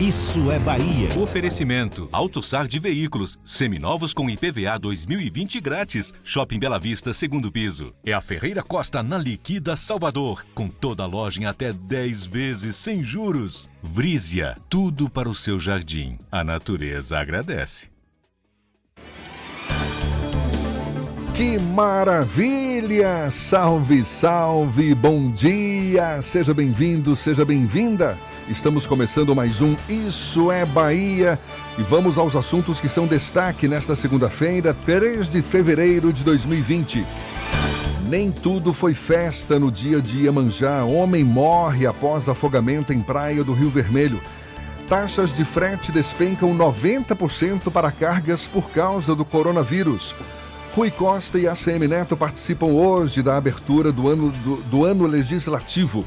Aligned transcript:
Isso 0.00 0.52
é 0.52 0.60
Bahia. 0.60 1.08
Oferecimento: 1.20 2.08
AutoSar 2.12 2.68
de 2.68 2.78
Veículos, 2.78 3.36
seminovos 3.44 4.14
com 4.14 4.30
IPVA 4.30 4.78
2020 4.78 5.60
grátis. 5.60 6.14
Shopping 6.22 6.60
Bela 6.60 6.78
Vista, 6.78 7.12
segundo 7.12 7.50
piso. 7.50 7.92
É 8.06 8.12
a 8.12 8.20
Ferreira 8.20 8.62
Costa 8.62 9.02
na 9.02 9.18
Liquida 9.18 9.74
Salvador, 9.74 10.46
com 10.54 10.68
toda 10.68 11.02
a 11.02 11.06
loja 11.06 11.40
em 11.40 11.46
até 11.46 11.72
10 11.72 12.26
vezes 12.26 12.76
sem 12.76 13.02
juros. 13.02 13.68
Vrízia, 13.82 14.56
tudo 14.68 15.10
para 15.10 15.28
o 15.28 15.34
seu 15.34 15.58
jardim. 15.58 16.16
A 16.30 16.44
natureza 16.44 17.18
agradece. 17.18 17.88
Que 21.34 21.58
maravilha! 21.58 23.32
Salve, 23.32 24.04
salve, 24.04 24.94
bom 24.94 25.32
dia! 25.32 26.22
Seja 26.22 26.54
bem-vindo, 26.54 27.16
seja 27.16 27.44
bem-vinda! 27.44 28.16
Estamos 28.48 28.86
começando 28.86 29.36
mais 29.36 29.60
um 29.60 29.76
Isso 29.90 30.50
é 30.50 30.64
Bahia 30.64 31.38
e 31.76 31.82
vamos 31.82 32.16
aos 32.16 32.34
assuntos 32.34 32.80
que 32.80 32.88
são 32.88 33.06
destaque 33.06 33.68
nesta 33.68 33.94
segunda-feira, 33.94 34.74
3 34.86 35.28
de 35.28 35.42
fevereiro 35.42 36.10
de 36.14 36.24
2020. 36.24 37.04
Nem 38.08 38.32
tudo 38.32 38.72
foi 38.72 38.94
festa 38.94 39.58
no 39.58 39.70
dia 39.70 40.00
de 40.00 40.24
Iemanjá. 40.24 40.82
Homem 40.82 41.22
morre 41.22 41.86
após 41.86 42.26
afogamento 42.26 42.90
em 42.90 43.02
praia 43.02 43.44
do 43.44 43.52
Rio 43.52 43.68
Vermelho. 43.68 44.18
Taxas 44.88 45.30
de 45.30 45.44
frete 45.44 45.92
despencam 45.92 46.56
90% 46.56 47.70
para 47.70 47.92
cargas 47.92 48.48
por 48.48 48.70
causa 48.70 49.14
do 49.14 49.26
coronavírus. 49.26 50.14
Rui 50.74 50.90
Costa 50.90 51.38
e 51.38 51.46
ACM 51.46 51.86
Neto 51.86 52.16
participam 52.16 52.66
hoje 52.66 53.22
da 53.22 53.36
abertura 53.36 53.92
do 53.92 54.08
ano, 54.08 54.30
do, 54.30 54.56
do 54.70 54.84
ano 54.86 55.06
legislativo. 55.06 56.02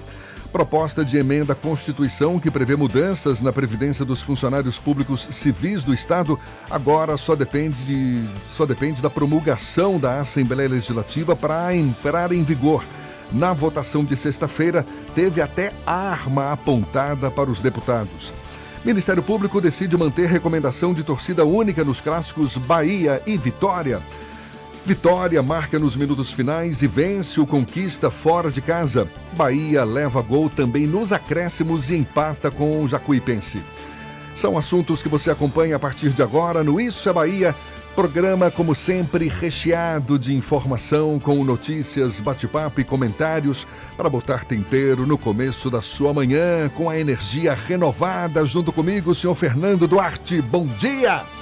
Proposta 0.52 1.06
de 1.06 1.18
emenda 1.18 1.54
à 1.54 1.56
Constituição 1.56 2.38
que 2.38 2.52
prevê 2.52 2.76
mudanças 2.76 3.42
na 3.42 3.54
Previdência 3.54 4.04
dos 4.04 4.22
funcionários 4.22 4.78
públicos 4.78 5.30
civis 5.32 5.82
do 5.82 5.94
Estado 5.94 6.38
agora 6.70 7.16
só 7.16 7.38
depende, 7.38 7.82
de, 7.86 8.26
só 8.50 8.66
depende 8.66 9.02
da 9.02 9.10
promulgação 9.10 9.98
da 9.98 10.20
Assembleia 10.20 10.68
Legislativa 10.68 11.38
para 11.38 11.74
entrar 11.74 12.34
em 12.34 12.44
vigor. 12.44 12.84
Na 13.32 13.54
votação 13.54 14.04
de 14.04 14.18
sexta-feira, 14.18 14.86
teve 15.16 15.42
até 15.42 15.72
arma 15.86 16.52
apontada 16.52 17.32
para 17.32 17.50
os 17.50 17.62
deputados. 17.62 18.34
Ministério 18.84 19.24
Público 19.24 19.62
decide 19.62 19.96
manter 19.96 20.28
recomendação 20.28 20.94
de 20.94 21.02
torcida 21.02 21.46
única 21.46 21.86
nos 21.86 22.02
clássicos 22.02 22.58
Bahia 22.58 23.22
e 23.26 23.38
Vitória. 23.38 24.02
Vitória 24.84 25.44
marca 25.44 25.78
nos 25.78 25.96
minutos 25.96 26.34
finais 26.34 26.82
e 26.82 26.88
vence 26.88 27.40
o 27.40 27.46
Conquista 27.46 28.10
fora 28.10 28.50
de 28.50 28.62
casa. 28.62 29.08
Bahia 29.38 29.84
leva 29.84 30.22
gol 30.24 30.50
também 30.50 30.88
nos 30.88 31.12
acréscimos 31.12 31.92
e 31.92 31.96
empata 31.96 32.50
com 32.50 32.82
o 32.82 32.88
Jacuipense. 32.88 33.62
São 34.36 34.58
assuntos 34.58 35.04
que 35.04 35.10
você 35.10 35.30
acompanha 35.30 35.76
a 35.76 35.80
partir 35.80 36.10
de 36.10 36.24
agora 36.24 36.64
no 36.64 36.82
Isso 36.82 37.08
é 37.08 37.14
Bahia. 37.14 37.56
Programa, 37.96 38.50
como 38.50 38.74
sempre, 38.74 39.28
recheado 39.28 40.18
de 40.18 40.34
informação 40.34 41.20
com 41.20 41.44
notícias, 41.44 42.20
bate-papo 42.20 42.82
e 42.82 42.86
comentários 42.86 43.68
para 43.96 44.10
botar 44.10 44.46
tempero 44.46 45.06
no 45.06 45.18
começo 45.18 45.70
da 45.70 45.82
sua 45.82 46.14
manhã 46.14 46.70
com 46.70 46.90
a 46.90 46.98
energia 46.98 47.54
renovada. 47.54 48.46
Junto 48.46 48.72
comigo, 48.72 49.14
senhor 49.14 49.36
Fernando 49.36 49.88
Duarte. 49.88 50.42
Bom 50.42 50.66
dia! 50.66 51.41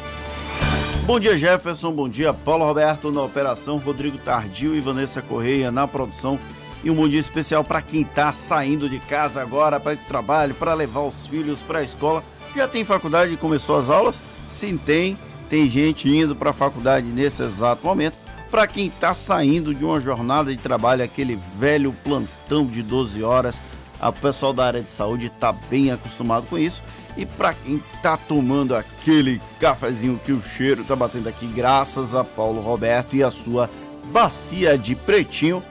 Bom 1.06 1.20
dia, 1.20 1.38
Jefferson. 1.38 1.92
Bom 1.92 2.08
dia, 2.08 2.34
Paulo 2.34 2.66
Roberto 2.66 3.12
na 3.12 3.24
operação, 3.24 3.78
Rodrigo 3.78 4.18
Tardio 4.18 4.76
e 4.76 4.82
Vanessa 4.82 5.22
Correia 5.22 5.72
na 5.72 5.88
produção. 5.88 6.40
E 6.84 6.90
um 6.92 6.96
bom 6.96 7.08
dia 7.08 7.20
especial 7.20 7.64
para 7.64 7.82
quem 7.82 8.02
está 8.02 8.32
saindo 8.32 8.88
de 8.88 9.00
casa 9.00 9.42
agora 9.42 9.80
para 9.80 9.94
ir 9.94 9.98
trabalho, 10.08 10.56
para 10.56 10.74
levar 10.74 11.02
os 11.02 11.26
filhos 11.26 11.62
para 11.62 11.80
a 11.80 11.84
escola. 11.84 12.24
Já 12.56 12.68
tem 12.68 12.86
faculdade 12.86 13.34
e 13.34 13.38
começou 13.38 13.78
as 13.78 13.90
aulas? 13.90 14.22
Sim, 14.50 14.78
tem. 14.78 15.18
Tem 15.50 15.70
gente 15.70 16.08
indo 16.08 16.36
para 16.36 16.52
a 16.52 16.54
faculdade 16.54 17.08
nesse 17.08 17.44
exato 17.44 17.86
momento. 17.86 18.16
Para 18.52 18.66
quem 18.66 18.88
está 18.88 19.14
saindo 19.14 19.76
de 19.76 19.84
uma 19.84 20.00
jornada 20.00 20.52
de 20.52 20.58
trabalho, 20.58 21.04
aquele 21.04 21.38
velho 21.58 21.94
plantão 22.04 22.66
de 22.66 22.82
12 22.82 23.22
horas, 23.24 23.62
o 24.08 24.14
pessoal 24.14 24.54
da 24.54 24.66
área 24.66 24.82
de 24.82 24.92
saúde 24.92 25.28
está 25.28 25.52
bem 25.52 25.92
acostumado 25.92 26.46
com 26.48 26.58
isso. 26.58 26.82
E 27.18 27.26
para 27.26 27.54
quem 27.54 27.82
tá 28.02 28.16
tomando 28.16 28.76
aquele 28.76 29.42
cafezinho 29.60 30.20
que 30.24 30.32
o 30.32 30.42
cheiro 30.42 30.86
tá 30.86 30.96
batendo 30.96 31.28
aqui, 31.28 31.46
graças 31.48 32.16
a 32.16 32.24
Paulo 32.24 32.62
Roberto 32.62 33.16
e 33.16 33.24
a 33.24 33.32
sua 33.32 33.70
bacia 34.06 34.78
de 34.78 34.96
pretinho, 34.96 35.62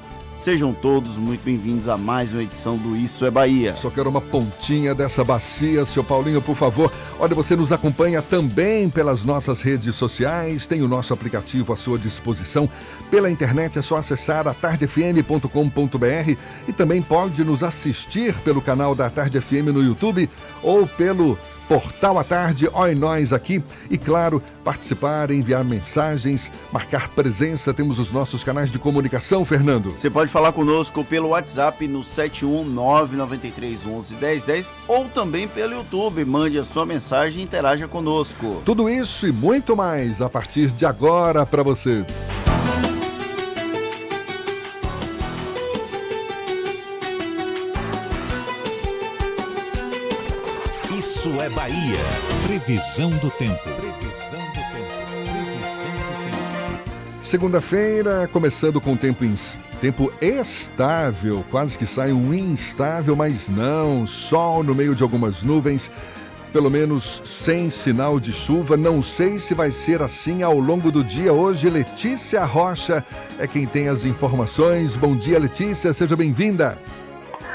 Sejam 0.40 0.72
todos 0.72 1.16
muito 1.16 1.42
bem-vindos 1.42 1.88
a 1.88 1.96
mais 1.96 2.32
uma 2.32 2.44
edição 2.44 2.76
do 2.76 2.96
Isso 2.96 3.26
é 3.26 3.30
Bahia. 3.30 3.74
Só 3.74 3.90
quero 3.90 4.08
uma 4.08 4.20
pontinha 4.20 4.94
dessa 4.94 5.24
bacia, 5.24 5.84
seu 5.84 6.04
Paulinho, 6.04 6.40
por 6.40 6.54
favor. 6.54 6.92
Olha, 7.18 7.34
você 7.34 7.56
nos 7.56 7.72
acompanha 7.72 8.22
também 8.22 8.88
pelas 8.88 9.24
nossas 9.24 9.62
redes 9.62 9.96
sociais, 9.96 10.64
tem 10.64 10.80
o 10.80 10.86
nosso 10.86 11.12
aplicativo 11.12 11.72
à 11.72 11.76
sua 11.76 11.98
disposição. 11.98 12.70
Pela 13.10 13.28
internet 13.28 13.80
é 13.80 13.82
só 13.82 13.96
acessar 13.96 14.46
atardefm.com.br 14.46 16.36
e 16.68 16.72
também 16.72 17.02
pode 17.02 17.42
nos 17.42 17.64
assistir 17.64 18.32
pelo 18.42 18.62
canal 18.62 18.94
da 18.94 19.10
Tarde 19.10 19.40
FM 19.40 19.72
no 19.74 19.82
YouTube 19.82 20.30
ou 20.62 20.86
pelo 20.86 21.36
Portal 21.68 22.18
à 22.18 22.24
Tarde, 22.24 22.68
oi 22.72 22.94
nós 22.94 23.30
aqui. 23.32 23.62
E 23.90 23.98
claro, 23.98 24.42
participar, 24.64 25.30
enviar 25.30 25.62
mensagens, 25.62 26.50
marcar 26.72 27.10
presença. 27.10 27.74
Temos 27.74 27.98
os 27.98 28.10
nossos 28.10 28.42
canais 28.42 28.72
de 28.72 28.78
comunicação, 28.78 29.44
Fernando. 29.44 29.90
Você 29.90 30.08
pode 30.08 30.30
falar 30.30 30.52
conosco 30.52 31.04
pelo 31.04 31.28
WhatsApp 31.28 31.86
no 31.86 32.00
71993111010 32.00 34.72
ou 34.88 35.04
também 35.10 35.46
pelo 35.46 35.74
YouTube. 35.74 36.24
Mande 36.24 36.58
a 36.58 36.62
sua 36.62 36.86
mensagem 36.86 37.40
e 37.40 37.42
interaja 37.44 37.86
conosco. 37.86 38.62
Tudo 38.64 38.88
isso 38.88 39.26
e 39.26 39.32
muito 39.32 39.76
mais 39.76 40.22
a 40.22 40.30
partir 40.30 40.70
de 40.70 40.86
agora 40.86 41.44
para 41.44 41.62
você. 41.62 42.06
Bahia. 51.50 51.98
Previsão 52.46 53.10
do 53.10 53.30
tempo. 53.30 53.62
Previsão 53.62 54.38
do 54.48 54.60
tempo. 54.72 54.88
Tempo. 55.82 57.22
Segunda-feira, 57.22 58.28
começando 58.32 58.80
com 58.80 58.96
tempo, 58.96 59.24
ins- 59.24 59.58
tempo 59.80 60.12
estável, 60.20 61.44
quase 61.50 61.78
que 61.78 61.86
sai 61.86 62.12
um 62.12 62.32
instável, 62.34 63.14
mas 63.14 63.48
não, 63.48 64.06
sol 64.06 64.62
no 64.62 64.74
meio 64.74 64.94
de 64.94 65.02
algumas 65.02 65.42
nuvens, 65.42 65.90
pelo 66.52 66.70
menos 66.70 67.20
sem 67.24 67.68
sinal 67.70 68.18
de 68.18 68.32
chuva. 68.32 68.76
Não 68.76 69.02
sei 69.02 69.38
se 69.38 69.52
vai 69.54 69.70
ser 69.70 70.00
assim 70.02 70.42
ao 70.42 70.58
longo 70.58 70.90
do 70.90 71.04
dia. 71.04 71.32
Hoje, 71.32 71.68
Letícia 71.68 72.44
Rocha 72.44 73.04
é 73.38 73.46
quem 73.46 73.66
tem 73.66 73.88
as 73.88 74.04
informações. 74.04 74.96
Bom 74.96 75.14
dia, 75.14 75.38
Letícia, 75.38 75.92
seja 75.92 76.16
bem-vinda. 76.16 76.78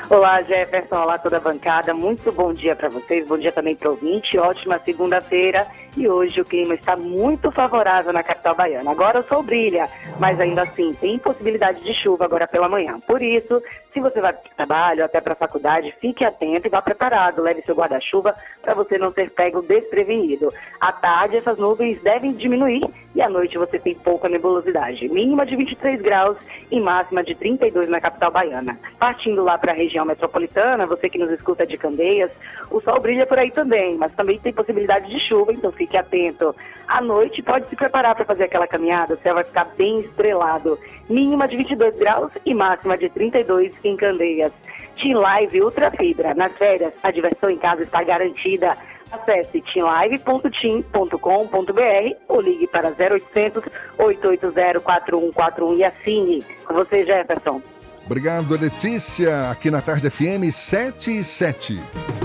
Olá, 0.09 0.41
Jefferson. 0.43 0.95
Olá, 0.95 1.17
toda 1.17 1.37
a 1.37 1.39
bancada. 1.39 1.93
Muito 1.93 2.31
bom 2.31 2.53
dia 2.53 2.75
para 2.75 2.89
vocês. 2.89 3.25
Bom 3.25 3.37
dia 3.37 3.51
também 3.51 3.75
para 3.75 3.89
o 3.89 3.91
ouvinte. 3.91 4.37
Ótima 4.37 4.79
segunda-feira. 4.79 5.65
E 5.95 6.07
hoje 6.07 6.41
o 6.41 6.45
clima 6.45 6.73
está 6.73 6.95
muito 6.95 7.51
favorável 7.51 8.11
na 8.11 8.23
capital 8.23 8.55
baiana. 8.55 8.91
Agora 8.91 9.19
o 9.19 9.23
sol 9.23 9.43
brilha, 9.43 9.89
mas 10.19 10.39
ainda 10.39 10.63
assim 10.63 10.91
tem 10.93 11.19
possibilidade 11.19 11.81
de 11.81 11.93
chuva 11.93 12.25
agora 12.25 12.47
pela 12.47 12.67
manhã. 12.69 12.99
Por 13.05 13.21
isso, 13.21 13.61
se 13.93 13.99
você 13.99 14.19
vai 14.19 14.33
para 14.33 14.51
o 14.51 14.55
trabalho, 14.55 15.05
até 15.05 15.21
para 15.21 15.33
a 15.33 15.35
faculdade, 15.35 15.93
fique 16.01 16.25
atento 16.25 16.67
e 16.67 16.69
vá 16.69 16.81
preparado. 16.81 17.41
Leve 17.41 17.61
seu 17.61 17.75
guarda-chuva 17.75 18.33
para 18.61 18.73
você 18.73 18.97
não 18.97 19.13
ser 19.13 19.29
pego 19.31 19.61
desprevenido. 19.61 20.51
À 20.81 20.91
tarde, 20.91 21.37
essas 21.37 21.57
nuvens 21.57 22.01
devem 22.01 22.33
diminuir 22.33 22.83
e 23.13 23.21
à 23.21 23.29
noite 23.29 23.57
você 23.57 23.77
tem 23.77 23.93
pouca 23.93 24.27
nebulosidade. 24.27 25.07
Mínima 25.07 25.45
de 25.45 25.55
23 25.55 26.01
graus 26.01 26.37
e 26.71 26.79
máxima 26.79 27.23
de 27.23 27.35
32 27.35 27.87
na 27.87 28.01
capital 28.01 28.31
baiana. 28.31 28.77
Partindo 28.97 29.43
lá 29.43 29.57
para 29.57 29.71
a 29.71 29.75
região 29.75 30.05
metropolitana, 30.05 30.87
você 30.87 31.07
que 31.09 31.19
nos 31.19 31.29
escuta 31.29 31.65
de 31.65 31.77
Candeias, 31.77 32.31
o 32.71 32.81
sol 32.81 32.99
brilha 32.99 33.27
por 33.27 33.37
aí 33.37 33.51
também, 33.51 33.95
mas 33.95 34.13
também 34.15 34.39
tem 34.39 34.51
possibilidade 34.51 35.07
de 35.09 35.19
chuva, 35.19 35.53
então 35.53 35.71
fique 35.83 35.97
atento. 35.97 36.55
À 36.87 37.01
noite, 37.01 37.41
pode 37.41 37.67
se 37.69 37.75
preparar 37.75 38.15
para 38.15 38.23
fazer 38.25 38.45
aquela 38.45 38.67
caminhada, 38.67 39.15
o 39.15 39.19
céu 39.21 39.35
vai 39.35 39.43
ficar 39.43 39.65
bem 39.77 39.99
estrelado. 39.99 40.79
Mínima 41.09 41.45
de 41.47 41.57
22 41.57 41.97
graus 41.97 42.31
e 42.45 42.53
máxima 42.53 42.97
de 42.97 43.09
32 43.09 43.73
em 43.83 43.97
Candeias. 43.97 44.53
Team 44.95 45.19
Live 45.19 45.61
Ultra 45.61 45.91
Fibra. 45.91 46.33
Nas 46.33 46.55
férias, 46.57 46.93
a 47.01 47.11
diversão 47.11 47.49
em 47.49 47.57
casa 47.57 47.83
está 47.83 48.01
garantida. 48.03 48.77
Acesse 49.11 49.61
teamlive.team.com.br 49.61 52.15
ou 52.27 52.41
ligue 52.41 52.67
para 52.67 52.89
0800 52.89 53.63
880 53.97 54.79
4141 54.79 55.77
e 55.77 55.83
assine. 55.83 56.43
Com 56.65 56.73
você, 56.73 57.05
Jefferson. 57.05 57.61
Obrigado, 58.05 58.57
Letícia. 58.59 59.51
Aqui 59.51 59.71
na 59.71 59.81
Tarde 59.81 60.09
FM 60.09 60.51
7 60.51 61.19
e 61.19 61.23
7. 61.23 61.81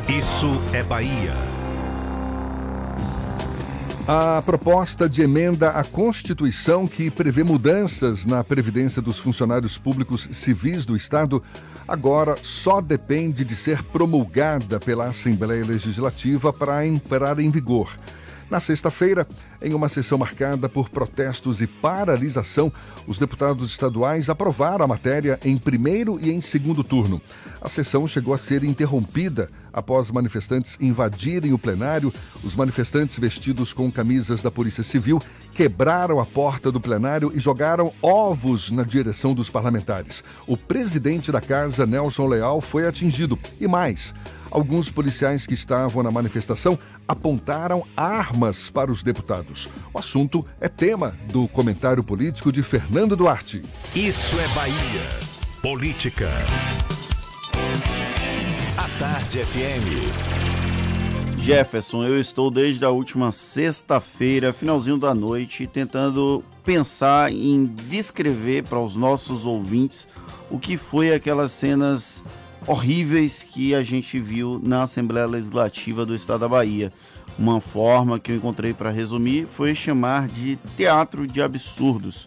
Isso 0.08 0.48
é 0.74 0.82
Bahia. 0.82 1.57
A 4.10 4.40
proposta 4.40 5.06
de 5.06 5.20
emenda 5.20 5.68
à 5.68 5.84
Constituição 5.84 6.88
que 6.88 7.10
prevê 7.10 7.42
mudanças 7.44 8.24
na 8.24 8.42
Previdência 8.42 9.02
dos 9.02 9.18
funcionários 9.18 9.76
públicos 9.76 10.30
civis 10.32 10.86
do 10.86 10.96
Estado 10.96 11.44
agora 11.86 12.34
só 12.42 12.80
depende 12.80 13.44
de 13.44 13.54
ser 13.54 13.82
promulgada 13.82 14.80
pela 14.80 15.08
Assembleia 15.10 15.62
Legislativa 15.62 16.50
para 16.54 16.86
entrar 16.86 17.38
em 17.38 17.50
vigor. 17.50 17.90
Na 18.50 18.60
sexta-feira, 18.60 19.28
em 19.60 19.74
uma 19.74 19.88
sessão 19.88 20.18
marcada 20.18 20.68
por 20.68 20.88
protestos 20.88 21.60
e 21.60 21.66
paralisação, 21.66 22.72
os 23.06 23.18
deputados 23.18 23.70
estaduais 23.70 24.28
aprovaram 24.28 24.84
a 24.84 24.88
matéria 24.88 25.38
em 25.44 25.58
primeiro 25.58 26.18
e 26.20 26.30
em 26.30 26.40
segundo 26.40 26.84
turno. 26.84 27.20
A 27.60 27.68
sessão 27.68 28.06
chegou 28.06 28.32
a 28.32 28.38
ser 28.38 28.62
interrompida 28.62 29.50
após 29.72 30.10
manifestantes 30.10 30.76
invadirem 30.80 31.52
o 31.52 31.58
plenário. 31.58 32.12
Os 32.42 32.54
manifestantes, 32.54 33.18
vestidos 33.18 33.72
com 33.72 33.90
camisas 33.90 34.40
da 34.42 34.50
Polícia 34.50 34.82
Civil, 34.82 35.20
quebraram 35.52 36.20
a 36.20 36.26
porta 36.26 36.70
do 36.70 36.80
plenário 36.80 37.32
e 37.34 37.40
jogaram 37.40 37.92
ovos 38.00 38.70
na 38.70 38.84
direção 38.84 39.34
dos 39.34 39.50
parlamentares. 39.50 40.22
O 40.46 40.56
presidente 40.56 41.32
da 41.32 41.40
casa, 41.40 41.84
Nelson 41.84 42.26
Leal, 42.26 42.60
foi 42.60 42.86
atingido. 42.86 43.38
E 43.60 43.66
mais. 43.66 44.14
Alguns 44.50 44.90
policiais 44.90 45.46
que 45.46 45.54
estavam 45.54 46.02
na 46.02 46.10
manifestação 46.10 46.78
apontaram 47.06 47.84
armas 47.96 48.70
para 48.70 48.90
os 48.90 49.02
deputados. 49.02 49.47
O 49.92 49.98
assunto 49.98 50.46
é 50.60 50.68
tema 50.68 51.14
do 51.32 51.48
comentário 51.48 52.04
político 52.04 52.52
de 52.52 52.62
Fernando 52.62 53.16
Duarte. 53.16 53.62
Isso 53.94 54.36
é 54.38 54.48
Bahia. 54.54 55.28
Política. 55.62 56.28
A 58.76 58.88
Tarde 58.98 59.44
FM. 59.44 60.38
Jefferson, 61.48 62.04
eu 62.04 62.20
estou 62.20 62.50
desde 62.50 62.84
a 62.84 62.90
última 62.90 63.32
sexta-feira, 63.32 64.52
finalzinho 64.52 64.98
da 64.98 65.14
noite, 65.14 65.66
tentando 65.66 66.44
pensar 66.62 67.32
em 67.32 67.64
descrever 67.88 68.64
para 68.64 68.78
os 68.78 68.94
nossos 68.94 69.46
ouvintes 69.46 70.06
o 70.50 70.58
que 70.58 70.76
foi 70.76 71.14
aquelas 71.14 71.52
cenas 71.52 72.22
horríveis 72.66 73.42
que 73.42 73.74
a 73.74 73.82
gente 73.82 74.20
viu 74.20 74.60
na 74.62 74.82
Assembleia 74.82 75.26
Legislativa 75.26 76.04
do 76.04 76.14
Estado 76.14 76.40
da 76.40 76.48
Bahia. 76.48 76.92
Uma 77.38 77.60
forma 77.60 78.18
que 78.18 78.32
eu 78.32 78.36
encontrei 78.36 78.74
para 78.74 78.90
resumir 78.90 79.46
foi 79.46 79.72
chamar 79.72 80.26
de 80.26 80.58
teatro 80.76 81.24
de 81.24 81.40
absurdos. 81.40 82.26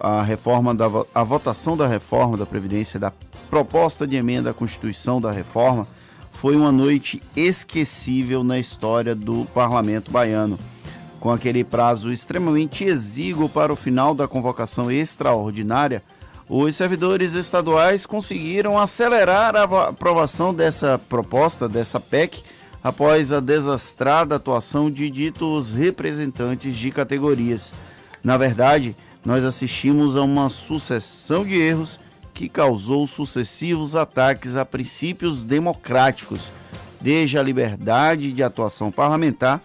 A 0.00 0.20
reforma 0.20 0.74
da 0.74 0.86
a 1.14 1.22
votação 1.22 1.76
da 1.76 1.86
reforma 1.86 2.36
da 2.36 2.44
previdência 2.44 2.98
da 2.98 3.12
proposta 3.48 4.04
de 4.04 4.16
emenda 4.16 4.50
à 4.50 4.54
Constituição 4.54 5.20
da 5.20 5.30
reforma 5.30 5.86
foi 6.32 6.56
uma 6.56 6.72
noite 6.72 7.22
esquecível 7.36 8.42
na 8.42 8.58
história 8.58 9.14
do 9.14 9.46
parlamento 9.54 10.10
baiano. 10.10 10.58
Com 11.20 11.30
aquele 11.30 11.62
prazo 11.62 12.10
extremamente 12.10 12.82
exíguo 12.82 13.48
para 13.48 13.72
o 13.72 13.76
final 13.76 14.12
da 14.12 14.26
convocação 14.26 14.90
extraordinária, 14.90 16.02
os 16.48 16.74
servidores 16.74 17.34
estaduais 17.34 18.04
conseguiram 18.04 18.76
acelerar 18.76 19.54
a 19.54 19.62
aprovação 19.62 20.52
dessa 20.52 20.98
proposta, 20.98 21.68
dessa 21.68 22.00
PEC, 22.00 22.42
após 22.82 23.32
a 23.32 23.40
desastrada 23.40 24.36
atuação 24.36 24.90
de 24.90 25.08
ditos 25.08 25.72
representantes 25.72 26.74
de 26.74 26.90
categorias. 26.90 27.72
Na 28.22 28.36
verdade, 28.36 28.96
nós 29.24 29.44
assistimos 29.44 30.16
a 30.16 30.22
uma 30.22 30.48
sucessão 30.48 31.44
de 31.44 31.54
erros 31.54 31.98
que 32.34 32.48
causou 32.48 33.06
sucessivos 33.06 33.94
ataques 33.94 34.56
a 34.56 34.64
princípios 34.64 35.42
democráticos, 35.42 36.50
desde 37.00 37.38
a 37.38 37.42
liberdade 37.42 38.32
de 38.32 38.42
atuação 38.42 38.90
parlamentar 38.90 39.60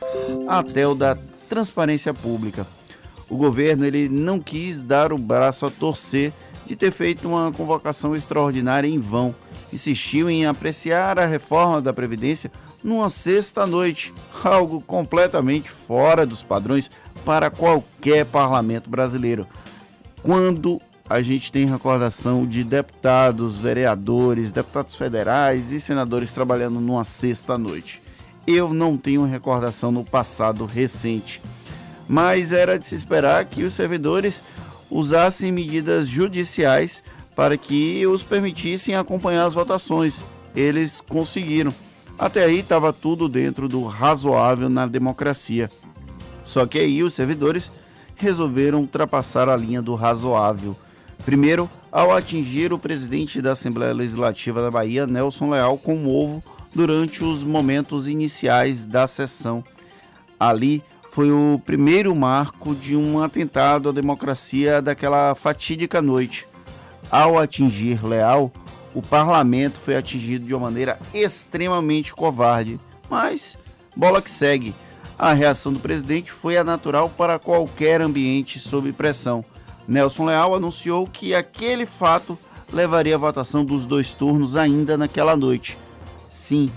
até 0.47 0.87
o 0.87 0.93
da 0.93 1.17
transparência 1.47 2.13
pública. 2.13 2.67
O 3.29 3.35
governo 3.35 3.85
ele 3.85 4.07
não 4.09 4.39
quis 4.39 4.81
dar 4.81 5.11
o 5.11 5.17
braço 5.17 5.65
a 5.65 5.71
torcer 5.71 6.33
de 6.65 6.75
ter 6.75 6.91
feito 6.91 7.27
uma 7.27 7.51
convocação 7.51 8.15
extraordinária 8.15 8.87
em 8.87 8.99
vão. 8.99 9.33
Insistiu 9.71 10.29
em 10.29 10.45
apreciar 10.45 11.17
a 11.17 11.25
reforma 11.25 11.81
da 11.81 11.93
Previdência 11.93 12.51
numa 12.83 13.09
sexta-noite, 13.09 14.13
algo 14.43 14.81
completamente 14.81 15.69
fora 15.69 16.25
dos 16.25 16.43
padrões 16.43 16.89
para 17.25 17.49
qualquer 17.49 18.25
parlamento 18.25 18.89
brasileiro. 18.89 19.47
Quando 20.21 20.81
a 21.09 21.21
gente 21.21 21.51
tem 21.51 21.65
recordação 21.65 22.45
de 22.45 22.63
deputados, 22.63 23.57
vereadores, 23.57 24.51
deputados 24.51 24.95
federais 24.95 25.71
e 25.71 25.79
senadores 25.79 26.33
trabalhando 26.33 26.81
numa 26.81 27.05
sexta-noite. 27.05 28.01
Eu 28.45 28.73
não 28.73 28.97
tenho 28.97 29.23
recordação 29.23 29.91
no 29.91 30.03
passado 30.03 30.65
recente, 30.65 31.41
mas 32.07 32.51
era 32.51 32.77
de 32.77 32.87
se 32.87 32.95
esperar 32.95 33.45
que 33.45 33.63
os 33.63 33.73
servidores 33.73 34.41
usassem 34.89 35.51
medidas 35.51 36.07
judiciais 36.07 37.03
para 37.35 37.57
que 37.57 38.05
os 38.07 38.23
permitissem 38.23 38.95
acompanhar 38.95 39.45
as 39.45 39.53
votações. 39.53 40.25
Eles 40.55 41.01
conseguiram. 41.01 41.73
Até 42.17 42.45
aí 42.45 42.59
estava 42.59 42.91
tudo 42.91 43.29
dentro 43.29 43.67
do 43.67 43.83
razoável 43.83 44.69
na 44.69 44.87
democracia. 44.87 45.69
Só 46.43 46.65
que 46.65 46.79
aí 46.79 47.03
os 47.03 47.13
servidores 47.13 47.71
resolveram 48.15 48.79
ultrapassar 48.79 49.47
a 49.47 49.55
linha 49.55 49.81
do 49.81 49.93
razoável. 49.93 50.75
Primeiro, 51.23 51.69
ao 51.91 52.15
atingir 52.15 52.73
o 52.73 52.79
presidente 52.79 53.41
da 53.41 53.51
Assembleia 53.51 53.93
Legislativa 53.93 54.61
da 54.61 54.71
Bahia, 54.71 55.05
Nelson 55.05 55.49
Leal, 55.49 55.77
com 55.77 55.95
um 55.95 56.09
ovo 56.09 56.43
durante 56.73 57.23
os 57.23 57.43
momentos 57.43 58.07
iniciais 58.07 58.85
da 58.85 59.05
sessão. 59.07 59.63
Ali, 60.39 60.83
foi 61.11 61.31
o 61.31 61.59
primeiro 61.65 62.15
marco 62.15 62.75
de 62.75 62.95
um 62.95 63.21
atentado 63.21 63.89
à 63.89 63.91
democracia 63.91 64.81
daquela 64.81 65.33
fatídica 65.33 66.01
noite. 66.01 66.47
Ao 67.09 67.39
atingir 67.39 68.05
Leal, 68.05 68.51
o 68.97 69.01
parlamento 69.03 69.79
foi 69.79 69.95
atingido 69.95 70.43
de 70.43 70.55
uma 70.55 70.61
maneira 70.61 70.97
extremamente 71.13 72.11
covarde. 72.15 72.79
Mas, 73.07 73.55
bola 73.95 74.23
que 74.23 74.29
segue. 74.29 74.73
A 75.19 75.33
reação 75.33 75.71
do 75.71 75.79
presidente 75.79 76.31
foi 76.31 76.57
a 76.57 76.63
natural 76.63 77.07
para 77.07 77.37
qualquer 77.37 78.01
ambiente 78.01 78.57
sob 78.57 78.91
pressão. 78.91 79.45
Nelson 79.87 80.25
Leal 80.25 80.55
anunciou 80.55 81.05
que 81.05 81.35
aquele 81.35 81.85
fato 81.85 82.39
levaria 82.73 83.13
à 83.13 83.19
votação 83.19 83.63
dos 83.63 83.85
dois 83.85 84.15
turnos 84.15 84.55
ainda 84.55 84.97
naquela 84.97 85.37
noite. 85.37 85.77
Sim, 86.27 86.71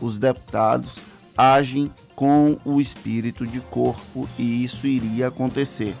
os 0.00 0.18
deputados 0.18 1.00
agem 1.36 1.92
com 2.14 2.56
o 2.64 2.80
espírito 2.80 3.46
de 3.46 3.60
corpo 3.60 4.26
e 4.38 4.64
isso 4.64 4.86
iria 4.86 5.28
acontecer. 5.28 5.94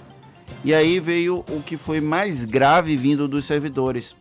E 0.64 0.72
aí 0.72 0.98
veio 0.98 1.44
o 1.50 1.60
que 1.60 1.76
foi 1.76 2.00
mais 2.00 2.46
grave 2.46 2.96
vindo 2.96 3.28
dos 3.28 3.44
servidores. 3.44 4.16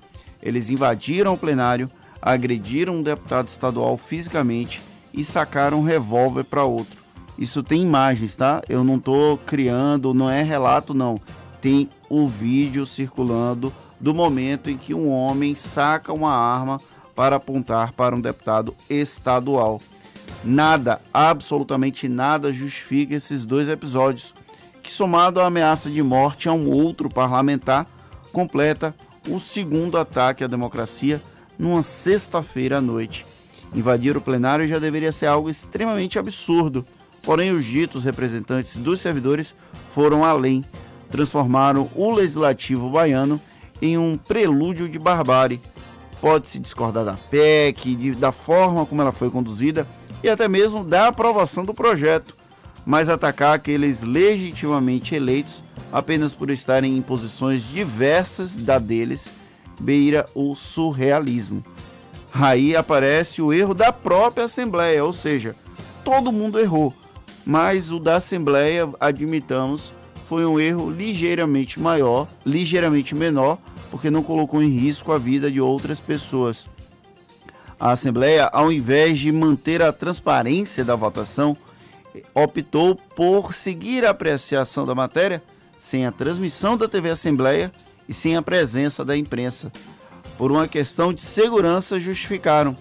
Eles 0.45 0.69
invadiram 0.69 1.33
o 1.33 1.37
plenário, 1.37 1.89
agrediram 2.21 2.97
um 2.97 3.03
deputado 3.03 3.47
estadual 3.47 3.97
fisicamente 3.97 4.79
e 5.11 5.25
sacaram 5.25 5.79
um 5.79 5.83
revólver 5.83 6.43
para 6.43 6.63
outro. 6.63 7.03
Isso 7.37 7.63
tem 7.63 7.81
imagens, 7.81 8.37
tá? 8.37 8.61
Eu 8.69 8.83
não 8.83 8.97
estou 8.97 9.39
criando, 9.39 10.13
não 10.13 10.29
é 10.29 10.43
relato 10.43 10.93
não. 10.93 11.19
Tem 11.59 11.89
o 12.07 12.27
vídeo 12.27 12.85
circulando 12.85 13.73
do 13.99 14.13
momento 14.13 14.69
em 14.69 14.77
que 14.77 14.93
um 14.93 15.11
homem 15.11 15.55
saca 15.55 16.13
uma 16.13 16.31
arma 16.31 16.79
para 17.15 17.37
apontar 17.37 17.91
para 17.93 18.15
um 18.15 18.21
deputado 18.21 18.75
estadual. 18.87 19.81
Nada, 20.43 21.01
absolutamente 21.11 22.07
nada 22.07 22.53
justifica 22.53 23.15
esses 23.15 23.45
dois 23.45 23.67
episódios, 23.67 24.33
que 24.83 24.93
somado 24.93 25.41
à 25.41 25.47
ameaça 25.47 25.89
de 25.89 26.03
morte 26.03 26.47
a 26.47 26.53
um 26.53 26.69
outro 26.69 27.09
parlamentar, 27.09 27.87
completa 28.31 28.93
o 29.27 29.39
segundo 29.39 29.97
ataque 29.97 30.43
à 30.43 30.47
democracia 30.47 31.21
numa 31.57 31.81
sexta-feira 31.81 32.77
à 32.77 32.81
noite. 32.81 33.25
Invadir 33.73 34.15
o 34.15 34.21
plenário 34.21 34.67
já 34.67 34.79
deveria 34.79 35.11
ser 35.11 35.25
algo 35.25 35.49
extremamente 35.49 36.19
absurdo, 36.19 36.85
porém 37.21 37.51
os 37.51 37.65
ditos 37.65 38.03
representantes 38.03 38.77
dos 38.77 38.99
servidores 38.99 39.55
foram 39.93 40.23
além, 40.23 40.63
transformaram 41.09 41.89
o 41.95 42.11
legislativo 42.11 42.89
baiano 42.89 43.41
em 43.81 43.97
um 43.97 44.17
prelúdio 44.17 44.87
de 44.87 44.99
barbárie. 44.99 45.61
Pode-se 46.21 46.59
discordar 46.59 47.03
da 47.03 47.13
PEC, 47.13 47.95
de, 47.95 48.11
da 48.11 48.31
forma 48.31 48.85
como 48.85 49.01
ela 49.01 49.11
foi 49.11 49.29
conduzida 49.29 49.85
e 50.23 50.29
até 50.29 50.47
mesmo 50.47 50.83
da 50.83 51.07
aprovação 51.07 51.65
do 51.65 51.73
projeto, 51.73 52.35
mas 52.85 53.09
atacar 53.09 53.53
aqueles 53.53 54.01
legitimamente 54.01 55.15
eleitos 55.15 55.64
apenas 55.95 56.35
por 56.35 56.49
estarem 56.49 56.97
em 56.97 57.01
posições 57.01 57.63
diversas 57.63 58.53
da 58.53 58.77
deles 58.77 59.31
beira 59.79 60.25
o 60.35 60.53
surrealismo. 60.53 61.63
Aí 62.33 62.75
aparece 62.75 63.41
o 63.41 63.53
erro 63.53 63.73
da 63.73 63.93
própria 63.93 64.43
Assembleia, 64.43 65.05
ou 65.05 65.13
seja, 65.13 65.55
todo 66.03 66.33
mundo 66.33 66.59
errou, 66.59 66.93
mas 67.45 67.91
o 67.91 67.99
da 67.99 68.17
Assembleia, 68.17 68.89
admitamos, 68.99 69.93
foi 70.27 70.45
um 70.45 70.59
erro 70.59 70.91
ligeiramente 70.91 71.79
maior, 71.79 72.27
ligeiramente 72.45 73.15
menor, 73.15 73.57
porque 73.89 74.11
não 74.11 74.21
colocou 74.21 74.61
em 74.61 74.77
risco 74.77 75.13
a 75.13 75.17
vida 75.17 75.49
de 75.49 75.61
outras 75.61 76.01
pessoas. 76.01 76.67
A 77.79 77.91
Assembleia, 77.93 78.49
ao 78.51 78.69
invés 78.69 79.17
de 79.17 79.31
manter 79.31 79.81
a 79.81 79.93
transparência 79.93 80.83
da 80.83 80.93
votação, 80.93 81.55
optou 82.33 82.97
por 83.15 83.53
seguir 83.53 84.05
a 84.05 84.09
apreciação 84.09 84.85
da 84.85 84.93
matéria 84.93 85.41
sem 85.79 86.05
a 86.05 86.11
transmissão 86.11 86.77
da 86.77 86.87
TV 86.87 87.09
Assembleia 87.09 87.71
e 88.07 88.13
sem 88.13 88.35
a 88.35 88.41
presença 88.41 89.03
da 89.03 89.15
imprensa. 89.15 89.71
Por 90.37 90.51
uma 90.51 90.67
questão 90.67 91.13
de 91.13 91.21
segurança, 91.21 91.99
justificaram. 91.99 92.75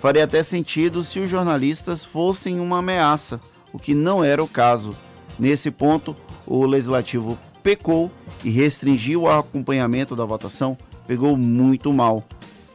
Faria 0.00 0.24
até 0.24 0.42
sentido 0.42 1.04
se 1.04 1.20
os 1.20 1.30
jornalistas 1.30 2.04
fossem 2.04 2.60
uma 2.60 2.78
ameaça, 2.78 3.40
o 3.72 3.78
que 3.78 3.94
não 3.94 4.22
era 4.22 4.42
o 4.42 4.48
caso. 4.48 4.96
Nesse 5.38 5.70
ponto, 5.70 6.16
o 6.46 6.64
legislativo 6.66 7.38
pecou 7.62 8.10
e 8.44 8.50
restringiu 8.50 9.22
o 9.22 9.30
acompanhamento 9.30 10.16
da 10.16 10.24
votação, 10.24 10.76
pegou 11.06 11.36
muito 11.36 11.92
mal. 11.92 12.24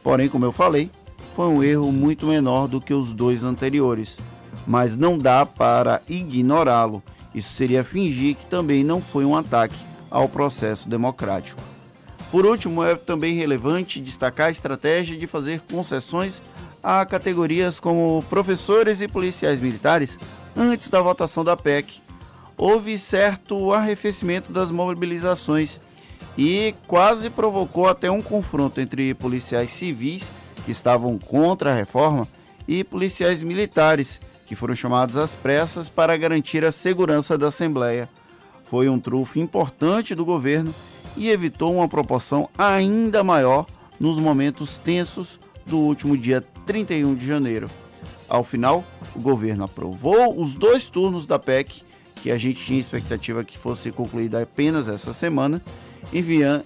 Porém, 0.02 0.28
como 0.28 0.44
eu 0.44 0.52
falei, 0.52 0.90
foi 1.34 1.46
um 1.46 1.62
erro 1.62 1.92
muito 1.92 2.26
menor 2.26 2.66
do 2.66 2.80
que 2.80 2.94
os 2.94 3.12
dois 3.12 3.44
anteriores, 3.44 4.18
mas 4.66 4.96
não 4.96 5.18
dá 5.18 5.46
para 5.46 6.02
ignorá-lo. 6.08 7.02
Isso 7.38 7.54
seria 7.54 7.84
fingir 7.84 8.34
que 8.34 8.46
também 8.46 8.82
não 8.82 9.00
foi 9.00 9.24
um 9.24 9.36
ataque 9.36 9.76
ao 10.10 10.28
processo 10.28 10.88
democrático. 10.88 11.62
Por 12.32 12.44
último, 12.44 12.82
é 12.82 12.96
também 12.96 13.36
relevante 13.36 14.00
destacar 14.00 14.48
a 14.48 14.50
estratégia 14.50 15.16
de 15.16 15.24
fazer 15.28 15.60
concessões 15.60 16.42
a 16.82 17.06
categorias 17.06 17.78
como 17.78 18.24
professores 18.28 19.00
e 19.00 19.06
policiais 19.06 19.60
militares 19.60 20.18
antes 20.56 20.88
da 20.88 21.00
votação 21.00 21.44
da 21.44 21.56
PEC. 21.56 22.02
Houve 22.56 22.98
certo 22.98 23.72
arrefecimento 23.72 24.50
das 24.50 24.72
mobilizações 24.72 25.80
e 26.36 26.74
quase 26.88 27.30
provocou 27.30 27.86
até 27.86 28.10
um 28.10 28.20
confronto 28.20 28.80
entre 28.80 29.14
policiais 29.14 29.70
civis 29.70 30.32
que 30.64 30.72
estavam 30.72 31.16
contra 31.16 31.70
a 31.70 31.74
reforma 31.74 32.26
e 32.66 32.82
policiais 32.82 33.44
militares 33.44 34.20
que 34.48 34.56
foram 34.56 34.74
chamados 34.74 35.18
às 35.18 35.36
pressas 35.36 35.90
para 35.90 36.16
garantir 36.16 36.64
a 36.64 36.72
segurança 36.72 37.36
da 37.36 37.48
Assembleia. 37.48 38.08
Foi 38.64 38.88
um 38.88 38.98
trunfo 38.98 39.38
importante 39.38 40.14
do 40.14 40.24
governo 40.24 40.74
e 41.16 41.28
evitou 41.28 41.74
uma 41.74 41.86
proporção 41.86 42.48
ainda 42.56 43.22
maior 43.22 43.66
nos 44.00 44.18
momentos 44.18 44.78
tensos 44.78 45.38
do 45.66 45.76
último 45.76 46.16
dia 46.16 46.42
31 46.64 47.14
de 47.14 47.26
janeiro. 47.26 47.68
Ao 48.26 48.42
final, 48.42 48.84
o 49.14 49.20
governo 49.20 49.64
aprovou 49.64 50.40
os 50.40 50.56
dois 50.56 50.88
turnos 50.88 51.26
da 51.26 51.38
PEC, 51.38 51.82
que 52.16 52.30
a 52.30 52.38
gente 52.38 52.64
tinha 52.64 52.80
expectativa 52.80 53.44
que 53.44 53.58
fosse 53.58 53.92
concluída 53.92 54.42
apenas 54.42 54.88
essa 54.88 55.12
semana, 55.12 55.62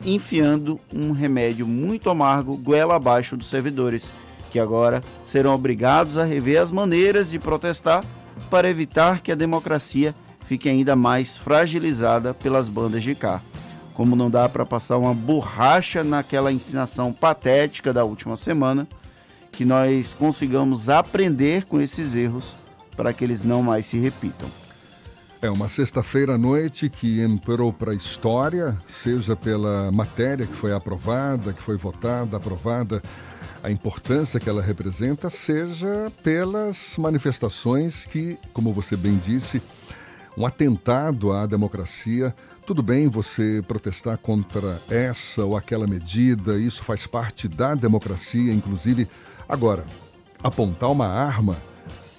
enfiando 0.04 0.78
um 0.92 1.10
remédio 1.10 1.66
muito 1.66 2.08
amargo 2.08 2.56
goela 2.56 2.94
abaixo 2.94 3.36
dos 3.36 3.48
servidores, 3.48 4.12
que 4.52 4.60
agora 4.60 5.02
serão 5.24 5.54
obrigados 5.54 6.16
a 6.16 6.24
rever 6.24 6.60
as 6.60 6.70
maneiras 6.70 7.30
de 7.30 7.38
protestar 7.40 8.04
para 8.48 8.68
evitar 8.68 9.20
que 9.20 9.32
a 9.32 9.34
democracia 9.34 10.14
fique 10.44 10.68
ainda 10.68 10.94
mais 10.94 11.36
fragilizada 11.36 12.32
pelas 12.32 12.68
bandas 12.68 13.02
de 13.02 13.16
cá 13.16 13.40
como 13.94 14.16
não 14.16 14.30
dá 14.30 14.48
para 14.48 14.64
passar 14.64 14.98
uma 14.98 15.14
borracha 15.14 16.02
naquela 16.02 16.52
ensinação 16.52 17.12
patética 17.12 17.92
da 17.92 18.04
última 18.04 18.36
semana, 18.36 18.88
que 19.50 19.64
nós 19.64 20.14
consigamos 20.14 20.88
aprender 20.88 21.64
com 21.66 21.80
esses 21.80 22.16
erros 22.16 22.56
para 22.96 23.12
que 23.12 23.22
eles 23.22 23.44
não 23.44 23.62
mais 23.62 23.86
se 23.86 23.98
repitam. 23.98 24.48
É 25.42 25.50
uma 25.50 25.68
sexta-feira 25.68 26.34
à 26.34 26.38
noite 26.38 26.88
que 26.88 27.20
entrou 27.20 27.72
para 27.72 27.90
a 27.90 27.94
história, 27.94 28.78
seja 28.86 29.34
pela 29.34 29.90
matéria 29.90 30.46
que 30.46 30.54
foi 30.54 30.72
aprovada, 30.72 31.52
que 31.52 31.60
foi 31.60 31.76
votada, 31.76 32.36
aprovada, 32.36 33.02
a 33.62 33.70
importância 33.70 34.40
que 34.40 34.48
ela 34.48 34.60
representa, 34.60 35.30
seja 35.30 36.10
pelas 36.22 36.96
manifestações 36.98 38.04
que, 38.06 38.38
como 38.52 38.72
você 38.72 38.96
bem 38.96 39.16
disse, 39.16 39.62
um 40.36 40.44
atentado 40.44 41.32
à 41.32 41.46
democracia 41.46 42.34
tudo 42.64 42.80
bem 42.80 43.08
você 43.08 43.62
protestar 43.66 44.16
contra 44.18 44.80
essa 44.88 45.44
ou 45.44 45.56
aquela 45.56 45.84
medida, 45.84 46.56
isso 46.58 46.84
faz 46.84 47.08
parte 47.08 47.48
da 47.48 47.74
democracia, 47.74 48.52
inclusive. 48.52 49.08
Agora, 49.48 49.84
apontar 50.40 50.88
uma 50.88 51.08
arma, 51.08 51.56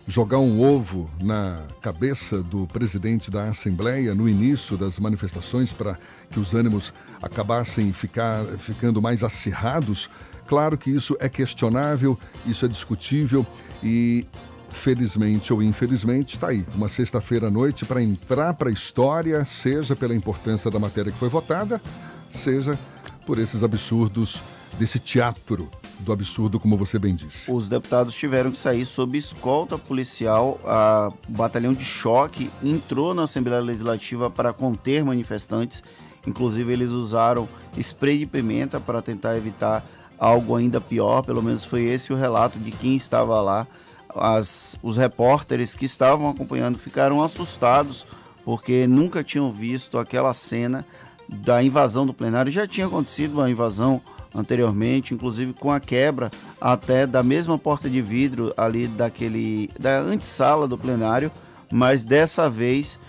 jogar 0.05 0.39
um 0.39 0.61
ovo 0.61 1.09
na 1.21 1.63
cabeça 1.81 2.43
do 2.43 2.67
presidente 2.67 3.31
da 3.31 3.45
Assembleia 3.45 4.13
no 4.13 4.27
início 4.27 4.77
das 4.77 4.99
manifestações 4.99 5.71
para 5.71 5.97
que 6.29 6.41
os 6.41 6.53
ânimos 6.53 6.93
acabassem 7.21 7.93
ficar, 7.93 8.43
ficando 8.57 9.01
mais 9.01 9.23
acirrados, 9.23 10.09
claro 10.53 10.77
que 10.77 10.91
isso 10.91 11.17
é 11.19 11.27
questionável, 11.27 12.15
isso 12.45 12.63
é 12.63 12.67
discutível 12.67 13.43
e 13.81 14.23
felizmente 14.69 15.51
ou 15.51 15.63
infelizmente, 15.63 16.35
está 16.35 16.49
aí, 16.49 16.63
uma 16.75 16.87
sexta-feira 16.87 17.47
à 17.47 17.49
noite 17.49 17.85
para 17.85 18.03
entrar 18.03 18.53
para 18.53 18.69
a 18.69 18.71
história, 18.71 19.43
seja 19.45 19.95
pela 19.95 20.13
importância 20.13 20.69
da 20.69 20.77
matéria 20.77 21.11
que 21.11 21.17
foi 21.17 21.27
votada, 21.27 21.81
seja 22.29 22.77
por 23.25 23.39
esses 23.39 23.63
absurdos 23.63 24.43
desse 24.77 24.99
teatro 24.99 25.71
do 25.97 26.13
absurdo, 26.13 26.59
como 26.59 26.77
você 26.77 26.99
bem 26.99 27.15
disse. 27.15 27.51
Os 27.51 27.67
deputados 27.67 28.13
tiveram 28.13 28.51
que 28.51 28.57
sair 28.59 28.85
sob 28.85 29.17
escolta 29.17 29.75
policial. 29.79 30.59
A 30.63 31.11
batalhão 31.27 31.73
de 31.73 31.83
choque 31.83 32.51
entrou 32.63 33.15
na 33.15 33.23
Assembleia 33.23 33.59
Legislativa 33.61 34.29
para 34.29 34.53
conter 34.53 35.03
manifestantes. 35.03 35.81
Inclusive, 36.27 36.71
eles 36.71 36.91
usaram 36.91 37.49
spray 37.75 38.19
de 38.19 38.25
pimenta 38.27 38.79
para 38.79 39.01
tentar 39.01 39.35
evitar 39.35 39.85
algo 40.17 40.55
ainda 40.55 40.79
pior. 40.79 41.21
Pelo 41.23 41.41
menos 41.41 41.63
foi 41.63 41.83
esse 41.83 42.11
o 42.13 42.15
relato 42.15 42.59
de 42.59 42.71
quem 42.71 42.95
estava 42.95 43.41
lá 43.41 43.67
as, 44.15 44.77
os 44.81 44.97
repórteres 44.97 45.75
que 45.75 45.85
estavam 45.85 46.29
acompanhando 46.29 46.77
ficaram 46.77 47.23
assustados 47.23 48.05
porque 48.45 48.85
nunca 48.87 49.23
tinham 49.23 49.51
visto 49.51 49.97
aquela 49.97 50.33
cena 50.33 50.85
da 51.29 51.63
invasão 51.63 52.05
do 52.05 52.13
plenário. 52.13 52.51
Já 52.51 52.67
tinha 52.67 52.87
acontecido 52.87 53.35
uma 53.35 53.49
invasão 53.49 54.01
anteriormente, 54.35 55.13
inclusive 55.13 55.53
com 55.53 55.71
a 55.71 55.79
quebra 55.79 56.29
até 56.59 57.07
da 57.07 57.23
mesma 57.23 57.57
porta 57.57 57.89
de 57.89 58.01
vidro 58.01 58.53
ali 58.57 58.87
daquele 58.87 59.69
da 59.79 59.99
antessala 59.99 60.67
do 60.67 60.77
plenário, 60.77 61.31
mas 61.71 62.03
dessa 62.03 62.49
vez 62.49 62.99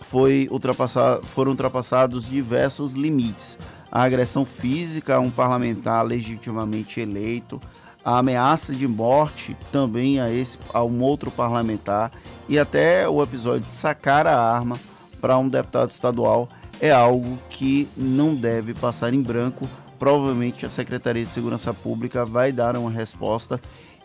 foi 0.00 0.48
ultrapassar, 0.50 1.20
foram 1.22 1.52
ultrapassados 1.52 2.28
diversos 2.28 2.92
limites. 2.92 3.58
A 3.94 4.02
agressão 4.02 4.44
física 4.44 5.14
a 5.14 5.20
um 5.20 5.30
parlamentar 5.30 6.04
legitimamente 6.04 6.98
eleito, 6.98 7.60
a 8.04 8.18
ameaça 8.18 8.74
de 8.74 8.88
morte 8.88 9.56
também 9.70 10.18
a, 10.18 10.28
esse, 10.28 10.58
a 10.72 10.82
um 10.82 11.00
outro 11.00 11.30
parlamentar 11.30 12.10
e 12.48 12.58
até 12.58 13.08
o 13.08 13.22
episódio 13.22 13.60
de 13.60 13.70
sacar 13.70 14.26
a 14.26 14.36
arma 14.36 14.76
para 15.20 15.38
um 15.38 15.48
deputado 15.48 15.90
estadual 15.90 16.48
é 16.80 16.90
algo 16.90 17.38
que 17.48 17.88
não 17.96 18.34
deve 18.34 18.74
passar 18.74 19.14
em 19.14 19.22
branco. 19.22 19.68
Provavelmente 19.96 20.66
a 20.66 20.68
Secretaria 20.68 21.24
de 21.24 21.32
Segurança 21.32 21.72
Pública 21.72 22.24
vai 22.24 22.50
dar 22.50 22.76
uma 22.76 22.90
resposta 22.90 23.60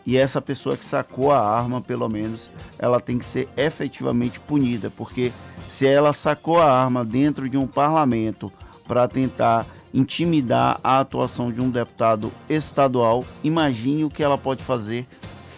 e 0.06 0.16
essa 0.16 0.40
pessoa 0.40 0.76
que 0.76 0.84
sacou 0.84 1.32
a 1.32 1.40
arma, 1.40 1.80
pelo 1.80 2.08
menos, 2.08 2.48
ela 2.78 3.00
tem 3.00 3.18
que 3.18 3.26
ser 3.26 3.48
efetivamente 3.56 4.38
punida, 4.38 4.88
porque 4.88 5.32
se 5.68 5.84
ela 5.84 6.12
sacou 6.12 6.58
a 6.58 6.72
arma 6.72 7.04
dentro 7.04 7.50
de 7.50 7.58
um 7.58 7.66
parlamento 7.66 8.50
para 8.88 9.06
tentar 9.06 9.66
intimidar 9.92 10.80
a 10.82 11.00
atuação 11.00 11.52
de 11.52 11.60
um 11.60 11.70
deputado 11.70 12.32
estadual, 12.48 13.24
imagine 13.42 14.04
o 14.04 14.10
que 14.10 14.22
ela 14.22 14.38
pode 14.38 14.62
fazer 14.62 15.06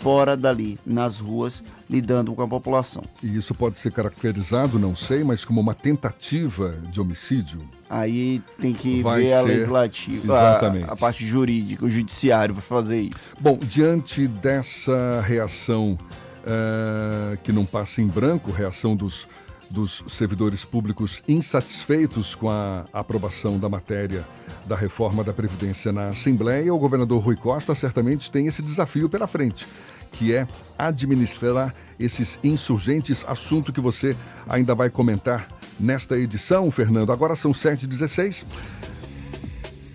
fora 0.02 0.36
dali, 0.36 0.80
nas 0.84 1.20
ruas, 1.20 1.62
lidando 1.88 2.34
com 2.34 2.42
a 2.42 2.48
população. 2.48 3.04
E 3.22 3.36
isso 3.36 3.54
pode 3.54 3.78
ser 3.78 3.92
caracterizado, 3.92 4.76
não 4.76 4.96
sei, 4.96 5.22
mas 5.22 5.44
como 5.44 5.60
uma 5.60 5.74
tentativa 5.74 6.74
de 6.90 7.00
homicídio? 7.00 7.60
Aí 7.88 8.42
tem 8.60 8.72
que 8.72 9.00
Vai 9.00 9.22
ver 9.22 9.32
a 9.34 9.42
legislativa, 9.42 10.24
Exatamente. 10.24 10.90
A, 10.90 10.94
a 10.94 10.96
parte 10.96 11.24
jurídica, 11.24 11.84
o 11.84 11.88
judiciário 11.88 12.52
para 12.52 12.62
fazer 12.62 13.00
isso. 13.00 13.32
Bom, 13.38 13.60
diante 13.62 14.26
dessa 14.26 15.20
reação 15.24 15.96
eh, 16.44 17.38
que 17.44 17.52
não 17.52 17.64
passa 17.64 18.02
em 18.02 18.06
branco, 18.08 18.50
reação 18.50 18.96
dos, 18.96 19.28
dos 19.72 20.04
servidores 20.06 20.64
públicos 20.64 21.22
insatisfeitos 21.26 22.34
com 22.34 22.50
a 22.50 22.84
aprovação 22.92 23.58
da 23.58 23.68
matéria 23.68 24.26
da 24.66 24.76
reforma 24.76 25.24
da 25.24 25.32
Previdência 25.32 25.90
na 25.90 26.10
Assembleia, 26.10 26.72
o 26.72 26.78
governador 26.78 27.22
Rui 27.22 27.36
Costa 27.36 27.74
certamente 27.74 28.30
tem 28.30 28.46
esse 28.46 28.60
desafio 28.60 29.08
pela 29.08 29.26
frente, 29.26 29.66
que 30.12 30.34
é 30.34 30.46
administrar 30.78 31.74
esses 31.98 32.38
insurgentes, 32.44 33.24
assunto 33.26 33.72
que 33.72 33.80
você 33.80 34.14
ainda 34.46 34.74
vai 34.74 34.90
comentar 34.90 35.48
nesta 35.80 36.18
edição, 36.18 36.70
Fernando. 36.70 37.10
Agora 37.10 37.34
são 37.34 37.52
7h16. 37.52 38.44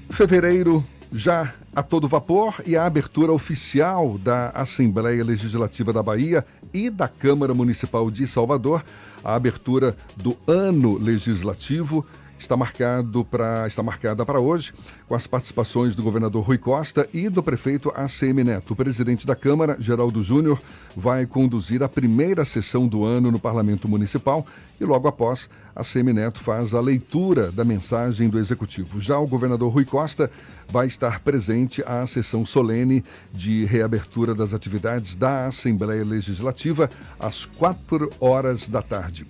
Fevereiro 0.10 0.84
já 1.12 1.54
a 1.76 1.84
todo 1.84 2.08
vapor 2.08 2.62
e 2.66 2.76
a 2.76 2.86
abertura 2.86 3.32
oficial 3.32 4.18
da 4.18 4.50
Assembleia 4.50 5.24
Legislativa 5.24 5.94
da 5.94 6.02
Bahia 6.02 6.44
e 6.74 6.90
da 6.90 7.08
Câmara 7.08 7.54
Municipal 7.54 8.10
de 8.12 8.26
Salvador. 8.28 8.84
A 9.24 9.36
abertura 9.36 9.96
do 10.16 10.38
ano 10.48 10.98
legislativo 10.98 12.06
está, 12.38 12.56
marcado 12.56 13.26
pra, 13.26 13.68
está 13.68 13.82
marcada 13.82 14.26
para 14.26 14.40
hoje, 14.40 14.74
com 15.08 15.16
as 15.16 15.28
participações 15.28 15.96
do 15.96 16.04
governador 16.04 16.44
Rui 16.44 16.58
Costa 16.58 17.08
e 17.14 17.30
do 17.30 17.42
prefeito 17.42 17.92
ACM 17.96 18.44
Neto. 18.44 18.74
O 18.74 18.76
presidente 18.76 19.26
da 19.26 19.36
Câmara, 19.36 19.78
Geraldo 19.80 20.22
Júnior, 20.22 20.62
vai 20.96 21.26
conduzir 21.26 21.84
a 21.84 21.90
primeira 21.90 22.44
sessão 22.46 22.88
do 22.88 23.06
ano 23.06 23.32
no 23.32 23.40
Parlamento 23.40 23.88
Municipal 23.88 24.46
e 24.80 24.86
logo 24.86 25.08
após, 25.08 25.50
ACM 25.76 26.14
Neto 26.14 26.40
faz 26.40 26.74
a 26.74 26.82
leitura 26.82 27.52
da 27.52 27.64
mensagem 27.64 28.30
do 28.30 28.40
Executivo. 28.40 29.00
Já 29.02 29.18
o 29.18 29.28
governador 29.28 29.72
Rui 29.72 29.86
Costa 29.86 30.30
vai 30.70 30.88
estar 30.88 31.20
presente 31.22 31.84
à 31.86 32.06
sessão 32.06 32.46
solene 32.46 33.04
de 33.34 33.66
reabertura 33.66 34.36
das 34.36 34.54
atividades 34.54 35.16
da 35.16 35.48
Assembleia 35.48 36.04
Legislativa 36.04 36.90
às 37.20 37.46
quatro 37.46 38.12
horas 38.20 38.70
da 38.70 38.82
tarde. 38.82 39.26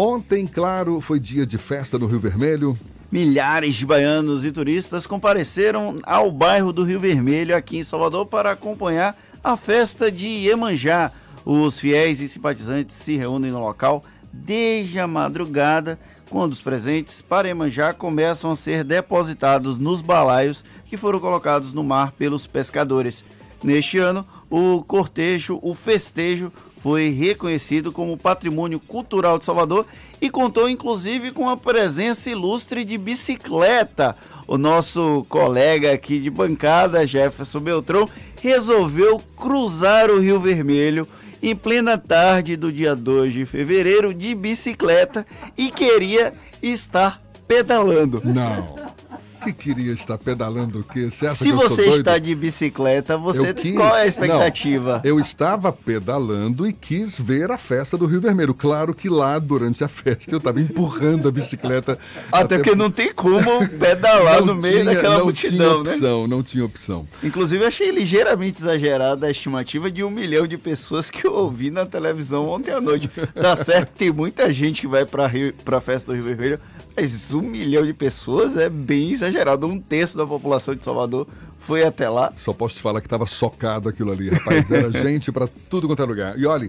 Ontem, 0.00 0.46
claro, 0.46 1.00
foi 1.00 1.18
dia 1.18 1.44
de 1.44 1.58
festa 1.58 1.98
no 1.98 2.06
Rio 2.06 2.20
Vermelho. 2.20 2.78
Milhares 3.10 3.74
de 3.74 3.84
baianos 3.84 4.44
e 4.44 4.52
turistas 4.52 5.08
compareceram 5.08 5.98
ao 6.04 6.30
bairro 6.30 6.72
do 6.72 6.84
Rio 6.84 7.00
Vermelho, 7.00 7.56
aqui 7.56 7.78
em 7.78 7.82
Salvador, 7.82 8.24
para 8.24 8.52
acompanhar 8.52 9.18
a 9.42 9.56
festa 9.56 10.08
de 10.08 10.28
Iemanjá. 10.28 11.10
Os 11.44 11.80
fiéis 11.80 12.20
e 12.20 12.28
simpatizantes 12.28 12.94
se 12.94 13.16
reúnem 13.16 13.50
no 13.50 13.58
local 13.58 14.04
desde 14.32 15.00
a 15.00 15.08
madrugada, 15.08 15.98
quando 16.30 16.52
os 16.52 16.60
presentes 16.60 17.20
para 17.20 17.48
Iemanjá 17.48 17.92
começam 17.92 18.52
a 18.52 18.56
ser 18.56 18.84
depositados 18.84 19.78
nos 19.78 20.00
balaios 20.00 20.64
que 20.86 20.96
foram 20.96 21.18
colocados 21.18 21.72
no 21.72 21.82
mar 21.82 22.12
pelos 22.12 22.46
pescadores. 22.46 23.24
Neste 23.64 23.98
ano, 23.98 24.24
o 24.48 24.80
cortejo, 24.84 25.58
o 25.60 25.74
festejo, 25.74 26.52
foi 26.78 27.10
reconhecido 27.10 27.92
como 27.92 28.16
Patrimônio 28.16 28.80
Cultural 28.80 29.38
de 29.38 29.44
Salvador 29.44 29.86
e 30.20 30.30
contou 30.30 30.68
inclusive 30.68 31.32
com 31.32 31.48
a 31.48 31.56
presença 31.56 32.30
ilustre 32.30 32.84
de 32.84 32.96
bicicleta. 32.96 34.16
O 34.46 34.56
nosso 34.56 35.26
colega 35.28 35.92
aqui 35.92 36.18
de 36.18 36.30
bancada, 36.30 37.06
Jefferson 37.06 37.60
Beltrão, 37.60 38.08
resolveu 38.40 39.20
cruzar 39.36 40.10
o 40.10 40.20
Rio 40.20 40.40
Vermelho 40.40 41.06
em 41.42 41.54
plena 41.54 41.98
tarde 41.98 42.56
do 42.56 42.72
dia 42.72 42.96
2 42.96 43.32
de 43.32 43.44
fevereiro 43.46 44.14
de 44.14 44.34
bicicleta 44.34 45.26
e 45.56 45.70
queria 45.70 46.32
estar 46.62 47.20
pedalando. 47.46 48.22
Não. 48.24 48.97
Que 49.44 49.52
queria 49.52 49.92
estar 49.92 50.18
pedalando 50.18 50.80
o 50.80 50.84
quê? 50.84 51.10
Você 51.10 51.28
Se 51.34 51.52
você 51.52 51.86
está 51.90 52.18
de 52.18 52.34
bicicleta, 52.34 53.16
você 53.16 53.54
quis- 53.54 53.74
qual 53.76 53.96
é 53.96 54.02
a 54.02 54.06
expectativa? 54.06 55.00
Não, 55.04 55.10
eu 55.10 55.20
estava 55.20 55.72
pedalando 55.72 56.66
e 56.66 56.72
quis 56.72 57.18
ver 57.18 57.50
a 57.50 57.56
festa 57.58 57.96
do 57.96 58.04
Rio 58.06 58.20
Vermelho. 58.20 58.52
Claro 58.52 58.92
que 58.92 59.08
lá, 59.08 59.38
durante 59.38 59.84
a 59.84 59.88
festa, 59.88 60.32
eu 60.34 60.38
estava 60.38 60.60
empurrando 60.60 61.28
a 61.28 61.30
bicicleta. 61.30 61.98
Até 62.32 62.56
porque 62.58 62.74
não 62.74 62.90
tem 62.90 63.12
como 63.12 63.66
pedalar 63.78 64.44
no 64.44 64.54
meio 64.54 64.80
tinha- 64.82 64.84
daquela 64.94 65.18
não 65.18 65.24
multidão, 65.26 65.56
tinha 65.56 65.68
né? 65.84 65.90
opção, 65.92 66.26
Não 66.26 66.42
tinha 66.42 66.64
opção. 66.64 67.08
Inclusive, 67.22 67.62
eu 67.62 67.68
achei 67.68 67.90
ligeiramente 67.90 68.60
exagerada 68.60 69.26
a 69.26 69.30
estimativa 69.30 69.90
de 69.90 70.02
um 70.02 70.10
milhão 70.10 70.46
de 70.46 70.58
pessoas 70.58 71.10
que 71.10 71.26
eu 71.26 71.32
ouvi 71.32 71.70
na 71.70 71.86
televisão 71.86 72.48
ontem 72.48 72.72
à 72.72 72.80
noite. 72.80 73.08
Tá 73.34 73.54
certo, 73.56 73.90
tem 73.96 74.10
muita 74.12 74.52
gente 74.52 74.80
que 74.82 74.86
vai 74.88 75.06
Rio, 75.28 75.54
pra 75.64 75.80
festa 75.80 76.10
do 76.12 76.14
Rio 76.16 76.24
Vermelho, 76.24 76.58
mas 77.00 77.32
um 77.32 77.42
milhão 77.42 77.86
de 77.86 77.94
pessoas 77.94 78.56
é 78.56 78.68
bem 78.68 79.12
exagerado. 79.12 79.68
Um 79.68 79.80
terço 79.80 80.16
da 80.16 80.26
população 80.26 80.74
de 80.74 80.82
Salvador 80.82 81.28
foi 81.60 81.84
até 81.84 82.08
lá. 82.08 82.32
Só 82.34 82.52
posso 82.52 82.74
te 82.74 82.82
falar 82.82 83.00
que 83.00 83.06
estava 83.06 83.24
socado 83.24 83.88
aquilo 83.88 84.10
ali, 84.10 84.30
rapaz. 84.30 84.68
Era 84.68 84.90
gente 85.00 85.30
para 85.30 85.46
tudo 85.70 85.86
quanto 85.86 86.02
é 86.02 86.04
lugar. 86.04 86.36
E 86.36 86.44
olha, 86.44 86.68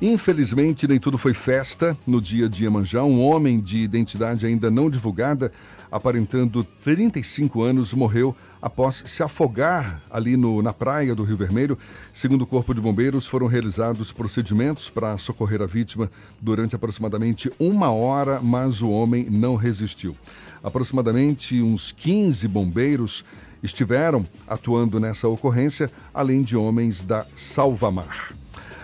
infelizmente 0.00 0.86
nem 0.86 1.00
tudo 1.00 1.18
foi 1.18 1.34
festa 1.34 1.98
no 2.06 2.20
dia 2.20 2.48
de 2.48 2.62
Iemanjá. 2.62 3.02
Um 3.02 3.20
homem 3.20 3.58
de 3.58 3.78
identidade 3.78 4.46
ainda 4.46 4.70
não 4.70 4.88
divulgada, 4.88 5.50
aparentando 5.90 6.64
35 6.82 7.62
anos, 7.62 7.92
morreu 7.92 8.34
após 8.60 9.02
se 9.06 9.22
afogar 9.22 10.02
ali 10.10 10.36
no, 10.36 10.62
na 10.62 10.72
praia 10.72 11.14
do 11.14 11.24
Rio 11.24 11.36
Vermelho. 11.36 11.78
Segundo 12.12 12.42
o 12.42 12.46
Corpo 12.46 12.74
de 12.74 12.80
Bombeiros, 12.80 13.26
foram 13.26 13.46
realizados 13.46 14.12
procedimentos 14.12 14.90
para 14.90 15.16
socorrer 15.18 15.62
a 15.62 15.66
vítima 15.66 16.10
durante 16.40 16.74
aproximadamente 16.74 17.50
uma 17.58 17.90
hora, 17.90 18.40
mas 18.40 18.82
o 18.82 18.90
homem 18.90 19.28
não 19.30 19.56
resistiu. 19.56 20.16
Aproximadamente 20.62 21.60
uns 21.62 21.92
15 21.92 22.48
bombeiros 22.48 23.24
estiveram 23.62 24.26
atuando 24.46 24.98
nessa 24.98 25.28
ocorrência, 25.28 25.90
além 26.12 26.42
de 26.42 26.56
homens 26.56 27.02
da 27.02 27.26
Salvamar. 27.34 28.32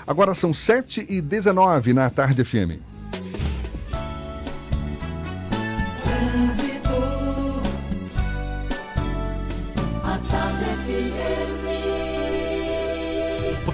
Agora 0.06 0.34
são 0.34 0.52
7 0.52 1.06
e 1.08 1.20
19 1.20 1.92
na 1.92 2.10
Tarde 2.10 2.44
FM. 2.44 2.91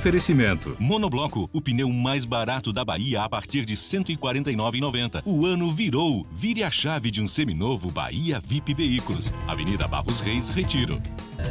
Oferecimento. 0.09 0.75
Monobloco, 0.81 1.51
o 1.53 1.61
pneu 1.61 1.90
mais 1.90 2.25
barato 2.25 2.73
da 2.73 2.83
Bahia 2.83 3.23
a 3.25 3.29
partir 3.29 3.66
de 3.66 3.75
R$ 3.75 3.81
149,90. 3.81 5.21
O 5.27 5.44
ano 5.44 5.71
virou. 5.71 6.27
Vire 6.33 6.64
a 6.64 6.71
chave 6.71 7.11
de 7.11 7.21
um 7.21 7.29
seminovo 7.29 7.90
Bahia 7.90 8.40
VIP 8.42 8.73
Veículos. 8.73 9.31
Avenida 9.47 9.87
Barros 9.87 10.21
Reis, 10.21 10.49
Retiro. 10.49 10.99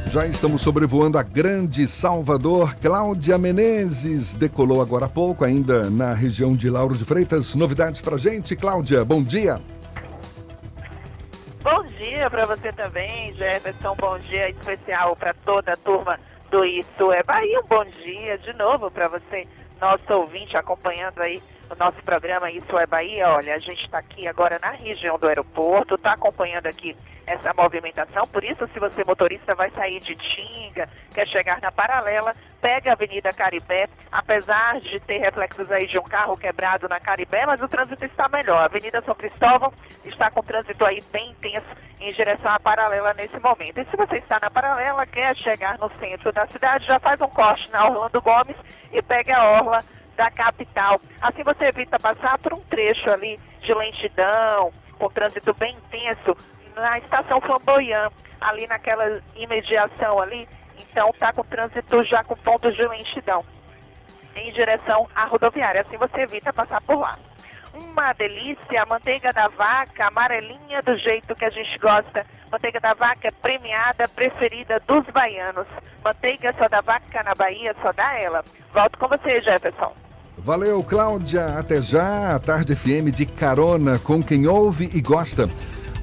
Já 0.10 0.26
estamos 0.26 0.64
sobrevoando 0.64 1.20
a 1.20 1.24
grande 1.24 1.86
Salvador. 1.86 2.74
Cláudia 2.82 3.38
Menezes 3.38 4.34
decolou 4.34 4.82
agora 4.82 5.06
há 5.06 5.10
pouco, 5.10 5.46
ainda 5.46 5.88
na 5.92 6.16
região 6.16 6.56
de 6.56 6.68
Lauro 6.68 6.98
de 6.98 7.06
Freitas. 7.06 7.54
Novidades 7.54 8.02
pra 8.02 8.18
gente, 8.18 8.56
Cláudia. 8.56 9.06
Bom 9.06 9.22
dia. 9.22 9.62
Bom 11.62 11.84
dia 12.00 12.28
para 12.28 12.48
você 12.48 12.72
também, 12.72 13.36
Jefferson. 13.36 13.96
Bom 14.00 14.18
dia 14.18 14.50
especial 14.50 15.16
para 15.16 15.36
toda 15.46 15.74
a 15.74 15.78
turma 15.78 16.18
do 16.50 16.64
Isso 16.66 17.12
é 17.12 17.24
Bahia. 17.24 17.60
Um 17.60 17.68
bom 17.68 17.86
dia 17.86 18.38
de 18.38 18.54
novo 18.54 18.90
para 18.90 19.08
você, 19.08 19.48
nosso 19.80 20.14
ouvinte, 20.14 20.56
acompanhando 20.58 21.22
aí 21.22 21.42
o 21.70 21.76
nosso 21.76 22.02
programa 22.04 22.50
Isso 22.52 22.78
é 22.78 22.86
Bahia. 22.86 23.30
Olha, 23.30 23.56
a 23.56 23.60
gente 23.60 23.84
está 23.84 24.00
aqui 24.00 24.28
agora 24.28 24.60
na 24.60 24.72
região 24.72 25.18
do 25.18 25.28
aeroporto, 25.28 25.96
está 25.96 26.14
acompanhando 26.14 26.68
aqui 26.68 26.96
essa 27.26 27.54
movimentação. 27.54 28.26
Por 28.28 28.44
isso, 28.44 28.68
se 28.74 28.80
você 28.80 29.04
motorista 29.04 29.54
vai 29.54 29.70
sair 29.72 30.00
de 30.00 30.16
Tinga, 30.16 30.88
quer 31.14 31.28
chegar 31.28 31.60
na 31.62 31.72
paralela, 31.72 32.34
pega 32.62 32.92
a 32.92 32.94
Avenida 32.94 33.32
Caribé. 33.34 33.88
Apesar 34.12 34.80
de 34.80 35.00
ter 35.02 35.18
reflexos 35.18 35.72
aí 35.72 35.88
de 35.88 36.00
um 36.00 36.04
carro 36.04 36.38
quebrado 36.38 36.88
na 36.88 37.00
Caribé, 37.00 37.46
mas 37.46 37.62
o 37.62 37.68
trânsito 37.68 38.04
está 38.06 38.28
melhor. 38.30 38.58
A 38.58 38.66
Avenida 38.66 39.02
São 39.02 39.16
Cristóvão 39.16 39.72
está 40.06 40.32
com 40.32 40.42
trânsito 40.42 40.84
aí 40.86 41.04
bem 41.12 41.32
intenso 41.32 41.68
em 42.00 42.12
direção 42.12 42.52
à 42.52 42.60
paralela 42.60 43.14
nesse 43.14 43.40
momento. 43.40 43.80
E 43.80 43.86
se 43.86 43.98
você 43.98 44.18
está 44.18 44.40
na 44.42 44.50
paralela, 44.50 45.06
quer 45.06 45.36
chegar 45.36 45.78
no 45.78 45.90
centro 46.00 46.32
da 46.32 46.48
cidade, 46.48 46.86
já 46.86 47.00
faz 47.00 47.20
um 47.22 47.28
corte 47.28 47.70
na 47.72 47.86
Orlando 47.88 48.22
Gomes 48.22 48.58
e 48.92 49.02
pegue 49.02 49.32
a 49.32 49.44
orla 49.50 49.84
da 50.16 50.32
capital. 50.32 51.00
Assim 51.22 51.44
você 51.44 51.66
evita 51.66 52.00
passar 52.00 52.38
por 52.40 52.54
um 52.54 52.62
trecho 52.62 53.10
ali 53.10 53.40
de 53.62 53.74
lentidão, 53.74 54.72
com 54.98 55.10
trânsito 55.10 55.54
bem 55.54 55.76
intenso 55.76 56.36
na 56.76 56.98
estação 57.00 57.42
Flamboyant, 57.42 58.12
ali 58.40 58.68
naquela 58.68 59.22
imediação 59.36 60.20
ali. 60.20 60.48
Então 60.80 61.12
tá 61.18 61.32
com 61.34 61.44
trânsito 61.44 62.04
já 62.04 62.24
com 62.24 62.36
pontos 62.36 62.76
de 62.76 62.88
lentidão 62.88 63.44
em 64.36 64.52
direção 64.54 65.08
à 65.16 65.26
rodoviária. 65.26 65.82
Assim 65.82 65.98
você 65.98 66.22
evita 66.22 66.54
passar 66.54 66.82
por 66.82 67.00
lá. 67.00 67.18
uma 67.74 68.14
delícia, 68.14 68.82
a 68.82 68.86
manteiga 68.86 69.32
da 69.34 69.48
vaca, 69.50 70.08
amarelinha 70.08 70.82
do 70.84 70.98
jeito 70.98 71.36
que 71.36 71.46
a 71.46 71.50
gente 71.50 71.78
gosta. 71.80 72.26
Manteiga 72.52 72.80
da 72.80 72.94
vaca 72.94 73.28
é 73.28 73.32
premiada, 73.32 74.08
preferida 74.08 74.82
dos 74.88 75.06
baianos. 75.08 75.68
Manteiga 76.04 76.54
só 76.58 76.68
da 76.70 76.82
vaca 76.82 77.24
na 77.24 77.36
Bahia, 77.36 77.76
só 77.82 77.92
dá 77.92 78.18
ela. 78.18 78.44
Volto 78.74 78.98
com 78.98 79.08
você, 79.08 79.42
Jefferson. 79.42 79.94
Valeu, 80.38 80.84
Cláudia. 80.84 81.58
Até 81.60 81.82
já. 81.82 82.36
A 82.36 82.40
Tarde 82.40 82.76
FM 82.76 83.12
de 83.14 83.26
carona 83.26 84.00
com 84.00 84.24
quem 84.24 84.48
ouve 84.48 84.90
e 84.94 85.02
gosta. 85.02 85.48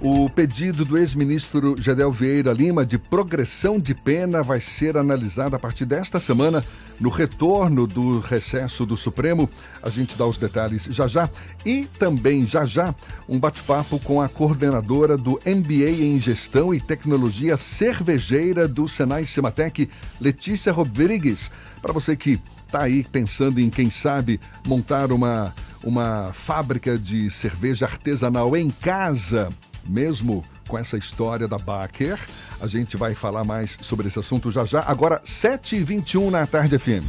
O 0.06 0.28
pedido 0.28 0.84
do 0.84 0.98
ex-ministro 0.98 1.76
Gedel 1.80 2.12
Vieira 2.12 2.52
Lima 2.52 2.84
de 2.84 2.98
progressão 2.98 3.80
de 3.80 3.94
pena 3.94 4.42
vai 4.42 4.60
ser 4.60 4.98
analisado 4.98 5.56
a 5.56 5.58
partir 5.58 5.86
desta 5.86 6.20
semana 6.20 6.62
no 7.00 7.08
retorno 7.08 7.86
do 7.86 8.20
recesso 8.20 8.84
do 8.84 8.98
Supremo. 8.98 9.48
A 9.82 9.88
gente 9.88 10.14
dá 10.18 10.26
os 10.26 10.36
detalhes 10.36 10.84
já 10.90 11.08
já. 11.08 11.30
E 11.64 11.86
também 11.98 12.46
já 12.46 12.66
já 12.66 12.94
um 13.26 13.40
bate-papo 13.40 13.98
com 13.98 14.20
a 14.20 14.28
coordenadora 14.28 15.16
do 15.16 15.40
MBA 15.46 15.92
em 16.02 16.20
Gestão 16.20 16.74
e 16.74 16.82
Tecnologia 16.82 17.56
Cervejeira 17.56 18.68
do 18.68 18.86
Senai 18.86 19.24
Sematec, 19.24 19.88
Letícia 20.20 20.70
Rodrigues. 20.70 21.50
Para 21.80 21.94
você 21.94 22.14
que 22.14 22.38
está 22.66 22.82
aí 22.82 23.04
pensando 23.10 23.58
em, 23.58 23.70
quem 23.70 23.88
sabe, 23.88 24.38
montar 24.66 25.10
uma, 25.10 25.54
uma 25.82 26.30
fábrica 26.34 26.98
de 26.98 27.30
cerveja 27.30 27.86
artesanal 27.86 28.54
em 28.54 28.68
casa 28.68 29.48
mesmo 29.88 30.44
com 30.68 30.78
essa 30.78 30.96
história 30.96 31.46
da 31.46 31.58
Baker. 31.58 32.18
A 32.60 32.66
gente 32.66 32.96
vai 32.96 33.14
falar 33.14 33.44
mais 33.44 33.78
sobre 33.80 34.08
esse 34.08 34.18
assunto 34.18 34.50
já 34.50 34.64
já. 34.64 34.80
Agora, 34.86 35.20
7h21 35.24 36.30
na 36.30 36.46
Tarde 36.46 36.78
FM. 36.78 37.04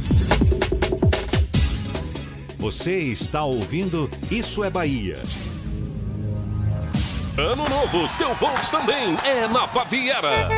Você 2.58 2.98
está 2.98 3.44
ouvindo 3.44 4.10
Isso 4.30 4.64
é 4.64 4.70
Bahia. 4.70 5.22
Ano 7.38 7.68
novo, 7.68 8.08
seu 8.08 8.34
Volks 8.36 8.70
também 8.70 9.16
é 9.24 9.46
na 9.46 9.66
Baviera. 9.66 10.48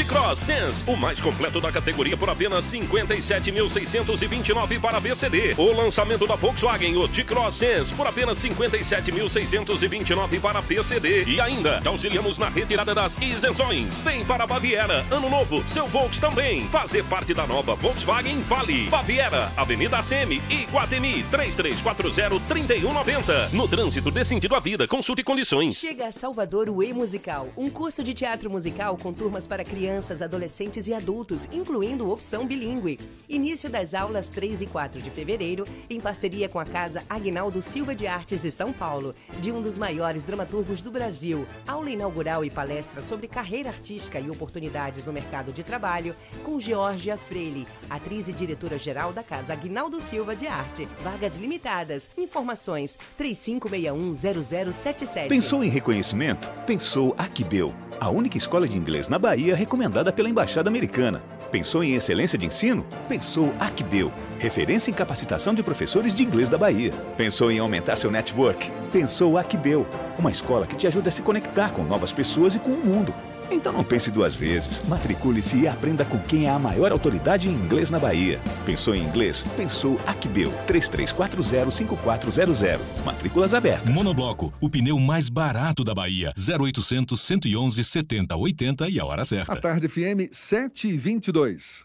T-Cross 0.00 0.38
Sense, 0.38 0.82
o 0.86 0.96
mais 0.96 1.20
completo 1.20 1.60
da 1.60 1.70
categoria 1.70 2.16
por 2.16 2.30
apenas 2.30 2.64
57.629 2.64 4.80
para 4.80 4.98
BCD. 4.98 5.54
O 5.58 5.74
lançamento 5.74 6.26
da 6.26 6.36
Volkswagen, 6.36 6.96
o 6.96 7.06
T-Cross 7.06 7.56
Sense, 7.56 7.94
por 7.94 8.06
apenas 8.06 8.38
57.629 8.38 10.40
para 10.40 10.62
PCD. 10.62 11.24
E 11.24 11.38
ainda, 11.38 11.82
auxiliamos 11.84 12.38
na 12.38 12.48
retirada 12.48 12.94
das 12.94 13.20
isenções. 13.20 14.00
Vem 14.00 14.24
para 14.24 14.46
Baviera, 14.46 15.04
ano 15.10 15.28
novo, 15.28 15.62
seu 15.68 15.86
Volks 15.86 16.18
também. 16.18 16.66
Fazer 16.68 17.04
parte 17.04 17.34
da 17.34 17.46
nova 17.46 17.74
Volkswagen 17.74 18.40
Vale. 18.40 18.88
Baviera, 18.88 19.52
Avenida 19.54 19.98
ACM 19.98 20.40
e 20.48 20.64
Guatemi, 20.72 21.26
3340-3190. 21.30 23.52
No 23.52 23.68
trânsito 23.68 24.10
desse 24.10 24.30
sentido 24.30 24.54
à 24.54 24.60
vida, 24.60 24.88
consulte 24.88 25.22
condições. 25.22 25.76
Chega 25.76 26.06
a 26.06 26.12
Salvador 26.12 26.70
o 26.70 26.82
E-Musical, 26.82 27.50
um 27.54 27.68
curso 27.68 28.02
de 28.02 28.14
teatro 28.14 28.48
musical 28.48 28.96
com 28.96 29.12
turmas 29.12 29.46
para 29.46 29.62
crianças 29.62 29.89
crianças, 29.90 30.22
adolescentes 30.22 30.86
e 30.86 30.94
adultos, 30.94 31.48
incluindo 31.50 32.12
opção 32.12 32.46
bilíngue. 32.46 33.00
Início 33.28 33.68
das 33.68 33.92
aulas 33.92 34.28
3 34.28 34.60
e 34.60 34.66
4 34.66 35.02
de 35.02 35.10
fevereiro, 35.10 35.64
em 35.88 35.98
parceria 35.98 36.48
com 36.48 36.60
a 36.60 36.64
Casa 36.64 37.02
Agnaldo 37.10 37.60
Silva 37.60 37.92
de 37.92 38.06
Artes 38.06 38.42
de 38.42 38.52
São 38.52 38.72
Paulo, 38.72 39.12
de 39.40 39.50
um 39.50 39.60
dos 39.60 39.76
maiores 39.76 40.22
dramaturgos 40.22 40.80
do 40.80 40.92
Brasil. 40.92 41.44
Aula 41.66 41.90
inaugural 41.90 42.44
e 42.44 42.50
palestra 42.50 43.02
sobre 43.02 43.26
carreira 43.26 43.70
artística 43.70 44.20
e 44.20 44.30
oportunidades 44.30 45.04
no 45.04 45.12
mercado 45.12 45.52
de 45.52 45.64
trabalho, 45.64 46.14
com 46.44 46.60
Georgia 46.60 47.16
Freire, 47.16 47.66
atriz 47.88 48.28
e 48.28 48.32
diretora-geral 48.32 49.12
da 49.12 49.24
Casa 49.24 49.54
Agnaldo 49.54 50.00
Silva 50.00 50.36
de 50.36 50.46
Arte. 50.46 50.88
Vagas 51.02 51.36
limitadas. 51.36 52.08
Informações 52.16 52.96
35610077. 53.18 55.26
Pensou 55.26 55.64
em 55.64 55.68
reconhecimento? 55.68 56.48
Pensou 56.64 57.12
Aquibeu, 57.18 57.74
a 58.00 58.08
única 58.08 58.38
escola 58.38 58.68
de 58.68 58.78
inglês 58.78 59.08
na 59.08 59.18
Bahia 59.18 59.56
recomendada 59.56 59.79
pela 60.12 60.28
Embaixada 60.28 60.68
Americana. 60.68 61.22
Pensou 61.50 61.82
em 61.82 61.94
excelência 61.94 62.38
de 62.38 62.46
ensino? 62.46 62.84
Pensou 63.08 63.54
Acbeu, 63.58 64.12
referência 64.38 64.90
em 64.90 64.94
capacitação 64.94 65.54
de 65.54 65.62
professores 65.62 66.14
de 66.14 66.22
inglês 66.22 66.48
da 66.48 66.58
Bahia. 66.58 66.92
Pensou 67.16 67.50
em 67.50 67.58
aumentar 67.58 67.96
seu 67.96 68.10
network? 68.10 68.70
Pensou 68.92 69.38
Acbeu, 69.38 69.86
uma 70.18 70.30
escola 70.30 70.66
que 70.66 70.76
te 70.76 70.86
ajuda 70.86 71.08
a 71.08 71.12
se 71.12 71.22
conectar 71.22 71.70
com 71.70 71.82
novas 71.82 72.12
pessoas 72.12 72.54
e 72.54 72.58
com 72.58 72.70
o 72.70 72.84
mundo. 72.84 73.14
Então 73.50 73.72
não 73.72 73.82
pense 73.82 74.10
duas 74.10 74.34
vezes. 74.34 74.82
Matricule-se 74.88 75.58
e 75.58 75.68
aprenda 75.68 76.04
com 76.04 76.18
quem 76.18 76.46
é 76.46 76.50
a 76.50 76.58
maior 76.58 76.92
autoridade 76.92 77.48
em 77.48 77.52
inglês 77.52 77.90
na 77.90 77.98
Bahia. 77.98 78.38
Pensou 78.64 78.94
em 78.94 79.02
inglês? 79.02 79.44
Pensou 79.56 80.00
Acbeu. 80.06 80.52
33405400. 80.66 82.78
Matrículas 83.04 83.52
abertas. 83.52 83.94
Monobloco, 83.94 84.52
o 84.60 84.70
pneu 84.70 84.98
mais 84.98 85.28
barato 85.28 85.84
da 85.84 85.94
Bahia. 85.94 86.32
0800 86.38 87.20
111 87.20 87.84
7080 87.84 88.88
e 88.88 89.00
a 89.00 89.04
hora 89.04 89.24
certa. 89.24 89.52
A 89.52 89.56
tarde 89.56 89.88
FM 89.88 90.30
722. 90.32 91.84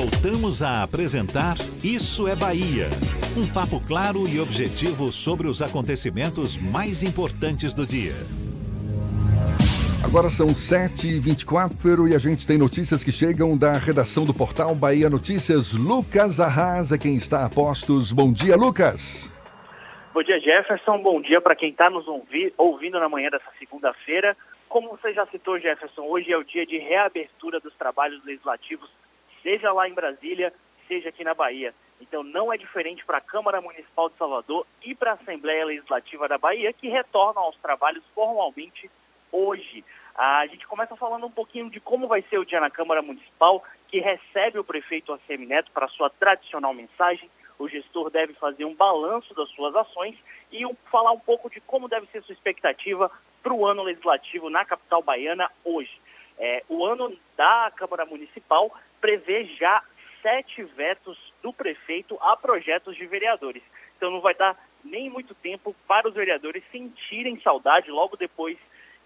Voltamos 0.00 0.62
a 0.62 0.82
apresentar 0.82 1.56
Isso 1.84 2.26
é 2.26 2.34
Bahia. 2.34 2.86
Um 3.36 3.46
papo 3.52 3.86
claro 3.86 4.26
e 4.26 4.40
objetivo 4.40 5.12
sobre 5.12 5.46
os 5.46 5.60
acontecimentos 5.60 6.56
mais 6.56 7.02
importantes 7.02 7.74
do 7.74 7.86
dia. 7.86 8.14
Agora 10.02 10.30
são 10.30 10.46
7h24 10.46 12.10
e 12.10 12.14
a 12.14 12.18
gente 12.18 12.46
tem 12.46 12.56
notícias 12.56 13.04
que 13.04 13.12
chegam 13.12 13.58
da 13.58 13.76
redação 13.76 14.24
do 14.24 14.32
portal 14.32 14.74
Bahia 14.74 15.10
Notícias. 15.10 15.74
Lucas 15.74 16.40
Arrasa, 16.40 16.96
quem 16.96 17.14
está 17.14 17.44
a 17.44 17.50
postos. 17.50 18.10
Bom 18.10 18.32
dia, 18.32 18.56
Lucas. 18.56 19.30
Bom 20.14 20.22
dia, 20.22 20.40
Jefferson. 20.40 20.96
Bom 21.02 21.20
dia 21.20 21.42
para 21.42 21.54
quem 21.54 21.72
está 21.72 21.90
nos 21.90 22.06
ouvindo 22.56 22.98
na 22.98 23.08
manhã 23.10 23.28
dessa 23.28 23.52
segunda-feira. 23.58 24.34
Como 24.66 24.88
você 24.88 25.12
já 25.12 25.26
citou, 25.26 25.60
Jefferson, 25.60 26.04
hoje 26.04 26.32
é 26.32 26.38
o 26.38 26.42
dia 26.42 26.64
de 26.64 26.78
reabertura 26.78 27.60
dos 27.60 27.74
trabalhos 27.74 28.24
legislativos 28.24 28.88
seja 29.42 29.72
lá 29.72 29.88
em 29.88 29.94
Brasília, 29.94 30.52
seja 30.86 31.08
aqui 31.08 31.24
na 31.24 31.34
Bahia. 31.34 31.74
Então 32.00 32.22
não 32.22 32.52
é 32.52 32.56
diferente 32.56 33.04
para 33.04 33.18
a 33.18 33.22
Câmara 33.22 33.60
Municipal 33.60 34.08
de 34.08 34.16
Salvador 34.16 34.66
e 34.82 34.94
para 34.94 35.12
a 35.12 35.14
Assembleia 35.14 35.66
Legislativa 35.66 36.26
da 36.26 36.38
Bahia, 36.38 36.72
que 36.72 36.88
retornam 36.88 37.42
aos 37.42 37.56
trabalhos 37.56 38.02
formalmente 38.14 38.90
hoje. 39.30 39.84
A 40.14 40.46
gente 40.46 40.66
começa 40.66 40.96
falando 40.96 41.26
um 41.26 41.30
pouquinho 41.30 41.70
de 41.70 41.78
como 41.78 42.08
vai 42.08 42.22
ser 42.22 42.38
o 42.38 42.44
dia 42.44 42.60
na 42.60 42.70
Câmara 42.70 43.02
Municipal, 43.02 43.62
que 43.88 44.00
recebe 44.00 44.58
o 44.58 44.64
prefeito 44.64 45.12
ACM 45.12 45.46
Neto 45.46 45.70
para 45.72 45.88
sua 45.88 46.10
tradicional 46.10 46.74
mensagem. 46.74 47.30
O 47.58 47.68
gestor 47.68 48.10
deve 48.10 48.32
fazer 48.34 48.64
um 48.64 48.74
balanço 48.74 49.34
das 49.34 49.48
suas 49.50 49.74
ações 49.76 50.16
e 50.52 50.64
falar 50.90 51.12
um 51.12 51.18
pouco 51.18 51.50
de 51.50 51.60
como 51.60 51.88
deve 51.88 52.06
ser 52.06 52.22
sua 52.22 52.32
expectativa 52.32 53.10
para 53.42 53.52
o 53.52 53.66
ano 53.66 53.82
legislativo 53.82 54.50
na 54.50 54.64
capital 54.64 55.02
baiana 55.02 55.50
hoje. 55.64 56.00
É, 56.38 56.64
o 56.68 56.84
ano 56.84 57.14
da 57.36 57.70
Câmara 57.76 58.06
Municipal 58.06 58.74
prevê 59.00 59.44
já 59.44 59.82
sete 60.22 60.62
vetos 60.62 61.32
do 61.42 61.52
prefeito 61.52 62.18
a 62.20 62.36
projetos 62.36 62.96
de 62.96 63.06
vereadores. 63.06 63.62
Então 63.96 64.10
não 64.10 64.20
vai 64.20 64.34
dar 64.34 64.56
nem 64.84 65.10
muito 65.10 65.34
tempo 65.34 65.74
para 65.86 66.08
os 66.08 66.14
vereadores 66.14 66.62
sentirem 66.70 67.40
saudade 67.40 67.90
logo 67.90 68.16
depois 68.16 68.56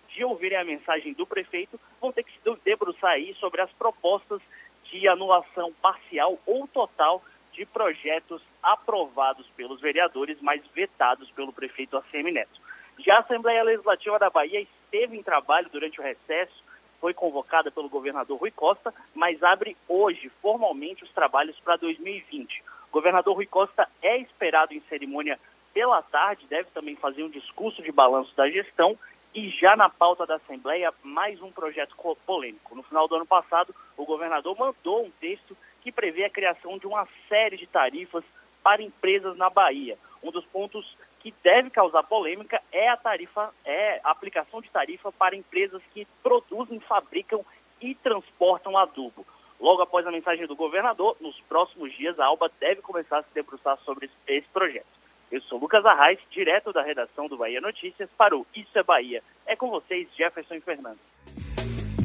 de 0.08 0.24
ouvirem 0.24 0.58
a 0.58 0.64
mensagem 0.64 1.12
do 1.12 1.26
prefeito, 1.26 1.78
vão 2.00 2.12
ter 2.12 2.22
que 2.22 2.32
se 2.32 2.38
debruçar 2.64 3.10
aí 3.10 3.34
sobre 3.34 3.60
as 3.60 3.70
propostas 3.72 4.40
de 4.84 5.08
anulação 5.08 5.72
parcial 5.82 6.38
ou 6.46 6.68
total 6.68 7.22
de 7.52 7.66
projetos 7.66 8.40
aprovados 8.62 9.46
pelos 9.56 9.80
vereadores, 9.80 10.38
mas 10.40 10.62
vetados 10.72 11.30
pelo 11.30 11.52
prefeito 11.52 11.96
ACM 11.96 12.30
Neto. 12.30 12.60
Já 12.98 13.16
a 13.16 13.20
Assembleia 13.20 13.64
Legislativa 13.64 14.18
da 14.18 14.30
Bahia 14.30 14.60
esteve 14.60 15.16
em 15.16 15.22
trabalho 15.22 15.68
durante 15.70 16.00
o 16.00 16.02
recesso 16.02 16.63
foi 17.04 17.12
convocada 17.12 17.70
pelo 17.70 17.86
governador 17.86 18.38
Rui 18.40 18.50
Costa, 18.50 18.90
mas 19.14 19.42
abre 19.42 19.76
hoje 19.86 20.30
formalmente 20.40 21.04
os 21.04 21.10
trabalhos 21.10 21.54
para 21.60 21.76
2020. 21.76 22.64
O 22.88 22.92
governador 22.94 23.36
Rui 23.36 23.44
Costa 23.44 23.86
é 24.00 24.16
esperado 24.16 24.72
em 24.72 24.80
cerimônia 24.88 25.38
pela 25.74 26.00
tarde, 26.00 26.46
deve 26.48 26.70
também 26.70 26.96
fazer 26.96 27.22
um 27.22 27.28
discurso 27.28 27.82
de 27.82 27.92
balanço 27.92 28.34
da 28.34 28.48
gestão 28.48 28.98
e 29.34 29.50
já 29.50 29.76
na 29.76 29.90
pauta 29.90 30.24
da 30.24 30.36
Assembleia, 30.36 30.94
mais 31.02 31.42
um 31.42 31.52
projeto 31.52 31.94
polêmico. 32.24 32.74
No 32.74 32.82
final 32.82 33.06
do 33.06 33.16
ano 33.16 33.26
passado, 33.26 33.74
o 33.98 34.06
governador 34.06 34.58
mandou 34.58 35.04
um 35.04 35.10
texto 35.20 35.54
que 35.82 35.92
prevê 35.92 36.24
a 36.24 36.30
criação 36.30 36.78
de 36.78 36.86
uma 36.86 37.06
série 37.28 37.58
de 37.58 37.66
tarifas 37.66 38.24
para 38.62 38.82
empresas 38.82 39.36
na 39.36 39.50
Bahia. 39.50 39.98
Um 40.22 40.30
dos 40.30 40.46
pontos 40.46 40.96
que 41.24 41.32
deve 41.42 41.70
causar 41.70 42.02
polêmica 42.02 42.60
é 42.70 42.86
a 42.86 42.98
tarifa, 42.98 43.50
é 43.64 43.98
a 44.04 44.10
aplicação 44.10 44.60
de 44.60 44.68
tarifa 44.68 45.10
para 45.10 45.34
empresas 45.34 45.80
que 45.94 46.06
produzem, 46.22 46.78
fabricam 46.78 47.42
e 47.80 47.94
transportam 47.94 48.76
adubo. 48.76 49.24
Logo 49.58 49.80
após 49.80 50.06
a 50.06 50.10
mensagem 50.10 50.46
do 50.46 50.54
governador, 50.54 51.16
nos 51.22 51.40
próximos 51.48 51.94
dias 51.94 52.20
a 52.20 52.26
Alba 52.26 52.50
deve 52.60 52.82
começar 52.82 53.20
a 53.20 53.22
se 53.22 53.32
debruçar 53.32 53.78
sobre 53.86 54.10
esse 54.28 54.46
projeto. 54.48 54.84
Eu 55.32 55.40
sou 55.40 55.58
Lucas 55.58 55.86
Arraes, 55.86 56.18
direto 56.30 56.74
da 56.74 56.82
redação 56.82 57.26
do 57.26 57.38
Bahia 57.38 57.58
Notícias, 57.58 58.10
para 58.18 58.36
o 58.36 58.46
Isso 58.54 58.78
é 58.78 58.82
Bahia. 58.82 59.22
É 59.46 59.56
com 59.56 59.70
vocês, 59.70 60.06
Jefferson 60.14 60.60
Fernando. 60.60 60.98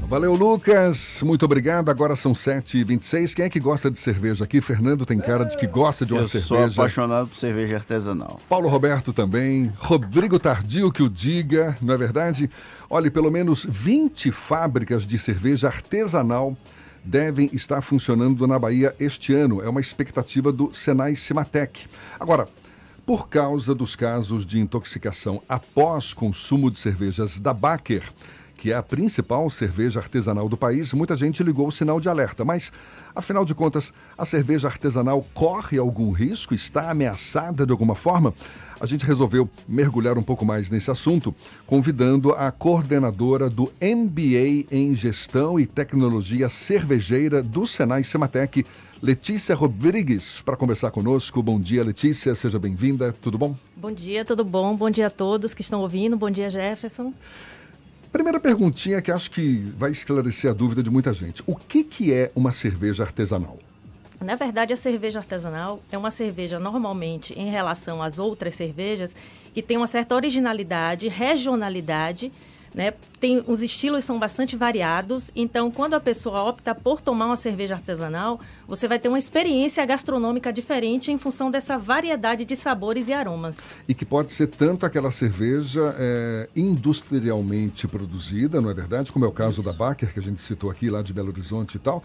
Valeu, 0.10 0.34
Lucas. 0.34 1.22
Muito 1.24 1.46
obrigado. 1.46 1.90
Agora 1.90 2.16
são 2.16 2.34
7h26. 2.34 3.36
Quem 3.36 3.46
é 3.46 3.50
que 3.50 3.60
gosta 3.60 3.92
de 3.92 4.00
cerveja 4.00 4.44
aqui? 4.44 4.60
Fernando 4.60 5.06
tem 5.06 5.20
cara 5.20 5.46
de 5.46 5.56
que 5.56 5.68
gosta 5.68 6.04
de 6.04 6.14
uma 6.14 6.22
Eu 6.24 6.26
cerveja. 6.26 6.48
sou 6.48 6.64
apaixonado 6.84 7.28
por 7.28 7.38
cerveja 7.38 7.76
artesanal. 7.76 8.40
Paulo 8.50 8.68
Roberto 8.68 9.14
também. 9.14 9.72
Rodrigo 9.78 10.40
Tardio 10.40 10.92
que 10.92 11.04
o 11.04 11.10
diga, 11.10 11.78
não 11.80 11.94
é 11.94 11.98
verdade? 11.98 12.50
Olhe, 12.90 13.12
pelo 13.12 13.30
menos 13.30 13.68
20 13.70 14.32
fábricas 14.32 15.06
de 15.06 15.16
cerveja 15.20 15.68
artesanal 15.68 16.58
devem 17.06 17.48
estar 17.54 17.84
funcionando 17.84 18.48
na 18.48 18.58
Bahia 18.58 18.96
este 19.00 19.36
ano. 19.36 19.62
É 19.62 19.70
uma 19.70 19.80
expectativa 19.80 20.52
do 20.52 20.74
Senai 20.74 21.16
Cimatec. 21.16 21.86
Agora, 22.20 22.48
por 23.06 23.30
causa 23.30 23.76
dos 23.76 23.96
casos 23.96 24.44
de 24.44 24.60
intoxicação 24.60 25.40
após 25.48 26.16
consumo 26.16 26.72
de 26.72 26.80
cervejas 26.80 27.40
da 27.40 27.54
Baker, 27.54 28.04
que 28.60 28.74
é 28.74 28.76
a 28.76 28.84
principal 28.84 29.50
cerveja 29.50 30.00
artesanal 30.00 30.50
do 30.50 30.58
país, 30.58 30.92
muita 30.92 31.16
gente 31.16 31.42
ligou 31.42 31.68
o 31.68 31.72
sinal 31.72 31.98
de 31.98 32.10
alerta. 32.10 32.44
Mas, 32.44 32.74
afinal 33.16 33.46
de 33.46 33.56
contas, 33.56 33.94
a 34.18 34.26
cerveja 34.26 34.68
artesanal 34.68 35.26
corre 35.34 35.78
algum 35.78 36.12
risco? 36.12 36.54
Está 36.54 36.92
ameaçada 36.92 37.66
de 37.66 37.72
alguma 37.72 37.96
forma? 37.96 38.34
A 38.78 38.86
gente 38.86 39.06
resolveu 39.06 39.50
mergulhar 39.66 40.18
um 40.18 40.24
pouco 40.24 40.46
mais 40.46 40.70
nesse 40.70 40.92
assunto, 40.92 41.34
convidando 41.66 42.34
a 42.34 42.52
coordenadora 42.52 43.50
do 43.50 43.72
MBA 43.82 44.66
em 44.70 44.94
Gestão 44.94 45.58
e 45.58 45.66
Tecnologia 45.66 46.50
Cervejeira 46.50 47.42
do 47.42 47.66
Senai 47.66 48.04
Sematec, 48.04 48.66
Letícia 49.02 49.56
Rodrigues, 49.56 50.42
para 50.42 50.58
conversar 50.58 50.92
conosco. 50.92 51.42
Bom 51.42 51.58
dia, 51.58 51.82
Letícia, 51.82 52.36
seja 52.36 52.60
bem-vinda. 52.60 53.14
Tudo 53.22 53.38
bom? 53.38 53.56
Bom 53.74 53.92
dia, 53.94 54.26
tudo 54.26 54.44
bom? 54.44 54.76
Bom 54.76 54.90
dia 54.90 55.08
a 55.08 55.10
todos 55.10 55.54
que 55.54 55.62
estão 55.62 55.80
ouvindo. 55.80 56.18
Bom 56.18 56.30
dia, 56.30 56.50
Jefferson. 56.50 57.14
Primeira 58.12 58.40
perguntinha 58.40 59.02
que 59.02 59.12
acho 59.12 59.30
que 59.30 59.58
vai 59.78 59.92
esclarecer 59.92 60.50
a 60.50 60.54
dúvida 60.54 60.82
de 60.82 60.90
muita 60.90 61.14
gente. 61.14 61.44
O 61.46 61.56
que, 61.56 61.84
que 61.84 62.12
é 62.12 62.32
uma 62.36 62.52
cerveja 62.52 63.04
artesanal? 63.04 63.60
Na 64.20 64.36
verdade, 64.36 64.74
a 64.74 64.76
cerveja 64.76 65.20
artesanal 65.20 65.80
é 65.92 65.98
uma 65.98 66.10
cerveja 66.10 66.60
normalmente 66.60 67.38
em 67.40 67.52
relação 67.52 68.02
às 68.02 68.18
outras 68.18 68.56
cervejas 68.56 69.16
que 69.54 69.62
tem 69.62 69.78
uma 69.78 69.86
certa 69.86 70.16
originalidade, 70.16 71.08
regionalidade, 71.08 72.32
né? 72.74 72.94
Tem 73.20 73.44
os 73.48 73.62
estilos 73.62 74.06
são 74.06 74.18
bastante 74.20 74.56
variados, 74.56 75.32
então 75.36 75.70
quando 75.70 75.94
a 75.94 76.00
pessoa 76.00 76.44
opta 76.44 76.74
por 76.74 77.02
tomar 77.02 77.26
uma 77.26 77.36
cerveja 77.36 77.76
artesanal, 77.76 78.40
você 78.68 78.88
vai 78.88 79.00
ter 79.00 79.10
uma 79.10 79.20
experiência 79.20 79.86
gastronômica 79.86 80.54
diferente 80.54 81.12
em 81.12 81.18
função 81.18 81.52
dessa 81.52 81.78
variedade 81.78 82.46
de 82.46 82.56
sabores 82.56 83.08
e 83.08 83.14
aromas. 83.14 83.58
E 83.88 83.94
que 83.94 84.06
pode 84.06 84.32
ser 84.32 84.48
tanto 84.48 84.86
aquela 84.86 85.12
cerveja 85.12 85.96
é, 85.98 86.50
industrialmente 86.56 87.88
produzida, 87.88 88.62
não 88.62 88.70
é 88.70 88.74
verdade? 88.74 89.12
Como 89.12 89.26
é 89.26 89.28
o 89.28 89.32
caso 89.32 89.62
da 89.62 89.74
Baker, 89.74 90.14
que 90.14 90.20
a 90.20 90.24
gente 90.24 90.40
citou 90.40 90.70
aqui, 90.70 90.90
lá 90.90 91.02
de 91.02 91.14
Belo 91.14 91.30
Horizonte 91.30 91.76
e 91.76 91.80
tal. 91.80 92.04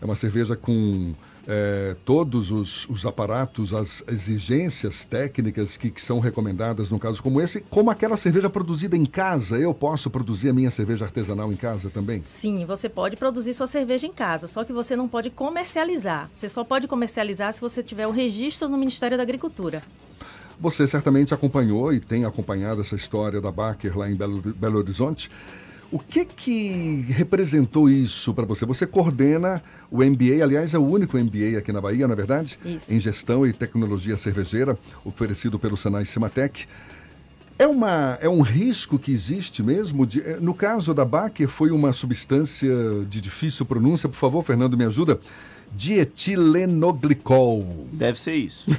É 0.00 0.04
uma 0.04 0.16
cerveja 0.16 0.56
com 0.56 1.14
é, 1.46 1.96
todos 2.04 2.50
os, 2.50 2.88
os, 2.88 3.04
aparatos, 3.04 3.74
as 3.74 4.04
exigências 4.06 5.04
técnicas 5.04 5.76
que, 5.76 5.90
que, 5.90 6.00
são 6.00 6.20
recomendadas 6.20 6.90
num 6.90 6.98
caso 6.98 7.22
como 7.22 7.40
esse, 7.40 7.60
como 7.68 7.90
aquela 7.90 8.16
cerveja 8.16 8.48
produzida 8.48 8.96
em 8.96 9.04
casa. 9.04 9.58
Eu 9.58 9.74
posso 9.74 10.08
produzir 10.10 10.50
a 10.50 10.52
minha 10.52 10.70
cerveja 10.70 11.04
artesanal 11.04 11.52
em 11.52 11.56
casa 11.56 11.90
também? 11.90 12.22
Sim, 12.24 12.64
você 12.64 12.88
pode 12.88 13.16
produzir 13.16 13.54
sua 13.54 13.66
cerveja 13.66 14.06
em 14.06 14.12
casa, 14.12 14.46
só 14.46 14.64
que 14.64 14.72
você 14.72 14.94
não 14.94 15.08
pode 15.08 15.30
comercializar. 15.30 16.30
Você 16.32 16.48
só 16.48 16.64
pode 16.64 16.86
comercializar 16.86 17.52
se 17.52 17.60
você 17.60 17.82
tiver 17.82 18.06
o 18.06 18.10
registro 18.10 18.68
no 18.68 18.78
Ministério 18.78 19.16
da 19.16 19.22
Agricultura. 19.22 19.82
Você 20.60 20.86
certamente 20.86 21.34
acompanhou 21.34 21.92
e 21.92 21.98
tem 21.98 22.24
acompanhado 22.24 22.82
essa 22.82 22.94
história 22.94 23.40
da 23.40 23.50
Baker 23.50 23.98
lá 23.98 24.08
em 24.08 24.14
Belo, 24.14 24.40
Belo 24.40 24.78
Horizonte. 24.78 25.28
O 25.92 25.98
que 25.98 26.24
que 26.24 27.04
representou 27.10 27.86
isso 27.90 28.32
para 28.32 28.46
você? 28.46 28.64
Você 28.64 28.86
coordena 28.86 29.62
o 29.90 29.98
MBA, 29.98 30.42
aliás, 30.42 30.72
é 30.72 30.78
o 30.78 30.86
único 30.86 31.18
MBA 31.18 31.58
aqui 31.58 31.70
na 31.70 31.82
Bahia, 31.82 32.08
na 32.08 32.14
é 32.14 32.16
verdade? 32.16 32.58
Isso. 32.64 32.94
Em 32.94 32.98
Gestão 32.98 33.46
e 33.46 33.52
Tecnologia 33.52 34.16
Cervejeira, 34.16 34.78
oferecido 35.04 35.58
pelo 35.58 35.76
Senai 35.76 36.06
Cimatec. 36.06 36.66
É, 37.58 37.66
uma, 37.66 38.16
é 38.22 38.28
um 38.28 38.40
risco 38.40 38.98
que 38.98 39.12
existe 39.12 39.62
mesmo? 39.62 40.06
De, 40.06 40.22
no 40.40 40.54
caso 40.54 40.94
da 40.94 41.04
Baker, 41.04 41.46
foi 41.46 41.70
uma 41.70 41.92
substância 41.92 42.74
de 43.06 43.20
difícil 43.20 43.66
pronúncia. 43.66 44.08
Por 44.08 44.16
favor, 44.16 44.42
Fernando, 44.42 44.78
me 44.78 44.86
ajuda. 44.86 45.20
Dietilenoglicol. 45.76 47.88
Deve 47.92 48.20
ser 48.20 48.34
isso. 48.34 48.64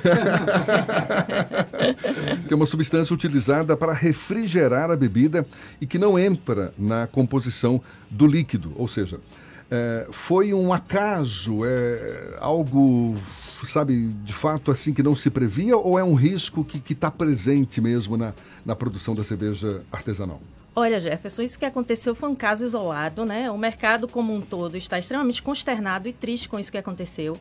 que 2.48 2.54
é 2.54 2.56
uma 2.56 2.66
substância 2.66 3.14
utilizada 3.14 3.76
para 3.76 3.92
refrigerar 3.94 4.90
a 4.92 4.96
bebida 4.96 5.46
e 5.82 5.86
que 5.86 6.00
não 6.00 6.18
entra 6.18 6.74
na 6.78 7.08
composição 7.08 7.82
do 8.10 8.26
líquido. 8.28 8.72
Ou 8.76 8.88
seja, 8.88 9.20
é, 9.72 10.08
foi 10.12 10.54
um 10.54 10.72
acaso, 10.72 11.66
é 11.66 12.38
algo, 12.40 13.18
sabe, 13.66 14.10
de 14.24 14.34
fato 14.34 14.72
assim 14.72 14.94
que 14.94 15.02
não 15.02 15.16
se 15.16 15.30
previa 15.30 15.76
ou 15.76 15.98
é 15.98 16.04
um 16.04 16.14
risco 16.14 16.64
que 16.64 16.94
está 16.94 17.10
presente 17.10 17.82
mesmo 17.82 18.16
na, 18.16 18.34
na 18.66 18.76
produção 18.76 19.16
da 19.16 19.24
cerveja 19.24 19.82
artesanal? 19.92 20.40
Olha, 20.76 21.00
Jefferson, 21.00 21.44
isso 21.44 21.60
que 21.60 21.66
aconteceu 21.66 22.16
foi 22.16 22.30
um 22.30 22.36
caso 22.36 22.66
isolado, 22.66 23.24
né? 23.26 23.52
O 23.52 23.58
mercado 23.58 24.08
como 24.08 24.34
um 24.34 24.42
todo 24.42 24.76
está 24.76 24.98
extremamente 24.98 25.42
consternado 25.42 26.08
e 26.08 26.14
triste 26.14 26.50
com 26.50 26.60
isso 26.60 26.72
que 26.72 26.78
aconteceu. 26.80 27.38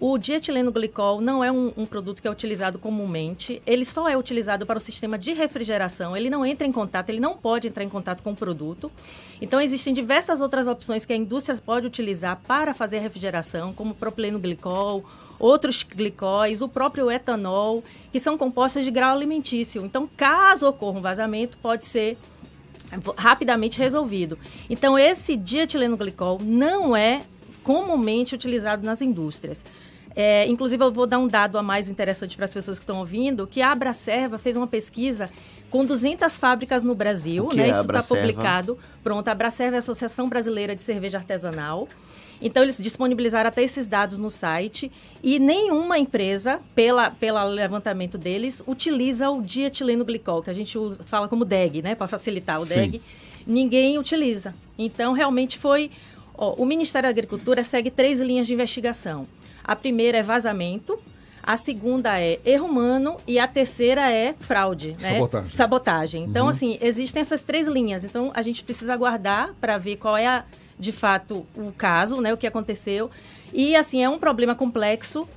O 0.00 0.16
dietileno 0.16 0.70
glicol 0.70 1.20
não 1.20 1.42
é 1.42 1.50
um, 1.50 1.72
um, 1.76 1.84
produto 1.84 2.22
que 2.22 2.28
é 2.28 2.30
utilizado 2.30 2.78
comumente, 2.78 3.60
ele 3.66 3.84
só 3.84 4.08
é 4.08 4.16
utilizado 4.16 4.64
para 4.64 4.78
o 4.78 4.80
sistema 4.80 5.18
de 5.18 5.32
refrigeração, 5.32 6.16
ele 6.16 6.30
não 6.30 6.46
entra 6.46 6.64
em 6.64 6.70
contato, 6.70 7.08
ele 7.08 7.18
não 7.18 7.36
pode 7.36 7.66
entrar 7.66 7.82
em 7.82 7.88
contato 7.88 8.22
com 8.22 8.30
o 8.30 8.36
produto. 8.36 8.92
Então, 9.42 9.60
existem 9.60 9.92
diversas 9.92 10.40
outras 10.40 10.68
opções 10.68 11.04
que 11.04 11.12
a 11.12 11.16
indústria 11.16 11.58
pode 11.58 11.84
utilizar 11.84 12.40
para 12.46 12.72
fazer 12.72 13.00
refrigeração, 13.00 13.72
como 13.72 13.92
propileno 13.92 14.38
glicol, 14.38 15.04
outros 15.36 15.82
glicóis, 15.82 16.62
o 16.62 16.68
próprio 16.68 17.10
etanol, 17.10 17.82
que 18.12 18.20
são 18.20 18.38
compostos 18.38 18.84
de 18.84 18.92
grau 18.92 19.16
alimentício. 19.16 19.84
Então, 19.84 20.08
caso 20.16 20.68
ocorra 20.68 20.98
um 21.00 21.02
vazamento, 21.02 21.58
pode 21.58 21.84
ser 21.84 22.16
rapidamente 23.16 23.78
resolvido. 23.78 24.38
Então, 24.68 24.98
esse 24.98 25.36
dietileno 25.36 25.96
glicol 25.96 26.38
não 26.42 26.96
é 26.96 27.22
comumente 27.62 28.34
utilizado 28.34 28.84
nas 28.84 29.02
indústrias. 29.02 29.64
É, 30.16 30.46
inclusive, 30.48 30.82
eu 30.82 30.90
vou 30.90 31.06
dar 31.06 31.18
um 31.18 31.28
dado 31.28 31.58
a 31.58 31.62
mais 31.62 31.88
interessante 31.88 32.34
para 32.34 32.44
as 32.44 32.52
pessoas 32.52 32.78
que 32.78 32.82
estão 32.82 32.98
ouvindo, 32.98 33.46
que 33.46 33.60
a 33.60 33.70
Abracerva 33.70 34.38
fez 34.38 34.56
uma 34.56 34.66
pesquisa 34.66 35.30
com 35.70 35.84
200 35.84 36.38
fábricas 36.38 36.82
no 36.82 36.94
Brasil, 36.94 37.48
né? 37.54 37.66
É 37.66 37.70
Isso 37.70 37.80
está 37.80 38.02
publicado. 38.02 38.78
Pronto, 39.04 39.28
a 39.28 39.32
Abracerva 39.32 39.76
é 39.76 39.78
a 39.78 39.80
Associação 39.80 40.28
Brasileira 40.28 40.74
de 40.74 40.82
Cerveja 40.82 41.18
Artesanal. 41.18 41.88
Então, 42.40 42.62
eles 42.62 42.78
disponibilizaram 42.82 43.48
até 43.48 43.62
esses 43.62 43.86
dados 43.86 44.18
no 44.18 44.30
site 44.30 44.90
e 45.22 45.38
nenhuma 45.38 45.98
empresa, 45.98 46.60
pela, 46.74 47.10
pelo 47.10 47.42
levantamento 47.48 48.16
deles, 48.16 48.62
utiliza 48.66 49.28
o 49.30 49.42
dietileno 49.42 50.04
glicol, 50.04 50.42
que 50.42 50.50
a 50.50 50.52
gente 50.52 50.78
usa, 50.78 51.02
fala 51.04 51.26
como 51.28 51.44
DEG, 51.44 51.82
né, 51.82 51.94
para 51.94 52.06
facilitar 52.06 52.58
o 52.60 52.64
Sim. 52.64 52.74
DEG. 52.74 53.02
Ninguém 53.46 53.98
utiliza. 53.98 54.54
Então, 54.78 55.12
realmente 55.12 55.58
foi... 55.58 55.90
Ó, 56.36 56.54
o 56.54 56.64
Ministério 56.64 57.06
da 57.08 57.10
Agricultura 57.10 57.64
segue 57.64 57.90
três 57.90 58.20
linhas 58.20 58.46
de 58.46 58.54
investigação. 58.54 59.26
A 59.64 59.74
primeira 59.74 60.18
é 60.18 60.22
vazamento, 60.22 60.96
a 61.42 61.56
segunda 61.56 62.20
é 62.20 62.38
erro 62.44 62.66
humano 62.66 63.16
e 63.26 63.38
a 63.40 63.48
terceira 63.48 64.12
é 64.12 64.34
fraude, 64.38 64.96
né? 65.00 65.14
Sabotagem. 65.14 65.50
Sabotagem. 65.50 66.24
Então, 66.24 66.44
Uhum. 66.44 66.50
assim, 66.50 66.78
existem 66.80 67.20
essas 67.20 67.42
três 67.42 67.66
linhas. 67.66 68.04
Então, 68.04 68.30
a 68.34 68.42
gente 68.42 68.62
precisa 68.62 68.92
aguardar 68.94 69.52
para 69.60 69.78
ver 69.78 69.96
qual 69.96 70.16
é, 70.16 70.26
a, 70.26 70.44
de 70.78 70.92
fato, 70.92 71.46
o 71.56 71.72
caso, 71.72 72.20
né? 72.20 72.32
O 72.32 72.36
que 72.36 72.46
aconteceu. 72.46 73.10
E, 73.52 73.74
assim, 73.76 74.02
é 74.02 74.08
um 74.08 74.18
problema 74.18 74.54
complexo. 74.54 75.28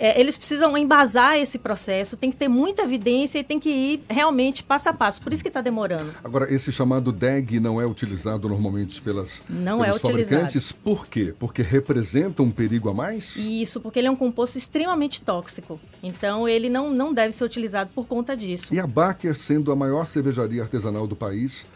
É, 0.00 0.20
eles 0.20 0.38
precisam 0.38 0.78
embasar 0.78 1.36
esse 1.38 1.58
processo, 1.58 2.16
tem 2.16 2.30
que 2.30 2.36
ter 2.36 2.46
muita 2.46 2.82
evidência 2.82 3.40
e 3.40 3.42
tem 3.42 3.58
que 3.58 3.68
ir 3.68 4.04
realmente 4.08 4.62
passo 4.62 4.88
a 4.88 4.92
passo. 4.92 5.20
Por 5.20 5.32
isso 5.32 5.42
que 5.42 5.48
está 5.48 5.60
demorando. 5.60 6.14
Agora, 6.22 6.52
esse 6.54 6.70
chamado 6.70 7.10
DEG 7.10 7.58
não 7.58 7.80
é 7.80 7.84
utilizado 7.86 8.48
normalmente 8.48 9.02
pelas, 9.02 9.42
Não 9.48 9.82
é 9.82 9.88
pelos 9.88 10.04
utilizado. 10.04 10.42
fabricantes. 10.42 10.70
Por 10.70 11.08
quê? 11.08 11.34
Porque 11.36 11.62
representa 11.62 12.44
um 12.44 12.50
perigo 12.52 12.88
a 12.88 12.94
mais? 12.94 13.34
Isso, 13.34 13.80
porque 13.80 13.98
ele 13.98 14.06
é 14.06 14.10
um 14.10 14.14
composto 14.16 14.56
extremamente 14.56 15.20
tóxico. 15.20 15.80
Então, 16.00 16.48
ele 16.48 16.68
não, 16.68 16.94
não 16.94 17.12
deve 17.12 17.32
ser 17.32 17.42
utilizado 17.42 17.90
por 17.92 18.06
conta 18.06 18.36
disso. 18.36 18.68
E 18.72 18.78
a 18.78 18.86
Baker, 18.86 19.34
sendo 19.36 19.72
a 19.72 19.76
maior 19.76 20.06
cervejaria 20.06 20.62
artesanal 20.62 21.08
do 21.08 21.16
país, 21.16 21.66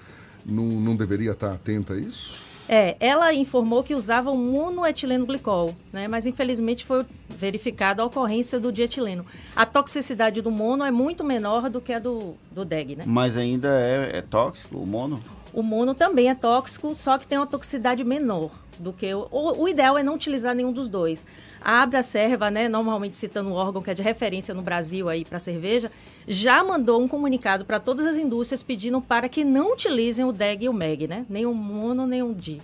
não, 0.47 0.65
não 0.65 0.95
deveria 0.95 1.33
estar 1.33 1.51
atenta 1.53 1.95
a 1.95 1.99
isso? 1.99 2.41
É, 2.69 2.97
ela 3.01 3.35
informou 3.35 3.83
que 3.83 3.95
usava 3.95 4.31
o 4.31 4.37
monoetileno 4.37 5.27
glicol, 5.27 5.75
né? 5.93 6.07
Mas 6.09 6.27
infelizmente 6.27 6.85
foi 6.85 7.05
verificada 7.29 8.03
a 8.03 8.07
ocorrência 8.07 8.61
do 8.61 8.73
dietileno. 8.73 9.27
A 9.55 9.67
toxicidade 9.67 10.41
do 10.41 10.51
mono 10.51 10.85
é 10.85 10.91
muito 10.91 11.25
menor 11.25 11.69
do 11.69 11.81
que 11.81 11.93
a 11.93 11.99
do, 11.99 12.35
do 12.51 12.65
DEG, 12.65 12.97
né? 12.97 13.05
Mas 13.07 13.37
ainda 13.37 13.69
é, 13.81 14.19
é 14.19 14.23
tóxico 14.23 14.79
o 14.79 14.87
mono? 14.87 15.23
O 15.53 15.63
mono 15.63 15.95
também 15.95 16.31
é 16.31 16.35
tóxico, 16.35 16.95
só 16.95 17.19
que 17.19 17.27
tem 17.27 17.39
uma 17.39 17.47
toxicidade 17.47 18.03
menor 18.03 18.51
do 18.79 18.93
que 18.93 19.13
o, 19.15 19.29
o, 19.31 19.69
ideal 19.69 19.99
é 19.99 20.03
não 20.03 20.15
utilizar 20.15 20.55
nenhum 20.55 20.73
dos 20.73 20.89
dois. 20.89 21.27
A 21.61 21.83
Abracerva, 21.83 22.51
né, 22.51 22.69
normalmente 22.69 23.17
citando 23.17 23.51
um 23.51 23.53
órgão 23.53 23.83
que 23.83 23.91
é 23.91 23.95
de 23.95 24.03
referência 24.03 24.55
no 24.55 24.63
Brasil 24.63 25.09
aí 25.09 25.25
para 25.25 25.39
cerveja, 25.39 25.91
já 26.27 26.65
mandou 26.65 27.03
um 27.03 27.07
comunicado 27.07 27.65
para 27.65 27.79
todas 27.79 28.07
as 28.07 28.17
indústrias 28.17 28.63
pedindo 28.63 29.01
para 29.01 29.29
que 29.29 29.45
não 29.45 29.73
utilizem 29.73 30.25
o 30.25 30.33
DEG 30.33 30.65
e 30.65 30.69
o 30.69 30.73
MEG, 30.73 31.07
né? 31.07 31.27
Nem 31.29 31.47
o 31.47 31.55
mono, 31.55 32.07
nem 32.07 32.23
o 32.23 32.35
DI. 32.35 32.61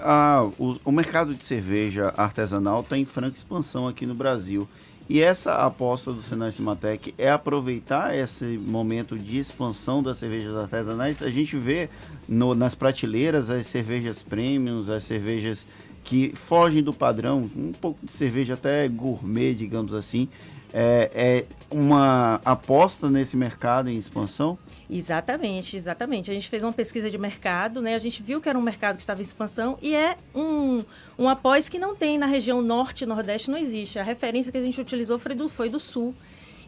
Ah, 0.00 0.48
o, 0.58 0.76
o 0.84 0.92
mercado 0.92 1.34
de 1.34 1.44
cerveja 1.44 2.12
artesanal 2.16 2.80
está 2.80 2.96
em 2.96 3.04
franca 3.04 3.36
expansão 3.36 3.86
aqui 3.86 4.06
no 4.06 4.14
Brasil. 4.14 4.68
E 5.08 5.20
essa 5.20 5.54
aposta 5.54 6.12
do 6.12 6.22
Senai 6.22 6.52
Cimatec 6.52 7.14
é 7.18 7.30
aproveitar 7.30 8.16
esse 8.16 8.44
momento 8.44 9.18
de 9.18 9.38
expansão 9.38 10.02
das 10.02 10.18
cervejas 10.18 10.56
artesanais. 10.56 11.22
A 11.22 11.30
gente 11.30 11.56
vê 11.56 11.90
no, 12.28 12.54
nas 12.54 12.74
prateleiras 12.74 13.50
as 13.50 13.66
cervejas 13.66 14.22
premiums, 14.22 14.88
as 14.88 15.04
cervejas 15.04 15.66
que 16.04 16.32
fogem 16.34 16.82
do 16.82 16.92
padrão, 16.92 17.50
um 17.56 17.72
pouco 17.72 18.04
de 18.04 18.12
cerveja 18.12 18.54
até 18.54 18.88
gourmet, 18.88 19.54
digamos 19.54 19.94
assim. 19.94 20.28
É, 20.72 21.10
é 21.14 21.44
uma 21.70 22.40
aposta 22.44 23.10
nesse 23.10 23.36
mercado 23.36 23.88
em 23.90 23.96
expansão? 23.96 24.58
Exatamente, 24.88 25.76
exatamente. 25.76 26.30
A 26.30 26.34
gente 26.34 26.48
fez 26.48 26.62
uma 26.62 26.72
pesquisa 26.72 27.10
de 27.10 27.18
mercado, 27.18 27.80
né? 27.80 27.94
A 27.94 27.98
gente 27.98 28.22
viu 28.22 28.40
que 28.40 28.48
era 28.48 28.58
um 28.58 28.62
mercado 28.62 28.96
que 28.96 29.02
estava 29.02 29.20
em 29.20 29.24
expansão 29.24 29.78
e 29.80 29.94
é 29.94 30.16
um, 30.34 30.84
um 31.18 31.28
após 31.28 31.68
que 31.68 31.78
não 31.78 31.94
tem 31.94 32.18
na 32.18 32.26
região 32.26 32.60
norte 32.60 33.04
e 33.04 33.06
nordeste, 33.06 33.50
não 33.50 33.58
existe. 33.58 33.98
A 33.98 34.02
referência 34.02 34.52
que 34.52 34.58
a 34.58 34.62
gente 34.62 34.80
utilizou 34.80 35.18
foi 35.18 35.34
do, 35.34 35.48
foi 35.48 35.68
do 35.68 35.80
sul. 35.80 36.14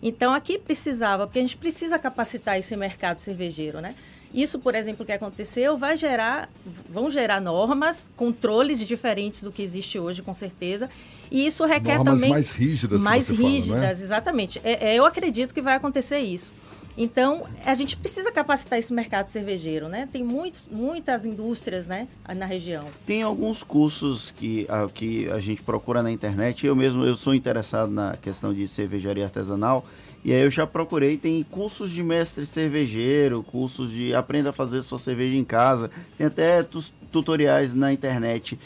Então 0.03 0.35
aqui 0.35 0.59
precisava, 0.59 1.27
porque 1.27 1.39
a 1.39 1.43
gente 1.43 1.57
precisa 1.57 1.99
capacitar 1.99 2.59
esse 2.59 2.77
mercado 2.77 3.21
cervejeiro, 3.21 3.81
né? 3.81 3.95
Isso, 4.35 4.59
por 4.59 4.75
exemplo, 4.75 5.07
que 5.07 5.13
aconteceu, 5.13 5.79
vai 5.79 5.97
gerar, 5.97 6.51
vão 6.91 7.09
gerar 7.09 7.41
normas, 7.41 8.11
controles 8.17 8.81
diferentes 8.81 9.45
do 9.45 9.53
que 9.53 9.63
existe 9.63 9.97
hoje, 9.97 10.23
com 10.23 10.35
certeza. 10.35 10.91
E 11.31 11.47
isso 11.47 11.65
requer 11.65 11.99
normas 11.99 12.17
também 12.17 12.31
mais 12.31 12.51
rígidas, 12.51 13.01
mais 13.01 13.29
rígidas, 13.29 13.69
fala, 13.69 13.81
né? 13.81 13.93
exatamente. 13.93 14.61
É, 14.65 14.91
é, 14.91 14.99
eu 14.99 15.07
acredito 15.07 15.55
que 15.55 15.63
vai 15.63 15.77
acontecer 15.77 16.19
isso. 16.19 16.53
Então, 16.97 17.45
a 17.65 17.75
gente 17.75 17.97
precisa 17.97 18.31
capacitar 18.31 18.79
esse 18.79 18.93
mercado 18.93 19.27
cervejeiro, 19.27 19.89
né? 19.89 20.09
Tem 20.13 20.23
muitos, 20.23 20.69
muitas 20.71 21.25
indústrias, 21.25 21.87
né, 21.87 22.07
na 22.37 22.47
região. 22.47 22.85
Tem 23.05 23.23
alguns 23.23 23.63
cursos 23.63 24.33
que 24.37 24.67
a, 24.69 24.89
que 24.89 25.29
a 25.31 25.41
gente 25.41 25.63
procura 25.63 26.03
na 26.03 26.11
internet. 26.11 26.67
Eu 26.67 26.77
mesmo 26.77 27.05
eu 27.05 27.17
sou 27.17 27.35
interessado 27.35 27.91
na 27.91 28.17
questão 28.17 28.55
de 28.55 28.67
cervejaria 28.69 29.25
artesanal 29.25 29.85
e 30.25 30.33
aí 30.33 30.41
eu 30.41 30.51
já 30.51 30.67
procurei, 30.67 31.19
tem 31.19 31.43
cursos 31.43 31.91
de 31.91 32.03
mestre 32.03 32.47
cervejeiro, 32.47 33.43
cursos 33.43 33.91
de 33.91 34.15
aprenda 34.15 34.49
a 34.49 34.53
fazer 34.55 34.81
sua 34.81 34.99
cerveja 34.99 35.37
em 35.37 35.45
casa, 35.45 35.91
tem 36.17 36.27
até 36.27 36.65
tutoriais 37.13 37.75
na 37.75 37.93
internet. 37.93 38.59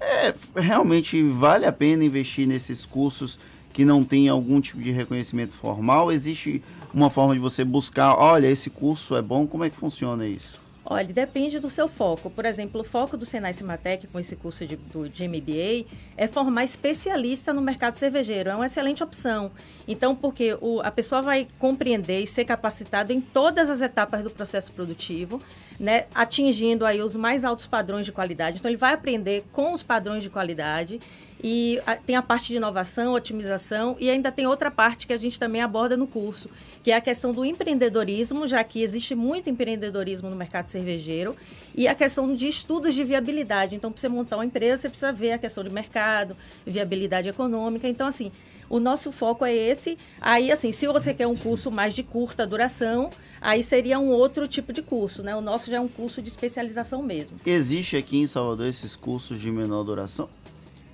É, 0.00 0.34
realmente 0.56 1.22
vale 1.22 1.66
a 1.66 1.72
pena 1.72 2.02
investir 2.02 2.48
nesses 2.48 2.86
cursos 2.86 3.38
que 3.74 3.84
não 3.84 4.02
tem 4.02 4.30
algum 4.30 4.58
tipo 4.58 4.80
de 4.80 4.90
reconhecimento 4.90 5.52
formal? 5.52 6.10
Existe 6.10 6.62
uma 6.94 7.10
forma 7.10 7.34
de 7.34 7.40
você 7.40 7.62
buscar, 7.62 8.14
olha, 8.14 8.46
esse 8.46 8.70
curso 8.70 9.14
é 9.14 9.20
bom, 9.20 9.46
como 9.46 9.64
é 9.64 9.70
que 9.70 9.76
funciona 9.76 10.26
isso? 10.26 10.61
Olha, 10.92 11.06
depende 11.06 11.58
do 11.58 11.70
seu 11.70 11.88
foco. 11.88 12.28
Por 12.28 12.44
exemplo, 12.44 12.82
o 12.82 12.84
foco 12.84 13.16
do 13.16 13.24
Senai 13.24 13.54
Cimatec 13.54 14.06
com 14.08 14.20
esse 14.20 14.36
curso 14.36 14.66
de, 14.66 14.76
do, 14.76 15.08
de 15.08 15.26
MBA 15.26 15.86
é 16.18 16.26
formar 16.26 16.64
especialista 16.64 17.50
no 17.54 17.62
mercado 17.62 17.94
cervejeiro. 17.94 18.50
É 18.50 18.54
uma 18.54 18.66
excelente 18.66 19.02
opção. 19.02 19.50
Então, 19.88 20.14
porque 20.14 20.56
o, 20.60 20.80
a 20.82 20.90
pessoa 20.90 21.22
vai 21.22 21.48
compreender 21.58 22.20
e 22.20 22.26
ser 22.26 22.44
capacitado 22.44 23.10
em 23.10 23.22
todas 23.22 23.70
as 23.70 23.80
etapas 23.80 24.22
do 24.22 24.30
processo 24.30 24.70
produtivo, 24.72 25.40
né, 25.80 26.04
atingindo 26.14 26.84
aí 26.84 27.00
os 27.00 27.16
mais 27.16 27.42
altos 27.42 27.66
padrões 27.66 28.04
de 28.04 28.12
qualidade. 28.12 28.58
Então, 28.58 28.70
ele 28.70 28.76
vai 28.76 28.92
aprender 28.92 29.44
com 29.50 29.72
os 29.72 29.82
padrões 29.82 30.22
de 30.22 30.28
qualidade 30.28 31.00
e 31.42 31.80
a, 31.86 31.96
tem 31.96 32.14
a 32.14 32.22
parte 32.22 32.48
de 32.48 32.56
inovação, 32.56 33.14
otimização 33.14 33.96
e 33.98 34.08
ainda 34.08 34.30
tem 34.30 34.46
outra 34.46 34.70
parte 34.70 35.06
que 35.06 35.12
a 35.12 35.16
gente 35.16 35.38
também 35.38 35.60
aborda 35.60 35.96
no 35.96 36.06
curso, 36.06 36.48
que 36.82 36.92
é 36.92 36.96
a 36.96 37.00
questão 37.00 37.32
do 37.32 37.44
empreendedorismo, 37.44 38.46
já 38.46 38.62
que 38.62 38.82
existe 38.82 39.14
muito 39.14 39.50
empreendedorismo 39.50 40.30
no 40.30 40.36
mercado 40.36 40.68
cervejeiro, 40.68 41.34
e 41.74 41.88
a 41.88 41.94
questão 41.94 42.34
de 42.34 42.46
estudos 42.48 42.94
de 42.94 43.02
viabilidade. 43.02 43.74
Então, 43.74 43.90
para 43.90 44.00
você 44.00 44.08
montar 44.08 44.36
uma 44.36 44.46
empresa, 44.46 44.82
você 44.82 44.88
precisa 44.88 45.12
ver 45.12 45.32
a 45.32 45.38
questão 45.38 45.64
de 45.64 45.70
mercado, 45.70 46.36
viabilidade 46.66 47.28
econômica. 47.28 47.88
Então, 47.88 48.06
assim, 48.06 48.30
o 48.68 48.80
nosso 48.80 49.12
foco 49.12 49.44
é 49.44 49.54
esse. 49.54 49.98
Aí, 50.20 50.50
assim, 50.50 50.72
se 50.72 50.86
você 50.86 51.12
quer 51.12 51.26
um 51.26 51.36
curso 51.36 51.70
mais 51.70 51.92
de 51.94 52.02
curta 52.02 52.46
duração, 52.46 53.10
aí 53.40 53.62
seria 53.62 53.98
um 53.98 54.08
outro 54.08 54.48
tipo 54.48 54.72
de 54.72 54.80
curso, 54.80 55.22
né? 55.22 55.34
O 55.36 55.40
nosso 55.40 55.70
já 55.70 55.76
é 55.76 55.80
um 55.80 55.88
curso 55.88 56.22
de 56.22 56.28
especialização 56.28 57.02
mesmo. 57.02 57.36
Existe 57.44 57.96
aqui 57.96 58.18
em 58.18 58.26
Salvador 58.26 58.66
esses 58.66 58.96
cursos 58.96 59.40
de 59.40 59.50
menor 59.50 59.82
duração? 59.84 60.28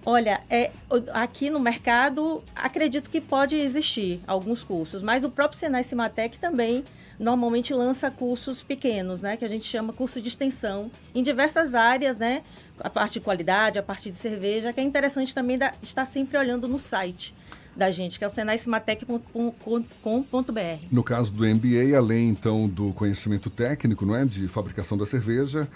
Olha, 0.06 0.40
é, 0.48 0.70
aqui 1.12 1.50
no 1.50 1.60
mercado, 1.60 2.42
acredito 2.54 3.10
que 3.10 3.20
pode 3.20 3.56
existir 3.56 4.20
alguns 4.26 4.64
cursos, 4.64 5.02
mas 5.02 5.24
o 5.24 5.30
próprio 5.30 5.58
Senai 5.58 5.82
Cimatec 5.82 6.38
também 6.38 6.84
normalmente 7.18 7.74
lança 7.74 8.10
cursos 8.10 8.62
pequenos, 8.62 9.22
né, 9.22 9.36
que 9.36 9.44
a 9.44 9.48
gente 9.48 9.66
chama 9.66 9.92
curso 9.92 10.20
de 10.20 10.28
extensão, 10.28 10.90
em 11.14 11.22
diversas 11.22 11.74
áreas, 11.74 12.18
né, 12.18 12.42
a 12.78 12.88
parte 12.88 13.14
de 13.14 13.20
qualidade, 13.20 13.78
a 13.78 13.82
parte 13.82 14.10
de 14.10 14.16
cerveja, 14.16 14.72
que 14.72 14.80
é 14.80 14.84
interessante 14.84 15.34
também 15.34 15.58
da, 15.58 15.74
estar 15.82 16.06
sempre 16.06 16.38
olhando 16.38 16.68
no 16.68 16.78
site 16.78 17.34
da 17.76 17.90
gente, 17.90 18.18
que 18.18 18.24
é 18.24 18.26
o 18.26 18.30
senaicimatec.com.br. 18.30 20.86
No 20.90 21.04
caso 21.04 21.32
do 21.32 21.44
MBA, 21.44 21.96
além 21.96 22.30
então 22.30 22.68
do 22.68 22.92
conhecimento 22.92 23.50
técnico, 23.50 24.04
não 24.04 24.16
é, 24.16 24.24
de 24.24 24.48
fabricação 24.48 24.98
da 24.98 25.06
cerveja, 25.06 25.68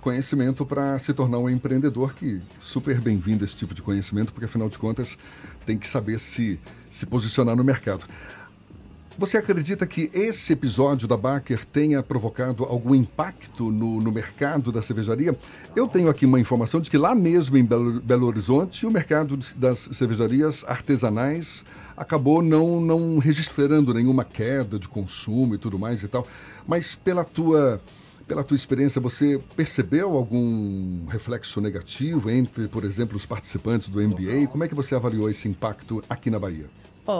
conhecimento 0.00 0.64
para 0.64 0.98
se 0.98 1.12
tornar 1.12 1.38
um 1.38 1.48
empreendedor, 1.48 2.14
que 2.14 2.40
super 2.58 3.00
bem-vindo 3.00 3.44
esse 3.44 3.56
tipo 3.56 3.74
de 3.74 3.82
conhecimento, 3.82 4.32
porque 4.32 4.46
afinal 4.46 4.68
de 4.68 4.78
contas 4.78 5.18
tem 5.66 5.78
que 5.78 5.86
saber 5.86 6.18
se, 6.18 6.58
se 6.90 7.06
posicionar 7.06 7.54
no 7.54 7.62
mercado. 7.62 8.04
Você 9.18 9.36
acredita 9.36 9.86
que 9.86 10.10
esse 10.14 10.54
episódio 10.54 11.06
da 11.06 11.14
Baker 11.14 11.62
tenha 11.66 12.02
provocado 12.02 12.64
algum 12.64 12.94
impacto 12.94 13.70
no, 13.70 14.00
no, 14.00 14.10
mercado 14.10 14.72
da 14.72 14.80
cervejaria? 14.80 15.36
Eu 15.76 15.86
tenho 15.86 16.08
aqui 16.08 16.24
uma 16.24 16.40
informação 16.40 16.80
de 16.80 16.88
que 16.88 16.96
lá 16.96 17.14
mesmo 17.14 17.58
em 17.58 17.64
Belo, 17.64 18.00
Belo 18.00 18.26
Horizonte, 18.26 18.86
o 18.86 18.90
mercado 18.90 19.36
das 19.56 19.90
cervejarias 19.92 20.64
artesanais 20.66 21.66
acabou 21.94 22.40
não, 22.40 22.80
não 22.80 23.18
registrando 23.18 23.92
nenhuma 23.92 24.24
queda 24.24 24.78
de 24.78 24.88
consumo 24.88 25.54
e 25.54 25.58
tudo 25.58 25.78
mais 25.78 26.02
e 26.02 26.08
tal. 26.08 26.26
Mas 26.66 26.94
pela 26.94 27.22
tua 27.22 27.78
pela 28.30 28.44
tua 28.44 28.54
experiência, 28.54 29.00
você 29.00 29.42
percebeu 29.56 30.16
algum 30.16 31.04
reflexo 31.06 31.60
negativo 31.60 32.30
entre, 32.30 32.68
por 32.68 32.84
exemplo, 32.84 33.16
os 33.16 33.26
participantes 33.26 33.88
do 33.88 34.00
MBA? 34.00 34.46
Como 34.48 34.62
é 34.62 34.68
que 34.68 34.74
você 34.74 34.94
avaliou 34.94 35.28
esse 35.28 35.48
impacto 35.48 36.00
aqui 36.08 36.30
na 36.30 36.38
Bahia? 36.38 36.66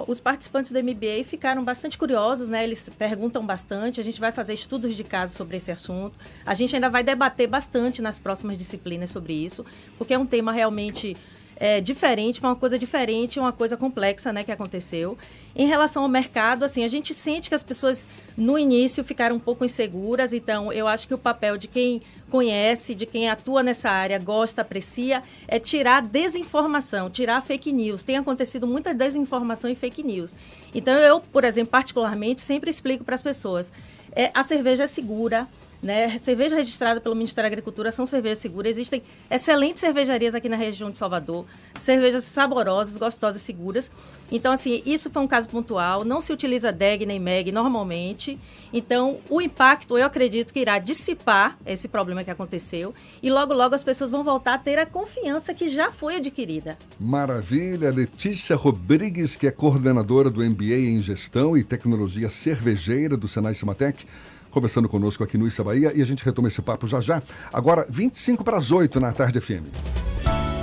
Os 0.06 0.20
participantes 0.20 0.70
do 0.70 0.80
MBA 0.80 1.24
ficaram 1.24 1.64
bastante 1.64 1.98
curiosos, 1.98 2.48
né? 2.48 2.62
Eles 2.62 2.88
perguntam 2.96 3.44
bastante. 3.44 4.00
A 4.00 4.04
gente 4.04 4.20
vai 4.20 4.30
fazer 4.30 4.54
estudos 4.54 4.94
de 4.94 5.02
caso 5.02 5.34
sobre 5.34 5.56
esse 5.56 5.72
assunto. 5.72 6.16
A 6.46 6.54
gente 6.54 6.76
ainda 6.76 6.88
vai 6.88 7.02
debater 7.02 7.48
bastante 7.48 8.00
nas 8.00 8.20
próximas 8.20 8.56
disciplinas 8.56 9.10
sobre 9.10 9.32
isso, 9.32 9.66
porque 9.98 10.14
é 10.14 10.18
um 10.18 10.26
tema 10.26 10.52
realmente 10.52 11.16
é, 11.60 11.78
diferente, 11.78 12.40
foi 12.40 12.48
uma 12.48 12.56
coisa 12.56 12.78
diferente, 12.78 13.38
uma 13.38 13.52
coisa 13.52 13.76
complexa, 13.76 14.32
né, 14.32 14.42
que 14.42 14.50
aconteceu. 14.50 15.18
Em 15.54 15.66
relação 15.66 16.02
ao 16.02 16.08
mercado, 16.08 16.64
assim, 16.64 16.82
a 16.84 16.88
gente 16.88 17.12
sente 17.12 17.50
que 17.50 17.54
as 17.54 17.62
pessoas 17.62 18.08
no 18.34 18.58
início 18.58 19.04
ficaram 19.04 19.36
um 19.36 19.38
pouco 19.38 19.62
inseguras, 19.62 20.32
então 20.32 20.72
eu 20.72 20.88
acho 20.88 21.06
que 21.06 21.12
o 21.12 21.18
papel 21.18 21.58
de 21.58 21.68
quem 21.68 22.00
conhece, 22.30 22.94
de 22.94 23.04
quem 23.04 23.28
atua 23.28 23.62
nessa 23.62 23.90
área, 23.90 24.18
gosta, 24.18 24.62
aprecia, 24.62 25.22
é 25.46 25.58
tirar 25.58 26.00
desinformação, 26.00 27.10
tirar 27.10 27.42
fake 27.42 27.70
news. 27.70 28.02
Tem 28.02 28.16
acontecido 28.16 28.66
muita 28.66 28.94
desinformação 28.94 29.70
e 29.70 29.74
fake 29.74 30.02
news. 30.02 30.34
Então 30.74 30.94
eu, 30.94 31.20
por 31.20 31.44
exemplo, 31.44 31.72
particularmente, 31.72 32.40
sempre 32.40 32.70
explico 32.70 33.04
para 33.04 33.16
as 33.16 33.22
pessoas, 33.22 33.70
é, 34.12 34.30
a 34.32 34.42
cerveja 34.42 34.84
é 34.84 34.86
segura, 34.86 35.46
né? 35.82 36.18
Cerveja 36.18 36.56
registrada 36.56 37.00
pelo 37.00 37.14
Ministério 37.14 37.48
da 37.48 37.52
Agricultura 37.52 37.90
são 37.90 38.04
cervejas 38.04 38.38
seguras. 38.38 38.72
Existem 38.72 39.02
excelentes 39.30 39.80
cervejarias 39.80 40.34
aqui 40.34 40.48
na 40.48 40.56
região 40.56 40.90
de 40.90 40.98
Salvador, 40.98 41.46
cervejas 41.74 42.24
saborosas, 42.24 42.96
gostosas, 42.96 43.42
seguras. 43.42 43.90
Então, 44.30 44.52
assim, 44.52 44.82
isso 44.84 45.10
foi 45.10 45.22
um 45.22 45.26
caso 45.26 45.48
pontual. 45.48 46.04
Não 46.04 46.20
se 46.20 46.32
utiliza 46.32 46.70
DEG 46.70 47.06
nem 47.06 47.18
MEG 47.18 47.50
normalmente. 47.50 48.38
Então, 48.72 49.18
o 49.28 49.40
impacto, 49.40 49.98
eu 49.98 50.04
acredito 50.04 50.52
que 50.52 50.60
irá 50.60 50.78
dissipar 50.78 51.58
esse 51.66 51.88
problema 51.88 52.22
que 52.22 52.30
aconteceu. 52.30 52.94
E 53.22 53.30
logo, 53.30 53.54
logo 53.54 53.74
as 53.74 53.82
pessoas 53.82 54.10
vão 54.10 54.22
voltar 54.22 54.54
a 54.54 54.58
ter 54.58 54.78
a 54.78 54.86
confiança 54.86 55.54
que 55.54 55.68
já 55.68 55.90
foi 55.90 56.16
adquirida. 56.16 56.78
Maravilha. 56.98 57.90
Letícia 57.90 58.54
Rodrigues, 58.54 59.34
que 59.34 59.46
é 59.46 59.50
coordenadora 59.50 60.30
do 60.30 60.44
MBA 60.44 60.76
em 60.76 61.00
Gestão 61.00 61.56
e 61.56 61.64
Tecnologia 61.64 62.30
Cervejeira 62.30 63.16
do 63.16 63.26
Senai 63.26 63.54
Cimatec 63.54 64.04
conversando 64.50 64.88
conosco 64.88 65.24
aqui 65.24 65.38
no 65.38 65.46
Issa 65.46 65.64
Bahia 65.64 65.92
e 65.94 66.02
a 66.02 66.06
gente 66.06 66.24
retoma 66.24 66.48
esse 66.48 66.60
papo 66.60 66.86
já 66.86 67.00
já. 67.00 67.22
Agora, 67.52 67.86
25 67.88 68.44
para 68.44 68.56
as 68.56 68.70
8 68.70 69.00
na 69.00 69.12
tarde 69.12 69.40
FM. 69.40 70.59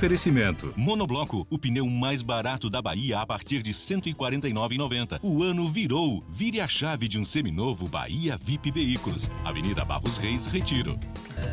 Oferecimento. 0.00 0.72
Monobloco, 0.78 1.46
o 1.50 1.58
pneu 1.58 1.84
mais 1.84 2.22
barato 2.22 2.70
da 2.70 2.80
Bahia 2.80 3.20
a 3.20 3.26
partir 3.26 3.62
de 3.62 3.70
R$ 3.70 3.76
149,90. 3.76 5.20
O 5.22 5.42
ano 5.42 5.68
virou. 5.68 6.24
Vire 6.26 6.58
a 6.58 6.66
chave 6.66 7.06
de 7.06 7.18
um 7.18 7.24
seminovo 7.26 7.86
Bahia 7.86 8.38
VIP 8.42 8.70
Veículos. 8.70 9.28
Avenida 9.44 9.84
Barros 9.84 10.16
Reis, 10.16 10.46
Retiro. 10.46 10.98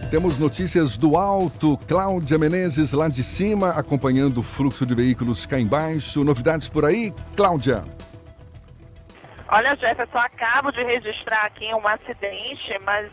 Temos 0.09 0.39
notícias 0.39 0.95
do 0.95 1.17
alto. 1.17 1.77
Cláudia 1.89 2.37
Menezes 2.37 2.93
lá 2.93 3.09
de 3.09 3.21
cima, 3.21 3.71
acompanhando 3.71 4.37
o 4.37 4.43
fluxo 4.43 4.85
de 4.85 4.95
veículos 4.95 5.45
cá 5.45 5.59
embaixo. 5.59 6.23
Novidades 6.23 6.69
por 6.69 6.85
aí, 6.85 7.13
Cláudia? 7.35 7.83
Olha, 9.49 9.75
Jefferson, 9.75 10.19
acabo 10.19 10.71
de 10.71 10.81
registrar 10.85 11.47
aqui 11.47 11.65
um 11.73 11.85
acidente, 11.85 12.79
mas 12.85 13.11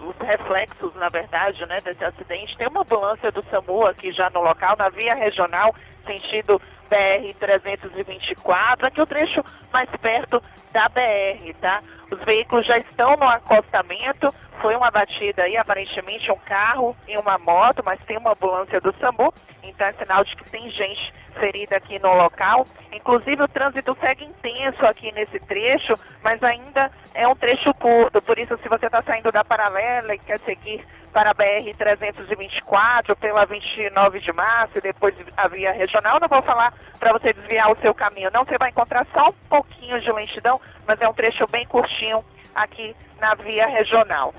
os 0.00 0.16
reflexos, 0.18 0.94
na 0.96 1.08
verdade, 1.08 1.64
né, 1.66 1.80
desse 1.80 2.04
acidente. 2.04 2.56
Tem 2.56 2.68
uma 2.68 2.82
ambulância 2.82 3.30
do 3.32 3.44
SAMU 3.50 3.86
aqui 3.86 4.12
já 4.12 4.30
no 4.30 4.40
local, 4.40 4.76
na 4.76 4.88
via 4.88 5.14
regional, 5.14 5.74
sentido 6.06 6.60
BR-324, 6.90 8.84
aqui 8.84 9.00
o 9.00 9.06
trecho 9.06 9.42
mais 9.72 9.90
perto 10.00 10.42
da 10.72 10.88
BR, 10.88 11.52
tá? 11.60 11.82
Os 12.10 12.18
veículos 12.24 12.66
já 12.66 12.78
estão 12.78 13.16
no 13.16 13.24
acostamento, 13.24 14.32
foi 14.60 14.76
uma 14.76 14.90
batida 14.90 15.42
aí, 15.42 15.56
aparentemente 15.56 16.30
um 16.30 16.38
carro 16.38 16.96
e 17.08 17.18
uma 17.18 17.38
moto, 17.38 17.82
mas 17.84 18.00
tem 18.04 18.16
uma 18.16 18.32
ambulância 18.32 18.80
do 18.80 18.94
SAMU, 19.00 19.32
então 19.62 19.86
é 19.86 19.92
sinal 19.94 20.24
de 20.24 20.36
que 20.36 20.50
tem 20.50 20.70
gente 20.70 21.12
ferida 21.36 21.76
aqui 21.76 21.98
no 21.98 22.12
local. 22.14 22.66
Inclusive 22.92 23.42
o 23.42 23.48
trânsito 23.48 23.96
segue 24.00 24.24
intenso 24.24 24.84
aqui 24.84 25.12
nesse 25.12 25.38
trecho, 25.40 25.94
mas 26.22 26.42
ainda 26.42 26.90
é 27.14 27.26
um 27.26 27.34
trecho 27.34 27.72
curto, 27.74 28.20
por 28.22 28.38
isso 28.38 28.58
se 28.62 28.68
você 28.68 28.86
está 28.86 29.02
saindo 29.02 29.30
da 29.30 29.44
paralela 29.44 30.14
e 30.14 30.18
quer 30.18 30.38
seguir 30.40 30.84
para 31.12 31.30
a 31.30 31.34
BR-324, 31.34 33.16
pela 33.18 33.46
29 33.46 34.20
de 34.20 34.32
março 34.32 34.76
e 34.76 34.82
depois 34.82 35.14
a 35.36 35.48
via 35.48 35.72
regional, 35.72 36.20
não 36.20 36.28
vou 36.28 36.42
falar 36.42 36.74
para 36.98 37.12
você 37.12 37.32
desviar 37.32 37.72
o 37.72 37.80
seu 37.80 37.94
caminho, 37.94 38.30
não, 38.32 38.44
você 38.44 38.58
vai 38.58 38.68
encontrar 38.68 39.06
só 39.14 39.30
um 39.30 39.48
pouquinho 39.48 39.98
de 40.00 40.12
lentidão, 40.12 40.60
mas 40.86 41.00
é 41.00 41.08
um 41.08 41.14
trecho 41.14 41.46
bem 41.46 41.66
curtinho 41.66 42.22
aqui 42.54 42.94
na 43.18 43.34
via 43.42 43.66
regional. 43.66 44.34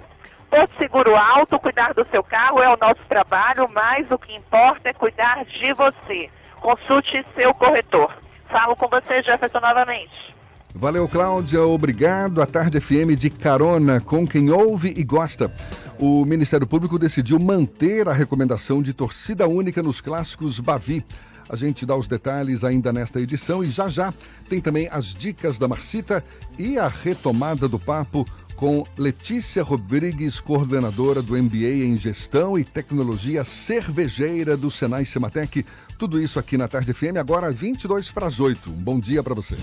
Porto 0.50 0.78
Seguro 0.78 1.16
Alto, 1.16 1.60
cuidar 1.60 1.94
do 1.94 2.08
seu 2.10 2.24
carro 2.24 2.62
é 2.62 2.70
o 2.70 2.78
nosso 2.78 3.04
trabalho, 3.10 3.68
mas 3.70 4.10
o 4.12 4.18
que 4.18 4.34
importa 4.34 4.90
é 4.90 4.94
cuidar 4.94 5.44
de 5.46 5.74
você. 5.74 6.30
Consulte 6.62 7.26
seu 7.40 7.54
corretor. 7.54 8.14
Falo 8.50 8.76
com 8.76 8.88
você, 8.88 9.22
Jefferson, 9.24 9.60
novamente. 9.60 10.36
Valeu, 10.74 11.08
Cláudia. 11.08 11.64
Obrigado. 11.64 12.42
A 12.42 12.46
Tarde 12.46 12.80
FM 12.80 13.18
de 13.18 13.30
carona 13.30 14.00
com 14.00 14.28
quem 14.28 14.52
ouve 14.52 14.94
e 14.96 15.04
gosta. 15.04 15.52
O 16.00 16.24
Ministério 16.24 16.68
Público 16.68 17.00
decidiu 17.00 17.40
manter 17.40 18.08
a 18.08 18.14
recomendação 18.14 18.82
de 18.82 18.94
torcida 18.94 19.48
única 19.48 19.82
nos 19.82 20.00
clássicos 20.00 20.60
Bavi. 20.60 21.04
A 21.50 21.56
gente 21.56 21.86
dá 21.86 21.96
os 21.96 22.08
detalhes 22.08 22.64
ainda 22.64 22.94
nesta 22.94 23.20
edição 23.20 23.64
e 23.64 23.70
já 23.70 23.88
já 23.88 24.14
tem 24.50 24.60
também 24.60 24.88
as 24.92 25.16
dicas 25.16 25.58
da 25.58 25.68
Marcita 25.68 26.24
e 26.60 26.78
a 26.78 26.88
retomada 26.88 27.68
do 27.68 27.80
papo 27.80 28.26
com 28.58 28.84
Letícia 28.98 29.64
Rodrigues, 29.64 30.40
coordenadora 30.42 31.22
do 31.22 31.38
MBA 31.38 31.86
em 31.86 31.96
Gestão 31.96 32.58
e 32.58 32.64
Tecnologia 32.64 33.44
Cervejeira 33.44 34.58
do 34.58 34.70
Senai 34.70 35.06
Sematec. 35.06 35.64
Tudo 35.98 36.22
isso 36.22 36.38
aqui 36.38 36.58
na 36.58 36.68
Tarde 36.68 36.94
FM, 36.94 37.18
agora 37.20 37.52
22 37.52 38.12
para 38.12 38.28
as 38.28 38.40
8. 38.40 38.70
Um 38.70 38.74
bom 38.74 39.00
dia 39.00 39.24
para 39.24 39.34
você. 39.34 39.56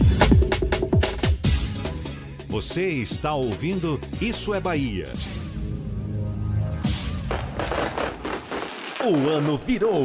Você 2.49 2.89
está 2.89 3.35
ouvindo 3.35 4.01
Isso 4.21 4.53
é 4.53 4.59
Bahia. 4.59 5.13
O 9.01 9.29
ano 9.29 9.57
virou. 9.57 10.05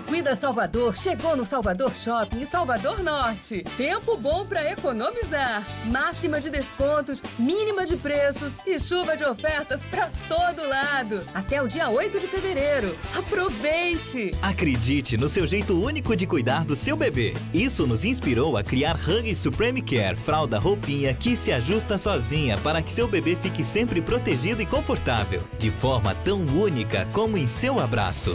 Liquida 0.00 0.34
Salvador 0.34 0.96
chegou 0.96 1.36
no 1.36 1.44
Salvador 1.44 1.94
Shopping 1.94 2.46
Salvador 2.46 3.02
Norte. 3.02 3.62
Tempo 3.76 4.16
bom 4.16 4.46
para 4.46 4.72
economizar. 4.72 5.62
Máxima 5.92 6.40
de 6.40 6.48
descontos, 6.48 7.22
mínima 7.38 7.84
de 7.84 7.98
preços 7.98 8.54
e 8.66 8.78
chuva 8.78 9.14
de 9.14 9.24
ofertas 9.24 9.84
para 9.84 10.10
todo 10.26 10.66
lado. 10.66 11.22
Até 11.34 11.62
o 11.62 11.68
dia 11.68 11.90
8 11.90 12.18
de 12.18 12.26
fevereiro. 12.28 12.96
Aproveite! 13.14 14.32
Acredite 14.40 15.18
no 15.18 15.28
seu 15.28 15.46
jeito 15.46 15.78
único 15.78 16.16
de 16.16 16.26
cuidar 16.26 16.64
do 16.64 16.74
seu 16.74 16.96
bebê. 16.96 17.34
Isso 17.52 17.86
nos 17.86 18.02
inspirou 18.02 18.56
a 18.56 18.64
criar 18.64 18.96
Huggies 18.96 19.38
Supreme 19.38 19.82
Care, 19.82 20.16
fralda 20.16 20.58
roupinha 20.58 21.12
que 21.12 21.36
se 21.36 21.52
ajusta 21.52 21.98
sozinha 21.98 22.56
para 22.58 22.80
que 22.80 22.90
seu 22.90 23.06
bebê 23.06 23.36
fique 23.36 23.62
sempre 23.62 24.00
protegido 24.00 24.62
e 24.62 24.66
confortável, 24.66 25.42
de 25.58 25.70
forma 25.70 26.14
tão 26.14 26.40
única 26.40 27.06
como 27.12 27.36
em 27.36 27.46
seu 27.46 27.78
abraço. 27.78 28.34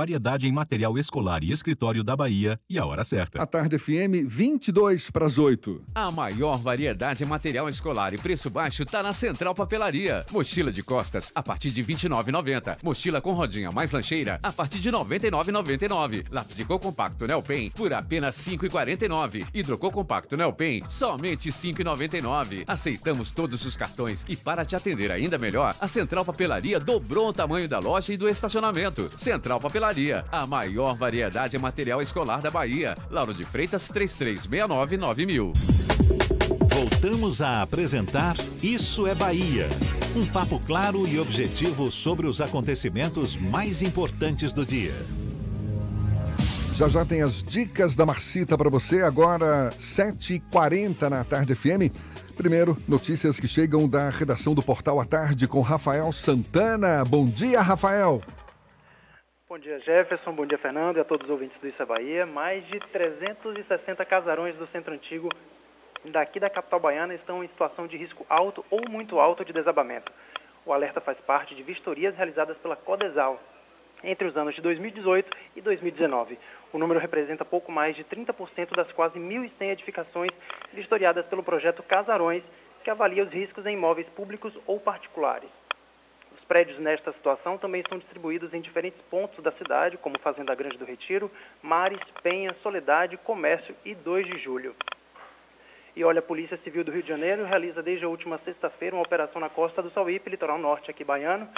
variedade 0.00 0.48
em 0.48 0.52
material 0.52 0.96
escolar 0.96 1.44
e 1.44 1.52
escritório 1.52 2.02
da 2.02 2.16
Bahia 2.16 2.58
e 2.70 2.78
a 2.78 2.86
hora 2.86 3.04
certa. 3.04 3.42
A 3.42 3.44
Tarde 3.44 3.76
FM, 3.76 4.24
22 4.26 5.10
para 5.10 5.26
as 5.26 5.36
8. 5.36 5.82
A 5.94 6.10
maior 6.10 6.56
variedade 6.56 7.22
em 7.22 7.26
material 7.26 7.68
escolar 7.68 8.14
e 8.14 8.18
preço 8.18 8.48
baixo 8.48 8.82
está 8.82 9.02
na 9.02 9.12
Central 9.12 9.54
Papelaria. 9.54 10.24
Mochila 10.30 10.72
de 10.72 10.82
costas 10.82 11.30
a 11.34 11.42
partir 11.42 11.70
de 11.70 11.82
R$ 11.82 11.92
29,90. 11.92 12.78
Mochila 12.82 13.20
com 13.20 13.32
rodinha 13.32 13.70
mais 13.70 13.92
lancheira 13.92 14.38
a 14.42 14.50
partir 14.50 14.78
de 14.78 14.88
R$ 14.88 14.96
99,99. 14.96 16.24
Lápis 16.30 16.56
de 16.56 16.64
cor 16.64 16.80
compacto 16.80 17.26
Nelpen 17.26 17.70
por 17.70 17.92
apenas 17.92 18.46
R$ 18.46 18.56
5,49. 18.56 19.48
Hidrocor 19.52 19.90
compacto 19.90 20.34
Nelpen 20.34 20.82
somente 20.88 21.50
R$ 21.50 21.54
5,99. 21.54 22.64
Aceitamos 22.66 23.30
todos 23.32 23.66
os 23.66 23.76
cartões 23.76 24.24
e 24.26 24.34
para 24.34 24.64
te 24.64 24.74
atender 24.74 25.12
ainda 25.12 25.36
melhor, 25.36 25.74
a 25.78 25.86
Central 25.86 26.24
Papelaria 26.24 26.80
dobrou 26.80 27.28
o 27.28 27.32
tamanho 27.34 27.68
da 27.68 27.78
loja 27.78 28.14
e 28.14 28.16
do 28.16 28.26
estacionamento. 28.26 29.10
Central 29.14 29.60
Papelaria 29.60 29.79
a 30.30 30.46
maior 30.46 30.94
variedade 30.94 31.56
em 31.56 31.58
material 31.58 32.02
escolar 32.02 32.42
da 32.42 32.50
Bahia. 32.50 32.94
Lauro 33.10 33.32
de 33.32 33.44
Freitas 33.44 33.88
3369 33.88 34.98
9000. 34.98 35.52
Voltamos 36.68 37.40
a 37.40 37.62
apresentar 37.62 38.36
Isso 38.62 39.06
é 39.06 39.14
Bahia. 39.14 39.66
Um 40.14 40.26
papo 40.26 40.60
claro 40.60 41.08
e 41.08 41.18
objetivo 41.18 41.90
sobre 41.90 42.26
os 42.26 42.42
acontecimentos 42.42 43.34
mais 43.36 43.80
importantes 43.80 44.52
do 44.52 44.66
dia. 44.66 44.92
Já 46.74 46.86
já 46.88 47.04
tem 47.04 47.22
as 47.22 47.42
dicas 47.42 47.96
da 47.96 48.04
Marcita 48.04 48.58
para 48.58 48.68
você, 48.68 49.00
agora 49.00 49.72
7h40 49.78 51.08
na 51.08 51.24
Tarde 51.24 51.54
FM. 51.54 51.90
Primeiro, 52.36 52.76
notícias 52.86 53.40
que 53.40 53.48
chegam 53.48 53.88
da 53.88 54.10
redação 54.10 54.54
do 54.54 54.62
Portal 54.62 55.00
à 55.00 55.06
Tarde 55.06 55.48
com 55.48 55.60
Rafael 55.62 56.12
Santana. 56.12 57.02
Bom 57.04 57.24
dia, 57.24 57.62
Rafael. 57.62 58.22
Bom 59.50 59.58
dia, 59.58 59.80
Jefferson. 59.80 60.30
Bom 60.30 60.46
dia, 60.46 60.56
Fernando 60.58 60.96
e 60.96 61.00
a 61.00 61.04
todos 61.04 61.24
os 61.24 61.30
ouvintes 61.32 61.60
do 61.60 61.66
Isso 61.66 61.82
é 61.82 61.84
Bahia. 61.84 62.24
Mais 62.24 62.64
de 62.68 62.78
360 62.78 64.04
casarões 64.04 64.54
do 64.54 64.64
Centro 64.68 64.94
Antigo 64.94 65.28
daqui 66.04 66.38
da 66.38 66.48
capital 66.48 66.78
baiana 66.78 67.14
estão 67.14 67.42
em 67.42 67.48
situação 67.48 67.88
de 67.88 67.96
risco 67.96 68.24
alto 68.28 68.64
ou 68.70 68.88
muito 68.88 69.18
alto 69.18 69.44
de 69.44 69.52
desabamento. 69.52 70.12
O 70.64 70.72
alerta 70.72 71.00
faz 71.00 71.18
parte 71.18 71.52
de 71.56 71.64
vistorias 71.64 72.14
realizadas 72.14 72.56
pela 72.58 72.76
Codesal. 72.76 73.40
entre 74.04 74.28
os 74.28 74.36
anos 74.36 74.54
de 74.54 74.60
2018 74.60 75.36
e 75.56 75.60
2019. 75.60 76.38
O 76.72 76.78
número 76.78 77.00
representa 77.00 77.44
pouco 77.44 77.72
mais 77.72 77.96
de 77.96 78.04
30% 78.04 78.76
das 78.76 78.92
quase 78.92 79.18
1.100 79.18 79.72
edificações 79.72 80.30
vistoriadas 80.72 81.26
pelo 81.26 81.42
projeto 81.42 81.82
Casarões, 81.82 82.44
que 82.84 82.90
avalia 82.90 83.24
os 83.24 83.32
riscos 83.32 83.66
em 83.66 83.74
imóveis 83.74 84.06
públicos 84.10 84.56
ou 84.64 84.78
particulares. 84.78 85.50
Os 86.50 86.52
prédios 86.52 86.80
nesta 86.80 87.12
situação 87.12 87.56
também 87.56 87.80
estão 87.80 87.96
distribuídos 87.96 88.52
em 88.52 88.60
diferentes 88.60 89.00
pontos 89.02 89.40
da 89.40 89.52
cidade, 89.52 89.96
como 89.96 90.18
Fazenda 90.18 90.52
Grande 90.52 90.76
do 90.76 90.84
Retiro, 90.84 91.30
Mares, 91.62 92.00
Penha, 92.24 92.52
Soledade, 92.60 93.16
Comércio 93.18 93.72
e 93.84 93.94
2 93.94 94.26
de 94.26 94.36
Julho. 94.38 94.74
E 95.94 96.02
olha, 96.02 96.18
a 96.18 96.22
Polícia 96.22 96.56
Civil 96.56 96.82
do 96.82 96.90
Rio 96.90 97.04
de 97.04 97.08
Janeiro 97.08 97.44
realiza 97.44 97.84
desde 97.84 98.04
a 98.04 98.08
última 98.08 98.36
sexta-feira 98.38 98.96
uma 98.96 99.04
operação 99.04 99.40
na 99.40 99.48
costa 99.48 99.80
do 99.80 99.92
Sauípe, 99.92 100.28
litoral 100.28 100.58
norte 100.58 100.90
aqui 100.90 101.04
baiano, 101.04 101.48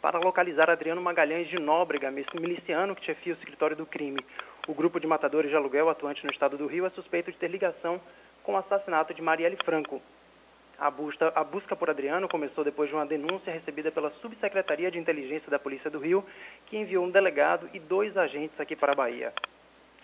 para 0.00 0.20
localizar 0.20 0.70
Adriano 0.70 1.02
Magalhães 1.02 1.48
de 1.48 1.58
Nóbrega, 1.58 2.12
miliciano 2.12 2.94
que 2.94 3.04
chefia 3.04 3.34
o 3.34 3.36
escritório 3.36 3.74
do 3.74 3.86
crime. 3.86 4.24
O 4.68 4.72
grupo 4.72 5.00
de 5.00 5.06
matadores 5.08 5.50
de 5.50 5.56
aluguel 5.56 5.90
atuante 5.90 6.24
no 6.24 6.30
estado 6.30 6.56
do 6.56 6.68
Rio 6.68 6.86
é 6.86 6.90
suspeito 6.90 7.32
de 7.32 7.38
ter 7.38 7.48
ligação 7.48 8.00
com 8.44 8.52
o 8.52 8.56
assassinato 8.56 9.12
de 9.12 9.20
Marielle 9.20 9.58
Franco. 9.64 10.00
A 10.80 10.90
busca, 10.90 11.30
a 11.34 11.44
busca 11.44 11.76
por 11.76 11.90
Adriano 11.90 12.26
começou 12.26 12.64
depois 12.64 12.88
de 12.88 12.94
uma 12.94 13.04
denúncia 13.04 13.52
recebida 13.52 13.92
pela 13.92 14.08
Subsecretaria 14.22 14.90
de 14.90 14.98
Inteligência 14.98 15.50
da 15.50 15.58
Polícia 15.58 15.90
do 15.90 15.98
Rio, 15.98 16.24
que 16.68 16.78
enviou 16.78 17.04
um 17.04 17.10
delegado 17.10 17.68
e 17.74 17.78
dois 17.78 18.16
agentes 18.16 18.58
aqui 18.58 18.74
para 18.74 18.92
a 18.92 18.94
Bahia. 18.94 19.30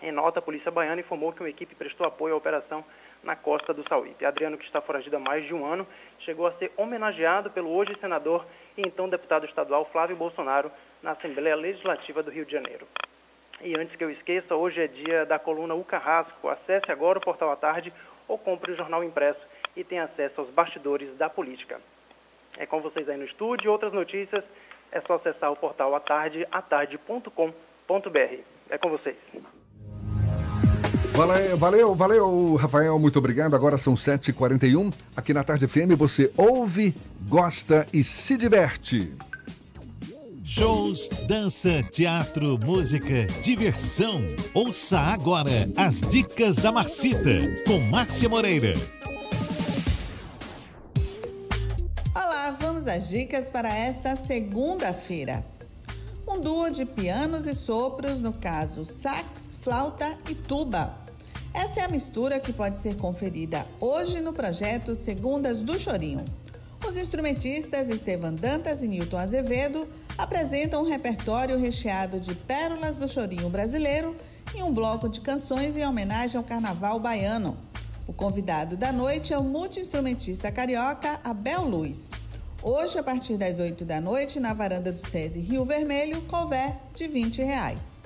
Em 0.03 0.11
nota, 0.11 0.37
a 0.37 0.41
Polícia 0.41 0.69
Baiana 0.69 1.01
informou 1.01 1.33
que 1.33 1.41
uma 1.41 1.49
equipe 1.49 1.73
prestou 1.73 2.05
apoio 2.05 2.35
à 2.35 2.37
operação 2.37 2.85
na 3.23 3.35
costa 3.35 3.73
do 3.73 3.87
Sauípe. 3.89 4.23
Adriano, 4.23 4.55
que 4.55 4.65
está 4.65 4.79
foragido 4.79 5.15
há 5.15 5.19
mais 5.19 5.43
de 5.47 5.53
um 5.55 5.65
ano, 5.65 5.87
chegou 6.19 6.45
a 6.45 6.51
ser 6.51 6.71
homenageado 6.77 7.49
pelo 7.49 7.75
hoje 7.75 7.97
senador 7.99 8.45
e 8.77 8.81
então 8.81 9.09
deputado 9.09 9.47
estadual 9.47 9.83
Flávio 9.85 10.15
Bolsonaro 10.15 10.71
na 11.01 11.13
Assembleia 11.13 11.55
Legislativa 11.55 12.21
do 12.21 12.29
Rio 12.29 12.45
de 12.45 12.51
Janeiro. 12.51 12.87
E 13.61 13.75
antes 13.75 13.95
que 13.95 14.03
eu 14.03 14.11
esqueça, 14.11 14.53
hoje 14.53 14.79
é 14.79 14.85
dia 14.85 15.25
da 15.25 15.39
coluna 15.39 15.73
O 15.73 15.83
Carrasco. 15.83 16.47
Acesse 16.47 16.91
agora 16.91 17.17
o 17.17 17.21
Portal 17.21 17.49
à 17.49 17.55
Tarde 17.55 17.91
ou 18.27 18.37
compre 18.37 18.73
o 18.73 18.75
jornal 18.75 19.03
impresso 19.03 19.41
e 19.77 19.83
tenha 19.83 20.05
acesso 20.05 20.41
aos 20.41 20.49
bastidores 20.49 21.15
da 21.17 21.29
política. 21.29 21.79
É 22.57 22.65
com 22.65 22.81
vocês 22.81 23.07
aí 23.07 23.17
no 23.17 23.25
estúdio. 23.25 23.71
Outras 23.71 23.93
notícias 23.93 24.43
é 24.91 24.99
só 25.01 25.15
acessar 25.15 25.51
o 25.51 25.55
portal 25.55 25.95
atarde.atarde.com.br. 25.95 28.39
É 28.69 28.77
com 28.77 28.89
vocês. 28.89 29.15
Valeu, 31.13 31.57
valeu, 31.57 31.95
valeu, 31.95 32.55
Rafael, 32.55 32.99
muito 32.99 33.17
obrigado. 33.17 33.55
Agora 33.55 33.77
são 33.77 33.93
7h41. 33.93 34.93
Aqui 35.15 35.33
na 35.33 35.43
Tarde 35.43 35.67
FM 35.67 35.95
você 35.97 36.31
ouve, 36.35 36.95
gosta 37.27 37.87
e 37.93 38.03
se 38.03 38.37
diverte. 38.37 39.13
Shows, 40.43 41.09
dança, 41.27 41.83
teatro, 41.91 42.57
música, 42.57 43.25
diversão. 43.41 44.25
Ouça 44.53 44.99
agora 44.99 45.67
as 45.75 46.01
dicas 46.01 46.55
da 46.55 46.71
Marcita 46.71 47.63
com 47.65 47.79
Márcia 47.79 48.29
Moreira. 48.29 48.73
Às 52.89 53.09
dicas 53.09 53.49
para 53.49 53.75
esta 53.75 54.15
segunda-feira. 54.15 55.45
Um 56.27 56.39
duo 56.39 56.69
de 56.69 56.85
pianos 56.85 57.45
e 57.45 57.53
sopros, 57.53 58.19
no 58.19 58.31
caso 58.31 58.83
sax, 58.85 59.55
flauta 59.61 60.17
e 60.29 60.35
tuba 60.35 61.07
essa 61.57 61.79
é 61.79 61.85
a 61.85 61.89
mistura 61.89 62.39
que 62.39 62.53
pode 62.53 62.77
ser 62.77 62.97
conferida 62.97 63.65
hoje 63.79 64.21
no 64.21 64.31
projeto 64.31 64.95
Segundas 64.95 65.63
do 65.63 65.79
Chorinho. 65.79 66.23
Os 66.87 66.95
instrumentistas 66.95 67.89
Estevan 67.89 68.35
Dantas 68.35 68.83
e 68.83 68.87
Newton 68.87 69.17
Azevedo 69.17 69.87
apresentam 70.19 70.83
um 70.83 70.87
repertório 70.87 71.57
recheado 71.57 72.19
de 72.19 72.35
pérolas 72.35 72.97
do 72.97 73.07
chorinho 73.07 73.49
brasileiro 73.49 74.15
e 74.55 74.61
um 74.61 74.71
bloco 74.71 75.09
de 75.09 75.19
canções 75.19 75.75
em 75.75 75.83
homenagem 75.83 76.37
ao 76.37 76.43
carnaval 76.43 76.99
baiano. 76.99 77.57
O 78.07 78.13
convidado 78.13 78.77
da 78.77 78.91
noite 78.93 79.33
é 79.33 79.37
o 79.39 79.43
multiinstrumentista 79.43 80.51
carioca 80.51 81.19
Abel 81.23 81.63
Luiz. 81.63 82.11
Hoje, 82.69 82.99
a 82.99 83.01
partir 83.01 83.37
das 83.37 83.59
8 83.59 83.85
da 83.85 84.01
noite, 84.01 84.41
na 84.41 84.53
varanda 84.53 84.91
do 84.91 84.99
SESI 84.99 85.39
Rio 85.39 85.63
Vermelho, 85.63 86.21
couver 86.23 86.75
de 86.93 87.07
20 87.07 87.41
reais. 87.41 87.97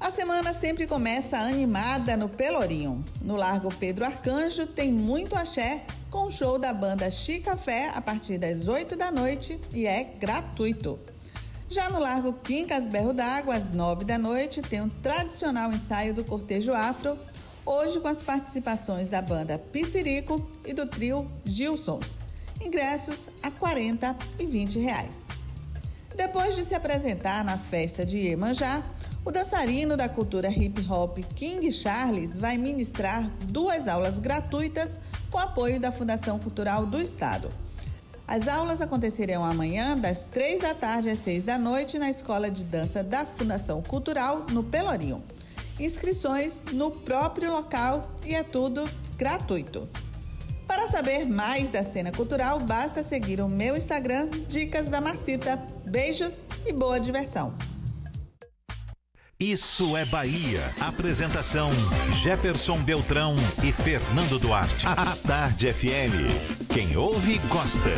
A 0.00 0.10
semana 0.10 0.54
sempre 0.54 0.86
começa 0.86 1.36
animada 1.36 2.16
no 2.16 2.30
Pelourinho. 2.30 3.04
No 3.20 3.36
Largo 3.36 3.68
Pedro 3.74 4.06
Arcanjo 4.06 4.66
tem 4.66 4.90
muito 4.90 5.36
axé 5.36 5.84
com 6.10 6.28
o 6.28 6.30
show 6.30 6.58
da 6.58 6.72
banda 6.72 7.10
Chicafé 7.10 7.90
a 7.94 8.00
partir 8.00 8.38
das 8.38 8.66
8 8.66 8.96
da 8.96 9.12
noite 9.12 9.60
e 9.74 9.86
é 9.86 10.02
gratuito. 10.02 10.98
Já 11.68 11.90
no 11.90 12.00
Largo 12.00 12.32
Quincas 12.32 12.86
Berro 12.86 13.12
d'Água, 13.12 13.54
às 13.54 13.70
9 13.70 14.02
da 14.02 14.16
noite, 14.16 14.62
tem 14.62 14.80
um 14.80 14.88
tradicional 14.88 15.70
ensaio 15.74 16.14
do 16.14 16.24
cortejo 16.24 16.72
afro, 16.72 17.18
hoje 17.66 18.00
com 18.00 18.08
as 18.08 18.22
participações 18.22 19.08
da 19.08 19.20
banda 19.20 19.58
Piscirico 19.58 20.50
e 20.64 20.72
do 20.72 20.86
trio 20.86 21.30
Gilsons. 21.44 22.27
Ingressos 22.60 23.28
a 23.42 23.50
40 23.50 24.16
e 24.38 24.46
20 24.46 24.78
reais. 24.78 25.16
Depois 26.16 26.56
de 26.56 26.64
se 26.64 26.74
apresentar 26.74 27.44
na 27.44 27.56
festa 27.56 28.04
de 28.04 28.18
Iemanjá, 28.18 28.82
o 29.24 29.30
dançarino 29.30 29.96
da 29.96 30.08
cultura 30.08 30.48
hip 30.48 30.84
hop 30.90 31.18
King 31.34 31.70
Charles 31.70 32.36
vai 32.36 32.56
ministrar 32.56 33.28
duas 33.44 33.86
aulas 33.86 34.18
gratuitas 34.18 34.98
com 35.30 35.38
apoio 35.38 35.78
da 35.78 35.92
Fundação 35.92 36.38
Cultural 36.38 36.86
do 36.86 37.00
Estado. 37.00 37.50
As 38.26 38.48
aulas 38.48 38.80
acontecerão 38.80 39.44
amanhã, 39.44 39.96
das 39.96 40.24
três 40.24 40.60
da 40.60 40.74
tarde 40.74 41.08
às 41.08 41.18
seis 41.20 41.44
da 41.44 41.56
noite, 41.56 41.98
na 41.98 42.10
Escola 42.10 42.50
de 42.50 42.64
Dança 42.64 43.02
da 43.02 43.24
Fundação 43.24 43.80
Cultural, 43.82 44.44
no 44.50 44.62
Pelourinho. 44.62 45.22
Inscrições 45.78 46.62
no 46.72 46.90
próprio 46.90 47.52
local 47.52 48.02
e 48.26 48.34
é 48.34 48.42
tudo 48.42 48.88
gratuito. 49.16 49.88
Para 50.68 50.86
saber 50.86 51.24
mais 51.24 51.70
da 51.70 51.82
cena 51.82 52.12
cultural, 52.12 52.60
basta 52.60 53.02
seguir 53.02 53.40
o 53.40 53.48
meu 53.48 53.74
Instagram, 53.74 54.28
Dicas 54.46 54.88
da 54.88 55.00
Marcita. 55.00 55.56
Beijos 55.86 56.44
e 56.66 56.72
boa 56.72 57.00
diversão! 57.00 57.56
Isso 59.40 59.96
é 59.96 60.04
Bahia. 60.04 60.60
Apresentação: 60.80 61.70
Jefferson 62.12 62.82
Beltrão 62.82 63.36
e 63.62 63.72
Fernando 63.72 64.38
Duarte. 64.38 64.84
A 64.86 65.14
Tarde 65.16 65.72
FM. 65.72 66.68
Quem 66.74 66.96
ouve, 66.96 67.38
gosta. 67.48 67.94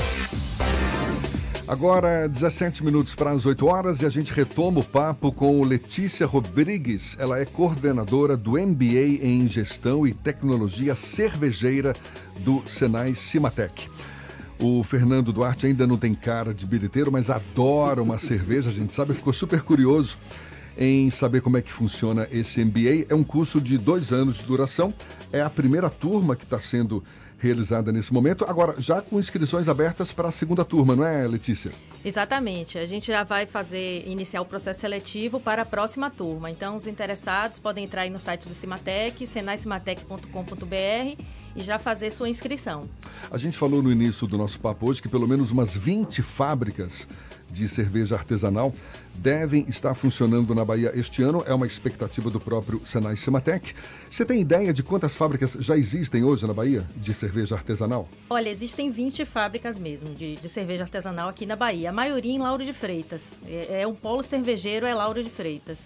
Agora, 1.70 2.28
17 2.28 2.84
minutos 2.84 3.14
para 3.14 3.30
as 3.30 3.46
8 3.46 3.64
horas 3.64 4.02
e 4.02 4.04
a 4.04 4.10
gente 4.10 4.32
retoma 4.32 4.80
o 4.80 4.84
papo 4.84 5.30
com 5.30 5.62
Letícia 5.62 6.26
Rodrigues. 6.26 7.16
Ela 7.16 7.38
é 7.38 7.44
coordenadora 7.44 8.36
do 8.36 8.58
MBA 8.58 9.22
em 9.22 9.46
Gestão 9.46 10.04
e 10.04 10.12
Tecnologia 10.12 10.96
Cervejeira 10.96 11.94
do 12.40 12.60
Senai 12.66 13.14
Cimatec. 13.14 13.88
O 14.58 14.82
Fernando 14.82 15.32
Duarte 15.32 15.66
ainda 15.66 15.86
não 15.86 15.96
tem 15.96 16.12
cara 16.12 16.52
de 16.52 16.66
bilheteiro, 16.66 17.12
mas 17.12 17.30
adora 17.30 18.02
uma 18.02 18.18
cerveja, 18.18 18.68
a 18.68 18.72
gente 18.72 18.92
sabe, 18.92 19.14
ficou 19.14 19.32
super 19.32 19.62
curioso 19.62 20.18
em 20.76 21.08
saber 21.08 21.40
como 21.40 21.56
é 21.56 21.62
que 21.62 21.72
funciona 21.72 22.26
esse 22.32 22.64
MBA. 22.64 23.06
É 23.08 23.14
um 23.14 23.22
curso 23.22 23.60
de 23.60 23.78
dois 23.78 24.12
anos 24.12 24.38
de 24.38 24.42
duração. 24.44 24.92
É 25.32 25.40
a 25.40 25.48
primeira 25.48 25.88
turma 25.88 26.34
que 26.34 26.42
está 26.42 26.58
sendo 26.58 27.04
realizada 27.40 27.90
nesse 27.90 28.12
momento. 28.12 28.44
Agora, 28.44 28.74
já 28.78 29.00
com 29.00 29.18
inscrições 29.18 29.68
abertas 29.68 30.12
para 30.12 30.28
a 30.28 30.32
segunda 30.32 30.64
turma, 30.64 30.94
não 30.94 31.04
é, 31.04 31.26
Letícia? 31.26 31.72
Exatamente. 32.04 32.78
A 32.78 32.86
gente 32.86 33.06
já 33.06 33.24
vai 33.24 33.46
fazer, 33.46 34.06
iniciar 34.06 34.40
o 34.42 34.44
processo 34.44 34.80
seletivo 34.80 35.40
para 35.40 35.62
a 35.62 35.64
próxima 35.64 36.10
turma. 36.10 36.50
Então, 36.50 36.76
os 36.76 36.86
interessados 36.86 37.58
podem 37.58 37.84
entrar 37.84 38.02
aí 38.02 38.10
no 38.10 38.18
site 38.18 38.46
do 38.46 38.54
Cimatec, 38.54 39.26
senaicimatec.com.br 39.26 41.24
e 41.56 41.62
já 41.62 41.78
fazer 41.78 42.10
sua 42.10 42.28
inscrição. 42.28 42.84
A 43.30 43.38
gente 43.38 43.56
falou 43.56 43.82
no 43.82 43.90
início 43.90 44.26
do 44.26 44.38
nosso 44.38 44.60
papo 44.60 44.88
hoje 44.88 45.02
que 45.02 45.08
pelo 45.08 45.26
menos 45.26 45.50
umas 45.50 45.76
20 45.76 46.22
fábricas 46.22 47.08
de 47.50 47.68
cerveja 47.68 48.14
artesanal 48.14 48.72
devem 49.14 49.64
estar 49.68 49.94
funcionando 49.94 50.54
na 50.54 50.64
Bahia 50.64 50.92
este 50.94 51.22
ano. 51.22 51.42
É 51.46 51.52
uma 51.52 51.66
expectativa 51.66 52.30
do 52.30 52.40
próprio 52.40 52.80
Senai 52.84 53.16
Cimatec. 53.16 53.74
Você 54.10 54.24
tem 54.24 54.40
ideia 54.40 54.72
de 54.72 54.82
quantas 54.82 55.14
fábricas 55.14 55.56
já 55.60 55.76
existem 55.76 56.24
hoje 56.24 56.46
na 56.46 56.54
Bahia 56.54 56.86
de 56.96 57.12
cerveja 57.12 57.54
artesanal? 57.54 58.08
Olha, 58.28 58.48
existem 58.48 58.90
20 58.90 59.24
fábricas 59.24 59.78
mesmo 59.78 60.14
de, 60.14 60.36
de 60.36 60.48
cerveja 60.48 60.84
artesanal 60.84 61.28
aqui 61.28 61.44
na 61.44 61.56
Bahia. 61.56 61.90
A 61.90 61.92
maioria 61.92 62.32
em 62.32 62.38
Lauro 62.38 62.64
de 62.64 62.72
Freitas. 62.72 63.22
É, 63.46 63.82
é 63.82 63.86
um 63.86 63.94
polo 63.94 64.22
cervejeiro, 64.22 64.86
é 64.86 64.94
Lauro 64.94 65.22
de 65.22 65.30
Freitas 65.30 65.78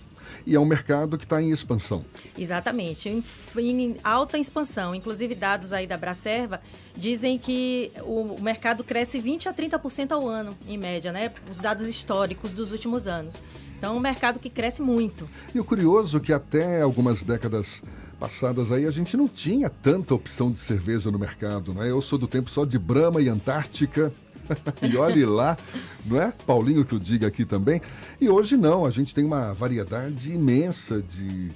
e 0.47 0.55
é 0.55 0.61
um 0.61 0.65
mercado 0.65 1.19
que 1.19 1.25
está 1.25 1.43
em 1.43 1.51
expansão. 1.51 2.05
Exatamente, 2.37 3.09
em, 3.09 3.23
em, 3.59 3.97
alta 4.03 4.39
expansão. 4.39 4.95
Inclusive, 4.95 5.35
dados 5.35 5.73
aí 5.73 5.87
da 5.87 5.97
Bracerva 5.97 6.61
dizem 6.97 7.39
que 7.39 7.91
o, 8.03 8.41
mercado 8.41 8.85
cresce 8.85 9.19
20 9.19 9.49
a 9.49 9.55
30% 9.55 10.13
ao 10.13 10.29
ano, 10.29 10.57
em 10.67 10.79
média, 10.79 11.13
né? 11.13 11.33
Os 11.51 11.61
dados 11.61 11.89
históricos 11.89 12.53
dos 12.53 12.73
últimos 12.73 13.07
anos. 13.07 13.41
Então, 13.77 13.95
é 13.95 13.97
um 13.97 14.01
mercado 14.01 14.39
que 14.39 14.49
cresce 14.49 14.81
muito. 14.81 15.29
E 15.55 15.61
o 15.61 15.65
curioso 15.65 16.17
é 16.17 16.21
que 16.21 16.33
até 16.33 16.81
algumas 16.81 17.23
décadas 17.23 17.83
passadas 18.19 18.73
aí 18.73 18.87
a 18.87 18.91
gente 18.91 19.17
não 19.17 19.29
tinha 19.29 19.69
tanta 19.69 20.15
opção 20.15 20.51
de 20.51 20.59
cerveja 20.61 21.11
no 21.11 21.19
mercado, 21.19 21.75
não 21.75 21.83
é? 21.83 21.91
Eu 21.91 22.01
sou 22.01 22.19
do 22.19 22.27
tempo 22.27 22.49
só 22.49 22.65
de 22.65 22.79
Brahma 22.79 23.21
e 23.21 23.29
Antártica. 23.29 24.13
e 24.83 24.97
olhe 24.97 25.25
lá, 25.25 25.57
não 26.05 26.21
é? 26.21 26.33
Paulinho 26.47 26.85
que 26.85 26.95
eu 26.95 26.99
diga 26.99 27.27
aqui 27.27 27.45
também. 27.45 27.81
E 28.21 28.29
hoje 28.29 28.57
não, 28.57 28.85
a 28.85 28.91
gente 28.91 29.15
tem 29.15 29.25
uma 29.25 29.53
variedade 29.53 30.33
imensa 30.33 31.01
de, 31.01 31.51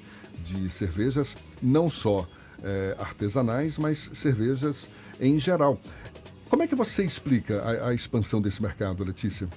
de 0.44 0.70
cervejas, 0.70 1.36
não 1.62 1.88
só 1.90 2.26
é, 2.62 2.96
artesanais, 2.98 3.78
mas 3.78 4.10
cervejas 4.12 4.88
em 5.20 5.38
geral. 5.38 5.80
Como 6.48 6.62
é 6.62 6.66
que 6.66 6.74
você 6.74 7.04
explica 7.04 7.60
a, 7.62 7.88
a 7.88 7.94
expansão 7.94 8.40
desse 8.40 8.62
mercado, 8.62 9.04
Letícia? 9.04 9.48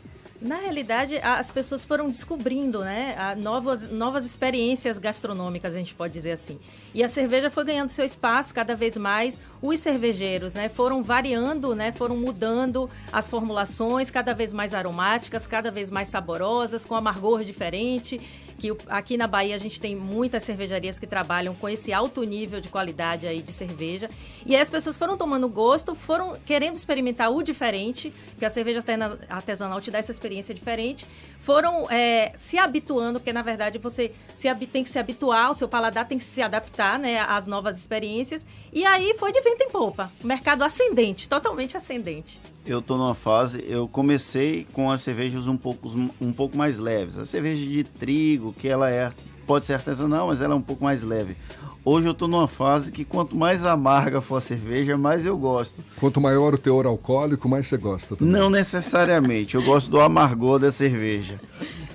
Na 0.41 0.55
realidade, 0.55 1.19
as 1.19 1.51
pessoas 1.51 1.85
foram 1.85 2.07
descobrindo 2.07 2.79
né, 2.79 3.35
novas, 3.37 3.91
novas 3.91 4.25
experiências 4.25 4.97
gastronômicas, 4.97 5.75
a 5.75 5.77
gente 5.77 5.93
pode 5.93 6.11
dizer 6.13 6.31
assim. 6.31 6.59
E 6.95 7.03
a 7.03 7.07
cerveja 7.07 7.51
foi 7.51 7.63
ganhando 7.63 7.89
seu 7.89 8.03
espaço 8.03 8.51
cada 8.51 8.75
vez 8.75 8.97
mais. 8.97 9.39
Os 9.61 9.79
cervejeiros 9.79 10.53
né, 10.55 10.69
foram 10.69 11.03
variando, 11.03 11.75
né, 11.75 11.91
foram 11.91 12.17
mudando 12.17 12.89
as 13.11 13.29
formulações, 13.29 14.09
cada 14.09 14.33
vez 14.33 14.51
mais 14.51 14.73
aromáticas, 14.73 15.45
cada 15.45 15.69
vez 15.69 15.91
mais 15.91 16.07
saborosas, 16.07 16.85
com 16.85 16.95
amargor 16.95 17.43
diferente 17.43 18.19
que 18.61 18.71
aqui 18.87 19.17
na 19.17 19.25
Bahia 19.25 19.55
a 19.55 19.57
gente 19.57 19.81
tem 19.81 19.95
muitas 19.95 20.43
cervejarias 20.43 20.99
que 20.99 21.07
trabalham 21.07 21.55
com 21.55 21.67
esse 21.67 21.91
alto 21.91 22.23
nível 22.23 22.61
de 22.61 22.69
qualidade 22.69 23.25
aí 23.25 23.41
de 23.41 23.51
cerveja. 23.51 24.07
E 24.45 24.55
aí 24.55 24.61
as 24.61 24.69
pessoas 24.69 24.95
foram 24.95 25.17
tomando 25.17 25.49
gosto, 25.49 25.95
foram 25.95 26.37
querendo 26.45 26.75
experimentar 26.75 27.31
o 27.31 27.41
diferente, 27.41 28.13
que 28.37 28.45
a 28.45 28.51
cerveja 28.51 28.83
artesanal 29.27 29.81
te 29.81 29.89
dá 29.89 29.97
essa 29.97 30.11
experiência 30.11 30.53
diferente, 30.53 31.07
foram 31.39 31.89
é, 31.89 32.33
se 32.35 32.59
habituando, 32.59 33.19
porque 33.19 33.33
na 33.33 33.41
verdade 33.41 33.79
você 33.79 34.13
se, 34.31 34.53
tem 34.71 34.83
que 34.83 34.91
se 34.91 34.99
habituar, 34.99 35.49
o 35.49 35.55
seu 35.55 35.67
paladar 35.67 36.07
tem 36.07 36.19
que 36.19 36.23
se 36.23 36.43
adaptar 36.43 36.99
né, 36.99 37.19
às 37.21 37.47
novas 37.47 37.79
experiências. 37.79 38.45
E 38.71 38.85
aí 38.85 39.15
foi 39.17 39.31
de 39.31 39.41
vento 39.51 39.63
em 39.63 39.69
polpa. 39.69 40.11
Mercado 40.23 40.63
ascendente, 40.63 41.27
totalmente 41.27 41.75
ascendente 41.75 42.39
eu 42.65 42.79
estou 42.79 42.97
numa 42.97 43.15
fase, 43.15 43.63
eu 43.67 43.87
comecei 43.87 44.67
com 44.71 44.91
as 44.91 45.01
cervejas 45.01 45.47
um 45.47 45.57
pouco, 45.57 45.89
um 46.19 46.31
pouco 46.31 46.57
mais 46.57 46.77
leves. 46.77 47.17
A 47.17 47.25
cerveja 47.25 47.65
de 47.65 47.83
trigo, 47.83 48.53
que 48.53 48.67
ela 48.67 48.89
é, 48.89 49.11
pode 49.47 49.65
ser 49.65 49.73
artesanal, 49.73 50.27
mas 50.27 50.41
ela 50.41 50.53
é 50.53 50.57
um 50.57 50.61
pouco 50.61 50.83
mais 50.83 51.01
leve. 51.01 51.35
Hoje 51.83 52.07
eu 52.07 52.11
estou 52.11 52.27
numa 52.27 52.47
fase 52.47 52.91
que 52.91 53.03
quanto 53.03 53.35
mais 53.35 53.65
amarga 53.65 54.21
for 54.21 54.35
a 54.35 54.41
cerveja, 54.41 54.95
mais 54.95 55.25
eu 55.25 55.35
gosto. 55.35 55.83
Quanto 55.99 56.21
maior 56.21 56.53
o 56.53 56.57
teor 56.57 56.85
alcoólico, 56.85 57.49
mais 57.49 57.67
você 57.67 57.77
gosta 57.77 58.15
também. 58.15 58.31
Não 58.31 58.51
necessariamente, 58.51 59.55
eu 59.55 59.63
gosto 59.63 59.89
do 59.89 59.99
amargor 59.99 60.59
da 60.59 60.71
cerveja. 60.71 61.41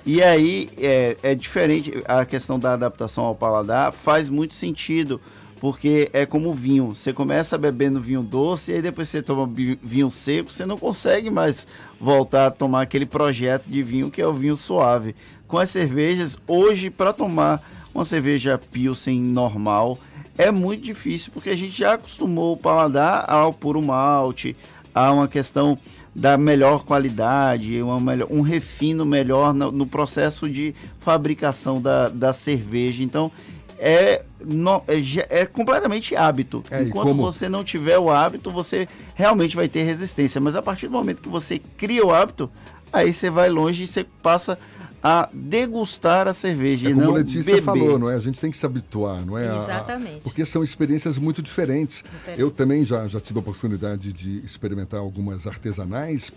E 0.05 0.21
aí 0.21 0.69
é, 0.77 1.15
é 1.23 1.35
diferente, 1.35 2.03
a 2.05 2.25
questão 2.25 2.59
da 2.59 2.73
adaptação 2.73 3.23
ao 3.23 3.35
paladar 3.35 3.93
faz 3.93 4.29
muito 4.29 4.55
sentido 4.55 5.21
porque 5.59 6.09
é 6.13 6.25
como 6.25 6.53
vinho. 6.53 6.95
Você 6.95 7.11
começa 7.11 7.57
bebendo 7.57 8.01
vinho 8.01 8.23
doce 8.23 8.71
e 8.71 8.75
aí 8.75 8.81
depois 8.81 9.09
você 9.09 9.21
toma 9.21 9.49
vinho 9.81 10.11
seco, 10.11 10.51
você 10.51 10.65
não 10.65 10.77
consegue 10.77 11.29
mais 11.29 11.67
voltar 11.99 12.47
a 12.47 12.51
tomar 12.51 12.81
aquele 12.81 13.05
projeto 13.05 13.65
de 13.67 13.81
vinho 13.83 14.11
que 14.11 14.21
é 14.21 14.27
o 14.27 14.33
vinho 14.33 14.55
suave. 14.55 15.15
Com 15.47 15.57
as 15.57 15.69
cervejas, 15.69 16.37
hoje 16.47 16.89
para 16.89 17.13
tomar 17.13 17.61
uma 17.93 18.05
cerveja 18.05 18.59
Pilsen 18.71 19.19
normal 19.19 19.97
é 20.37 20.51
muito 20.51 20.83
difícil 20.83 21.31
porque 21.33 21.49
a 21.49 21.55
gente 21.55 21.77
já 21.77 21.93
acostumou 21.93 22.53
o 22.53 22.57
paladar 22.57 23.25
ao 23.27 23.51
puro 23.51 23.81
malte, 23.81 24.55
a 24.93 25.11
uma 25.11 25.27
questão 25.27 25.77
da 26.13 26.35
melhor 26.35 26.83
qualidade, 26.83 27.79
uma 27.79 27.99
melhor, 27.99 28.27
um 28.31 28.41
refino 28.41 29.05
melhor 29.05 29.53
no, 29.53 29.71
no 29.71 29.85
processo 29.85 30.49
de 30.49 30.73
fabricação 30.99 31.79
da, 31.79 32.09
da 32.09 32.33
cerveja. 32.33 33.03
Então, 33.03 33.31
é, 33.79 34.23
no, 34.39 34.83
é, 34.87 35.41
é, 35.41 35.45
completamente 35.45 36.15
hábito. 36.15 36.63
É, 36.71 36.83
Enquanto 36.83 37.09
como... 37.09 37.23
você 37.23 37.47
não 37.47 37.63
tiver 37.63 37.97
o 37.97 38.09
hábito, 38.09 38.51
você 38.51 38.87
realmente 39.15 39.55
vai 39.55 39.67
ter 39.67 39.83
resistência. 39.83 40.41
Mas 40.41 40.55
a 40.55 40.61
partir 40.61 40.87
do 40.87 40.93
momento 40.93 41.21
que 41.21 41.29
você 41.29 41.59
cria 41.77 42.05
o 42.05 42.13
hábito, 42.13 42.49
aí 42.91 43.13
você 43.13 43.29
vai 43.29 43.49
longe 43.49 43.83
e 43.83 43.87
você 43.87 44.03
passa 44.21 44.57
a 45.01 45.29
degustar 45.31 46.27
a 46.27 46.33
cerveja 46.33 46.87
é 46.87 46.91
e 46.91 46.93
como 46.93 47.05
não 47.05 47.13
a 47.13 47.17
Letícia 47.19 47.53
beber. 47.53 47.63
falou, 47.63 47.99
não 47.99 48.09
é? 48.09 48.15
A 48.15 48.19
gente 48.19 48.39
tem 48.39 48.49
que 48.49 48.57
se 48.57 48.65
habituar, 48.65 49.23
não 49.25 49.37
é? 49.37 49.55
Exatamente. 49.55 50.17
A, 50.17 50.23
porque 50.23 50.43
são 50.43 50.63
experiências 50.63 51.17
muito 51.17 51.41
diferentes. 51.41 52.03
Diferente. 52.03 52.41
Eu 52.41 52.49
também 52.49 52.83
já, 52.83 53.07
já 53.07 53.19
tive 53.21 53.37
a 53.37 53.41
oportunidade 53.41 54.11
de 54.11 54.43
experimentar 54.43 54.99
algumas 54.99 55.45
artesanais. 55.45 56.31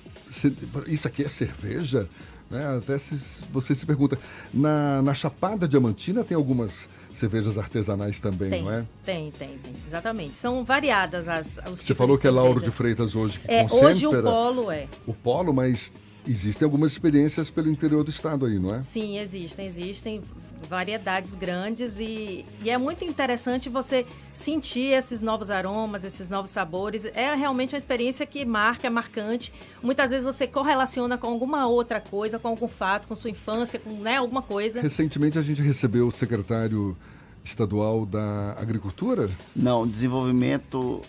Isso 0.87 1.09
aqui 1.09 1.25
é 1.25 1.29
cerveja? 1.29 2.09
Né? 2.51 2.79
Até 2.79 2.99
se 2.99 3.45
você 3.53 3.75
se 3.75 3.87
pergunta. 3.87 4.19
Na, 4.53 5.01
na 5.03 5.15
Chapada 5.15 5.69
Diamantina 5.69 6.25
tem 6.25 6.37
algumas 6.37 6.89
cervejas 7.15 7.57
artesanais 7.57 8.19
também, 8.21 8.51
tem, 8.51 8.65
não 8.65 8.73
é? 8.73 8.85
Tem, 9.05 9.31
tem, 9.31 9.57
tem. 9.59 9.73
Exatamente. 9.87 10.37
São 10.37 10.65
variadas 10.65 11.29
as 11.29 11.61
os 11.71 11.81
Você 11.81 11.95
falou 11.95 12.19
que 12.19 12.27
é 12.27 12.31
Lauro 12.31 12.61
de 12.61 12.71
Freitas 12.71 13.15
hoje 13.15 13.39
que 13.39 13.51
é, 13.51 13.67
Hoje 13.71 14.07
o 14.07 14.23
polo 14.23 14.71
é. 14.71 14.87
O 15.07 15.15
polo, 15.15 15.53
mas 15.53 15.93
Existem 16.27 16.65
algumas 16.65 16.93
experiências 16.93 17.51
pelo 17.51 17.71
interior 17.71 18.05
do 18.05 18.11
estado 18.11 18.47
aí, 18.47 18.59
não 18.59 18.75
é? 18.75 18.83
Sim, 18.83 19.19
existem, 19.19 19.67
existem 19.67 20.23
variedades 20.69 21.35
grandes 21.35 21.99
e, 21.99 22.45
e, 22.63 22.71
é 22.71 22.77
muito 22.77 23.05
interessante 23.05 23.69
você 23.69 24.07
sentir 24.33 24.93
esses 24.93 25.23
novos 25.23 25.51
aromas, 25.51 26.05
esses 26.05 26.29
novos 26.29 26.51
sabores. 26.51 27.05
É 27.07 27.35
realmente 27.35 27.75
uma 27.75 27.79
experiência 27.79 28.27
que 28.27 28.45
marca, 28.45 28.87
é 28.87 28.91
marcante. 28.91 29.53
Muitas 29.83 30.11
vezes 30.11 30.27
você 30.27 30.47
correlaciona 30.47 31.17
com 31.17 31.27
alguma 31.27 31.67
outra 31.67 32.01
coisa, 32.01 32.39
com 32.39 32.49
algum 32.49 32.69
fato, 32.69 33.09
com 33.09 33.17
sua 33.17 33.31
infância, 33.31 33.79
com 33.79 33.91
né, 33.91 34.17
alguma 34.17 34.43
coisa. 34.43 34.81
Recentemente 34.81 35.39
a 35.39 35.43
gente 35.43 35.63
recebeu 35.63 36.07
o 36.07 36.13
secretário 36.13 36.97
estadual 37.43 38.05
da 38.05 38.53
Agricultura? 38.59 39.31
Não, 39.57 39.87
desenvolvimento 39.87 41.01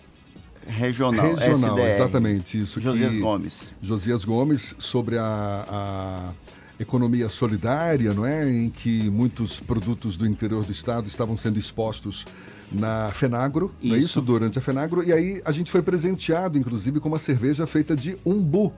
regional, 0.66 1.34
regional 1.34 1.78
SDR, 1.78 1.90
exatamente 1.90 2.60
isso. 2.60 2.80
Josias 2.80 3.16
Gomes. 3.16 3.72
Josias 3.80 4.24
Gomes 4.24 4.74
sobre 4.78 5.18
a, 5.18 5.64
a, 5.68 6.32
economia 6.80 7.28
solidária, 7.28 8.12
não 8.12 8.26
é, 8.26 8.50
em 8.50 8.70
que 8.70 9.08
muitos 9.10 9.60
produtos 9.60 10.16
do 10.16 10.26
interior 10.26 10.64
do 10.64 10.72
estado 10.72 11.08
estavam 11.08 11.36
sendo 11.36 11.58
expostos 11.58 12.24
na 12.70 13.10
Fenagro, 13.10 13.70
isso. 13.80 13.88
não 13.88 13.96
é 13.96 13.98
isso 13.98 14.20
durante 14.20 14.58
a 14.58 14.62
Fenagro, 14.62 15.02
e 15.06 15.12
aí 15.12 15.42
a 15.44 15.52
gente 15.52 15.70
foi 15.70 15.82
presenteado, 15.82 16.58
inclusive, 16.58 17.00
com 17.00 17.08
uma 17.08 17.18
cerveja 17.18 17.66
feita 17.66 17.94
de 17.94 18.16
umbu. 18.24 18.72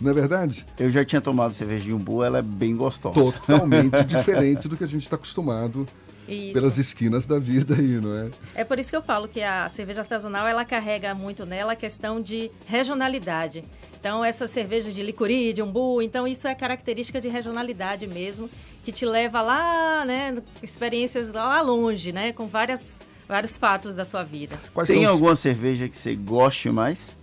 Não 0.00 0.10
é 0.10 0.14
verdade? 0.14 0.64
Eu 0.78 0.90
já 0.90 1.04
tinha 1.04 1.20
tomado 1.20 1.54
cerveja 1.54 1.84
de 1.84 1.92
umbu, 1.92 2.22
ela 2.22 2.38
é 2.38 2.42
bem 2.42 2.76
gostosa. 2.76 3.14
Totalmente 3.14 4.02
diferente 4.06 4.68
do 4.68 4.76
que 4.76 4.84
a 4.84 4.86
gente 4.86 5.02
está 5.02 5.16
acostumado 5.16 5.86
isso. 6.28 6.52
pelas 6.52 6.78
esquinas 6.78 7.26
da 7.26 7.38
vida 7.38 7.74
aí, 7.74 8.00
não 8.00 8.14
é? 8.14 8.30
É 8.54 8.64
por 8.64 8.78
isso 8.78 8.90
que 8.90 8.96
eu 8.96 9.02
falo 9.02 9.28
que 9.28 9.42
a 9.42 9.68
cerveja 9.68 10.00
artesanal 10.00 10.46
ela 10.46 10.64
carrega 10.64 11.14
muito 11.14 11.46
nela 11.46 11.72
a 11.72 11.76
questão 11.76 12.20
de 12.20 12.50
regionalidade. 12.66 13.64
Então, 13.98 14.24
essa 14.24 14.46
cerveja 14.46 14.92
de 14.92 15.02
licuri, 15.02 15.52
de 15.52 15.60
umbu, 15.60 16.00
então 16.00 16.26
isso 16.26 16.46
é 16.46 16.54
característica 16.54 17.20
de 17.20 17.28
regionalidade 17.28 18.06
mesmo, 18.06 18.48
que 18.84 18.92
te 18.92 19.04
leva 19.04 19.40
lá, 19.42 20.04
né, 20.04 20.40
experiências 20.62 21.32
lá 21.32 21.60
longe, 21.60 22.12
né, 22.12 22.32
com 22.32 22.46
várias, 22.46 23.02
vários 23.26 23.58
fatos 23.58 23.96
da 23.96 24.04
sua 24.04 24.22
vida. 24.22 24.56
Quais 24.72 24.88
Tem 24.88 25.04
os... 25.04 25.10
alguma 25.10 25.34
cerveja 25.34 25.88
que 25.88 25.96
você 25.96 26.14
goste 26.14 26.70
mais? 26.70 27.18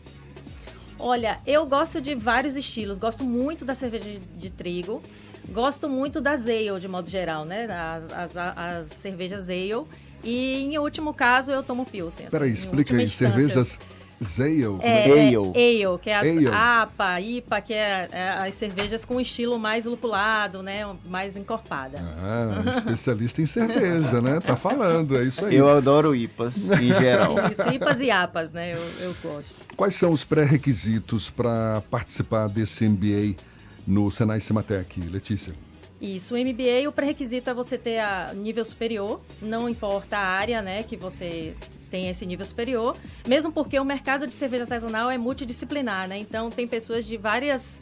Olha, 1.00 1.40
eu 1.46 1.66
gosto 1.66 2.02
de 2.02 2.16
vários 2.16 2.56
estilos. 2.56 2.98
Gosto 2.98 3.24
muito 3.24 3.66
da 3.66 3.76
cerveja 3.76 4.06
de, 4.06 4.20
de 4.20 4.50
trigo. 4.50 5.02
Gosto 5.50 5.90
muito 5.90 6.20
da 6.22 6.32
ale, 6.32 6.80
de 6.80 6.88
modo 6.88 7.10
geral, 7.10 7.46
né? 7.46 7.68
As, 8.16 8.36
as, 8.36 8.58
as 8.58 8.88
cervejas 8.88 9.50
ale. 9.50 9.86
E 10.24 10.64
em 10.64 10.78
último 10.78 11.14
caso, 11.14 11.52
eu 11.52 11.62
tomo 11.62 11.86
Pilsen. 11.86 12.28
Peraí, 12.28 12.52
assim, 12.52 12.60
explica 12.60 12.96
aí, 12.96 13.08
cervejas 13.08 13.78
Zale? 14.24 14.80
É, 14.82 15.10
é, 15.10 15.36
ale. 15.36 15.36
ale, 15.86 16.00
que 16.02 16.10
é 16.10 16.16
as 16.16 16.28
ale. 16.28 16.48
APA, 16.48 17.22
IPA, 17.22 17.62
que 17.62 17.74
é, 17.74 18.08
é, 18.12 18.30
as 18.30 18.56
cervejas 18.56 19.04
com 19.04 19.20
estilo 19.20 19.60
mais 19.60 19.86
lupulado, 19.86 20.64
né? 20.64 20.88
Mais 21.06 21.36
encorpada. 21.36 22.00
Ah, 22.18 22.64
especialista 22.72 23.42
em 23.42 23.46
cerveja, 23.46 24.22
né? 24.22 24.40
Tá 24.40 24.56
falando, 24.56 25.18
é 25.18 25.24
isso 25.24 25.46
aí. 25.46 25.56
Eu 25.56 25.70
adoro 25.70 26.16
IPAs, 26.16 26.70
em 26.70 26.94
geral. 26.96 27.36
Isso, 27.52 27.70
IPAs 27.74 28.00
e 28.00 28.12
APAs, 28.12 28.52
né? 28.52 28.74
Eu, 28.74 28.84
eu 29.02 29.16
gosto. 29.22 29.56
Quais 29.76 29.96
são 29.96 30.12
os 30.12 30.24
pré-requisitos 30.24 31.30
para 31.30 31.84
participar 31.90 32.48
desse 32.48 32.88
MBA 32.88 33.36
no 33.88 34.10
Senai 34.10 34.40
Cimatec, 34.40 35.00
Letícia? 35.02 35.54
Isso, 36.02 36.36
o 36.36 36.38
MBA, 36.38 36.88
o 36.88 36.92
pré-requisito 36.92 37.50
é 37.50 37.54
você 37.54 37.78
ter 37.78 38.00
a 38.00 38.34
nível 38.34 38.66
superior, 38.66 39.22
não 39.42 39.70
importa 39.70 40.18
a 40.18 40.26
área, 40.26 40.62
né, 40.62 40.84
que 40.84 40.98
você 40.98 41.56
tem 41.90 42.10
esse 42.10 42.26
nível 42.26 42.46
superior, 42.46 42.98
mesmo 43.26 43.52
porque 43.52 43.80
o 43.80 43.86
mercado 43.86 44.28
de 44.28 44.36
cerveja 44.36 44.64
artesanal 44.64 45.10
é 45.10 45.18
multidisciplinar, 45.18 46.08
né? 46.08 46.18
Então 46.18 46.50
tem 46.50 46.68
pessoas 46.68 47.06
de 47.06 47.16
várias 47.16 47.82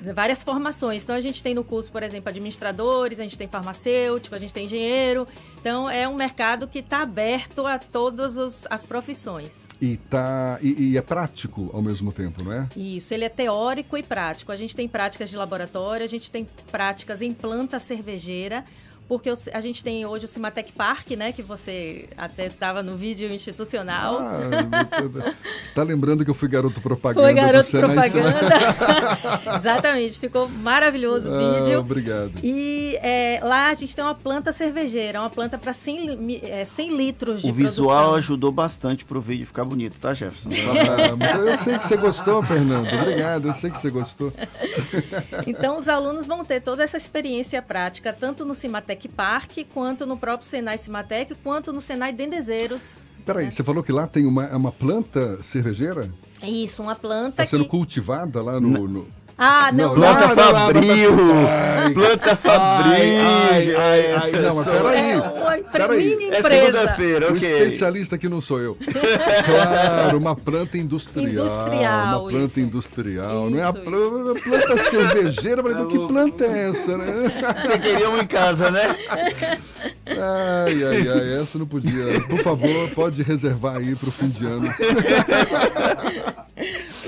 várias 0.00 0.42
formações. 0.42 1.04
Então 1.04 1.14
a 1.14 1.20
gente 1.20 1.42
tem 1.42 1.54
no 1.54 1.64
curso, 1.64 1.90
por 1.90 2.02
exemplo, 2.02 2.28
administradores, 2.28 3.20
a 3.20 3.22
gente 3.22 3.38
tem 3.38 3.48
farmacêutico, 3.48 4.34
a 4.34 4.38
gente 4.38 4.52
tem 4.52 4.64
engenheiro. 4.66 5.26
Então 5.60 5.88
é 5.88 6.08
um 6.08 6.14
mercado 6.14 6.66
que 6.68 6.80
está 6.80 7.02
aberto 7.02 7.66
a 7.66 7.78
todas 7.78 8.66
as 8.68 8.84
profissões. 8.84 9.65
E, 9.80 9.98
tá, 9.98 10.58
e, 10.62 10.92
e, 10.92 10.96
é 10.96 11.02
prático 11.02 11.70
ao 11.72 11.82
mesmo 11.82 12.10
tempo, 12.10 12.42
não 12.42 12.52
é? 12.52 12.68
Isso, 12.74 13.12
ele 13.12 13.26
é 13.26 13.28
teórico 13.28 13.96
e 13.96 14.02
prático. 14.02 14.50
A 14.50 14.56
gente 14.56 14.74
tem 14.74 14.88
práticas 14.88 15.28
de 15.28 15.36
laboratório, 15.36 16.04
a 16.04 16.08
gente 16.08 16.30
tem 16.30 16.48
práticas 16.70 17.20
em 17.20 17.34
planta 17.34 17.78
cervejeira, 17.78 18.64
porque 19.08 19.32
a 19.52 19.60
gente 19.60 19.84
tem 19.84 20.04
hoje 20.04 20.24
o 20.24 20.28
Cimatec 20.28 20.72
Park, 20.72 21.12
né, 21.12 21.32
que 21.32 21.42
você 21.42 22.08
até 22.16 22.46
estava 22.46 22.82
no 22.82 22.96
vídeo 22.96 23.30
institucional. 23.32 24.18
Ah, 24.20 25.26
tá 25.74 25.82
lembrando 25.82 26.24
que 26.24 26.30
eu 26.30 26.34
fui 26.34 26.48
garoto 26.48 26.80
propaganda 26.80 27.26
Foi 27.26 27.34
garoto 27.34 27.70
propaganda. 27.70 28.48
Exatamente, 29.54 30.18
ficou 30.18 30.48
maravilhoso 30.48 31.30
o 31.30 31.34
ah, 31.34 31.60
vídeo. 31.60 31.78
Obrigado. 31.78 32.32
E 32.42 32.98
é, 33.00 33.40
lá 33.42 33.70
a 33.70 33.74
gente 33.74 33.94
tem 33.94 34.04
uma 34.04 34.14
planta 34.14 34.50
cervejeira, 34.50 35.20
uma 35.20 35.30
planta 35.30 35.56
para 35.56 35.72
100, 35.72 36.40
é, 36.42 36.64
100 36.64 36.96
litros 36.96 37.42
de 37.42 37.50
O 37.50 37.54
visual 37.54 37.96
produção. 37.96 38.14
ajudou 38.16 38.50
bastante 38.50 39.04
pro 39.04 39.20
vídeo 39.20 39.46
ficar 39.46 39.64
bonito, 39.64 39.98
tá, 40.00 40.12
Jefferson? 40.14 40.50
Ah, 40.50 41.36
eu 41.38 41.56
sei 41.56 41.78
que 41.78 41.86
você 41.86 41.96
gostou, 41.96 42.42
Fernando. 42.42 42.92
Obrigado, 42.92 43.46
eu 43.46 43.54
sei 43.54 43.70
que 43.70 43.78
você 43.78 43.90
gostou. 43.90 44.32
Então 45.46 45.76
os 45.76 45.88
alunos 45.88 46.26
vão 46.26 46.44
ter 46.44 46.60
toda 46.60 46.82
essa 46.82 46.96
experiência 46.96 47.62
prática, 47.62 48.12
tanto 48.12 48.44
no 48.44 48.54
Cimatec 48.54 48.95
Cimatec 48.96 49.08
Park, 49.08 49.58
quanto 49.72 50.06
no 50.06 50.16
próprio 50.16 50.48
Senai 50.48 50.78
Cimatec, 50.78 51.34
quanto 51.36 51.72
no 51.72 51.80
Senai 51.80 52.12
Dendezeiros. 52.12 53.04
Peraí, 53.24 53.46
né? 53.46 53.50
você 53.50 53.62
falou 53.62 53.82
que 53.82 53.92
lá 53.92 54.06
tem 54.06 54.26
uma, 54.26 54.48
uma 54.56 54.72
planta 54.72 55.42
cervejeira? 55.42 56.10
Isso, 56.42 56.82
uma 56.82 56.94
planta 56.94 57.42
Está 57.42 57.46
sendo 57.46 57.64
que... 57.64 57.70
cultivada 57.70 58.42
lá 58.42 58.60
no... 58.60 58.88
no... 58.88 59.06
Ah, 59.38 59.70
não. 59.70 59.94
Planta 59.94 60.28
Fabril. 60.30 61.12
Planta 61.92 62.36
Fabril. 62.36 63.78
Ai, 63.78 64.32
não, 64.32 64.56
mas 64.56 64.66
peraí. 64.66 65.10
É 65.10 65.70
peraí. 65.70 66.30
É 66.30 66.42
segunda-feira, 66.42 67.26
ok. 67.26 67.34
O 67.34 67.36
especialista 67.36 68.14
aqui 68.16 68.28
não 68.28 68.40
sou 68.40 68.60
eu. 68.60 68.78
claro, 69.44 70.16
uma 70.18 70.34
planta 70.34 70.78
industrial. 70.78 71.28
Industrial, 71.46 72.22
Uma 72.22 72.30
planta 72.30 72.60
industrial. 72.60 73.50
Não 73.50 73.58
é 73.58 73.62
a 73.62 73.72
planta, 73.74 74.40
planta 74.40 74.76
cervejeira. 74.84 75.62
Falei, 75.62 75.86
que 75.86 75.98
planta 76.06 76.44
é 76.44 76.70
essa, 76.70 76.96
né? 76.96 77.06
Você 77.60 77.78
queria 77.78 78.08
uma 78.08 78.22
em 78.22 78.26
casa, 78.26 78.70
né? 78.70 78.96
Ai, 80.06 80.84
ai, 80.84 81.08
ai, 81.08 81.42
essa 81.42 81.58
não 81.58 81.66
podia. 81.66 82.20
Por 82.22 82.38
favor, 82.38 82.90
pode 82.94 83.22
reservar 83.22 83.76
aí 83.76 83.94
para 83.94 84.08
o 84.08 84.12
fim 84.12 84.28
de 84.28 84.46
ano. 84.46 84.72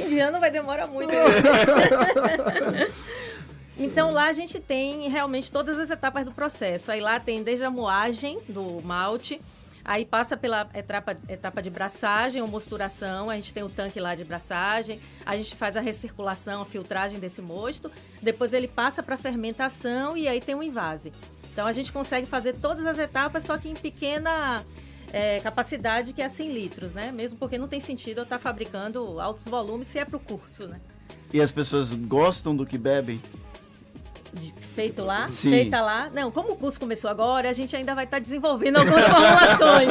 De 0.09 0.19
ano 0.19 0.41
vai 0.41 0.51
demorar 0.51 0.87
muito. 0.87 1.13
Então 3.79 4.11
lá 4.11 4.27
a 4.27 4.33
gente 4.33 4.59
tem 4.59 5.09
realmente 5.09 5.53
todas 5.53 5.79
as 5.79 5.89
etapas 5.89 6.25
do 6.25 6.33
processo. 6.33 6.91
Aí 6.91 7.01
lá 7.01 7.21
tem 7.21 7.45
desde 7.45 7.65
a 7.65 7.71
moagem 7.71 8.41
do 8.49 8.83
malte, 8.83 9.41
aí 9.85 10.05
passa 10.05 10.37
pela 10.37 10.69
etapa, 10.75 11.17
etapa 11.29 11.63
de 11.63 11.71
braçagem 11.71 12.43
ou 12.43 12.49
mosturação, 12.49 13.31
a 13.31 13.37
gente 13.37 13.55
tem 13.55 13.63
o 13.63 13.69
tanque 13.69 14.01
lá 14.01 14.17
de 14.17 14.25
braçagem, 14.25 15.01
a 15.25 15.37
gente 15.37 15.55
faz 15.55 15.77
a 15.77 15.81
recirculação, 15.81 16.63
a 16.63 16.65
filtragem 16.65 17.21
desse 17.21 17.41
mosto, 17.41 17.89
depois 18.21 18.53
ele 18.53 18.67
passa 18.67 19.01
para 19.01 19.17
fermentação 19.17 20.17
e 20.17 20.27
aí 20.27 20.41
tem 20.41 20.57
o 20.57 20.63
invase. 20.63 21.13
Então 21.53 21.65
a 21.65 21.73
gente 21.73 21.93
consegue 21.93 22.27
fazer 22.27 22.55
todas 22.57 22.85
as 22.85 22.99
etapas, 22.99 23.45
só 23.45 23.57
que 23.57 23.69
em 23.69 23.75
pequena 23.75 24.65
é, 25.13 25.41
capacidade, 25.41 26.13
que 26.13 26.23
é 26.23 26.29
100 26.29 26.53
litros, 26.53 26.95
né? 26.95 27.11
Mesmo 27.11 27.39
porque 27.39 27.59
não 27.59 27.69
tem 27.69 27.81
sentido 27.81 28.19
eu 28.19 28.25
estar 28.25 28.39
fabricando 28.39 29.21
altos 29.21 29.47
volumes 29.47 29.87
se 29.87 29.99
é 29.99 30.05
para 30.05 30.17
o 30.17 30.21
curso, 30.21 30.67
né? 30.67 30.81
E 31.33 31.41
as 31.41 31.51
pessoas 31.51 31.93
gostam 31.93 32.57
do 32.57 32.65
que 32.65 32.79
bebem? 32.79 33.21
Feito 34.75 35.03
lá, 35.03 35.29
Sim. 35.29 35.51
feita 35.51 35.81
lá. 35.81 36.11
Não, 36.15 36.31
como 36.31 36.53
o 36.53 36.57
curso 36.57 36.79
começou 36.79 37.11
agora, 37.11 37.51
a 37.51 37.53
gente 37.53 37.75
ainda 37.75 37.95
vai 37.95 38.05
estar 38.05 38.19
desenvolvendo 38.19 38.77
algumas 38.77 39.05
formulações. 39.09 39.89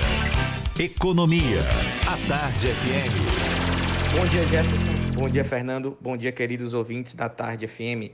Economia. 0.80 1.60
A 2.02 2.16
Tarde 2.26 2.66
FM. 2.66 4.18
Bom 4.18 4.26
dia, 4.26 4.44
Jefferson. 4.44 5.14
Bom 5.14 5.28
dia, 5.28 5.44
Fernando. 5.44 5.96
Bom 6.00 6.16
dia, 6.16 6.32
queridos 6.32 6.74
ouvintes 6.74 7.14
da 7.14 7.28
Tarde 7.28 7.68
FM. 7.68 8.10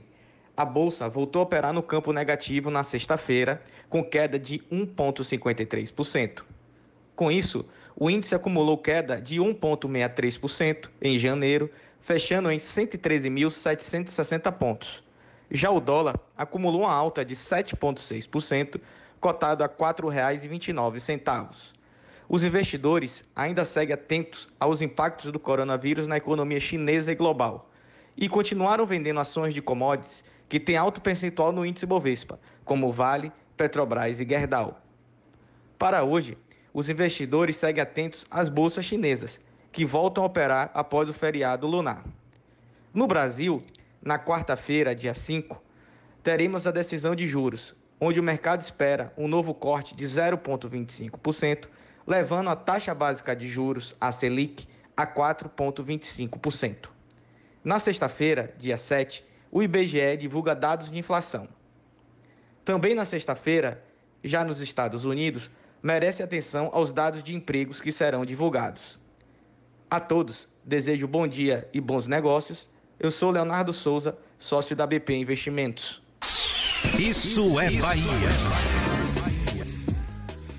A 0.55 0.63
bolsa 0.63 1.09
voltou 1.09 1.39
a 1.39 1.43
operar 1.43 1.73
no 1.73 1.81
campo 1.81 2.13
negativo 2.13 2.69
na 2.69 2.83
sexta-feira, 2.83 3.63
com 3.89 4.03
queda 4.03 4.37
de 4.37 4.59
1,53%. 4.71 6.43
Com 7.15 7.31
isso, 7.31 7.65
o 7.95 8.11
índice 8.11 8.35
acumulou 8.35 8.77
queda 8.77 9.19
de 9.19 9.39
1,63% 9.39 10.87
em 11.01 11.17
janeiro, 11.17 11.67
fechando 11.99 12.51
em 12.51 12.59
113.760 12.59 14.51
pontos. 14.51 15.03
Já 15.49 15.71
o 15.71 15.79
dólar 15.79 16.19
acumulou 16.37 16.81
uma 16.81 16.93
alta 16.93 17.25
de 17.25 17.35
7,6%, 17.35 18.79
cotado 19.19 19.63
a 19.63 19.67
R$ 19.67 19.73
4,29. 19.73 21.80
Os 22.33 22.45
investidores 22.45 23.25
ainda 23.35 23.65
seguem 23.65 23.93
atentos 23.93 24.47
aos 24.57 24.81
impactos 24.81 25.33
do 25.33 25.37
coronavírus 25.37 26.07
na 26.07 26.15
economia 26.15 26.61
chinesa 26.61 27.11
e 27.11 27.15
global 27.15 27.69
e 28.15 28.29
continuaram 28.29 28.85
vendendo 28.85 29.19
ações 29.19 29.53
de 29.53 29.61
commodities 29.61 30.23
que 30.47 30.57
têm 30.57 30.77
alto 30.77 31.01
percentual 31.01 31.51
no 31.51 31.65
índice 31.65 31.85
Bovespa, 31.85 32.39
como 32.63 32.89
Vale, 32.89 33.33
Petrobras 33.57 34.21
e 34.21 34.25
Gerdau. 34.25 34.81
Para 35.77 36.05
hoje, 36.05 36.37
os 36.73 36.87
investidores 36.87 37.57
seguem 37.57 37.83
atentos 37.83 38.25
às 38.31 38.47
bolsas 38.47 38.85
chinesas, 38.85 39.37
que 39.69 39.83
voltam 39.83 40.23
a 40.23 40.27
operar 40.27 40.71
após 40.73 41.09
o 41.09 41.13
feriado 41.13 41.67
lunar. 41.67 42.01
No 42.93 43.07
Brasil, 43.07 43.61
na 44.01 44.17
quarta-feira, 44.17 44.95
dia 44.95 45.13
5, 45.13 45.61
teremos 46.23 46.65
a 46.65 46.71
decisão 46.71 47.13
de 47.13 47.27
juros, 47.27 47.75
onde 47.99 48.21
o 48.21 48.23
mercado 48.23 48.61
espera 48.61 49.11
um 49.17 49.27
novo 49.27 49.53
corte 49.53 49.93
de 49.93 50.05
0,25%, 50.05 51.67
levando 52.05 52.49
a 52.49 52.55
taxa 52.55 52.93
básica 52.93 53.35
de 53.35 53.47
juros, 53.47 53.95
a 53.99 54.11
Selic, 54.11 54.67
a 54.95 55.05
4,25%. 55.05 56.89
Na 57.63 57.79
sexta-feira, 57.79 58.53
dia 58.57 58.77
7, 58.77 59.23
o 59.51 59.61
IBGE 59.61 60.17
divulga 60.17 60.55
dados 60.55 60.89
de 60.89 60.97
inflação. 60.97 61.47
Também 62.65 62.95
na 62.95 63.05
sexta-feira, 63.05 63.83
já 64.23 64.43
nos 64.43 64.61
Estados 64.61 65.05
Unidos, 65.05 65.49
merece 65.81 66.21
atenção 66.23 66.69
aos 66.73 66.91
dados 66.91 67.23
de 67.23 67.35
empregos 67.35 67.81
que 67.81 67.91
serão 67.91 68.25
divulgados. 68.25 68.99
A 69.89 69.99
todos, 69.99 70.47
desejo 70.63 71.07
bom 71.07 71.27
dia 71.27 71.67
e 71.73 71.81
bons 71.81 72.07
negócios 72.07 72.69
eu 73.03 73.09
sou 73.09 73.31
Leonardo 73.31 73.73
Souza, 73.73 74.15
sócio 74.37 74.75
da 74.75 74.85
BP 74.85 75.15
Investimentos. 75.15 76.03
Isso 76.99 77.59
é 77.59 77.71
Bahia. 77.71 78.70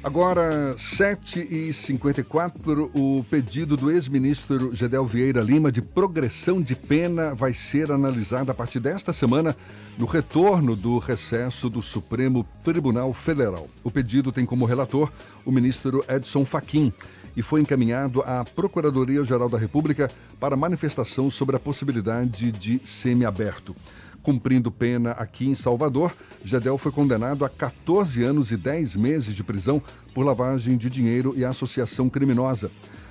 Agora, 0.05 0.75
7h54, 0.77 2.91
o 2.93 3.25
pedido 3.31 3.77
do 3.77 3.89
ex-ministro 3.89 4.75
Gedel 4.75 5.07
Vieira 5.07 5.41
Lima 5.41 5.71
de 5.71 5.81
progressão 5.81 6.61
de 6.61 6.75
pena 6.75 7.37
vai 7.37 7.55
ser 7.55 7.93
analisado 7.93 8.51
a 8.51 8.55
partir 8.55 8.81
desta 8.81 9.13
semana 9.13 9.57
no 9.97 10.05
retorno 10.05 10.75
do 10.75 10.99
recesso 10.99 11.71
do 11.71 11.81
Supremo 11.81 12.45
Tribunal 12.65 13.15
Federal. 13.15 13.69
O 13.85 13.93
pedido 13.93 14.33
tem 14.33 14.45
como 14.45 14.65
relator 14.65 15.09
o 15.47 15.53
ministro 15.53 16.05
Edson 16.09 16.45
Fachin 16.45 16.93
e 17.37 17.43
foi 17.43 17.61
encaminhado 17.61 18.23
à 18.23 18.45
Procuradoria-Geral 18.45 19.49
da 19.49 19.57
República 19.57 20.11
para 20.41 20.57
manifestação 20.57 21.31
sobre 21.31 21.55
a 21.55 21.61
possibilidade 21.61 22.51
de 22.51 22.81
semiaberto. 22.85 23.73
Cumprindo 24.23 24.71
pena 24.71 25.11
aqui 25.13 25.49
em 25.49 25.55
Salvador, 25.55 26.15
Gedel 26.45 26.79
foi 26.79 26.93
condenado 26.93 27.45
a 27.45 27.49
14 27.49 28.23
anos 28.23 28.53
e 28.53 28.57
10 28.57 28.95
meses 28.95 29.35
de 29.35 29.43
prisão 29.43 29.83
por 30.15 30.25
lavagem 30.25 30.77
de 30.77 30.89
dinheiro 30.89 31.35
e 31.37 31.45
associação 31.45 32.09
criminosa. 32.09 32.71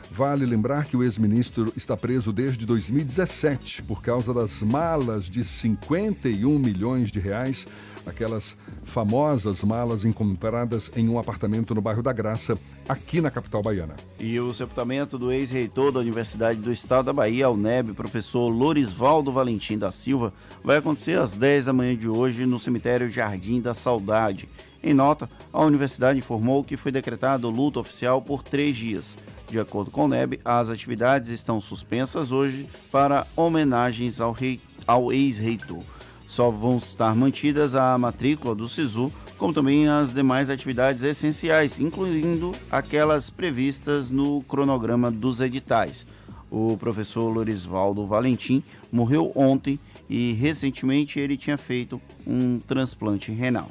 Vale 0.10 0.46
lembrar 0.46 0.86
que 0.86 0.96
o 0.96 1.04
ex-ministro 1.04 1.72
está 1.76 1.96
preso 1.96 2.34
desde 2.34 2.66
2017 2.66 3.84
por 3.84 4.02
causa 4.02 4.34
das 4.34 4.62
malas 4.62 5.30
de 5.30 5.44
51 5.44 6.60
milhões 6.60 7.12
de 7.12 7.20
reais, 7.20 7.66
aquelas 8.06 8.58
famosas 8.84 9.64
malas 9.64 10.06
encontradas 10.06 10.92
em 10.96 11.08
um 11.08 11.20
apartamento 11.20 11.74
no 11.76 11.82
bairro 11.82 12.04
da 12.04 12.14
Graça, 12.14 12.58
aqui 12.88 13.22
na 13.22 13.32
capital 13.32 13.62
baiana. 13.62 13.96
E 14.20 14.40
o 14.40 14.54
sepultamento 14.54 15.18
do 15.18 15.32
ex-reitor 15.32 15.92
da 15.92 16.00
Universidade 16.00 16.60
do 16.60 16.72
Estado 16.72 17.06
da 17.06 17.14
Bahia, 17.14 17.50
UNEB, 17.50 17.94
professor 17.94 18.50
Lorisvaldo 18.50 19.32
Valentim 19.32 19.78
da 19.78 19.92
Silva, 19.92 20.34
vai 20.64 20.78
acontecer 20.78 21.18
às 21.18 21.34
10 21.34 21.66
da 21.66 21.74
manhã 21.74 21.96
de 21.96 22.08
hoje 22.08 22.46
no 22.46 22.60
cemitério 22.60 23.10
Jardim 23.10 23.62
da 23.62 23.74
Saudade. 23.74 24.48
Em 24.84 24.94
nota, 24.94 25.30
a 25.54 25.62
universidade 25.62 26.18
informou 26.20 26.64
que 26.64 26.76
foi 26.76 26.92
decretado 26.92 27.50
luto 27.50 27.80
oficial 27.80 28.22
por 28.22 28.44
três 28.44 28.76
dias. 28.76 29.16
De 29.48 29.60
acordo 29.60 29.92
com 29.92 30.06
o 30.06 30.08
NEB, 30.08 30.40
as 30.44 30.70
atividades 30.70 31.30
estão 31.30 31.62
suspensas 31.62 32.32
hoje 32.32 32.68
para 32.92 33.28
homenagens 33.36 34.20
ao, 34.20 34.32
rei, 34.32 34.60
ao 34.88 35.12
ex-reitor. 35.12 35.84
Só 36.32 36.50
vão 36.50 36.78
estar 36.78 37.14
mantidas 37.14 37.76
a 37.76 37.98
matrícula 37.98 38.56
do 38.56 38.66
SISU, 38.66 39.12
como 39.38 39.52
também 39.54 39.90
as 39.90 40.14
demais 40.14 40.50
atividades 40.50 41.04
essenciais, 41.04 41.78
incluindo 41.78 42.54
aquelas 42.72 43.30
previstas 43.30 44.10
no 44.10 44.42
cronograma 44.44 45.12
dos 45.12 45.42
editais. 45.42 46.08
O 46.50 46.78
professor 46.78 47.28
Lorisvaldo 47.28 48.08
Valentim 48.08 48.64
morreu 48.90 49.34
ontem 49.36 49.78
e 50.10 50.32
recentemente 50.32 51.20
ele 51.20 51.36
tinha 51.36 51.58
feito 51.58 52.00
um 52.26 52.60
transplante 52.60 53.30
renal. 53.34 53.70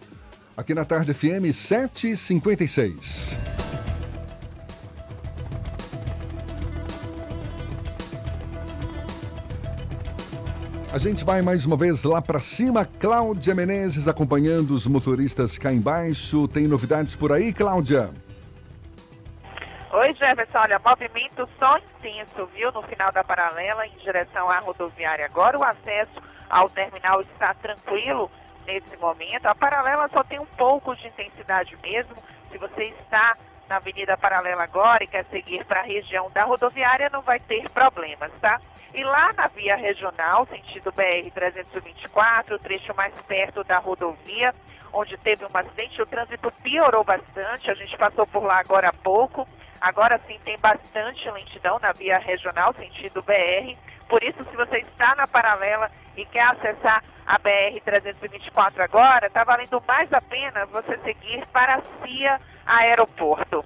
Aqui 0.54 0.74
na 0.74 0.84
Tarde 0.84 1.14
FM 1.14 1.54
756. 1.54 3.38
A 10.92 10.98
gente 10.98 11.24
vai 11.24 11.40
mais 11.40 11.64
uma 11.64 11.76
vez 11.76 12.02
lá 12.02 12.20
para 12.20 12.40
cima. 12.40 12.84
Cláudia 12.84 13.54
Menezes 13.54 14.08
acompanhando 14.08 14.72
os 14.72 14.88
motoristas 14.88 15.56
cá 15.56 15.72
embaixo. 15.72 16.48
Tem 16.48 16.66
novidades 16.66 17.14
por 17.14 17.30
aí, 17.30 17.52
Cláudia? 17.52 18.10
Oi, 19.92 20.14
Jefferson. 20.14 20.58
Olha, 20.58 20.80
movimento 20.84 21.48
só 21.60 21.78
intenso, 21.78 22.44
viu? 22.56 22.72
No 22.72 22.82
final 22.82 23.12
da 23.12 23.22
paralela, 23.22 23.86
em 23.86 23.96
direção 23.98 24.50
à 24.50 24.58
rodoviária. 24.58 25.26
Agora 25.26 25.56
o 25.56 25.62
acesso 25.62 26.20
ao 26.48 26.68
terminal 26.68 27.22
está 27.22 27.54
tranquilo 27.54 28.28
nesse 28.66 28.96
momento. 28.96 29.46
A 29.46 29.54
paralela 29.54 30.08
só 30.12 30.24
tem 30.24 30.40
um 30.40 30.46
pouco 30.58 30.96
de 30.96 31.06
intensidade 31.06 31.78
mesmo. 31.84 32.16
Se 32.50 32.58
você 32.58 32.92
está 33.00 33.36
na 33.70 33.76
Avenida 33.76 34.16
Paralela 34.16 34.64
agora 34.64 35.04
e 35.04 35.06
quer 35.06 35.24
seguir 35.26 35.64
para 35.64 35.80
a 35.80 35.84
região 35.84 36.28
da 36.32 36.42
rodoviária, 36.42 37.08
não 37.08 37.22
vai 37.22 37.38
ter 37.38 37.70
problemas, 37.70 38.32
tá? 38.40 38.60
E 38.92 39.04
lá 39.04 39.32
na 39.32 39.46
via 39.46 39.76
regional, 39.76 40.44
sentido 40.46 40.92
BR-324, 40.92 42.50
o 42.50 42.58
trecho 42.58 42.92
mais 42.96 43.14
perto 43.22 43.62
da 43.62 43.78
rodovia, 43.78 44.52
onde 44.92 45.16
teve 45.18 45.44
um 45.44 45.50
acidente, 45.54 46.02
o 46.02 46.06
trânsito 46.06 46.50
piorou 46.64 47.04
bastante, 47.04 47.70
a 47.70 47.74
gente 47.74 47.96
passou 47.96 48.26
por 48.26 48.42
lá 48.42 48.58
agora 48.58 48.88
há 48.88 48.92
pouco. 48.92 49.48
Agora 49.80 50.20
sim 50.26 50.38
tem 50.44 50.58
bastante 50.58 51.30
lentidão 51.30 51.78
na 51.78 51.92
via 51.92 52.18
regional, 52.18 52.74
sentido 52.74 53.22
BR. 53.22 53.78
Por 54.08 54.24
isso, 54.24 54.44
se 54.50 54.56
você 54.56 54.78
está 54.78 55.14
na 55.14 55.28
paralela 55.28 55.88
e 56.16 56.26
quer 56.26 56.50
acessar 56.50 57.04
a 57.24 57.38
BR-324 57.38 58.80
agora, 58.80 59.28
está 59.28 59.44
valendo 59.44 59.80
mais 59.86 60.12
a 60.12 60.20
pena 60.20 60.66
você 60.66 60.98
seguir 60.98 61.46
para 61.52 61.76
a 61.76 61.82
CIA 62.02 62.40
Aeroporto. 62.70 63.64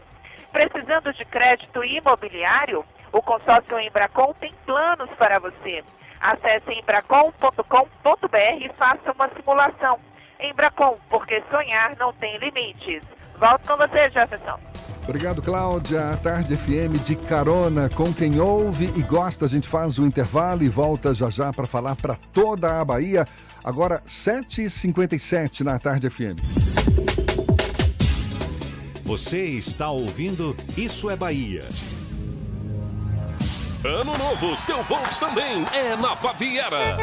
Precisando 0.53 1.13
de 1.13 1.25
crédito 1.25 1.85
imobiliário? 1.85 2.85
O 3.13 3.21
consórcio 3.23 3.79
Embracon 3.79 4.35
tem 4.41 4.55
planos 4.65 5.11
para 5.19 5.39
você. 5.39 5.85
Acesse 6.21 6.73
embracon.com.br 6.73 8.39
e 8.61 8.69
faça 8.77 9.13
uma 9.13 9.29
simulação. 9.31 9.99
Embracon, 10.41 10.99
porque 11.11 11.43
sonhar 11.51 11.95
não 11.97 12.13
tem 12.15 12.39
limites. 12.39 13.03
Volto 13.37 13.69
com 13.69 13.77
você, 13.77 14.09
Jefferson. 14.11 14.59
Obrigado, 15.05 15.43
Cláudia. 15.43 16.13
A 16.13 16.17
Tarde 16.17 16.57
FM 16.57 17.05
de 17.05 17.15
carona 17.15 17.91
com 17.91 18.13
quem 18.13 18.41
ouve 18.41 18.91
e 18.97 19.03
gosta. 19.03 19.45
A 19.45 19.49
gente 19.49 19.69
faz 19.69 19.99
o 19.99 20.07
intervalo 20.07 20.63
e 20.63 20.69
volta 20.69 21.13
já 21.13 21.29
já 21.29 21.53
para 21.53 21.67
falar 21.67 21.95
para 21.95 22.17
toda 22.33 22.81
a 22.81 22.85
Bahia. 22.85 23.27
Agora, 23.63 24.01
7h57 24.07 25.61
na 25.61 25.79
Tarde 25.79 26.09
FM. 26.09 27.24
Você 29.05 29.45
está 29.45 29.91
ouvindo 29.91 30.57
Isso 30.79 31.11
é 31.11 31.17
Bahia. 31.17 31.69
Ano 33.85 34.17
novo, 34.17 34.59
seu 34.59 34.83
Volks 34.85 35.19
também 35.19 35.63
é 35.75 35.95
na 35.95 36.15
Baviera. 36.15 36.97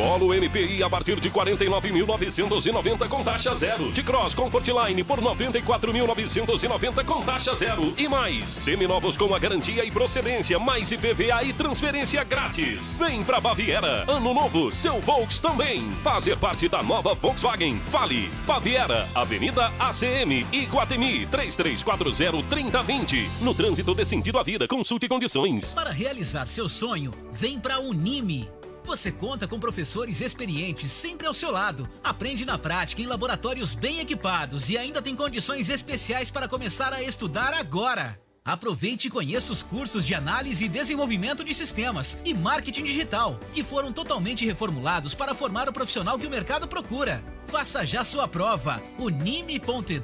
Polo 0.00 0.32
MPI 0.32 0.82
a 0.82 0.88
partir 0.88 1.20
de 1.20 1.30
49.990 1.30 3.06
com 3.06 3.22
taxa 3.22 3.54
zero. 3.54 3.92
De 3.92 4.02
Cross 4.02 4.34
Comfortline 4.34 5.04
por 5.04 5.20
94.990 5.20 7.04
com 7.04 7.20
taxa 7.20 7.54
zero. 7.54 7.92
E 7.98 8.08
mais, 8.08 8.48
seminovos 8.48 9.14
com 9.14 9.34
a 9.34 9.38
garantia 9.38 9.84
e 9.84 9.90
procedência, 9.90 10.58
mais 10.58 10.90
IPVA 10.90 11.44
e 11.44 11.52
transferência 11.52 12.24
grátis. 12.24 12.96
Vem 12.98 13.22
pra 13.22 13.40
Baviera. 13.40 14.10
Ano 14.10 14.32
novo, 14.32 14.72
seu 14.72 15.02
Volks 15.02 15.38
também. 15.38 15.90
Fazer 16.02 16.38
parte 16.38 16.66
da 16.66 16.82
nova 16.82 17.12
Volkswagen. 17.12 17.78
Fale. 17.90 18.30
Baviera, 18.46 19.06
Avenida 19.14 19.70
ACM, 19.78 20.46
Iguatemi, 20.50 21.26
3340-3020. 21.26 23.28
No 23.42 23.54
trânsito 23.54 23.94
de 23.94 24.06
sentido 24.06 24.38
à 24.38 24.42
vida, 24.42 24.66
consulte 24.66 25.06
condições. 25.06 25.74
Para 25.74 25.90
realizar 25.90 26.48
seu 26.48 26.70
sonho, 26.70 27.12
vem 27.32 27.60
pra 27.60 27.80
Unime. 27.80 28.48
Você 28.90 29.12
conta 29.12 29.46
com 29.46 29.60
professores 29.60 30.20
experientes 30.20 30.90
sempre 30.90 31.24
ao 31.24 31.32
seu 31.32 31.52
lado. 31.52 31.88
Aprende 32.02 32.44
na 32.44 32.58
prática 32.58 33.00
em 33.00 33.06
laboratórios 33.06 33.72
bem 33.72 34.00
equipados 34.00 34.68
e 34.68 34.76
ainda 34.76 35.00
tem 35.00 35.14
condições 35.14 35.68
especiais 35.68 36.28
para 36.28 36.48
começar 36.48 36.92
a 36.92 37.00
estudar 37.00 37.54
agora. 37.54 38.20
Aproveite 38.44 39.06
e 39.06 39.10
conheça 39.10 39.52
os 39.52 39.62
cursos 39.62 40.04
de 40.04 40.12
análise 40.12 40.64
e 40.64 40.68
desenvolvimento 40.68 41.44
de 41.44 41.54
sistemas 41.54 42.20
e 42.24 42.34
marketing 42.34 42.82
digital, 42.82 43.38
que 43.52 43.62
foram 43.62 43.92
totalmente 43.92 44.44
reformulados 44.44 45.14
para 45.14 45.36
formar 45.36 45.68
o 45.68 45.72
profissional 45.72 46.18
que 46.18 46.26
o 46.26 46.30
mercado 46.30 46.66
procura. 46.66 47.22
Faça 47.46 47.86
já 47.86 48.02
sua 48.02 48.26
prova, 48.26 48.82
unime.edu.br. 48.98 50.00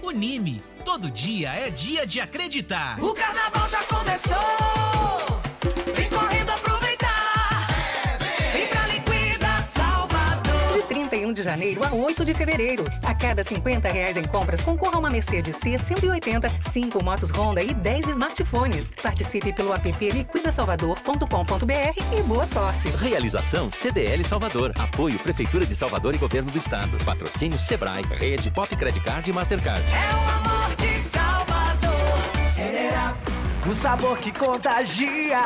Unime, 0.00 0.62
todo 0.84 1.10
dia 1.10 1.52
é 1.52 1.68
dia 1.68 2.06
de 2.06 2.20
acreditar. 2.20 3.02
O 3.02 3.12
carnaval 3.12 3.68
já 3.68 3.82
começou! 3.82 5.49
31 11.30 11.32
de 11.32 11.42
janeiro 11.42 11.84
a 11.84 11.92
8 11.92 12.24
de 12.24 12.34
fevereiro. 12.34 12.84
A 13.02 13.14
cada 13.14 13.42
50 13.42 13.88
reais 13.88 14.16
em 14.16 14.24
compras, 14.24 14.62
concorra 14.62 14.96
a 14.96 14.98
uma 14.98 15.10
Mercedes 15.10 15.56
C180, 15.56 16.50
5 16.70 17.04
motos 17.04 17.30
Honda 17.30 17.62
e 17.62 17.72
10 17.72 18.08
smartphones. 18.08 18.90
Participe 19.02 19.52
pelo 19.52 19.72
app 19.72 20.10
liquidasalvador.com.br 20.10 22.18
e 22.18 22.22
boa 22.22 22.46
sorte. 22.46 22.88
Realização 22.88 23.70
CDL 23.72 24.24
Salvador. 24.24 24.72
Apoio 24.78 25.18
Prefeitura 25.18 25.66
de 25.66 25.74
Salvador 25.74 26.14
e 26.14 26.18
Governo 26.18 26.50
do 26.50 26.58
Estado. 26.58 26.96
Patrocínio 27.04 27.58
Sebrae, 27.58 28.02
Rede 28.02 28.50
Pop 28.50 28.74
Credit 28.74 29.04
Card 29.04 29.30
e 29.30 29.32
Mastercard. 29.32 29.82
É 29.92 30.14
o 30.14 30.50
amor 30.50 30.76
de 30.76 31.02
Salvador! 31.02 31.40
O 33.70 33.74
sabor 33.74 34.18
que 34.18 34.32
contagia, 34.32 35.38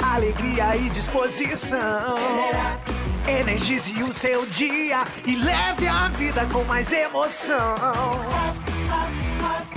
alegria 0.00 0.76
e 0.76 0.90
disposição. 0.90 2.16
Energize 3.26 4.02
o 4.02 4.12
seu 4.12 4.44
dia 4.44 5.04
e 5.24 5.34
leve 5.34 5.88
a 5.88 6.08
vida 6.08 6.46
com 6.52 6.62
mais 6.64 6.92
emoção. 6.92 7.74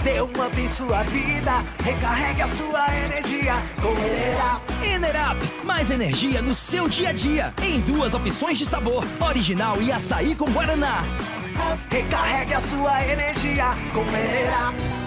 Dê 0.03 0.21
um 0.21 0.25
up 0.25 0.59
em 0.59 0.67
sua 0.67 1.03
vida, 1.03 1.63
recarregue 1.83 2.41
a 2.41 2.47
sua 2.47 2.87
energia 3.05 3.53
com 3.81 3.91
Enerap. 3.91 4.61
Enerap, 4.83 5.37
mais 5.63 5.91
energia 5.91 6.41
no 6.41 6.53
seu 6.53 6.89
dia 6.89 7.09
a 7.09 7.13
dia. 7.13 7.53
Em 7.63 7.79
duas 7.79 8.13
opções 8.13 8.57
de 8.57 8.65
sabor, 8.65 9.05
original 9.19 9.81
e 9.81 9.93
açaí 9.93 10.35
com 10.35 10.51
guaraná. 10.51 11.03
Recarregue 11.89 12.53
a 12.53 12.61
sua 12.61 13.05
energia 13.05 13.69
com 13.93 14.01
Enerap. 14.01 15.06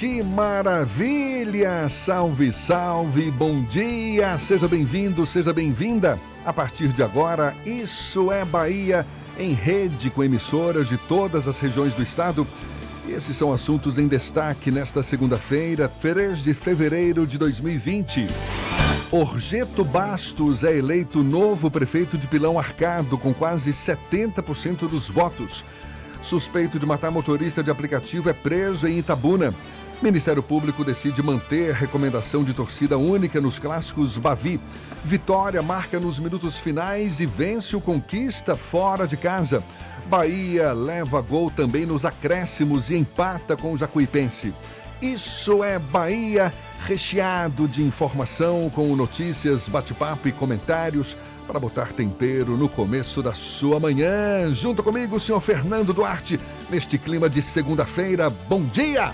Que 0.00 0.22
maravilha! 0.22 1.86
Salve, 1.90 2.50
salve, 2.54 3.30
bom 3.30 3.62
dia! 3.64 4.38
Seja 4.38 4.66
bem-vindo, 4.66 5.26
seja 5.26 5.52
bem-vinda. 5.52 6.18
A 6.42 6.54
partir 6.54 6.88
de 6.88 7.02
agora, 7.02 7.54
Isso 7.66 8.32
é 8.32 8.42
Bahia, 8.42 9.06
em 9.38 9.52
rede 9.52 10.08
com 10.08 10.24
emissoras 10.24 10.88
de 10.88 10.96
todas 10.96 11.46
as 11.46 11.60
regiões 11.60 11.92
do 11.92 12.02
estado. 12.02 12.46
E 13.06 13.12
esses 13.12 13.36
são 13.36 13.52
assuntos 13.52 13.98
em 13.98 14.08
destaque 14.08 14.70
nesta 14.70 15.02
segunda-feira, 15.02 15.86
3 16.00 16.44
de 16.44 16.54
fevereiro 16.54 17.26
de 17.26 17.36
2020. 17.36 18.26
Orgeto 19.10 19.84
Bastos 19.84 20.64
é 20.64 20.74
eleito 20.78 21.22
novo 21.22 21.70
prefeito 21.70 22.16
de 22.16 22.26
Pilão 22.26 22.58
Arcado, 22.58 23.18
com 23.18 23.34
quase 23.34 23.70
70% 23.70 24.88
dos 24.88 25.10
votos. 25.10 25.62
Suspeito 26.22 26.78
de 26.78 26.84
matar 26.84 27.10
motorista 27.10 27.62
de 27.62 27.70
aplicativo 27.70 28.28
é 28.28 28.32
preso 28.32 28.86
em 28.86 28.98
Itabuna. 28.98 29.54
Ministério 30.02 30.42
Público 30.42 30.82
decide 30.82 31.22
manter 31.22 31.74
recomendação 31.74 32.42
de 32.42 32.54
torcida 32.54 32.96
única 32.96 33.38
nos 33.38 33.58
clássicos 33.58 34.16
Bavi. 34.16 34.58
Vitória 35.04 35.62
marca 35.62 36.00
nos 36.00 36.18
minutos 36.18 36.56
finais 36.56 37.20
e 37.20 37.26
vence 37.26 37.76
o 37.76 37.82
Conquista 37.82 38.56
fora 38.56 39.06
de 39.06 39.18
casa. 39.18 39.62
Bahia 40.08 40.72
leva 40.72 41.20
gol 41.20 41.50
também 41.50 41.84
nos 41.84 42.06
acréscimos 42.06 42.88
e 42.88 42.96
empata 42.96 43.56
com 43.58 43.74
o 43.74 43.76
Jacuipense. 43.76 44.54
Isso 45.02 45.62
é 45.62 45.78
Bahia, 45.78 46.52
recheado 46.86 47.68
de 47.68 47.82
informação 47.82 48.70
com 48.70 48.96
notícias, 48.96 49.68
bate-papo 49.68 50.28
e 50.28 50.32
comentários 50.32 51.14
para 51.46 51.60
botar 51.60 51.92
tempero 51.92 52.56
no 52.56 52.70
começo 52.70 53.22
da 53.22 53.34
sua 53.34 53.78
manhã. 53.78 54.52
Junto 54.54 54.82
comigo, 54.82 55.20
senhor 55.20 55.40
Fernando 55.40 55.92
Duarte, 55.92 56.40
neste 56.70 56.96
clima 56.96 57.28
de 57.28 57.42
segunda-feira. 57.42 58.30
Bom 58.30 58.64
dia! 58.64 59.12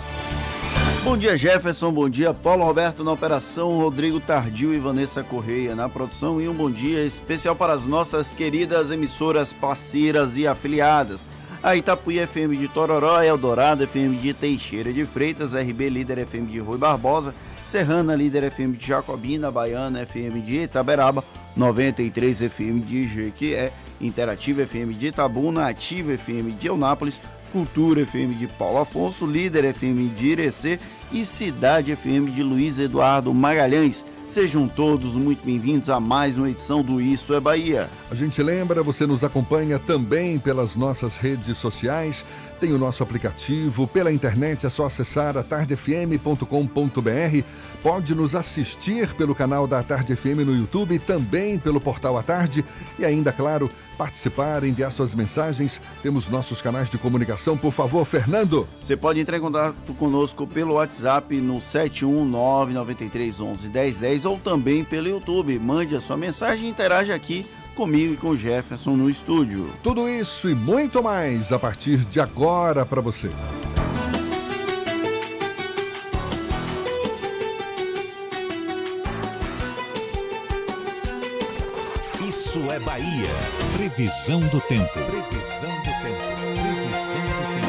Bom 1.04 1.16
dia, 1.16 1.36
Jefferson. 1.38 1.92
Bom 1.92 2.08
dia, 2.08 2.34
Paulo 2.34 2.64
Roberto 2.64 3.04
na 3.04 3.12
operação, 3.12 3.78
Rodrigo 3.78 4.20
Tardio 4.20 4.74
e 4.74 4.78
Vanessa 4.78 5.22
Correia 5.22 5.74
na 5.74 5.88
produção. 5.88 6.40
E 6.40 6.48
um 6.48 6.52
bom 6.52 6.70
dia 6.70 7.04
especial 7.04 7.54
para 7.54 7.72
as 7.72 7.86
nossas 7.86 8.32
queridas 8.32 8.90
emissoras 8.90 9.52
parceiras 9.52 10.36
e 10.36 10.46
afiliadas. 10.46 11.28
A 11.62 11.74
Itapuí 11.74 12.18
FM 12.24 12.58
de 12.58 12.68
Tororó, 12.68 13.22
Eldorado 13.22 13.86
FM 13.86 14.20
de 14.20 14.34
Teixeira 14.34 14.92
de 14.92 15.04
Freitas, 15.04 15.54
RB 15.54 15.88
Líder 15.88 16.18
FM 16.18 16.50
de 16.50 16.58
Rui 16.58 16.76
Barbosa, 16.76 17.34
Serrana 17.64 18.14
Líder 18.14 18.44
FM 18.44 18.76
de 18.76 18.86
Jacobina, 18.86 19.50
Baiana 19.50 20.02
FM 20.02 20.40
de 20.42 20.64
Itaberaba, 20.64 21.24
93 21.56 22.42
FM 22.42 22.80
de 22.80 23.08
Jequié, 23.08 23.72
Interativa 24.00 24.62
FM 24.62 24.94
de 24.94 25.08
Itabuna, 25.08 25.66
Ativa 25.66 26.12
FM 26.12 26.52
de 26.52 26.68
Eunápolis, 26.68 27.20
Cultura 27.56 28.06
FM 28.06 28.36
de 28.38 28.46
Paulo 28.46 28.80
Afonso, 28.80 29.24
Líder 29.24 29.72
FM 29.72 30.14
de 30.14 30.26
Irecê 30.26 30.78
e 31.10 31.24
Cidade 31.24 31.96
FM 31.96 32.30
de 32.34 32.42
Luiz 32.42 32.78
Eduardo 32.78 33.32
Magalhães. 33.32 34.04
Sejam 34.28 34.68
todos 34.68 35.14
muito 35.14 35.42
bem-vindos 35.42 35.88
a 35.88 35.98
mais 35.98 36.36
uma 36.36 36.50
edição 36.50 36.82
do 36.82 37.00
Isso 37.00 37.32
é 37.32 37.40
Bahia. 37.40 37.88
A 38.10 38.14
gente 38.14 38.42
lembra, 38.42 38.82
você 38.82 39.06
nos 39.06 39.24
acompanha 39.24 39.78
também 39.78 40.38
pelas 40.38 40.76
nossas 40.76 41.16
redes 41.16 41.56
sociais, 41.56 42.26
tem 42.60 42.74
o 42.74 42.78
nosso 42.78 43.02
aplicativo, 43.02 43.86
pela 43.86 44.12
internet 44.12 44.66
é 44.66 44.68
só 44.68 44.84
acessar 44.84 45.38
atardefm.com.br. 45.38 47.42
Pode 47.82 48.14
nos 48.14 48.34
assistir 48.34 49.14
pelo 49.14 49.34
canal 49.34 49.66
da 49.66 49.82
Tarde 49.82 50.14
FM 50.16 50.44
no 50.46 50.54
YouTube, 50.54 50.98
também 50.98 51.58
pelo 51.58 51.80
portal 51.80 52.18
A 52.18 52.22
Tarde 52.22 52.62
e 52.98 53.04
ainda, 53.04 53.30
claro, 53.32 53.68
participar, 53.96 54.64
enviar 54.64 54.92
suas 54.92 55.14
mensagens. 55.14 55.80
Temos 56.02 56.28
nossos 56.28 56.60
canais 56.60 56.90
de 56.90 56.98
comunicação. 56.98 57.56
Por 57.56 57.72
favor, 57.72 58.04
Fernando. 58.04 58.68
Você 58.80 58.96
pode 58.96 59.20
entrar 59.20 59.38
em 59.38 59.40
contato 59.40 59.94
conosco 59.94 60.46
pelo 60.46 60.74
WhatsApp 60.74 61.34
no 61.36 61.56
71993111010 61.58 64.28
ou 64.28 64.38
também 64.38 64.84
pelo 64.84 65.08
YouTube. 65.08 65.58
Mande 65.58 65.96
a 65.96 66.00
sua 66.00 66.16
mensagem 66.16 66.66
e 66.66 66.70
interaja 66.70 67.14
aqui 67.14 67.44
comigo 67.76 68.14
e 68.14 68.16
com 68.16 68.30
o 68.30 68.36
Jefferson 68.36 68.96
no 68.96 69.10
estúdio. 69.10 69.68
Tudo 69.82 70.08
isso 70.08 70.48
e 70.48 70.54
muito 70.54 71.02
mais 71.02 71.52
a 71.52 71.58
partir 71.58 71.98
de 71.98 72.18
agora 72.18 72.86
para 72.86 73.02
você. 73.02 73.28
É 82.76 82.80
Bahia. 82.80 83.26
Previsão 83.72 84.40
do 84.40 84.60
tempo. 84.60 84.92
Previsão 84.92 85.74
do 85.78 85.90
tempo. 86.02 86.26
Previsão 86.36 87.24
do 87.24 87.46
tempo. 87.54 87.66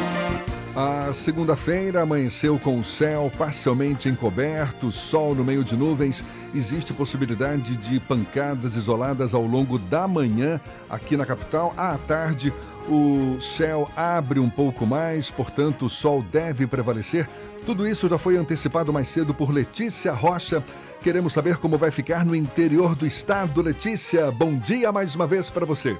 A 0.76 1.14
segunda-feira 1.14 2.01
amanheceu 2.01 2.60
com 2.60 2.78
o 2.78 2.84
céu 2.84 3.32
parcialmente 3.38 4.10
encoberto, 4.10 4.91
sol 4.91 5.34
no 5.34 5.45
meio 5.45 5.64
de 5.64 5.78
nuvens. 5.78 6.24
Existe 6.53 6.93
possibilidade 6.93 7.78
de 7.78 8.01
pancadas 8.01 8.76
isoladas 8.76 9.34
ao 9.34 9.43
longo 9.43 9.80
da 9.80 10.08
manhã 10.10 10.60
aqui 10.89 11.16
na 11.16 11.26
capital. 11.26 11.74
À 11.78 11.97
tarde, 11.97 12.53
o 12.89 13.39
céu 13.39 13.89
abre 13.95 14.41
um 14.41 14.49
pouco 14.49 14.86
mais, 14.86 15.32
portanto, 15.32 15.86
o 15.86 15.89
sol 15.89 16.22
deve 16.22 16.68
prevalecer. 16.68 17.30
Tudo 17.66 17.88
isso 17.88 18.08
já 18.08 18.18
foi 18.18 18.38
antecipado 18.38 18.93
mais 18.93 19.08
cedo 19.08 19.34
por 19.34 19.51
Letícia 19.51 20.14
Rocha. 20.14 20.64
Queremos 21.02 21.34
saber 21.34 21.58
como 21.58 21.78
vai 21.78 21.91
ficar 21.91 22.26
no 22.26 22.36
interior 22.36 22.95
do 22.95 23.06
estado. 23.06 23.62
Letícia, 23.62 24.32
bom 24.32 24.56
dia 24.58 24.91
mais 24.91 25.16
uma 25.16 25.28
vez 25.28 25.50
para 25.50 25.66
você. 25.66 25.95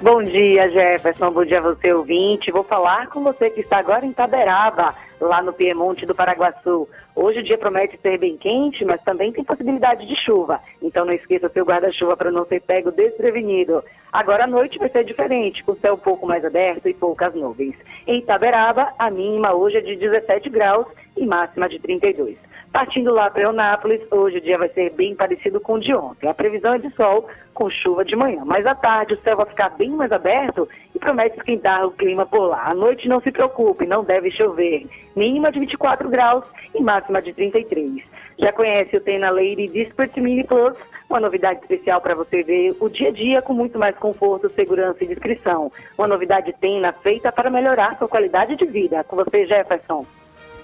Bom 0.00 0.22
dia, 0.22 0.70
Jefferson. 0.70 1.30
Bom 1.30 1.44
dia 1.44 1.58
a 1.58 1.62
você, 1.62 1.92
ouvinte. 1.92 2.50
Vou 2.50 2.64
falar 2.64 3.08
com 3.08 3.22
você 3.22 3.50
que 3.50 3.60
está 3.60 3.78
agora 3.78 4.04
em 4.04 4.12
Taberaba, 4.12 4.94
lá 5.20 5.42
no 5.42 5.52
Piemonte 5.52 6.04
do 6.04 6.14
Paraguaçu. 6.14 6.88
Hoje 7.14 7.40
o 7.40 7.42
dia 7.42 7.56
promete 7.56 7.98
ser 8.02 8.18
bem 8.18 8.36
quente, 8.36 8.84
mas 8.84 9.00
também 9.02 9.32
tem 9.32 9.44
possibilidade 9.44 10.06
de 10.06 10.16
chuva. 10.16 10.60
Então 10.82 11.04
não 11.04 11.12
esqueça 11.12 11.48
seu 11.48 11.64
guarda-chuva 11.64 12.16
para 12.16 12.30
não 12.30 12.44
ser 12.44 12.60
pego 12.60 12.90
desprevenido. 12.90 13.84
Agora 14.12 14.44
à 14.44 14.46
noite 14.46 14.78
vai 14.78 14.90
ser 14.90 15.04
diferente, 15.04 15.62
com 15.64 15.72
o 15.72 15.78
céu 15.78 15.94
um 15.94 15.98
pouco 15.98 16.26
mais 16.26 16.44
aberto 16.44 16.88
e 16.88 16.94
poucas 16.94 17.34
nuvens. 17.34 17.74
Em 18.06 18.20
Taberaba, 18.20 18.92
a 18.98 19.10
mínima 19.10 19.54
hoje 19.54 19.76
é 19.76 19.80
de 19.80 19.96
17 19.96 20.50
graus 20.50 20.86
e 21.16 21.24
máxima 21.24 21.68
de 21.68 21.78
32. 21.78 22.36
Partindo 22.74 23.14
lá 23.14 23.30
para 23.30 23.44
Eunápolis, 23.44 24.00
hoje 24.10 24.38
o 24.38 24.40
dia 24.40 24.58
vai 24.58 24.68
ser 24.70 24.90
bem 24.90 25.14
parecido 25.14 25.60
com 25.60 25.74
o 25.74 25.80
de 25.80 25.94
ontem. 25.94 26.28
A 26.28 26.34
previsão 26.34 26.74
é 26.74 26.78
de 26.78 26.92
sol 26.96 27.28
com 27.54 27.70
chuva 27.70 28.04
de 28.04 28.16
manhã, 28.16 28.42
mas 28.44 28.66
à 28.66 28.74
tarde 28.74 29.14
o 29.14 29.20
céu 29.22 29.36
vai 29.36 29.46
ficar 29.46 29.68
bem 29.68 29.90
mais 29.90 30.10
aberto 30.10 30.68
e 30.92 30.98
promete 30.98 31.36
esquentar 31.36 31.86
o 31.86 31.92
clima 31.92 32.26
por 32.26 32.48
lá. 32.48 32.64
À 32.66 32.74
noite 32.74 33.08
não 33.08 33.20
se 33.20 33.30
preocupe, 33.30 33.86
não 33.86 34.02
deve 34.02 34.28
chover. 34.32 34.88
Mínima 35.14 35.52
de 35.52 35.60
24 35.60 36.08
graus 36.08 36.44
e 36.74 36.82
máxima 36.82 37.22
de 37.22 37.32
33. 37.32 38.02
Já 38.40 38.52
conhece 38.52 38.96
o 38.96 39.00
Tena 39.00 39.30
Lady 39.30 39.68
Dispert 39.68 40.16
Mini 40.16 40.42
Plus, 40.42 40.76
uma 41.08 41.20
novidade 41.20 41.60
especial 41.60 42.00
para 42.00 42.16
você 42.16 42.42
ver 42.42 42.76
o 42.80 42.88
dia 42.88 43.10
a 43.10 43.12
dia 43.12 43.40
com 43.40 43.52
muito 43.52 43.78
mais 43.78 43.96
conforto, 43.96 44.48
segurança 44.48 45.04
e 45.04 45.06
discrição. 45.06 45.70
Uma 45.96 46.08
novidade 46.08 46.52
Tena 46.60 46.92
feita 46.92 47.30
para 47.30 47.48
melhorar 47.50 47.96
sua 47.98 48.08
qualidade 48.08 48.56
de 48.56 48.66
vida. 48.66 49.04
Com 49.04 49.14
você, 49.14 49.46
Jefferson. 49.46 50.04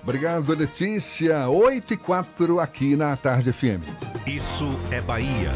Obrigado, 0.02 0.54
Letícia. 0.54 1.48
8 1.48 1.94
e 1.94 1.96
4 1.96 2.58
aqui 2.58 2.96
na 2.96 3.14
Tarde 3.16 3.52
FM. 3.52 3.84
Isso 4.26 4.68
é 4.90 5.00
Bahia. 5.00 5.50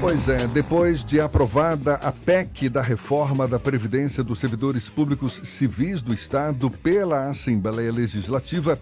Pois 0.00 0.28
é, 0.28 0.46
depois 0.46 1.04
de 1.04 1.20
aprovada 1.20 1.96
a 1.96 2.10
PEC 2.10 2.70
da 2.70 2.80
reforma 2.80 3.46
da 3.46 3.58
Previdência 3.58 4.24
dos 4.24 4.38
Servidores 4.38 4.88
Públicos 4.88 5.42
Civis 5.44 6.00
do 6.00 6.14
Estado 6.14 6.70
pela 6.70 7.28
Assembleia 7.28 7.92
Legislativa, 7.92 8.78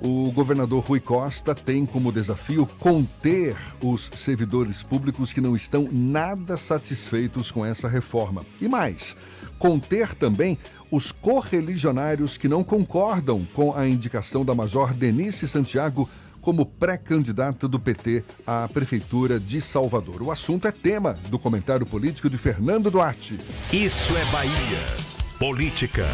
o 0.00 0.30
governador 0.30 0.84
Rui 0.84 1.00
Costa 1.00 1.54
tem 1.54 1.86
como 1.86 2.12
desafio 2.12 2.68
conter 2.78 3.56
os 3.82 4.10
servidores 4.14 4.82
públicos 4.82 5.32
que 5.32 5.40
não 5.40 5.56
estão 5.56 5.88
nada 5.90 6.56
satisfeitos 6.58 7.50
com 7.50 7.64
essa 7.64 7.88
reforma. 7.88 8.44
E 8.60 8.68
mais, 8.68 9.16
conter 9.58 10.14
também 10.14 10.58
os 10.90 11.12
correligionários 11.12 12.36
que 12.36 12.48
não 12.48 12.64
concordam 12.64 13.46
com 13.54 13.74
a 13.74 13.86
indicação 13.86 14.44
da 14.44 14.54
Major 14.54 14.92
Denise 14.92 15.48
Santiago 15.48 16.08
como 16.40 16.64
pré-candidata 16.64 17.68
do 17.68 17.78
PT 17.78 18.24
à 18.46 18.68
Prefeitura 18.68 19.38
de 19.38 19.60
Salvador. 19.60 20.22
O 20.22 20.30
assunto 20.30 20.66
é 20.66 20.72
tema 20.72 21.14
do 21.28 21.38
comentário 21.38 21.84
político 21.84 22.30
de 22.30 22.38
Fernando 22.38 22.90
Duarte. 22.90 23.38
Isso 23.72 24.16
é 24.16 24.24
Bahia. 24.32 25.08
Política. 25.38 26.06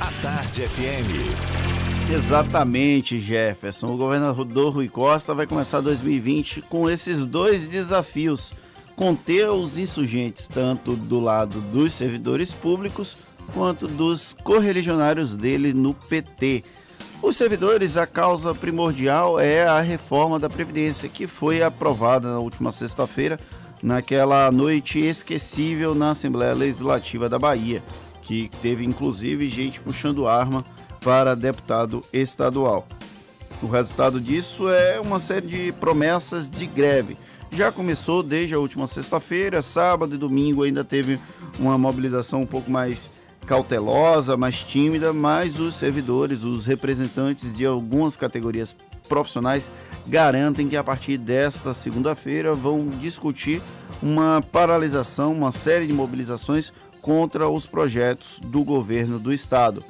A 0.00 0.22
Tarde 0.22 0.62
FM. 0.62 2.12
Exatamente, 2.12 3.18
Jefferson. 3.18 3.94
O 3.94 3.96
governador 3.96 4.74
Rui 4.74 4.88
Costa 4.88 5.32
vai 5.32 5.46
começar 5.46 5.80
2020 5.80 6.62
com 6.62 6.90
esses 6.90 7.24
dois 7.24 7.66
desafios: 7.66 8.52
conter 8.96 9.48
os 9.50 9.78
insurgentes, 9.78 10.46
tanto 10.46 10.96
do 10.96 11.20
lado 11.20 11.60
dos 11.60 11.92
servidores 11.92 12.52
públicos 12.52 13.16
quanto 13.52 13.86
dos 13.86 14.34
correligionários 14.44 15.36
dele 15.36 15.72
no 15.72 15.94
PT. 15.94 16.64
Os 17.22 17.36
servidores, 17.36 17.96
a 17.96 18.06
causa 18.06 18.54
primordial 18.54 19.40
é 19.40 19.66
a 19.66 19.80
reforma 19.80 20.38
da 20.38 20.50
Previdência, 20.50 21.08
que 21.08 21.26
foi 21.26 21.62
aprovada 21.62 22.30
na 22.30 22.38
última 22.38 22.70
sexta-feira, 22.70 23.38
naquela 23.82 24.50
noite 24.50 24.98
esquecível 24.98 25.94
na 25.94 26.10
Assembleia 26.10 26.54
Legislativa 26.54 27.28
da 27.28 27.38
Bahia, 27.38 27.82
que 28.22 28.50
teve 28.60 28.84
inclusive 28.84 29.48
gente 29.48 29.80
puxando 29.80 30.26
arma 30.26 30.64
para 31.02 31.34
deputado 31.34 32.02
estadual. 32.12 32.86
O 33.62 33.66
resultado 33.66 34.20
disso 34.20 34.68
é 34.68 35.00
uma 35.00 35.18
série 35.18 35.46
de 35.46 35.72
promessas 35.72 36.50
de 36.50 36.66
greve. 36.66 37.16
Já 37.54 37.70
começou 37.70 38.20
desde 38.20 38.52
a 38.52 38.58
última 38.58 38.88
sexta-feira, 38.88 39.62
sábado 39.62 40.16
e 40.16 40.18
domingo 40.18 40.64
ainda 40.64 40.82
teve 40.82 41.20
uma 41.56 41.78
mobilização 41.78 42.42
um 42.42 42.46
pouco 42.46 42.68
mais 42.68 43.08
cautelosa, 43.46 44.36
mais 44.36 44.60
tímida, 44.60 45.12
mas 45.12 45.60
os 45.60 45.74
servidores, 45.74 46.42
os 46.42 46.66
representantes 46.66 47.54
de 47.54 47.64
algumas 47.64 48.16
categorias 48.16 48.74
profissionais 49.08 49.70
garantem 50.04 50.66
que 50.66 50.76
a 50.76 50.82
partir 50.82 51.16
desta 51.16 51.72
segunda-feira 51.72 52.56
vão 52.56 52.88
discutir 52.88 53.62
uma 54.02 54.42
paralisação, 54.50 55.32
uma 55.32 55.52
série 55.52 55.86
de 55.86 55.92
mobilizações 55.92 56.72
contra 57.00 57.48
os 57.48 57.66
projetos 57.66 58.40
do 58.42 58.64
governo 58.64 59.16
do 59.16 59.32
estado. 59.32 59.84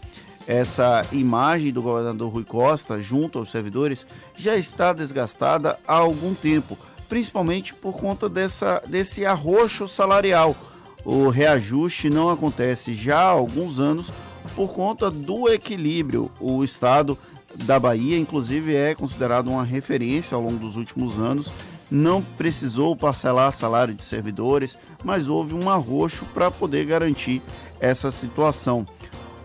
Essa 0.46 1.06
imagem 1.10 1.72
do 1.72 1.80
governador 1.80 2.30
Rui 2.30 2.44
Costa 2.44 3.00
junto 3.00 3.38
aos 3.38 3.50
servidores 3.50 4.06
já 4.36 4.54
está 4.54 4.92
desgastada 4.92 5.78
há 5.88 5.94
algum 5.94 6.34
tempo, 6.34 6.76
principalmente 7.08 7.74
por 7.74 7.98
conta 7.98 8.28
dessa, 8.28 8.82
desse 8.86 9.24
arroxo 9.24 9.86
salarial. 9.86 10.56
O 11.04 11.28
reajuste 11.28 12.08
não 12.08 12.30
acontece 12.30 12.94
já 12.94 13.18
há 13.18 13.28
alguns 13.28 13.78
anos 13.78 14.10
por 14.54 14.72
conta 14.72 15.10
do 15.10 15.48
equilíbrio. 15.48 16.30
O 16.40 16.64
estado 16.64 17.18
da 17.54 17.78
Bahia, 17.78 18.18
inclusive, 18.18 18.74
é 18.74 18.94
considerado 18.94 19.48
uma 19.48 19.64
referência 19.64 20.34
ao 20.34 20.42
longo 20.42 20.58
dos 20.58 20.76
últimos 20.76 21.18
anos. 21.18 21.52
Não 21.90 22.22
precisou 22.22 22.96
parcelar 22.96 23.52
salário 23.52 23.94
de 23.94 24.02
servidores, 24.02 24.78
mas 25.04 25.28
houve 25.28 25.54
um 25.54 25.68
arroxo 25.68 26.24
para 26.32 26.50
poder 26.50 26.86
garantir 26.86 27.42
essa 27.78 28.10
situação. 28.10 28.86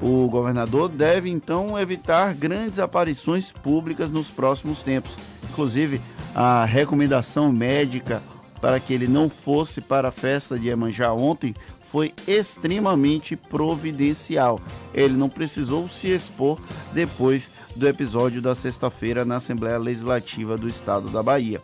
O 0.02 0.30
governador 0.30 0.88
deve 0.88 1.30
então 1.30 1.78
evitar 1.78 2.34
grandes 2.34 2.80
aparições 2.80 3.52
públicas 3.52 4.10
nos 4.10 4.32
próximos 4.32 4.82
tempos. 4.82 5.18
Inclusive, 5.44 6.00
a 6.42 6.64
recomendação 6.64 7.52
médica 7.52 8.24
para 8.62 8.80
que 8.80 8.94
ele 8.94 9.10
não 9.10 9.30
fosse 9.30 9.82
para 9.82 10.08
a 10.08 10.12
festa 10.12 10.58
de 10.58 10.68
Iemanjá 10.68 11.12
ontem 11.12 11.54
foi 11.82 12.14
extremamente 12.26 13.36
providencial. 13.36 14.58
Ele 14.94 15.16
não 15.16 15.28
precisou 15.28 15.90
se 15.90 16.08
expor 16.08 16.58
depois 16.94 17.52
do 17.76 17.86
episódio 17.86 18.42
da 18.42 18.56
sexta-feira 18.56 19.26
na 19.26 19.36
Assembleia 19.36 19.78
Legislativa 19.78 20.58
do 20.58 20.66
Estado 20.66 21.10
da 21.10 21.22
Bahia. 21.22 21.62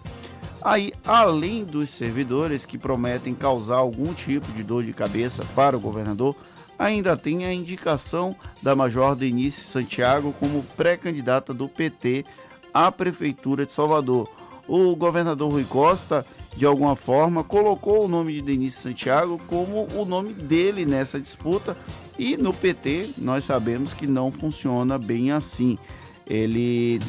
Aí, 0.61 0.91
além 1.05 1.63
dos 1.63 1.89
servidores 1.89 2.65
que 2.65 2.77
prometem 2.77 3.33
causar 3.33 3.77
algum 3.77 4.13
tipo 4.13 4.51
de 4.51 4.61
dor 4.61 4.83
de 4.83 4.91
cabeça 4.91 5.45
para 5.55 5.77
o 5.77 5.79
governador, 5.79 6.35
ainda 6.77 7.15
tem 7.15 7.45
a 7.45 7.53
indicação 7.53 8.35
da 8.61 8.75
Major 8.75 9.15
Denise 9.15 9.61
Santiago 9.61 10.35
como 10.37 10.63
pré-candidata 10.75 11.53
do 11.53 11.69
PT 11.69 12.25
à 12.73 12.91
Prefeitura 12.91 13.65
de 13.65 13.71
Salvador. 13.71 14.27
O 14.67 14.95
governador 14.95 15.51
Rui 15.51 15.63
Costa, 15.63 16.25
de 16.55 16.65
alguma 16.65 16.95
forma, 16.95 17.43
colocou 17.43 18.05
o 18.05 18.07
nome 18.07 18.33
de 18.33 18.41
Denise 18.41 18.77
Santiago 18.77 19.39
como 19.47 19.87
o 19.93 20.05
nome 20.05 20.33
dele 20.33 20.85
nessa 20.85 21.19
disputa 21.19 21.77
e 22.17 22.37
no 22.37 22.53
PT 22.53 23.11
nós 23.17 23.45
sabemos 23.45 23.93
que 23.93 24.07
não 24.07 24.31
funciona 24.31 24.97
bem 24.97 25.31
assim. 25.31 25.77
Ele 26.25 26.99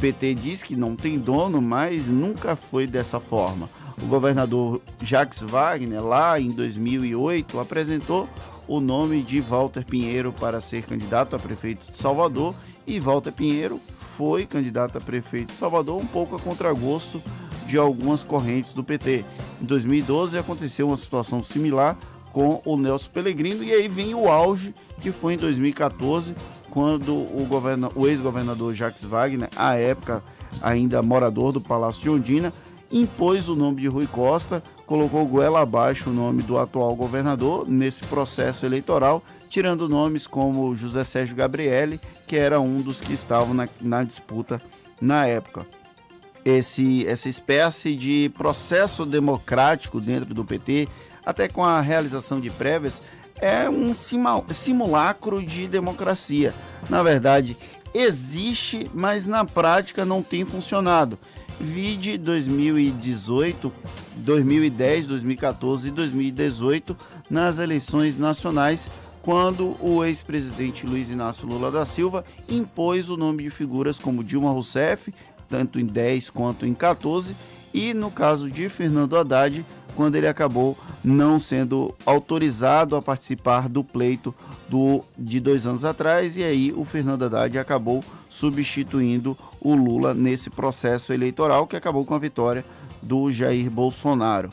PT 0.00 0.34
diz 0.34 0.62
que 0.62 0.74
não 0.74 0.96
tem 0.96 1.18
dono, 1.18 1.60
mas 1.60 2.08
nunca 2.08 2.56
foi 2.56 2.86
dessa 2.86 3.20
forma. 3.20 3.68
O 4.02 4.06
governador 4.06 4.80
Jacques 5.00 5.40
Wagner, 5.42 6.02
lá 6.02 6.40
em 6.40 6.50
2008, 6.50 7.60
apresentou 7.60 8.28
o 8.66 8.80
nome 8.80 9.22
de 9.22 9.40
Walter 9.40 9.84
Pinheiro 9.84 10.32
para 10.32 10.60
ser 10.60 10.84
candidato 10.84 11.36
a 11.36 11.38
prefeito 11.38 11.90
de 11.90 11.96
Salvador 11.96 12.54
e 12.86 12.98
Walter 12.98 13.32
Pinheiro 13.32 13.80
foi 14.16 14.46
candidato 14.46 14.98
a 14.98 15.00
prefeito 15.00 15.52
de 15.52 15.58
Salvador 15.58 16.00
um 16.00 16.06
pouco 16.06 16.36
a 16.36 16.38
contragosto 16.38 17.20
de 17.66 17.78
algumas 17.78 18.22
correntes 18.22 18.74
do 18.74 18.84
PT. 18.84 19.24
Em 19.60 19.64
2012 19.64 20.36
aconteceu 20.38 20.88
uma 20.88 20.96
situação 20.96 21.42
similar 21.42 21.96
com 22.32 22.60
o 22.64 22.76
Nelson 22.76 23.10
Pellegrino 23.10 23.62
e 23.62 23.72
aí 23.72 23.88
vem 23.88 24.14
o 24.14 24.28
auge 24.28 24.74
que 25.00 25.10
foi 25.12 25.34
em 25.34 25.38
2014 25.38 26.34
quando 26.70 27.14
o, 27.14 27.46
o 27.94 28.08
ex-governador 28.08 28.72
Jacques 28.74 29.04
Wagner, 29.04 29.48
à 29.54 29.76
época 29.76 30.22
ainda 30.60 31.02
morador 31.02 31.52
do 31.52 31.60
Palácio 31.60 32.02
de 32.02 32.10
Ondina, 32.10 32.52
impôs 32.90 33.48
o 33.48 33.56
nome 33.56 33.82
de 33.82 33.88
Rui 33.88 34.06
Costa 34.06 34.62
colocou 34.92 35.24
goela 35.24 35.60
abaixo 35.60 36.10
o 36.10 36.12
nome 36.12 36.42
do 36.42 36.58
atual 36.58 36.94
governador 36.94 37.66
nesse 37.66 38.04
processo 38.04 38.66
eleitoral, 38.66 39.22
tirando 39.52 39.86
nomes 39.86 40.26
como 40.26 40.74
José 40.74 41.04
Sérgio 41.04 41.36
Gabrielli, 41.36 42.00
que 42.26 42.36
era 42.36 42.58
um 42.58 42.78
dos 42.78 43.02
que 43.02 43.12
estavam 43.12 43.52
na, 43.52 43.68
na 43.82 44.02
disputa 44.02 44.62
na 44.98 45.26
época. 45.26 45.66
Esse, 46.42 47.06
essa 47.06 47.28
espécie 47.28 47.94
de 47.94 48.32
processo 48.34 49.04
democrático 49.04 50.00
dentro 50.00 50.32
do 50.32 50.42
PT, 50.42 50.88
até 51.24 51.48
com 51.48 51.62
a 51.62 51.82
realização 51.82 52.40
de 52.40 52.48
prévias, 52.48 53.02
é 53.36 53.68
um 53.68 53.92
simulacro 53.94 55.44
de 55.44 55.68
democracia. 55.68 56.54
Na 56.88 57.02
verdade, 57.02 57.54
existe, 57.92 58.90
mas 58.94 59.26
na 59.26 59.44
prática 59.44 60.02
não 60.02 60.22
tem 60.22 60.46
funcionado. 60.46 61.18
Vide 61.60 62.16
2018, 62.16 63.70
2010, 64.16 65.06
2014 65.08 65.88
e 65.88 65.90
2018 65.90 66.96
nas 67.28 67.58
eleições 67.58 68.16
nacionais, 68.16 68.90
quando 69.22 69.76
o 69.80 70.04
ex-presidente 70.04 70.84
Luiz 70.84 71.08
Inácio 71.08 71.46
Lula 71.46 71.70
da 71.70 71.84
Silva 71.84 72.24
impôs 72.48 73.08
o 73.08 73.16
nome 73.16 73.44
de 73.44 73.50
figuras 73.50 73.98
como 73.98 74.24
Dilma 74.24 74.50
Rousseff, 74.50 75.14
tanto 75.48 75.78
em 75.78 75.86
10 75.86 76.30
quanto 76.30 76.66
em 76.66 76.74
14, 76.74 77.34
e 77.72 77.94
no 77.94 78.10
caso 78.10 78.50
de 78.50 78.68
Fernando 78.68 79.16
Haddad, 79.16 79.64
quando 79.94 80.16
ele 80.16 80.26
acabou 80.26 80.76
não 81.04 81.38
sendo 81.38 81.94
autorizado 82.04 82.96
a 82.96 83.02
participar 83.02 83.68
do 83.68 83.84
pleito 83.84 84.34
do, 84.68 85.04
de 85.16 85.38
dois 85.38 85.66
anos 85.66 85.84
atrás, 85.84 86.36
e 86.36 86.42
aí 86.42 86.72
o 86.74 86.84
Fernando 86.84 87.24
Haddad 87.24 87.58
acabou 87.58 88.02
substituindo 88.28 89.36
o 89.60 89.74
Lula 89.74 90.14
nesse 90.14 90.50
processo 90.50 91.12
eleitoral 91.12 91.66
que 91.66 91.76
acabou 91.76 92.04
com 92.04 92.14
a 92.14 92.18
vitória 92.18 92.64
do 93.00 93.30
Jair 93.30 93.70
Bolsonaro. 93.70 94.50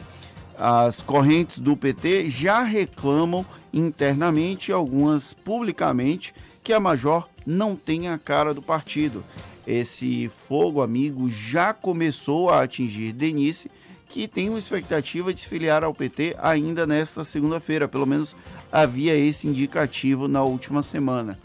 As 0.62 1.02
correntes 1.02 1.58
do 1.58 1.78
PT 1.78 2.30
já 2.30 2.64
reclamam 2.64 3.46
internamente, 3.72 4.74
algumas 4.74 5.34
publicamente, 5.34 6.34
que 6.62 6.74
a 6.74 6.82
Major 6.82 7.30
não 7.46 7.78
tem 7.78 8.10
a 8.10 8.18
cara 8.18 8.54
do 8.54 8.62
partido. 8.62 9.24
Esse 9.66 10.28
fogo 10.28 10.82
amigo 10.82 11.30
já 11.30 11.74
começou 11.74 12.50
a 12.50 12.62
atingir 12.62 13.14
Denise, 13.14 13.72
que 14.10 14.28
tem 14.28 14.50
uma 14.50 14.60
expectativa 14.60 15.34
de 15.34 15.40
se 15.40 15.48
filiar 15.48 15.86
ao 15.86 15.94
PT 15.94 16.36
ainda 16.42 16.86
nesta 16.86 17.24
segunda-feira. 17.24 17.88
Pelo 17.88 18.06
menos 18.06 18.36
havia 18.70 19.16
esse 19.16 19.48
indicativo 19.48 20.28
na 20.28 20.44
última 20.44 20.84
semana. 20.84 21.40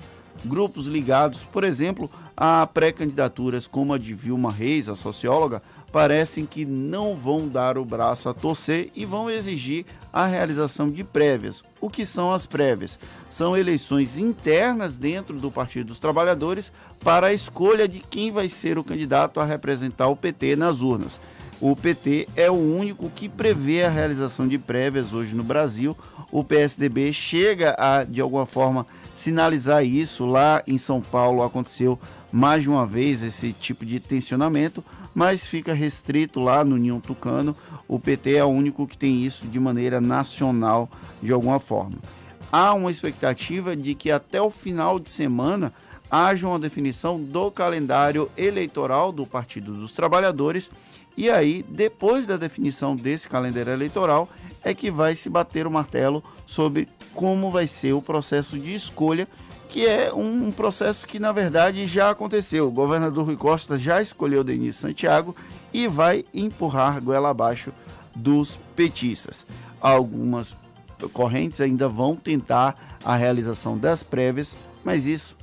Grupos 0.45 0.87
ligados, 0.87 1.45
por 1.45 1.63
exemplo, 1.63 2.11
a 2.37 2.67
pré-candidaturas 2.67 3.69
como 3.69 3.95
a 3.95 3.99
de 3.99 4.13
Vilma 4.13 4.51
Reis, 4.51 4.89
a 4.89 4.97
socióloga, 4.97 5.63
parecem 5.95 6.45
que 6.45 6.65
não 6.65 7.15
vão 7.15 7.47
dar 7.47 7.79
o 7.79 7.85
braço 7.85 8.29
a 8.29 8.35
torcer 8.35 8.91
e 8.97 9.05
vão 9.05 9.31
exigir 9.31 9.87
a 10.13 10.27
realização 10.27 10.91
de 10.91 11.05
prévias. 11.05 11.63
O 11.81 11.89
que 11.89 12.05
são 12.05 12.33
as 12.33 12.49
prévias? 12.49 12.99
São 13.31 13.57
eleições 13.57 14.19
internas 14.19 14.99
dentro 14.99 15.39
do 15.39 15.53
Partido 15.53 15.87
dos 15.87 16.01
Trabalhadores 16.01 16.73
para 16.99 17.29
a 17.29 17.33
escolha 17.33 17.87
de 17.87 18.01
quem 18.01 18.33
vai 18.33 18.49
ser 18.49 18.77
o 18.77 18.83
candidato 18.83 19.39
a 19.39 19.45
representar 19.45 20.09
o 20.09 20.17
PT 20.17 20.57
nas 20.57 20.81
urnas. 20.83 21.21
O 21.61 21.77
PT 21.77 22.29
é 22.35 22.51
o 22.51 22.55
único 22.55 23.09
que 23.09 23.29
prevê 23.29 23.85
a 23.85 23.89
realização 23.89 24.49
de 24.49 24.59
prévias 24.59 25.13
hoje 25.13 25.33
no 25.33 25.45
Brasil. 25.45 25.97
O 26.33 26.43
PSDB 26.43 27.13
chega 27.13 27.77
a, 27.79 28.03
de 28.03 28.21
alguma 28.21 28.47
forma, 28.47 28.85
sinalizar 29.15 29.85
isso. 29.85 30.27
Lá 30.27 30.63
em 30.67 30.77
São 30.77 31.01
Paulo 31.01 31.43
aconteceu 31.43 31.99
mais 32.33 32.63
de 32.63 32.69
uma 32.69 32.85
vez 32.85 33.23
esse 33.23 33.53
tipo 33.53 33.87
de 33.87 34.01
tensionamento, 34.01 34.85
mas 35.15 35.47
fica 35.47 35.73
restrito 35.73 36.41
lá 36.41 36.65
no 36.65 36.77
Ninho 36.77 37.01
Tucano. 37.01 37.57
O 37.87 37.99
PT 37.99 38.35
é 38.35 38.45
o 38.45 38.49
único 38.49 38.87
que 38.87 38.99
tem 38.99 39.25
isso 39.25 39.47
de 39.47 39.61
maneira 39.61 40.01
nacional, 40.01 40.91
de 41.23 41.33
alguma 41.33 41.61
forma. 41.61 41.97
Há 42.51 42.75
uma 42.75 42.91
expectativa 42.91 43.77
de 43.77 43.95
que 43.95 44.11
até 44.11 44.41
o 44.41 44.51
final 44.51 44.99
de 44.99 45.11
semana 45.11 45.73
haja 46.11 46.47
uma 46.47 46.59
definição 46.59 47.21
do 47.21 47.51
calendário 47.51 48.31
eleitoral 48.37 49.11
do 49.11 49.27
Partido 49.27 49.73
dos 49.75 49.93
Trabalhadores 49.93 50.71
e 51.17 51.31
aí, 51.31 51.65
depois 51.69 52.27
da 52.27 52.37
definição 52.37 52.97
desse 52.97 53.29
calendário 53.29 53.73
eleitoral, 53.73 54.29
é 54.63 54.75
que 54.75 54.91
vai 54.91 55.15
se 55.15 55.29
bater 55.29 55.67
o 55.67 55.71
martelo 55.71 56.25
sobre 56.47 56.89
como 57.15 57.51
vai 57.51 57.67
ser 57.67 57.93
o 57.93 58.03
processo 58.03 58.59
de 58.59 58.75
escolha, 58.75 59.29
que 59.69 59.87
é 59.87 60.13
um 60.13 60.51
processo 60.51 61.07
que 61.07 61.19
na 61.19 61.33
verdade 61.33 61.87
já 61.87 62.11
aconteceu. 62.11 62.69
O 62.69 62.73
governador 62.73 63.27
Rui 63.27 63.37
Costa 63.37 63.79
já 63.79 64.01
escolheu 64.01 64.43
Denise 64.43 64.79
Santiago 64.79 65.37
e 65.73 65.87
vai 65.87 66.25
empurrar 66.33 67.01
goela 67.01 67.31
abaixo 67.31 67.73
dos 68.15 68.59
petistas. 68.75 69.47
Algumas 69.81 70.55
correntes 71.13 71.61
ainda 71.61 71.89
vão 71.89 72.17
tentar 72.17 72.99
a 73.05 73.15
realização 73.15 73.77
das 73.77 74.03
prévias, 74.03 74.57
mas 74.83 75.07
isso 75.07 75.37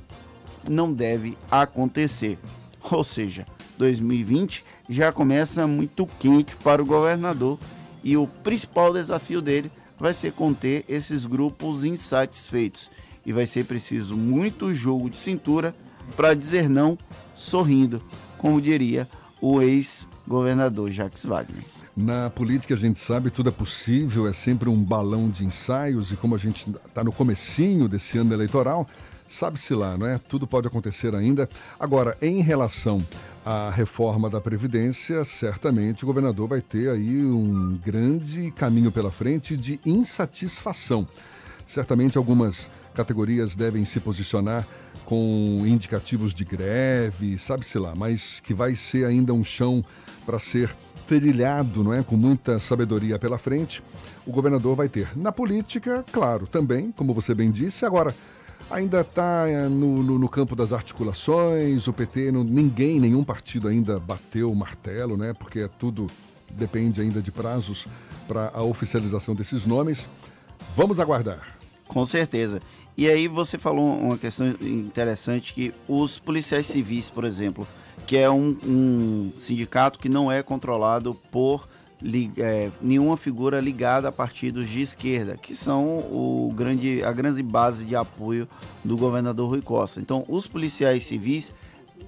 não 0.68 0.92
deve 0.92 1.36
acontecer. 1.50 2.38
Ou 2.90 3.04
seja, 3.04 3.46
2020 3.78 4.64
já 4.92 5.10
começa 5.10 5.66
muito 5.66 6.06
quente 6.18 6.54
para 6.56 6.82
o 6.82 6.86
governador 6.86 7.58
e 8.04 8.16
o 8.16 8.26
principal 8.26 8.92
desafio 8.92 9.40
dele 9.40 9.70
vai 9.98 10.12
ser 10.12 10.32
conter 10.32 10.84
esses 10.88 11.24
grupos 11.24 11.84
insatisfeitos. 11.84 12.90
E 13.24 13.32
vai 13.32 13.46
ser 13.46 13.64
preciso 13.64 14.16
muito 14.16 14.74
jogo 14.74 15.08
de 15.08 15.16
cintura 15.16 15.74
para 16.16 16.34
dizer 16.34 16.68
não 16.68 16.98
sorrindo, 17.36 18.02
como 18.36 18.60
diria 18.60 19.08
o 19.40 19.62
ex-governador 19.62 20.90
Jacques 20.90 21.24
Wagner. 21.24 21.62
Na 21.96 22.30
política 22.30 22.74
a 22.74 22.76
gente 22.76 22.98
sabe 22.98 23.30
tudo 23.30 23.50
é 23.50 23.52
possível, 23.52 24.26
é 24.26 24.32
sempre 24.32 24.68
um 24.68 24.82
balão 24.82 25.28
de 25.30 25.44
ensaios 25.44 26.10
e 26.10 26.16
como 26.16 26.34
a 26.34 26.38
gente 26.38 26.68
está 26.86 27.04
no 27.04 27.12
comecinho 27.12 27.88
desse 27.88 28.18
ano 28.18 28.32
eleitoral, 28.34 28.88
sabe-se 29.28 29.74
lá, 29.74 29.96
não 29.96 30.06
é? 30.06 30.18
Tudo 30.18 30.46
pode 30.46 30.66
acontecer 30.66 31.14
ainda. 31.14 31.48
Agora, 31.78 32.16
em 32.20 32.42
relação 32.42 33.00
à 33.44 33.70
reforma 33.70 34.30
da 34.30 34.40
Previdência, 34.40 35.24
certamente 35.24 36.04
o 36.04 36.06
governador 36.06 36.48
vai 36.48 36.60
ter 36.60 36.90
aí 36.90 37.24
um 37.24 37.78
grande 37.84 38.50
caminho 38.52 38.92
pela 38.92 39.10
frente 39.10 39.56
de 39.56 39.80
insatisfação. 39.84 41.06
Certamente 41.66 42.16
algumas 42.16 42.70
categorias 42.94 43.56
devem 43.56 43.84
se 43.84 43.98
posicionar 43.98 44.66
com 45.04 45.62
indicativos 45.66 46.34
de 46.34 46.44
greve, 46.44 47.38
sabe-se 47.38 47.78
lá, 47.78 47.94
mas 47.96 48.40
que 48.40 48.54
vai 48.54 48.74
ser 48.74 49.06
ainda 49.06 49.32
um 49.32 49.42
chão 49.42 49.84
para 50.24 50.38
ser 50.38 50.74
trilhado, 51.06 51.82
não 51.82 51.92
é? 51.92 52.02
Com 52.02 52.16
muita 52.16 52.60
sabedoria 52.60 53.18
pela 53.18 53.38
frente, 53.38 53.82
o 54.24 54.30
governador 54.30 54.76
vai 54.76 54.88
ter. 54.88 55.16
Na 55.16 55.32
política, 55.32 56.04
claro, 56.12 56.46
também, 56.46 56.92
como 56.92 57.12
você 57.12 57.34
bem 57.34 57.50
disse, 57.50 57.84
agora 57.84 58.14
ainda 58.70 59.00
está 59.00 59.48
eh, 59.48 59.68
no, 59.68 60.02
no, 60.02 60.18
no, 60.18 60.28
campo 60.28 60.56
das 60.56 60.72
articulações, 60.72 61.86
o 61.86 61.92
PT, 61.92 62.32
não, 62.32 62.44
ninguém, 62.44 62.98
nenhum 62.98 63.24
partido 63.24 63.68
ainda 63.68 63.98
bateu 63.98 64.50
o 64.50 64.56
martelo, 64.56 65.16
né? 65.16 65.32
Porque 65.32 65.60
é 65.60 65.68
tudo 65.68 66.06
depende 66.50 67.00
ainda 67.00 67.22
de 67.22 67.30
prazos 67.30 67.86
para 68.28 68.50
a 68.54 68.62
oficialização 68.62 69.34
desses 69.34 69.66
nomes. 69.66 70.08
Vamos 70.76 71.00
aguardar. 71.00 71.56
Com 71.86 72.04
certeza. 72.06 72.60
E 72.96 73.08
aí 73.08 73.26
você 73.26 73.58
falou 73.58 73.98
uma 73.98 74.18
questão 74.18 74.48
interessante 74.60 75.54
que 75.54 75.74
os 75.88 76.18
policiais 76.18 76.66
civis, 76.66 77.08
por 77.08 77.24
exemplo, 77.24 77.66
que 78.06 78.16
é 78.16 78.30
um, 78.30 78.56
um 78.64 79.32
sindicato 79.38 79.98
que 79.98 80.08
não 80.08 80.30
é 80.30 80.42
controlado 80.42 81.14
por 81.30 81.66
é, 82.36 82.70
nenhuma 82.80 83.16
figura 83.16 83.60
ligada 83.60 84.08
a 84.08 84.12
partidos 84.12 84.68
de 84.68 84.82
esquerda, 84.82 85.36
que 85.36 85.54
são 85.54 85.98
o 85.98 86.52
grande, 86.54 87.02
a 87.04 87.12
grande 87.12 87.42
base 87.42 87.84
de 87.84 87.94
apoio 87.94 88.48
do 88.84 88.96
governador 88.96 89.48
Rui 89.48 89.62
Costa. 89.62 90.00
Então, 90.00 90.24
os 90.28 90.46
policiais 90.46 91.04
civis 91.04 91.52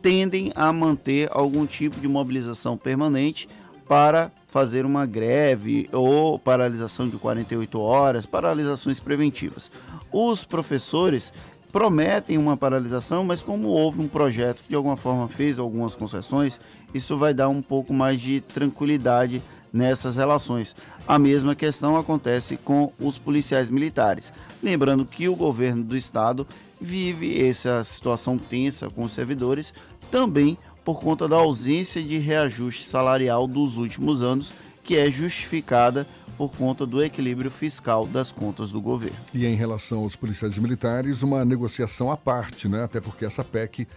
tendem 0.03 0.53
a 0.55 0.73
manter 0.73 1.29
algum 1.33 1.65
tipo 1.66 2.01
de 2.01 2.09
mobilização 2.09 2.77
permanente 2.77 3.49
para 3.89 4.31
fazer 4.49 4.87
uma 4.87 5.05
greve 5.05 5.89
ou 5.93 6.39
paralisação 6.39 7.09
de 7.09 7.16
48 7.16 7.81
horas, 7.81 8.27
paralisações 8.27 9.01
preventivas. 9.01 9.71
Os 10.12 10.45
professores 10.45 11.33
prometem 11.73 12.39
uma 12.39 12.57
paralisação, 12.57 13.25
mas 13.25 13.43
como 13.43 13.66
houve 13.66 14.01
um 14.01 14.07
projeto 14.07 14.62
que 14.62 14.69
de 14.69 14.77
alguma 14.77 14.97
forma 14.97 15.27
fez 15.27 15.59
algumas 15.59 15.97
concessões, 15.97 16.61
isso 16.95 17.19
vai 17.19 17.35
dar 17.35 17.49
um 17.49 17.61
pouco 17.61 17.93
mais 17.93 18.21
de 18.21 18.41
tranquilidade 18.41 19.43
nessas 19.75 20.17
relações. 20.17 20.75
A 21.07 21.19
mesma 21.19 21.57
questão 21.57 21.97
acontece 21.97 22.57
com 22.57 22.93
os 22.99 23.19
policiais 23.19 23.69
militares. 23.69 24.33
Lembrando 24.63 25.05
que 25.05 25.29
o 25.29 25.35
governo 25.35 25.83
do 25.83 25.97
estado 25.97 26.47
vive 26.81 27.45
essa 27.45 27.83
situação 27.83 28.39
tensa 28.39 28.89
com 28.89 29.03
os 29.03 29.13
servidores 29.13 29.75
também 30.13 30.57
por 30.85 31.01
conta 31.01 31.27
da 31.27 31.37
ausência 31.37 32.01
de 32.01 32.19
reajuste 32.19 32.89
salarial 32.89 33.49
dos 33.49 33.77
últimos 33.77 34.23
anos, 34.23 34.53
que 34.85 34.97
é 34.97 35.11
justificada 35.11 36.07
por 36.37 36.53
conta 36.53 36.85
do 36.87 37.03
equilíbrio 37.03 37.51
fiscal 37.51 38.07
das 38.07 38.31
contas 38.31 38.71
do 38.71 38.81
governo. 38.81 39.17
E 39.33 39.47
em 39.47 39.55
relação 39.55 40.01
aos 40.01 40.15
policiais 40.15 40.59
militares, 40.59 41.23
uma 41.23 41.45
negociação 41.45 42.11
à 42.11 42.17
parte, 42.17 42.69
né? 42.69 42.85
até 42.85 43.01
porque 43.01 43.25
essa 43.25 43.43
PEC 43.43 43.89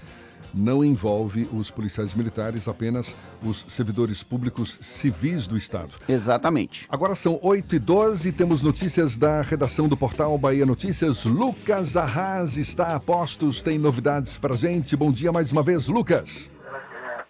não 0.54 0.84
envolve 0.84 1.48
os 1.54 1.70
policiais 1.70 2.14
militares, 2.14 2.68
apenas 2.68 3.16
os 3.44 3.60
servidores 3.60 4.24
públicos 4.24 4.78
civis 4.82 5.48
do 5.48 5.58
Estado. 5.58 5.96
Exatamente. 6.08 6.86
Agora 6.90 7.16
são 7.16 7.40
8 7.42 7.76
e 7.76 7.80
12 7.80 8.32
temos 8.32 8.64
notícias 8.64 9.18
da 9.18 9.42
redação 9.42 9.88
do 9.88 9.98
portal 9.98 10.38
Bahia 10.38 10.66
Notícias. 10.66 11.26
Lucas 11.26 11.96
Arras 11.96 12.58
está 12.58 12.96
a 12.96 13.00
postos, 13.00 13.62
tem 13.62 13.78
novidades 13.78 14.38
para 14.38 14.56
gente. 14.56 14.96
Bom 14.96 15.12
dia 15.12 15.32
mais 15.32 15.52
uma 15.52 15.64
vez, 15.64 15.88
Lucas. 15.88 16.50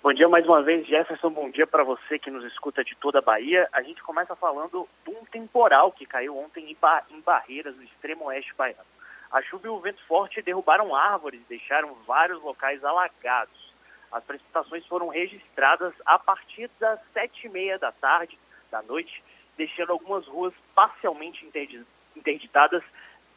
Bom 0.07 0.13
dia 0.13 0.29
mais 0.29 0.45
uma 0.45 0.63
vez, 0.63 0.87
Jefferson. 0.87 1.29
Bom 1.29 1.49
dia 1.49 1.67
para 1.67 1.83
você 1.83 2.17
que 2.17 2.31
nos 2.31 2.45
escuta 2.45 2.81
de 2.81 2.95
toda 2.95 3.19
a 3.19 3.21
Bahia. 3.21 3.67
A 3.73 3.81
gente 3.81 4.01
começa 4.01 4.35
falando 4.35 4.87
de 5.05 5.11
um 5.11 5.25
temporal 5.25 5.91
que 5.91 6.05
caiu 6.05 6.37
ontem 6.37 6.71
em, 6.71 6.77
ba 6.79 7.03
em 7.11 7.19
Barreiras, 7.19 7.75
no 7.75 7.83
extremo 7.83 8.25
oeste 8.25 8.53
baiano. 8.57 8.96
A 9.31 9.41
chuva 9.41 9.67
e 9.67 9.69
o 9.69 9.79
vento 9.79 10.03
forte 10.05 10.41
derrubaram 10.41 10.95
árvores 10.95 11.41
e 11.41 11.49
deixaram 11.49 11.93
vários 12.05 12.41
locais 12.41 12.83
alagados. 12.83 13.73
As 14.11 14.23
precipitações 14.23 14.85
foram 14.85 15.09
registradas 15.09 15.93
a 16.05 16.17
partir 16.17 16.69
das 16.79 16.99
sete 17.13 17.47
e 17.47 17.49
meia 17.49 17.77
da 17.77 17.91
tarde, 17.91 18.37
da 18.71 18.81
noite, 18.81 19.21
deixando 19.57 19.91
algumas 19.91 20.25
ruas 20.25 20.53
parcialmente 20.73 21.45
interditadas 22.15 22.83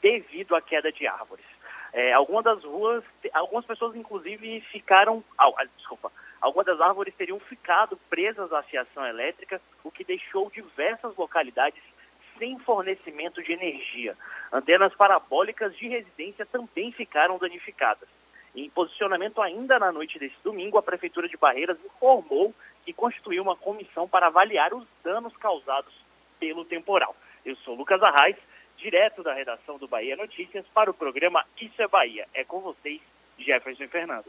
devido 0.00 0.54
à 0.54 0.62
queda 0.62 0.92
de 0.92 1.06
árvores. 1.06 1.44
É, 1.92 2.12
algumas 2.12 2.44
das 2.44 2.62
ruas, 2.62 3.02
algumas 3.32 3.64
pessoas 3.64 3.96
inclusive 3.96 4.60
ficaram, 4.60 5.24
ah, 5.36 5.50
desculpa, 5.76 6.12
Algumas 6.40 6.66
das 6.66 6.80
árvores 6.80 7.14
teriam 7.14 7.38
ficado 7.38 7.98
presas 8.08 8.50
à 8.52 8.62
fiação 8.62 9.04
elétrica, 9.06 9.60
o 9.84 9.90
que 9.90 10.02
deixou 10.02 10.50
diversas 10.50 11.14
localidades 11.14 11.82
sem 12.40 12.58
fornecimento 12.58 13.42
de 13.42 13.52
energia. 13.52 14.16
Antenas 14.50 14.94
parabólicas 14.94 15.76
de 15.76 15.86
residência 15.86 16.46
também 16.46 16.90
ficaram 16.90 17.38
danificadas. 17.38 18.08
Em 18.56 18.68
posicionamento 18.70 19.40
ainda 19.40 19.78
na 19.78 19.92
noite 19.92 20.18
desse 20.18 20.34
domingo, 20.42 20.78
a 20.78 20.82
Prefeitura 20.82 21.28
de 21.28 21.36
Barreiras 21.36 21.76
informou 21.84 22.52
que 22.84 22.92
constituiu 22.94 23.42
uma 23.42 23.54
comissão 23.54 24.08
para 24.08 24.26
avaliar 24.26 24.72
os 24.74 24.84
danos 25.04 25.36
causados 25.36 25.92
pelo 26.40 26.64
temporal. 26.64 27.14
Eu 27.44 27.54
sou 27.56 27.76
Lucas 27.76 28.02
Arraes, 28.02 28.36
direto 28.78 29.22
da 29.22 29.34
redação 29.34 29.76
do 29.78 29.86
Bahia 29.86 30.16
Notícias, 30.16 30.64
para 30.74 30.90
o 30.90 30.94
programa 30.94 31.44
Isso 31.60 31.80
é 31.80 31.86
Bahia. 31.86 32.26
É 32.32 32.42
com 32.42 32.60
vocês, 32.60 33.00
Jefferson 33.38 33.86
Fernando. 33.86 34.26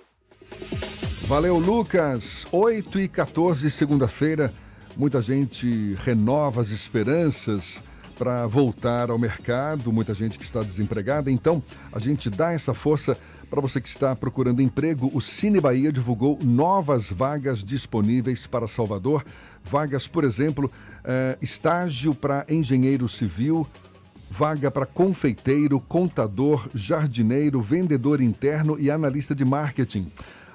Valeu, 1.23 1.57
Lucas. 1.57 2.45
8 2.51 2.99
e 2.99 3.07
14, 3.07 3.71
segunda-feira. 3.71 4.53
Muita 4.97 5.21
gente 5.21 5.93
renova 6.03 6.59
as 6.59 6.69
esperanças 6.69 7.81
para 8.21 8.45
voltar 8.45 9.09
ao 9.09 9.17
mercado, 9.17 9.91
muita 9.91 10.13
gente 10.13 10.37
que 10.37 10.45
está 10.45 10.61
desempregada. 10.61 11.31
Então, 11.31 11.63
a 11.91 11.97
gente 11.97 12.29
dá 12.29 12.51
essa 12.51 12.71
força 12.71 13.17
para 13.49 13.59
você 13.59 13.81
que 13.81 13.87
está 13.87 14.15
procurando 14.15 14.61
emprego. 14.61 15.09
O 15.11 15.19
Cine 15.19 15.59
Bahia 15.59 15.91
divulgou 15.91 16.37
novas 16.43 17.11
vagas 17.11 17.63
disponíveis 17.63 18.45
para 18.45 18.67
Salvador. 18.67 19.25
Vagas, 19.63 20.07
por 20.07 20.23
exemplo, 20.23 20.71
eh, 21.03 21.35
estágio 21.41 22.13
para 22.13 22.45
engenheiro 22.47 23.09
civil, 23.09 23.65
vaga 24.29 24.69
para 24.69 24.85
confeiteiro, 24.85 25.79
contador, 25.79 26.69
jardineiro, 26.75 27.59
vendedor 27.59 28.21
interno 28.21 28.79
e 28.79 28.91
analista 28.91 29.33
de 29.33 29.43
marketing. 29.43 30.11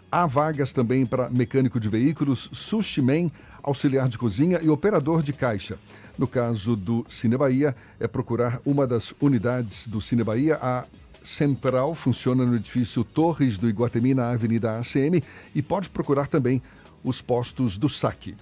Há 0.08 0.24
vagas 0.24 0.72
também 0.72 1.04
para 1.04 1.28
mecânico 1.30 1.80
de 1.80 1.88
veículos, 1.88 2.48
sushi 2.52 3.02
man, 3.02 3.28
auxiliar 3.60 4.08
de 4.08 4.16
cozinha 4.16 4.60
e 4.62 4.68
operador 4.68 5.20
de 5.20 5.32
caixa. 5.32 5.76
No 6.18 6.26
caso 6.26 6.74
do 6.74 7.04
Cine 7.08 7.36
Bahia, 7.36 7.76
é 8.00 8.08
procurar 8.08 8.60
uma 8.64 8.86
das 8.86 9.14
unidades 9.20 9.86
do 9.86 10.00
Cine 10.00 10.24
Bahia. 10.24 10.58
A 10.62 10.84
central 11.22 11.94
funciona 11.94 12.44
no 12.46 12.56
edifício 12.56 13.04
Torres 13.04 13.58
do 13.58 13.68
Iguatemi, 13.68 14.14
na 14.14 14.30
Avenida 14.30 14.78
ACM, 14.78 15.22
e 15.54 15.62
pode 15.62 15.90
procurar 15.90 16.28
também 16.28 16.62
os 17.04 17.20
postos 17.20 17.76
do 17.76 17.88
SAC. 17.88 18.34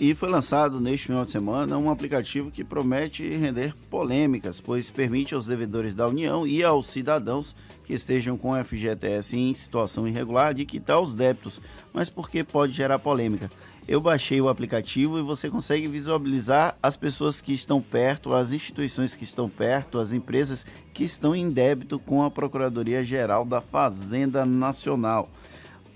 E 0.00 0.12
foi 0.12 0.28
lançado 0.28 0.80
neste 0.80 1.06
final 1.06 1.24
de 1.24 1.30
semana 1.30 1.78
um 1.78 1.88
aplicativo 1.88 2.50
que 2.50 2.64
promete 2.64 3.28
render 3.28 3.72
polêmicas, 3.88 4.60
pois 4.60 4.90
permite 4.90 5.34
aos 5.34 5.46
devedores 5.46 5.94
da 5.94 6.08
União 6.08 6.44
e 6.44 6.64
aos 6.64 6.88
cidadãos 6.88 7.54
que 7.84 7.94
estejam 7.94 8.36
com 8.36 8.52
FGTS 8.64 9.36
em 9.36 9.54
situação 9.54 10.08
irregular 10.08 10.52
de 10.52 10.64
quitar 10.64 11.00
os 11.00 11.14
débitos, 11.14 11.60
mas 11.92 12.10
porque 12.10 12.42
pode 12.42 12.72
gerar 12.72 12.98
polêmica. 12.98 13.48
Eu 13.86 14.00
baixei 14.00 14.40
o 14.40 14.48
aplicativo 14.48 15.18
e 15.18 15.22
você 15.22 15.50
consegue 15.50 15.86
visualizar 15.86 16.74
as 16.82 16.96
pessoas 16.96 17.42
que 17.42 17.52
estão 17.52 17.82
perto, 17.82 18.32
as 18.32 18.50
instituições 18.50 19.14
que 19.14 19.24
estão 19.24 19.46
perto, 19.46 19.98
as 19.98 20.10
empresas 20.10 20.64
que 20.94 21.04
estão 21.04 21.36
em 21.36 21.50
débito 21.50 21.98
com 21.98 22.22
a 22.22 22.30
Procuradoria 22.30 23.04
Geral 23.04 23.44
da 23.44 23.60
Fazenda 23.60 24.46
Nacional. 24.46 25.28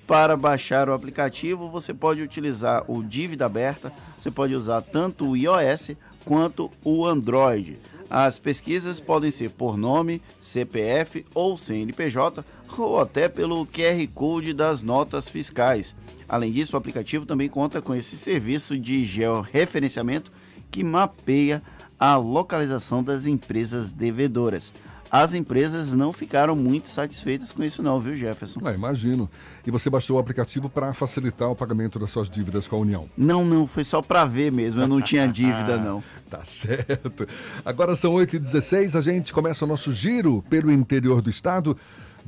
Para 0.06 0.36
baixar 0.36 0.86
o 0.90 0.92
aplicativo, 0.92 1.70
você 1.70 1.94
pode 1.94 2.20
utilizar 2.20 2.84
o 2.90 3.02
Dívida 3.02 3.46
Aberta, 3.46 3.90
você 4.18 4.30
pode 4.30 4.54
usar 4.54 4.82
tanto 4.82 5.30
o 5.30 5.36
iOS 5.36 5.92
quanto 6.26 6.70
o 6.84 7.06
Android. 7.06 7.78
As 8.10 8.38
pesquisas 8.38 9.00
podem 9.00 9.30
ser 9.30 9.50
por 9.50 9.78
nome, 9.78 10.20
CPF 10.40 11.24
ou 11.34 11.56
CNPJ, 11.56 12.44
ou 12.76 13.00
até 13.00 13.30
pelo 13.30 13.66
QR 13.66 14.06
Code 14.14 14.52
das 14.52 14.82
notas 14.82 15.26
fiscais. 15.26 15.96
Além 16.28 16.52
disso, 16.52 16.76
o 16.76 16.78
aplicativo 16.78 17.24
também 17.24 17.48
conta 17.48 17.80
com 17.80 17.94
esse 17.94 18.16
serviço 18.16 18.78
de 18.78 19.04
georreferenciamento 19.04 20.30
que 20.70 20.84
mapeia 20.84 21.62
a 21.98 22.16
localização 22.16 23.02
das 23.02 23.26
empresas 23.26 23.92
devedoras. 23.92 24.72
As 25.10 25.32
empresas 25.32 25.94
não 25.94 26.12
ficaram 26.12 26.54
muito 26.54 26.90
satisfeitas 26.90 27.50
com 27.50 27.64
isso 27.64 27.82
não, 27.82 27.98
viu 27.98 28.14
Jefferson? 28.14 28.60
Ah, 28.62 28.72
imagino. 28.72 29.28
E 29.66 29.70
você 29.70 29.88
baixou 29.88 30.16
o 30.16 30.20
aplicativo 30.20 30.68
para 30.68 30.92
facilitar 30.92 31.50
o 31.50 31.56
pagamento 31.56 31.98
das 31.98 32.10
suas 32.10 32.28
dívidas 32.28 32.68
com 32.68 32.76
a 32.76 32.80
União? 32.80 33.08
Não, 33.16 33.42
não, 33.42 33.66
foi 33.66 33.84
só 33.84 34.02
para 34.02 34.26
ver 34.26 34.52
mesmo, 34.52 34.82
eu 34.82 34.86
não 34.86 35.00
tinha 35.00 35.26
dívida 35.32 35.78
não. 35.78 36.04
Tá 36.28 36.44
certo. 36.44 37.26
Agora 37.64 37.96
são 37.96 38.12
8h16, 38.12 38.98
a 38.98 39.00
gente 39.00 39.32
começa 39.32 39.64
o 39.64 39.68
nosso 39.68 39.90
giro 39.92 40.44
pelo 40.50 40.70
interior 40.70 41.22
do 41.22 41.30
estado. 41.30 41.74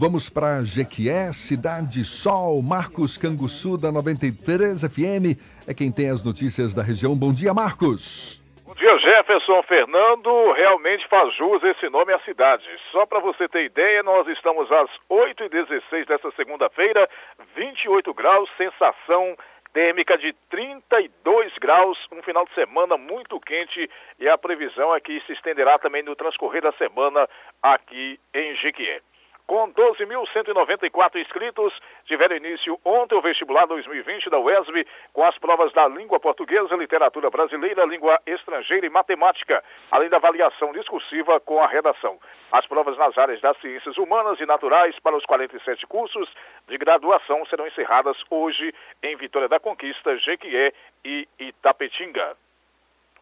Vamos 0.01 0.31
para 0.31 0.65
Jequié, 0.65 1.31
Cidade 1.31 2.07
Sol, 2.07 2.63
Marcos 2.63 3.19
Canguçu 3.19 3.77
da 3.77 3.93
93 3.93 4.81
FM. 4.81 5.37
É 5.69 5.75
quem 5.75 5.93
tem 5.93 6.09
as 6.09 6.25
notícias 6.25 6.73
da 6.73 6.83
região. 6.83 7.15
Bom 7.15 7.35
dia, 7.35 7.53
Marcos. 7.53 8.41
Bom 8.65 8.73
dia, 8.73 8.97
Jefferson 8.97 9.63
Fernando. 9.65 10.53
Realmente 10.53 11.07
faz 11.07 11.35
jus 11.35 11.63
esse 11.65 11.91
nome 11.91 12.15
à 12.15 12.19
cidade. 12.21 12.65
Só 12.91 13.05
para 13.05 13.21
você 13.21 13.47
ter 13.47 13.67
ideia, 13.67 14.03
nós 14.03 14.27
estamos 14.29 14.73
às 14.73 14.89
8h16 15.11 16.07
dessa 16.07 16.31
segunda-feira, 16.31 17.07
28 17.55 18.15
graus, 18.15 18.49
sensação 18.57 19.37
térmica 19.75 20.17
de 20.17 20.33
32 20.49 21.53
graus, 21.59 21.99
um 22.11 22.23
final 22.23 22.47
de 22.47 22.55
semana 22.55 22.97
muito 22.97 23.39
quente 23.39 23.89
e 24.19 24.27
a 24.31 24.39
previsão 24.39 24.95
é 24.95 25.01
que 25.01 25.21
se 25.27 25.33
estenderá 25.35 25.79
também 25.79 26.03
no 26.03 26.17
transcorrer 26.17 26.63
da 26.63 26.73
semana 26.73 27.29
aqui 27.63 28.19
em 28.33 28.57
Jequié. 28.57 29.03
Com 29.51 29.69
12.194 29.73 31.17
inscritos, 31.21 31.73
tiveram 32.05 32.37
início 32.37 32.79
ontem 32.85 33.17
o 33.17 33.21
vestibular 33.21 33.67
2020 33.67 34.31
da 34.31 34.39
UESB, 34.39 34.87
com 35.13 35.25
as 35.25 35.37
provas 35.39 35.73
da 35.73 35.89
língua 35.89 36.21
portuguesa, 36.21 36.77
literatura 36.77 37.29
brasileira, 37.31 37.85
língua 37.85 38.21
estrangeira 38.25 38.87
e 38.87 38.89
matemática, 38.89 39.61
além 39.91 40.09
da 40.09 40.19
avaliação 40.19 40.71
discursiva 40.71 41.41
com 41.41 41.61
a 41.61 41.67
redação. 41.67 42.21
As 42.53 42.65
provas 42.65 42.97
nas 42.97 43.19
áreas 43.19 43.41
das 43.41 43.61
ciências 43.61 43.99
humanas 43.99 44.39
e 44.39 44.47
naturais 44.47 44.97
para 45.01 45.17
os 45.17 45.27
47 45.27 45.85
cursos 45.85 46.33
de 46.69 46.79
graduação 46.79 47.45
serão 47.47 47.67
encerradas 47.67 48.19
hoje 48.31 48.73
em 49.03 49.17
Vitória 49.17 49.49
da 49.49 49.59
Conquista, 49.59 50.17
Jequié 50.17 50.73
e 51.05 51.27
Itapetinga. 51.41 52.37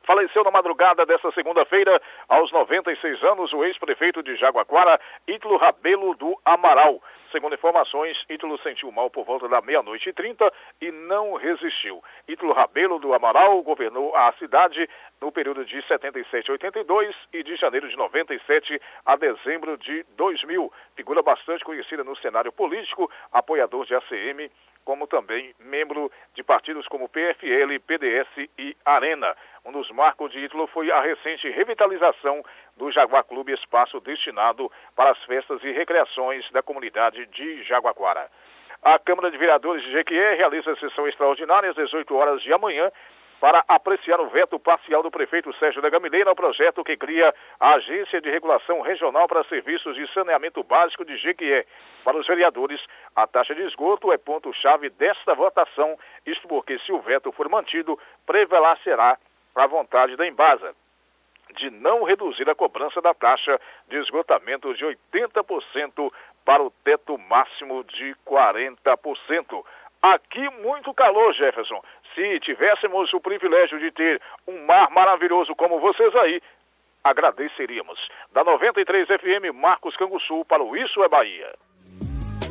Faleceu 0.08 0.42
na 0.42 0.50
madrugada 0.50 1.04
desta 1.04 1.30
segunda-feira, 1.32 2.00
aos 2.26 2.50
96 2.50 3.22
anos, 3.24 3.52
o 3.52 3.62
ex-prefeito 3.62 4.22
de 4.22 4.36
Jaguaquara, 4.36 4.98
Ítalo 5.28 5.58
Rabelo 5.58 6.14
do 6.14 6.34
Amaral. 6.46 6.98
Segundo 7.30 7.54
informações, 7.54 8.16
Ítalo 8.26 8.58
sentiu 8.62 8.90
mal 8.90 9.10
por 9.10 9.26
volta 9.26 9.46
da 9.50 9.60
meia-noite 9.60 10.08
e 10.08 10.12
trinta 10.14 10.50
e 10.80 10.90
não 10.90 11.34
resistiu. 11.34 12.02
Ítalo 12.26 12.54
Rabelo 12.54 12.98
do 12.98 13.12
Amaral 13.12 13.62
governou 13.62 14.16
a 14.16 14.32
cidade 14.38 14.88
no 15.20 15.30
período 15.30 15.62
de 15.62 15.86
77 15.86 16.50
a 16.50 16.54
82 16.54 17.14
e 17.34 17.42
de 17.42 17.56
janeiro 17.56 17.86
de 17.86 17.96
97 17.98 18.80
a 19.04 19.14
dezembro 19.14 19.76
de 19.76 20.06
2000. 20.16 20.72
Figura 20.96 21.20
bastante 21.20 21.62
conhecida 21.62 22.02
no 22.02 22.16
cenário 22.16 22.50
político, 22.50 23.10
apoiador 23.30 23.84
de 23.84 23.94
ACM, 23.94 24.50
como 24.88 25.06
também 25.06 25.54
membro 25.60 26.10
de 26.34 26.42
partidos 26.42 26.88
como 26.88 27.10
PFL, 27.10 27.78
PDS 27.86 28.48
e 28.56 28.74
Arena. 28.82 29.36
Um 29.62 29.70
dos 29.70 29.90
marcos 29.90 30.32
de 30.32 30.38
Ítalo 30.38 30.66
foi 30.68 30.90
a 30.90 30.98
recente 31.02 31.46
revitalização 31.50 32.42
do 32.74 32.90
Jaguar 32.90 33.22
Clube, 33.24 33.52
espaço 33.52 34.00
destinado 34.00 34.72
para 34.96 35.10
as 35.10 35.22
festas 35.24 35.62
e 35.62 35.72
recreações 35.72 36.50
da 36.52 36.62
comunidade 36.62 37.26
de 37.26 37.62
Jaguaquara. 37.64 38.30
A 38.82 38.98
Câmara 38.98 39.30
de 39.30 39.36
Vereadores 39.36 39.82
de 39.82 39.92
Jequié 39.92 40.36
realiza 40.36 40.74
sessão 40.76 41.06
extraordinária 41.06 41.68
às 41.68 41.76
18 41.76 42.16
horas 42.16 42.40
de 42.40 42.50
amanhã 42.50 42.90
para 43.40 43.64
apreciar 43.68 44.20
o 44.20 44.28
veto 44.28 44.58
parcial 44.58 45.02
do 45.02 45.10
prefeito 45.10 45.52
Sérgio 45.54 45.80
da 45.80 45.90
Gamileira 45.90 46.30
ao 46.30 46.36
projeto 46.36 46.84
que 46.84 46.96
cria 46.96 47.34
a 47.60 47.74
Agência 47.74 48.20
de 48.20 48.30
Regulação 48.30 48.80
Regional 48.80 49.28
para 49.28 49.44
Serviços 49.44 49.94
de 49.94 50.12
Saneamento 50.12 50.62
Básico 50.64 51.04
de 51.04 51.16
Jequié. 51.16 51.64
Para 52.04 52.16
os 52.16 52.26
vereadores, 52.26 52.80
a 53.14 53.26
taxa 53.26 53.54
de 53.54 53.62
esgoto 53.62 54.12
é 54.12 54.18
ponto-chave 54.18 54.90
desta 54.90 55.34
votação, 55.34 55.96
isto 56.26 56.48
porque 56.48 56.78
se 56.80 56.92
o 56.92 57.00
veto 57.00 57.30
for 57.32 57.48
mantido, 57.48 57.98
prevalecerá 58.26 59.16
a 59.54 59.66
vontade 59.66 60.16
da 60.16 60.26
Embasa 60.26 60.74
de 61.56 61.70
não 61.70 62.04
reduzir 62.04 62.48
a 62.48 62.54
cobrança 62.54 63.00
da 63.00 63.14
taxa 63.14 63.60
de 63.88 63.96
esgotamento 63.96 64.74
de 64.74 64.84
80% 64.84 66.12
para 66.44 66.62
o 66.62 66.70
teto 66.84 67.18
máximo 67.18 67.84
de 67.84 68.14
40%. 68.26 69.64
Aqui 70.00 70.48
muito 70.62 70.94
calor, 70.94 71.34
Jefferson. 71.34 71.82
Se 72.18 72.40
tivéssemos 72.40 73.14
o 73.14 73.20
privilégio 73.20 73.78
de 73.78 73.92
ter 73.92 74.20
um 74.44 74.66
mar 74.66 74.90
maravilhoso 74.90 75.54
como 75.54 75.78
vocês 75.78 76.12
aí, 76.16 76.42
agradeceríamos. 77.04 77.96
Da 78.32 78.42
93 78.42 79.06
FM, 79.06 79.54
Marcos 79.54 79.96
Canguçu 79.96 80.44
para 80.44 80.60
o 80.60 80.76
Isso 80.76 81.00
é 81.04 81.08
Bahia. 81.08 81.54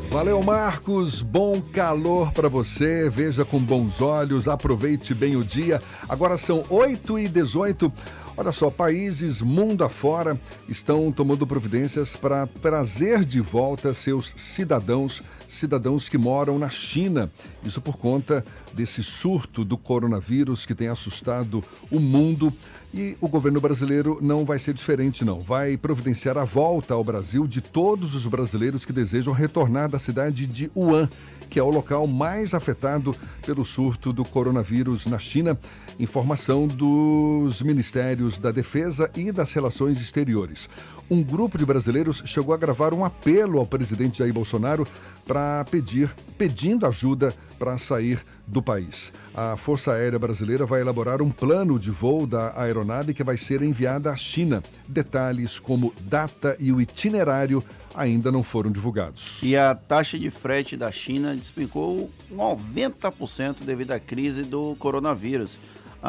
Valeu, 0.09 0.41
Marcos. 0.41 1.21
Bom 1.21 1.61
calor 1.61 2.31
para 2.31 2.47
você. 2.47 3.09
Veja 3.09 3.43
com 3.43 3.59
bons 3.59 4.01
olhos, 4.01 4.47
aproveite 4.47 5.13
bem 5.13 5.35
o 5.35 5.43
dia. 5.43 5.81
Agora 6.07 6.37
são 6.37 6.63
8 6.69 7.19
e 7.19 7.27
18 7.27 7.91
Olha 8.39 8.51
só, 8.51 8.69
países 8.69 9.41
mundo 9.41 9.83
afora 9.83 10.39
estão 10.69 11.11
tomando 11.11 11.47
providências 11.47 12.15
para 12.15 12.45
trazer 12.45 13.25
de 13.25 13.41
volta 13.41 13.95
seus 13.95 14.31
cidadãos, 14.35 15.23
cidadãos 15.47 16.07
que 16.07 16.19
moram 16.19 16.59
na 16.59 16.69
China. 16.69 17.31
Isso 17.63 17.81
por 17.81 17.97
conta 17.97 18.45
desse 18.73 19.03
surto 19.03 19.65
do 19.65 19.75
coronavírus 19.75 20.67
que 20.67 20.75
tem 20.75 20.87
assustado 20.87 21.63
o 21.89 21.99
mundo. 21.99 22.53
E 22.93 23.17
o 23.19 23.27
governo 23.27 23.59
brasileiro 23.59 24.19
não 24.21 24.45
vai 24.45 24.59
ser 24.59 24.73
diferente, 24.75 25.25
não. 25.25 25.39
Vai 25.39 25.75
providenciar 25.75 26.37
a 26.37 26.45
volta 26.45 26.93
ao 26.93 27.03
Brasil 27.03 27.47
de 27.47 27.59
todos 27.59 28.13
os 28.13 28.27
brasileiros 28.27 28.85
que 28.85 28.93
desejam 28.93 29.33
retornar 29.33 29.89
da 29.89 29.97
cidade 29.97 30.45
de 30.45 30.69
Wuhan 30.75 31.09
que 31.49 31.59
é 31.59 31.63
o 31.63 31.69
local 31.69 32.05
mais 32.07 32.53
afetado 32.53 33.15
pelo 33.45 33.65
surto 33.65 34.11
do 34.11 34.25
coronavírus 34.25 35.05
na 35.05 35.17
China. 35.17 35.57
Informação 35.99 36.67
dos 36.67 37.61
Ministérios 37.63 38.37
da 38.37 38.51
Defesa 38.51 39.09
e 39.15 39.31
das 39.31 39.51
Relações 39.51 39.99
Exteriores. 39.99 40.69
Um 41.09 41.23
grupo 41.23 41.57
de 41.57 41.65
brasileiros 41.65 42.21
chegou 42.25 42.53
a 42.53 42.57
gravar 42.57 42.93
um 42.93 43.03
apelo 43.03 43.59
ao 43.59 43.65
presidente 43.65 44.19
Jair 44.19 44.33
Bolsonaro 44.33 44.85
para 45.25 45.65
pedir, 45.65 46.13
pedindo 46.37 46.85
ajuda 46.85 47.33
para 47.57 47.77
sair 47.77 48.19
do 48.45 48.61
país. 48.61 49.11
A 49.33 49.55
Força 49.55 49.93
Aérea 49.93 50.19
Brasileira 50.19 50.65
vai 50.65 50.81
elaborar 50.81 51.21
um 51.21 51.31
plano 51.31 51.79
de 51.79 51.89
voo 51.89 52.27
da 52.27 52.53
aeronave 52.59 53.13
que 53.13 53.23
vai 53.23 53.37
ser 53.37 53.63
enviada 53.63 54.11
à 54.11 54.15
China. 54.15 54.61
Detalhes 54.87 55.57
como 55.57 55.93
data 56.01 56.55
e 56.59 56.71
o 56.71 56.79
itinerário 56.79 57.63
ainda 57.95 58.31
não 58.31 58.43
foram 58.43 58.71
divulgados. 58.71 59.41
E 59.41 59.55
a 59.57 59.73
taxa 59.73 60.19
de 60.19 60.29
frete 60.29 60.77
da 60.77 60.91
China 60.91 61.35
despencou 61.35 62.11
90% 62.31 63.63
devido 63.65 63.91
à 63.91 63.99
crise 63.99 64.43
do 64.43 64.75
coronavírus. 64.75 65.57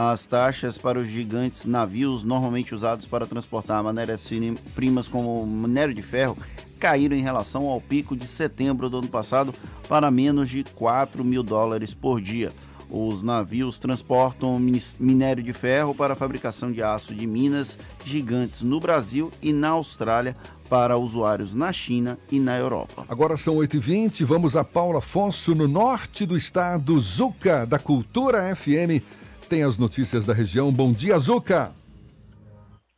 As 0.00 0.24
taxas 0.24 0.78
para 0.78 1.00
os 1.00 1.08
gigantes 1.08 1.66
navios 1.66 2.22
normalmente 2.22 2.72
usados 2.72 3.04
para 3.04 3.26
transportar 3.26 3.82
matérias-primas 3.82 5.08
como 5.08 5.44
minério 5.44 5.92
de 5.92 6.02
ferro 6.02 6.36
caíram 6.78 7.16
em 7.16 7.20
relação 7.20 7.66
ao 7.66 7.80
pico 7.80 8.16
de 8.16 8.24
setembro 8.28 8.88
do 8.88 8.98
ano 8.98 9.08
passado 9.08 9.52
para 9.88 10.08
menos 10.08 10.50
de 10.50 10.62
4 10.62 11.24
mil 11.24 11.42
dólares 11.42 11.94
por 11.94 12.20
dia. 12.20 12.52
Os 12.88 13.24
navios 13.24 13.76
transportam 13.76 14.56
minério 15.00 15.42
de 15.42 15.52
ferro 15.52 15.92
para 15.92 16.12
a 16.12 16.16
fabricação 16.16 16.70
de 16.70 16.80
aço 16.80 17.12
de 17.12 17.26
minas 17.26 17.76
gigantes 18.04 18.62
no 18.62 18.78
Brasil 18.78 19.32
e 19.42 19.52
na 19.52 19.70
Austrália 19.70 20.36
para 20.70 20.96
usuários 20.96 21.56
na 21.56 21.72
China 21.72 22.16
e 22.30 22.38
na 22.38 22.56
Europa. 22.56 23.04
Agora 23.08 23.36
são 23.36 23.56
8h20, 23.56 24.24
vamos 24.24 24.54
a 24.54 24.62
Paula 24.62 25.00
Afonso, 25.00 25.56
no 25.56 25.66
norte 25.66 26.24
do 26.24 26.36
estado, 26.36 27.00
Zuca, 27.00 27.66
da 27.66 27.80
Cultura 27.80 28.54
FM 28.54 29.17
tem 29.48 29.62
as 29.62 29.78
notícias 29.78 30.24
da 30.24 30.34
região. 30.34 30.70
Bom 30.70 30.92
dia, 30.92 31.18
Zuca. 31.18 31.72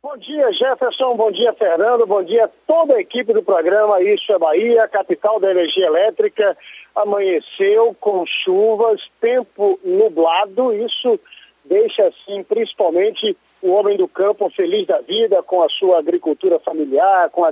Bom 0.03 0.17
dia, 0.17 0.51
Jefferson. 0.51 1.15
Bom 1.15 1.31
dia, 1.31 1.53
Fernando. 1.53 2.05
Bom 2.05 2.21
dia 2.21 2.49
toda 2.67 2.95
a 2.95 2.99
equipe 2.99 3.31
do 3.33 3.41
programa 3.41 4.01
Isso 4.01 4.31
é 4.33 4.37
Bahia, 4.37 4.87
capital 4.87 5.39
da 5.39 5.51
energia 5.51 5.85
elétrica. 5.85 6.57
Amanheceu 6.93 7.95
com 7.99 8.25
chuvas, 8.25 8.99
tempo 9.21 9.79
nublado. 9.83 10.73
Isso 10.73 11.19
deixa, 11.63 12.07
assim, 12.07 12.43
principalmente 12.43 13.37
o 13.61 13.71
homem 13.71 13.95
do 13.95 14.07
campo 14.07 14.49
feliz 14.49 14.87
da 14.87 14.99
vida 14.99 15.41
com 15.43 15.63
a 15.63 15.69
sua 15.69 15.99
agricultura 15.99 16.59
familiar, 16.59 17.29
com 17.29 17.45
a, 17.45 17.51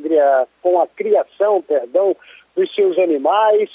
com 0.61 0.81
a 0.81 0.87
criação, 0.87 1.61
perdão, 1.61 2.15
dos 2.55 2.73
seus 2.73 2.97
animais. 2.97 3.69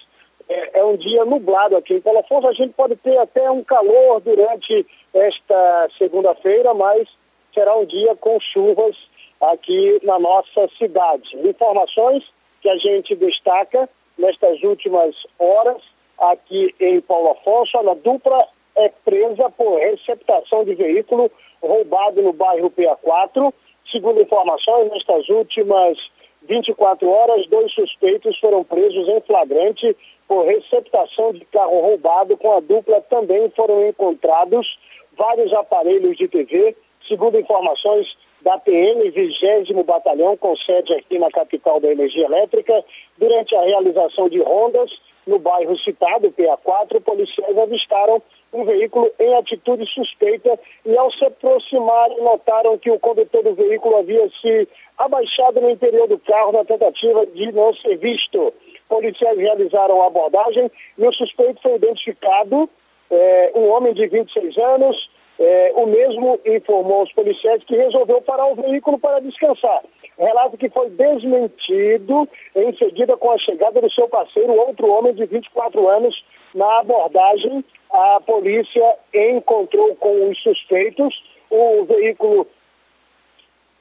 É, 0.48 0.80
é 0.80 0.84
um 0.84 0.96
dia 0.96 1.24
nublado 1.24 1.76
aqui 1.76 1.94
em 1.94 2.18
Afonso. 2.18 2.48
A 2.48 2.52
gente 2.52 2.74
pode 2.74 2.96
ter 2.96 3.16
até 3.18 3.51
um 3.51 3.62
calor 3.62 4.20
durante 4.20 4.84
esta 5.15 5.89
segunda-feira, 5.97 6.74
mas 6.74 7.09
será 7.55 7.77
um 7.77 7.86
dia 7.86 8.15
com 8.16 8.39
chuvas 8.41 8.97
aqui 9.41 10.01
na 10.03 10.19
nossa 10.19 10.69
cidade. 10.77 11.36
Informações 11.49 12.24
que 12.61 12.69
a 12.69 12.77
gente 12.77 13.15
destaca 13.15 13.89
nestas 14.19 14.62
últimas 14.62 15.15
horas 15.39 15.82
aqui 16.19 16.74
em 16.81 17.01
Paulo 17.01 17.31
Afonso, 17.31 17.78
a 17.78 17.95
dupla 17.95 18.47
é 18.77 18.89
presa 19.05 19.51
por 19.51 19.78
receptação 19.78 20.65
de 20.65 20.74
veículo 20.74 21.31
roubado 21.62 22.23
no 22.23 22.32
bairro 22.32 22.70
PA4. 22.70 23.53
Segundo 23.91 24.20
informações, 24.20 24.91
nestas 24.91 25.28
últimas 25.28 25.99
24 26.43 27.09
horas, 27.09 27.47
dois 27.49 27.73
suspeitos 27.73 28.39
foram 28.39 28.65
presos 28.65 29.09
em 29.09 29.20
flagrante 29.20 29.97
por 30.27 30.45
receptação 30.45 31.32
de 31.32 31.45
carro 31.47 31.81
roubado. 31.81 32.36
Com 32.36 32.57
a 32.57 32.61
dupla 32.61 33.01
também 33.03 33.49
foram 33.51 33.86
encontrados 33.86 34.78
vários 35.16 35.53
aparelhos 35.53 36.16
de 36.16 36.28
TV, 36.28 36.77
segundo 37.09 37.39
informações 37.39 38.07
da 38.43 38.59
PM, 38.59 39.11
20 39.11 39.73
Batalhão, 39.85 40.36
com 40.36 40.55
sede 40.57 40.93
aqui 40.93 41.19
na 41.19 41.31
capital 41.31 41.81
da 41.81 41.91
energia 41.91 42.27
elétrica, 42.27 42.85
durante 43.16 43.55
a 43.57 43.62
realização 43.62 44.28
de 44.28 44.41
rondas 44.41 44.91
no 45.27 45.39
bairro 45.39 45.78
citado, 45.78 46.31
PA4, 46.32 47.01
policiais 47.01 47.59
avistaram 47.59 48.23
um 48.53 48.65
veículo 48.65 49.11
em 49.19 49.35
atitude 49.35 49.86
suspeita 49.86 50.59
e 50.85 50.97
ao 50.97 51.11
se 51.12 51.24
aproximarem 51.24 52.23
notaram 52.23 52.78
que 52.78 52.91
o 52.91 52.99
condutor 52.99 53.43
do 53.43 53.55
veículo 53.55 53.97
havia 53.97 54.28
se 54.41 54.69
abaixado 54.97 55.61
no 55.61 55.70
interior 55.70 56.07
do 56.07 56.19
carro 56.19 56.53
na 56.53 56.65
tentativa 56.65 57.27
de 57.27 57.51
não 57.53 57.74
ser 57.74 57.97
visto. 57.97 58.55
Policiais 58.89 59.39
realizaram 59.39 60.03
a 60.03 60.07
abordagem 60.07 60.70
e 60.97 61.07
o 61.07 61.12
suspeito 61.12 61.61
foi 61.62 61.74
identificado, 61.77 62.69
é, 63.15 63.53
um 63.55 63.69
homem 63.70 63.95
de 63.95 64.07
26 64.07 64.57
anos, 64.59 65.11
é, 65.39 65.73
o 65.77 65.86
mesmo 65.86 66.41
informou 66.45 67.01
aos 67.01 67.12
policiais 67.12 67.62
que 67.65 67.77
resolveu 67.77 68.20
parar 68.20 68.47
o 68.47 68.55
veículo 68.55 68.99
para 68.99 69.20
descansar. 69.20 69.82
Relato 70.19 70.57
que 70.57 70.69
foi 70.69 70.91
desmentido 70.91 72.28
em 72.55 72.77
seguida 72.77 73.16
com 73.16 73.32
a 73.32 73.39
chegada 73.39 73.81
do 73.81 73.91
seu 73.91 74.09
parceiro, 74.09 74.53
outro 74.53 74.89
homem 74.93 75.12
de 75.12 75.27
24 75.27 75.89
anos. 75.89 76.24
Na 76.55 76.81
abordagem, 76.81 77.65
a 77.91 78.20
polícia 78.20 78.97
encontrou 79.12 79.95
com 79.97 80.31
os 80.31 80.41
suspeitos 80.41 81.23
o 81.51 81.85
veículo 81.85 82.47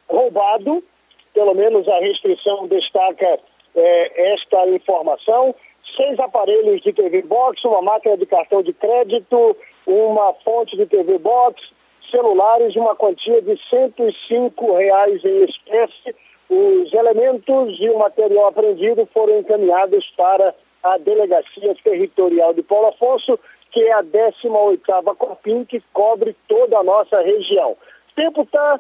roubado, 0.08 0.84
pelo 1.34 1.54
menos 1.54 1.88
a 1.88 2.00
restrição 2.00 2.68
destaca 2.68 3.40
é, 3.76 4.34
esta 4.34 4.68
informação. 4.70 5.56
Seis 5.96 6.20
aparelhos 6.20 6.82
de 6.82 6.92
TV 6.92 7.22
Box, 7.22 7.64
uma 7.66 7.82
máquina 7.82 8.18
de 8.18 8.26
cartão 8.26 8.64
de 8.64 8.74
crédito, 8.74 9.56
uma 9.86 10.34
fonte 10.44 10.76
de 10.76 10.86
TV 10.86 11.18
Box, 11.20 11.62
celulares 12.10 12.76
uma 12.76 12.96
quantia 12.96 13.42
de 13.42 13.60
105 13.70 14.76
reais 14.76 15.24
em 15.24 15.44
espécie. 15.44 16.16
Os 16.50 16.94
elementos 16.94 17.80
e 17.80 17.90
o 17.90 17.98
material 17.98 18.48
apreendido 18.48 19.08
foram 19.14 19.40
encaminhados 19.40 20.12
para 20.16 20.54
a 20.84 20.98
Delegacia 20.98 21.76
Territorial 21.84 22.54
de 22.54 22.62
Paulo 22.62 22.88
Afonso, 22.88 23.40
que 23.72 23.82
é 23.82 23.94
a 23.94 24.04
18ª 24.04 25.16
Copim, 25.16 25.64
que 25.64 25.82
cobre 25.94 26.36
toda 26.48 26.78
a 26.78 26.84
nossa 26.84 27.22
região. 27.22 27.72
O 27.72 28.16
tempo 28.16 28.44
está 28.44 28.80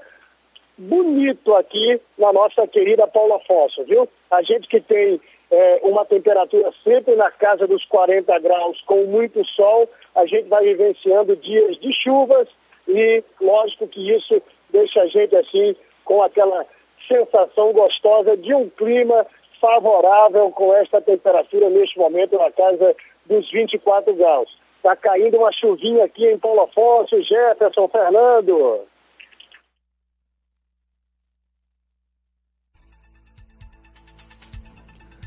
bonito 0.77 1.55
aqui 1.55 1.99
na 2.17 2.33
nossa 2.33 2.67
querida 2.67 3.07
Paulo 3.07 3.35
Afonso, 3.35 3.83
viu? 3.85 4.07
A 4.29 4.41
gente 4.41 4.67
que 4.67 4.81
tem 4.81 5.19
é, 5.53 5.81
uma 5.83 6.03
temperatura 6.03 6.73
sempre 6.83 7.15
na 7.15 7.29
casa 7.29 7.67
dos 7.67 7.85
40 7.85 8.39
graus, 8.39 8.81
com 8.87 9.03
muito 9.05 9.45
sol, 9.45 9.87
a 10.15 10.25
gente 10.25 10.49
vai 10.49 10.63
vivenciando 10.63 11.35
dias 11.35 11.79
de 11.79 11.93
chuvas 11.93 12.47
e 12.87 13.23
lógico 13.39 13.87
que 13.87 14.11
isso 14.11 14.41
deixa 14.71 15.03
a 15.03 15.07
gente 15.07 15.35
assim 15.35 15.75
com 16.03 16.23
aquela 16.23 16.65
sensação 17.07 17.71
gostosa 17.71 18.35
de 18.35 18.51
um 18.53 18.67
clima 18.67 19.27
favorável 19.61 20.49
com 20.49 20.73
esta 20.73 20.99
temperatura 20.99 21.69
neste 21.69 21.99
momento 21.99 22.35
na 22.35 22.51
casa 22.51 22.95
dos 23.27 23.49
24 23.51 24.11
graus. 24.15 24.49
Está 24.77 24.95
caindo 24.95 25.37
uma 25.37 25.51
chuvinha 25.51 26.05
aqui 26.05 26.27
em 26.27 26.37
Paulo 26.37 26.61
Afonso, 26.61 27.21
Jefferson, 27.21 27.87
Fernando. 27.87 28.81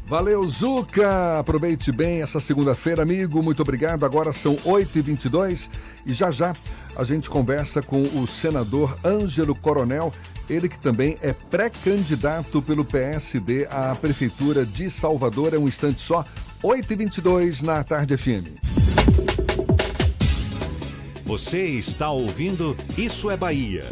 Valeu, 0.07 0.49
Zuca! 0.49 1.41
Aproveite 1.41 1.91
bem 1.91 2.23
essa 2.23 2.39
segunda-feira, 2.39 3.03
amigo. 3.03 3.43
Muito 3.43 3.61
obrigado. 3.61 4.05
Agora 4.05 4.33
são 4.33 4.55
8h22 4.59 5.69
e 6.07 6.15
já 6.15 6.31
já 6.31 6.55
a 6.95 7.03
gente 7.03 7.29
conversa 7.29 7.83
com 7.83 8.01
o 8.01 8.25
senador 8.25 8.97
Ângelo 9.05 9.53
Coronel, 9.53 10.13
ele 10.49 10.69
que 10.69 10.79
também 10.79 11.17
é 11.21 11.33
pré-candidato 11.33 12.63
pelo 12.63 12.85
PSD 12.85 13.67
à 13.69 13.97
Prefeitura 13.97 14.65
de 14.65 14.89
Salvador. 14.93 15.55
É 15.55 15.59
um 15.59 15.67
instante 15.67 16.01
só, 16.01 16.25
8h22 16.63 17.63
na 17.63 17.83
Tarde 17.83 18.17
FM. 18.17 18.47
Você 21.25 21.65
está 21.65 22.11
ouvindo 22.11 22.77
Isso 22.97 23.29
é 23.29 23.37
Bahia. 23.37 23.85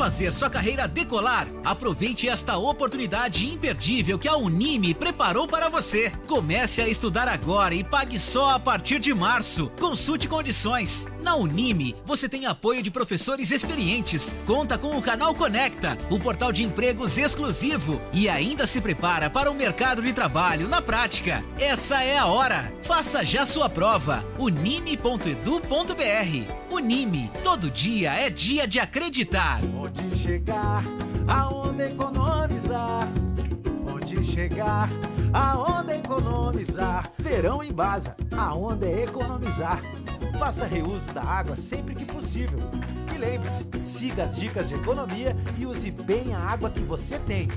Fazer 0.00 0.32
sua 0.32 0.48
carreira 0.48 0.88
decolar? 0.88 1.46
Aproveite 1.62 2.26
esta 2.26 2.56
oportunidade 2.56 3.46
imperdível 3.46 4.18
que 4.18 4.26
a 4.26 4.34
Unime 4.34 4.94
preparou 4.94 5.46
para 5.46 5.68
você. 5.68 6.10
Comece 6.26 6.80
a 6.80 6.88
estudar 6.88 7.28
agora 7.28 7.74
e 7.74 7.84
pague 7.84 8.18
só 8.18 8.52
a 8.52 8.58
partir 8.58 8.98
de 8.98 9.12
março. 9.12 9.70
Consulte 9.78 10.26
condições. 10.26 11.06
Na 11.22 11.36
Unime, 11.36 11.94
você 12.02 12.30
tem 12.30 12.46
apoio 12.46 12.82
de 12.82 12.90
professores 12.90 13.50
experientes, 13.50 14.38
conta 14.46 14.78
com 14.78 14.96
o 14.96 15.02
canal 15.02 15.34
Conecta, 15.34 15.98
o 16.08 16.18
portal 16.18 16.50
de 16.50 16.64
empregos 16.64 17.18
exclusivo 17.18 18.00
e 18.10 18.26
ainda 18.26 18.66
se 18.66 18.80
prepara 18.80 19.28
para 19.28 19.50
o 19.50 19.54
mercado 19.54 20.00
de 20.00 20.14
trabalho 20.14 20.66
na 20.66 20.80
prática. 20.80 21.44
Essa 21.58 22.02
é 22.02 22.16
a 22.16 22.24
hora. 22.24 22.72
Faça 22.82 23.22
já 23.22 23.44
sua 23.44 23.68
prova. 23.68 24.24
unime.edu.br. 24.38 25.40
Unime, 26.70 27.30
todo 27.42 27.68
dia 27.70 28.14
é 28.14 28.30
dia 28.30 28.66
de 28.66 28.78
acreditar. 28.78 29.60
Onde 29.98 30.16
chegar, 30.16 30.84
aonde 31.26 31.88
economizar? 31.88 33.08
Onde 34.10 34.24
chegar, 34.24 34.90
aonde 35.32 35.92
economizar? 35.92 37.08
Verão 37.16 37.62
em 37.62 37.72
Baza, 37.72 38.16
aonde 38.36 38.84
economizar? 39.04 39.80
Faça 40.36 40.66
reuso 40.66 41.12
da 41.12 41.22
água 41.22 41.56
sempre 41.56 41.94
que 41.94 42.04
possível. 42.04 42.58
E 43.14 43.16
lembre-se, 43.16 43.64
siga 43.84 44.24
as 44.24 44.34
dicas 44.34 44.68
de 44.68 44.74
economia 44.74 45.36
e 45.56 45.64
use 45.64 45.92
bem 45.92 46.34
a 46.34 46.40
água 46.40 46.70
que 46.70 46.80
você 46.80 47.20
tem. 47.20 47.48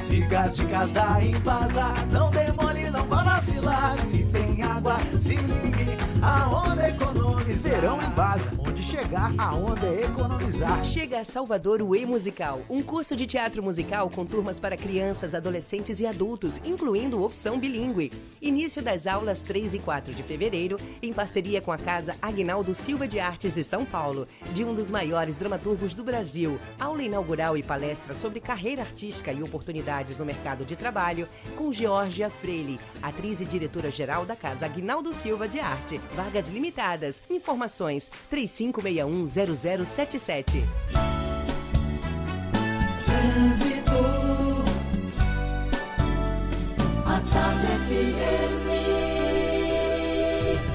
Siga 0.00 0.40
as 0.40 0.56
dicas 0.56 0.90
da 0.92 1.22
Embasa, 1.22 1.92
não 2.10 2.30
demole, 2.30 2.90
não 2.90 3.04
vá 3.04 3.22
vacilar. 3.22 3.98
Se 3.98 4.24
tem 4.24 4.62
água, 4.62 4.96
se 5.20 5.36
ligue, 5.36 5.96
aonde 6.22 6.86
economizar. 6.86 7.72
Verão 7.72 8.02
Embasa, 8.02 8.50
onde 8.58 8.82
chegar, 8.82 9.32
aonde 9.38 9.86
economizar. 10.02 10.82
Chega 10.84 11.20
a 11.20 11.24
Salvador 11.24 11.80
o 11.82 11.94
E-Musical, 11.94 12.60
um 12.68 12.82
curso 12.82 13.14
de 13.14 13.26
teatro 13.26 13.62
musical 13.62 14.10
com 14.10 14.24
turmas 14.24 14.58
para 14.58 14.76
crianças, 14.76 15.34
adolescentes 15.34 15.81
e 15.90 16.06
adultos, 16.06 16.60
incluindo 16.64 17.22
opção 17.22 17.58
bilíngue. 17.58 18.10
Início 18.40 18.80
das 18.82 19.06
aulas 19.06 19.42
3 19.42 19.74
e 19.74 19.78
4 19.78 20.14
de 20.14 20.22
fevereiro, 20.22 20.78
em 21.02 21.12
parceria 21.12 21.60
com 21.60 21.70
a 21.72 21.78
Casa 21.78 22.16
Agnaldo 22.20 22.74
Silva 22.74 23.06
de 23.08 23.20
Artes 23.20 23.54
de 23.54 23.64
São 23.64 23.84
Paulo, 23.84 24.26
de 24.52 24.64
um 24.64 24.74
dos 24.74 24.90
maiores 24.90 25.36
dramaturgos 25.36 25.94
do 25.94 26.04
Brasil. 26.04 26.58
Aula 26.78 27.02
inaugural 27.02 27.56
e 27.56 27.62
palestra 27.62 28.14
sobre 28.14 28.40
carreira 28.40 28.82
artística 28.82 29.32
e 29.32 29.42
oportunidades 29.42 30.16
no 30.16 30.24
mercado 30.24 30.64
de 30.64 30.76
trabalho, 30.76 31.28
com 31.56 31.72
Georgia 31.72 32.30
Freire, 32.30 32.78
atriz 33.02 33.40
e 33.40 33.44
diretora-geral 33.44 34.24
da 34.24 34.36
Casa 34.36 34.66
Agnaldo 34.66 35.12
Silva 35.12 35.48
de 35.48 35.58
Arte. 35.60 36.00
Vagas 36.14 36.48
limitadas. 36.48 37.22
Informações 37.28 38.08
35610077. 38.30 40.62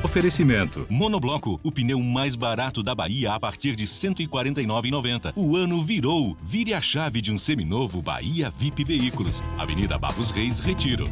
Oferecimento. 0.04 0.88
Monobloco, 0.90 1.60
o 1.62 1.72
pneu 1.72 2.00
mais 2.00 2.36
barato 2.36 2.82
da 2.82 2.96
Bahia 2.96 3.34
a 3.34 3.40
partir 3.40 3.76
de 3.76 3.84
R$ 3.84 3.90
149,90. 3.90 5.34
O 5.36 5.56
ano 5.56 5.84
virou. 5.84 6.36
Vire 6.42 6.74
a 6.74 6.82
chave 6.82 7.22
de 7.22 7.32
um 7.32 7.38
seminovo 7.38 8.02
Bahia 8.02 8.50
VIP 8.50 8.84
Veículos. 8.84 9.44
Avenida 9.58 9.98
Barros 9.98 10.32
Reis, 10.32 10.60
Retiro. 10.60 11.08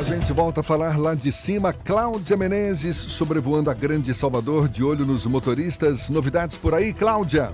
A 0.00 0.02
gente 0.04 0.32
volta 0.32 0.60
a 0.60 0.64
falar 0.64 0.98
lá 0.98 1.14
de 1.14 1.30
cima. 1.30 1.72
Cláudia 1.72 2.36
Menezes 2.36 2.96
sobrevoando 2.96 3.68
a 3.68 3.74
grande 3.74 4.14
Salvador, 4.14 4.68
de 4.68 4.82
olho 4.82 5.04
nos 5.04 5.26
motoristas. 5.26 6.08
Novidades 6.08 6.56
por 6.56 6.74
aí, 6.74 6.92
Cláudia? 6.92 7.52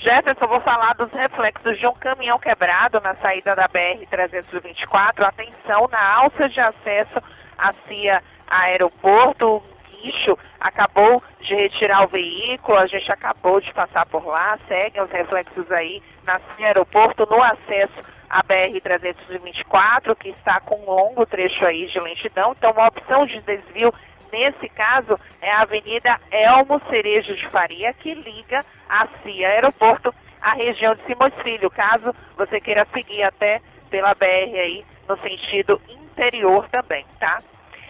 Jefferson, 0.00 0.46
vou 0.46 0.60
falar 0.60 0.94
dos 0.94 1.10
reflexos 1.12 1.76
de 1.78 1.86
um 1.86 1.94
caminhão 1.94 2.38
quebrado 2.38 3.00
na 3.00 3.16
saída 3.16 3.56
da 3.56 3.68
BR-324. 3.68 5.24
Atenção 5.24 5.88
na 5.90 6.14
alça 6.14 6.48
de 6.48 6.60
acesso 6.60 7.20
à 7.56 7.72
CIA 7.72 8.22
Aeroporto. 8.46 9.56
O 9.56 9.62
guincho 9.90 10.38
acabou 10.60 11.20
de 11.40 11.52
retirar 11.52 12.04
o 12.04 12.08
veículo, 12.08 12.78
a 12.78 12.86
gente 12.86 13.10
acabou 13.10 13.60
de 13.60 13.72
passar 13.72 14.06
por 14.06 14.24
lá. 14.24 14.56
Seguem 14.68 15.02
os 15.02 15.10
reflexos 15.10 15.70
aí 15.72 16.00
na 16.24 16.38
CIA 16.38 16.68
Aeroporto, 16.68 17.26
no 17.28 17.42
acesso 17.42 18.00
à 18.30 18.40
BR-324, 18.44 20.14
que 20.16 20.28
está 20.28 20.60
com 20.60 20.76
um 20.76 20.90
longo 20.90 21.26
trecho 21.26 21.64
aí 21.64 21.88
de 21.88 21.98
lentidão. 21.98 22.54
Então, 22.56 22.70
uma 22.70 22.86
opção 22.86 23.26
de 23.26 23.40
desvio 23.40 23.92
Nesse 24.32 24.68
caso, 24.68 25.18
é 25.40 25.50
a 25.50 25.62
Avenida 25.62 26.20
Elmo 26.30 26.80
Cerejo 26.88 27.34
de 27.34 27.48
Faria, 27.48 27.92
que 27.94 28.14
liga 28.14 28.64
a 28.88 29.06
CIA 29.22 29.48
Aeroporto 29.48 30.14
à 30.40 30.52
região 30.52 30.94
de 30.94 31.04
Simões 31.04 31.34
Filho, 31.42 31.70
caso 31.70 32.14
você 32.36 32.60
queira 32.60 32.86
seguir 32.92 33.22
até 33.22 33.60
pela 33.90 34.14
BR 34.14 34.58
aí 34.58 34.84
no 35.08 35.16
sentido 35.18 35.80
interior 35.88 36.68
também, 36.68 37.04
tá? 37.18 37.38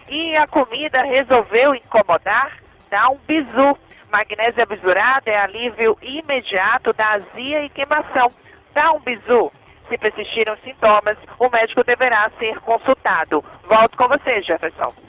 E 0.07 0.35
a 0.37 0.47
comida 0.47 1.03
resolveu 1.03 1.75
incomodar? 1.75 2.57
Dá 2.89 3.09
um 3.09 3.17
bizu. 3.27 3.77
Magnésia 4.11 4.65
bisurada 4.65 5.29
é 5.29 5.37
alívio 5.37 5.95
imediato 6.01 6.91
da 6.93 7.11
azia 7.13 7.63
e 7.63 7.69
queimação. 7.69 8.31
Dá 8.73 8.91
um 8.91 8.99
bizu. 8.99 9.51
Se 9.87 9.97
persistirem 9.97 10.53
os 10.53 10.61
sintomas, 10.61 11.17
o 11.37 11.49
médico 11.49 11.83
deverá 11.83 12.31
ser 12.39 12.59
consultado. 12.61 13.43
Volto 13.67 13.97
com 13.97 14.07
você, 14.07 14.41
Jefferson. 14.41 15.08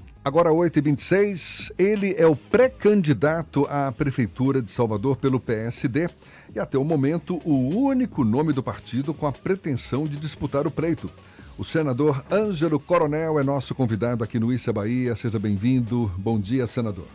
Agora 0.23 0.51
8h26, 0.51 1.71
ele 1.79 2.13
é 2.15 2.27
o 2.27 2.35
pré-candidato 2.35 3.65
à 3.67 3.91
Prefeitura 3.91 4.61
de 4.61 4.69
Salvador 4.69 5.17
pelo 5.17 5.39
PSD 5.39 6.07
e 6.55 6.59
até 6.59 6.77
o 6.77 6.83
momento 6.83 7.41
o 7.43 7.75
único 7.75 8.23
nome 8.23 8.53
do 8.53 8.61
partido 8.61 9.15
com 9.15 9.25
a 9.25 9.31
pretensão 9.31 10.05
de 10.05 10.17
disputar 10.17 10.67
o 10.67 10.71
pleito. 10.71 11.09
O 11.57 11.63
senador 11.63 12.23
Ângelo 12.31 12.79
Coronel 12.79 13.39
é 13.39 13.43
nosso 13.43 13.73
convidado 13.73 14.23
aqui 14.23 14.39
no 14.39 14.53
Issa 14.53 14.71
Bahia. 14.71 15.15
Seja 15.15 15.39
bem-vindo. 15.39 16.11
Bom 16.19 16.39
dia, 16.39 16.67
senador. 16.67 17.07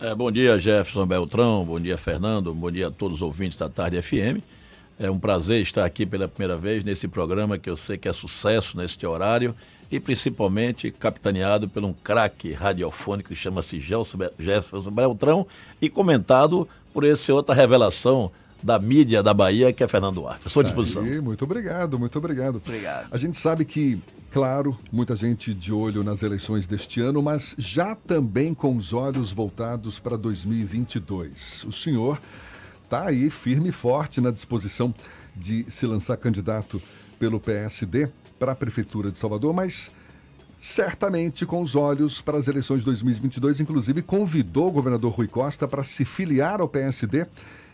É, 0.00 0.14
bom 0.14 0.30
dia, 0.30 0.56
Jefferson 0.56 1.06
Beltrão. 1.06 1.64
Bom 1.64 1.80
dia, 1.80 1.98
Fernando. 1.98 2.54
Bom 2.54 2.70
dia 2.70 2.86
a 2.86 2.90
todos 2.92 3.16
os 3.16 3.22
ouvintes 3.22 3.58
da 3.58 3.68
Tarde 3.68 4.00
FM. 4.00 4.40
É 4.96 5.10
um 5.10 5.18
prazer 5.18 5.60
estar 5.60 5.84
aqui 5.84 6.06
pela 6.06 6.28
primeira 6.28 6.56
vez 6.56 6.84
nesse 6.84 7.08
programa 7.08 7.58
que 7.58 7.68
eu 7.68 7.76
sei 7.76 7.98
que 7.98 8.08
é 8.08 8.12
sucesso 8.12 8.76
neste 8.76 9.04
horário 9.04 9.56
e 9.94 10.00
principalmente 10.00 10.90
capitaneado 10.90 11.68
por 11.68 11.84
um 11.84 11.92
craque 11.92 12.52
radiofônico 12.52 13.28
que 13.28 13.36
chama-se 13.36 13.78
Jefferson 13.78 14.90
Beltrão 14.90 15.46
e 15.80 15.88
comentado 15.88 16.68
por 16.92 17.04
esse 17.04 17.30
outra 17.30 17.54
revelação 17.54 18.32
da 18.60 18.76
mídia 18.76 19.22
da 19.22 19.32
Bahia, 19.32 19.72
que 19.72 19.84
é 19.84 19.86
Fernando 19.86 20.16
Duarte. 20.16 20.46
À 20.46 20.50
sua 20.50 20.64
disposição. 20.64 21.04
Aí, 21.04 21.20
muito 21.20 21.44
obrigado, 21.44 21.96
muito 21.96 22.18
obrigado. 22.18 22.56
Obrigado. 22.56 23.06
A 23.08 23.16
gente 23.16 23.36
sabe 23.36 23.64
que, 23.64 24.00
claro, 24.32 24.76
muita 24.90 25.14
gente 25.14 25.54
de 25.54 25.72
olho 25.72 26.02
nas 26.02 26.24
eleições 26.24 26.66
deste 26.66 27.00
ano, 27.00 27.22
mas 27.22 27.54
já 27.56 27.94
também 27.94 28.52
com 28.52 28.74
os 28.74 28.92
olhos 28.92 29.30
voltados 29.30 30.00
para 30.00 30.16
2022. 30.16 31.66
O 31.68 31.72
senhor 31.72 32.20
está 32.82 33.06
aí 33.06 33.30
firme 33.30 33.68
e 33.68 33.72
forte 33.72 34.20
na 34.20 34.32
disposição 34.32 34.92
de 35.36 35.64
se 35.68 35.86
lançar 35.86 36.16
candidato 36.16 36.82
pelo 37.16 37.38
PSD 37.38 38.08
para 38.44 38.52
a 38.52 38.54
Prefeitura 38.54 39.10
de 39.10 39.16
Salvador, 39.16 39.54
mas 39.54 39.90
certamente 40.58 41.46
com 41.46 41.62
os 41.62 41.74
olhos 41.74 42.20
para 42.20 42.36
as 42.36 42.46
eleições 42.46 42.80
de 42.80 42.84
2022, 42.84 43.58
inclusive 43.58 44.02
convidou 44.02 44.68
o 44.68 44.70
governador 44.70 45.14
Rui 45.14 45.26
Costa 45.26 45.66
para 45.66 45.82
se 45.82 46.04
filiar 46.04 46.60
ao 46.60 46.68
PSD 46.68 47.26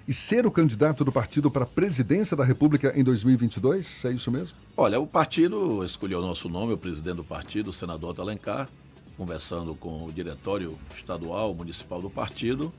e 0.06 0.14
ser 0.14 0.46
o 0.46 0.50
candidato 0.50 1.04
do 1.04 1.10
partido 1.10 1.50
para 1.50 1.64
a 1.64 1.66
presidência 1.66 2.36
da 2.36 2.44
República 2.44 2.92
em 2.96 3.02
2022? 3.02 4.04
É 4.04 4.12
isso 4.12 4.30
mesmo? 4.30 4.56
Olha, 4.76 5.00
o 5.00 5.08
partido 5.08 5.84
escolheu 5.84 6.20
nosso 6.20 6.48
nome, 6.48 6.72
o 6.72 6.78
presidente 6.78 7.16
do 7.16 7.24
partido, 7.24 7.70
o 7.70 7.72
senador 7.72 8.14
Alencar, 8.20 8.68
conversando 9.16 9.74
com 9.74 10.06
o 10.06 10.12
diretório 10.12 10.78
estadual, 10.96 11.52
municipal 11.52 12.00
do 12.00 12.08
partido, 12.08 12.72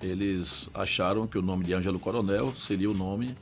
eles 0.00 0.70
acharam 0.72 1.26
que 1.26 1.36
o 1.36 1.42
nome 1.42 1.64
de 1.64 1.74
Ângelo 1.74 1.98
Coronel 1.98 2.54
seria 2.56 2.90
o 2.90 2.94
nome 2.94 3.34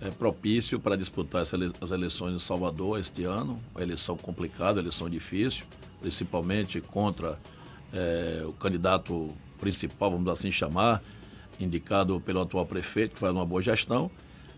é, 0.00 0.10
propício 0.10 0.80
para 0.80 0.96
disputar 0.96 1.42
as 1.42 1.90
eleições 1.90 2.34
em 2.34 2.38
Salvador 2.38 2.98
este 2.98 3.24
ano. 3.24 3.58
Uma 3.74 3.82
eleição 3.82 4.16
complicada, 4.16 4.80
eleição 4.80 5.08
difícil, 5.08 5.64
principalmente 6.00 6.80
contra 6.80 7.38
é, 7.92 8.42
o 8.46 8.52
candidato 8.52 9.30
principal, 9.60 10.10
vamos 10.10 10.28
assim 10.32 10.50
chamar, 10.50 11.02
indicado 11.58 12.20
pelo 12.20 12.40
atual 12.40 12.64
prefeito, 12.64 13.12
que 13.12 13.18
faz 13.18 13.32
uma 13.32 13.44
boa 13.44 13.62
gestão. 13.62 14.10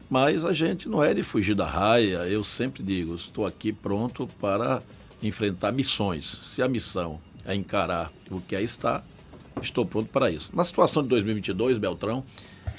Mas 0.08 0.44
a 0.44 0.52
gente 0.52 0.88
não 0.88 1.02
é 1.02 1.14
de 1.14 1.22
fugir 1.22 1.54
da 1.54 1.66
raia. 1.66 2.18
Eu 2.28 2.44
sempre 2.44 2.82
digo, 2.82 3.14
estou 3.14 3.46
aqui 3.46 3.72
pronto 3.72 4.28
para 4.40 4.82
enfrentar 5.22 5.72
missões. 5.72 6.38
Se 6.42 6.62
a 6.62 6.68
missão 6.68 7.18
é 7.44 7.54
encarar 7.54 8.12
o 8.30 8.40
que 8.40 8.54
é 8.54 8.62
estar, 8.62 9.04
estou 9.60 9.86
pronto 9.86 10.08
para 10.10 10.30
isso. 10.30 10.54
Na 10.54 10.64
situação 10.64 11.02
de 11.02 11.08
2022, 11.08 11.78
Beltrão, 11.78 12.24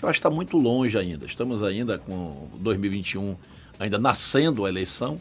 eu 0.03 0.09
acho 0.09 0.19
que 0.19 0.27
está 0.27 0.29
muito 0.29 0.57
longe 0.57 0.97
ainda. 0.97 1.25
Estamos 1.25 1.63
ainda 1.63 1.97
com 1.97 2.49
2021 2.59 3.35
ainda 3.79 3.97
nascendo 3.97 4.65
a 4.65 4.69
eleição. 4.69 5.17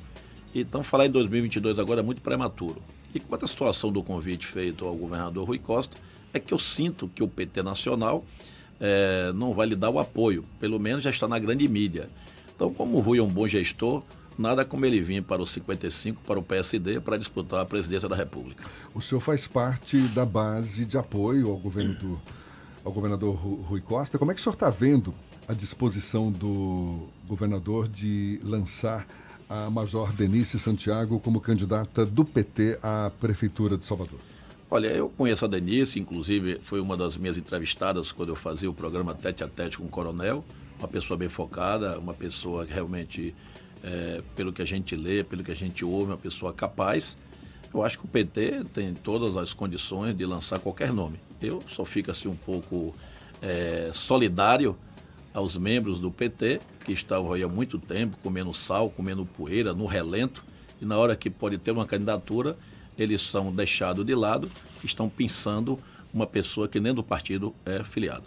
Então 0.54 0.82
falar 0.82 1.06
em 1.06 1.10
2022 1.10 1.78
agora 1.78 2.00
é 2.00 2.02
muito 2.02 2.20
prematuro. 2.20 2.82
E 3.14 3.20
quanto 3.20 3.44
à 3.44 3.48
situação 3.48 3.92
do 3.92 4.02
convite 4.02 4.46
feito 4.46 4.84
ao 4.84 4.94
governador 4.94 5.46
Rui 5.46 5.58
Costa, 5.58 5.96
é 6.34 6.40
que 6.40 6.52
eu 6.52 6.58
sinto 6.58 7.08
que 7.08 7.22
o 7.22 7.28
PT 7.28 7.62
Nacional 7.62 8.24
é, 8.80 9.32
não 9.34 9.52
vai 9.52 9.68
lhe 9.68 9.76
dar 9.76 9.90
o 9.90 9.98
apoio. 9.98 10.44
Pelo 10.58 10.80
menos 10.80 11.02
já 11.02 11.10
está 11.10 11.28
na 11.28 11.38
grande 11.38 11.68
mídia. 11.68 12.08
Então, 12.54 12.72
como 12.72 12.96
o 12.96 13.00
Rui 13.00 13.18
é 13.18 13.22
um 13.22 13.28
bom 13.28 13.46
gestor, 13.46 14.02
nada 14.38 14.64
como 14.64 14.84
ele 14.84 15.00
vir 15.00 15.22
para 15.22 15.42
o 15.42 15.46
55, 15.46 16.22
para 16.22 16.38
o 16.38 16.42
PSD, 16.42 17.00
para 17.00 17.16
disputar 17.16 17.60
a 17.60 17.64
presidência 17.64 18.08
da 18.08 18.16
República. 18.16 18.64
O 18.94 19.00
senhor 19.00 19.20
faz 19.20 19.46
parte 19.46 19.98
da 20.08 20.24
base 20.24 20.84
de 20.84 20.98
apoio 20.98 21.50
ao 21.50 21.56
governo 21.56 21.94
do 21.94 22.20
ao 22.84 22.92
governador 22.92 23.34
Rui 23.34 23.80
Costa. 23.80 24.18
Como 24.18 24.30
é 24.30 24.34
que 24.34 24.40
o 24.40 24.42
senhor 24.42 24.54
está 24.54 24.70
vendo 24.70 25.14
a 25.46 25.52
disposição 25.52 26.30
do 26.30 27.08
governador 27.26 27.88
de 27.88 28.40
lançar 28.44 29.06
a 29.48 29.68
Major 29.68 30.12
Denise 30.12 30.58
Santiago 30.58 31.20
como 31.20 31.40
candidata 31.40 32.06
do 32.06 32.24
PT 32.24 32.78
à 32.82 33.10
Prefeitura 33.20 33.76
de 33.76 33.84
Salvador? 33.84 34.18
Olha, 34.70 34.86
eu 34.88 35.10
conheço 35.10 35.44
a 35.44 35.48
Denise, 35.48 36.00
inclusive 36.00 36.58
foi 36.64 36.80
uma 36.80 36.96
das 36.96 37.18
minhas 37.18 37.36
entrevistadas 37.36 38.10
quando 38.10 38.30
eu 38.30 38.36
fazia 38.36 38.70
o 38.70 38.72
programa 38.72 39.14
Tete 39.14 39.44
a 39.44 39.48
Tete 39.48 39.76
com 39.76 39.84
o 39.84 39.88
Coronel. 39.88 40.42
Uma 40.78 40.88
pessoa 40.88 41.18
bem 41.18 41.28
focada, 41.28 41.98
uma 41.98 42.14
pessoa 42.14 42.64
realmente, 42.64 43.34
é, 43.84 44.22
pelo 44.34 44.50
que 44.52 44.62
a 44.62 44.64
gente 44.64 44.96
lê, 44.96 45.22
pelo 45.22 45.44
que 45.44 45.52
a 45.52 45.54
gente 45.54 45.84
ouve, 45.84 46.12
uma 46.12 46.16
pessoa 46.16 46.54
capaz. 46.54 47.16
Eu 47.72 47.82
acho 47.84 47.98
que 47.98 48.06
o 48.06 48.08
PT 48.08 48.64
tem 48.72 48.94
todas 48.94 49.36
as 49.36 49.52
condições 49.52 50.16
de 50.16 50.24
lançar 50.24 50.58
qualquer 50.58 50.90
nome. 50.92 51.20
Eu 51.42 51.62
só 51.68 51.84
fico 51.84 52.10
assim 52.10 52.28
um 52.28 52.36
pouco 52.36 52.94
é, 53.40 53.90
solidário 53.92 54.76
aos 55.34 55.56
membros 55.56 55.98
do 55.98 56.10
PT, 56.10 56.60
que 56.84 56.92
estavam 56.92 57.32
aí 57.32 57.42
há 57.42 57.48
muito 57.48 57.78
tempo 57.78 58.16
comendo 58.22 58.52
sal, 58.52 58.90
comendo 58.90 59.24
poeira, 59.24 59.72
no 59.72 59.86
relento, 59.86 60.44
e 60.80 60.84
na 60.84 60.96
hora 60.98 61.16
que 61.16 61.30
pode 61.30 61.58
ter 61.58 61.70
uma 61.70 61.86
candidatura, 61.86 62.56
eles 62.98 63.22
são 63.22 63.52
deixados 63.52 64.04
de 64.04 64.14
lado, 64.14 64.50
estão 64.84 65.08
pensando 65.08 65.78
uma 66.12 66.26
pessoa 66.26 66.68
que 66.68 66.78
nem 66.78 66.92
do 66.92 67.02
partido 67.02 67.54
é 67.64 67.82
filiado. 67.82 68.24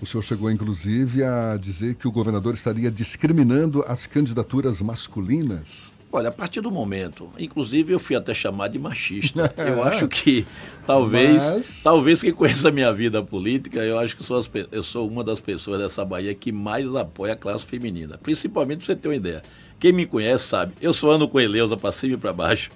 O 0.00 0.04
senhor 0.04 0.22
chegou, 0.22 0.50
inclusive, 0.50 1.22
a 1.22 1.56
dizer 1.56 1.94
que 1.94 2.06
o 2.06 2.12
governador 2.12 2.54
estaria 2.54 2.90
discriminando 2.90 3.82
as 3.86 4.06
candidaturas 4.06 4.82
masculinas. 4.82 5.90
Olha, 6.16 6.30
a 6.30 6.32
partir 6.32 6.62
do 6.62 6.70
momento, 6.70 7.28
inclusive 7.38 7.92
eu 7.92 7.98
fui 7.98 8.16
até 8.16 8.32
chamado 8.32 8.72
de 8.72 8.78
machista. 8.78 9.52
Eu 9.58 9.82
acho 9.82 10.08
que 10.08 10.46
talvez, 10.86 11.44
Mas... 11.44 11.82
talvez 11.82 12.22
quem 12.22 12.32
conheça 12.32 12.68
a 12.68 12.72
minha 12.72 12.90
vida 12.90 13.22
política, 13.22 13.84
eu 13.84 13.98
acho 13.98 14.16
que 14.16 14.24
sou 14.24 14.38
as, 14.38 14.50
eu 14.72 14.82
sou 14.82 15.06
uma 15.06 15.22
das 15.22 15.40
pessoas 15.40 15.78
dessa 15.78 16.06
Bahia 16.06 16.34
que 16.34 16.50
mais 16.50 16.86
apoia 16.94 17.34
a 17.34 17.36
classe 17.36 17.66
feminina. 17.66 18.16
Principalmente 18.16 18.78
para 18.78 18.86
você 18.86 18.96
ter 18.96 19.08
uma 19.08 19.14
ideia. 19.14 19.42
Quem 19.78 19.92
me 19.92 20.06
conhece 20.06 20.48
sabe, 20.48 20.72
eu 20.80 20.90
sou 20.94 21.12
ando 21.12 21.28
com 21.28 21.38
Eleusa 21.38 21.76
para 21.76 21.92
cima 21.92 22.14
e 22.14 22.16
para 22.16 22.32
baixo. 22.32 22.70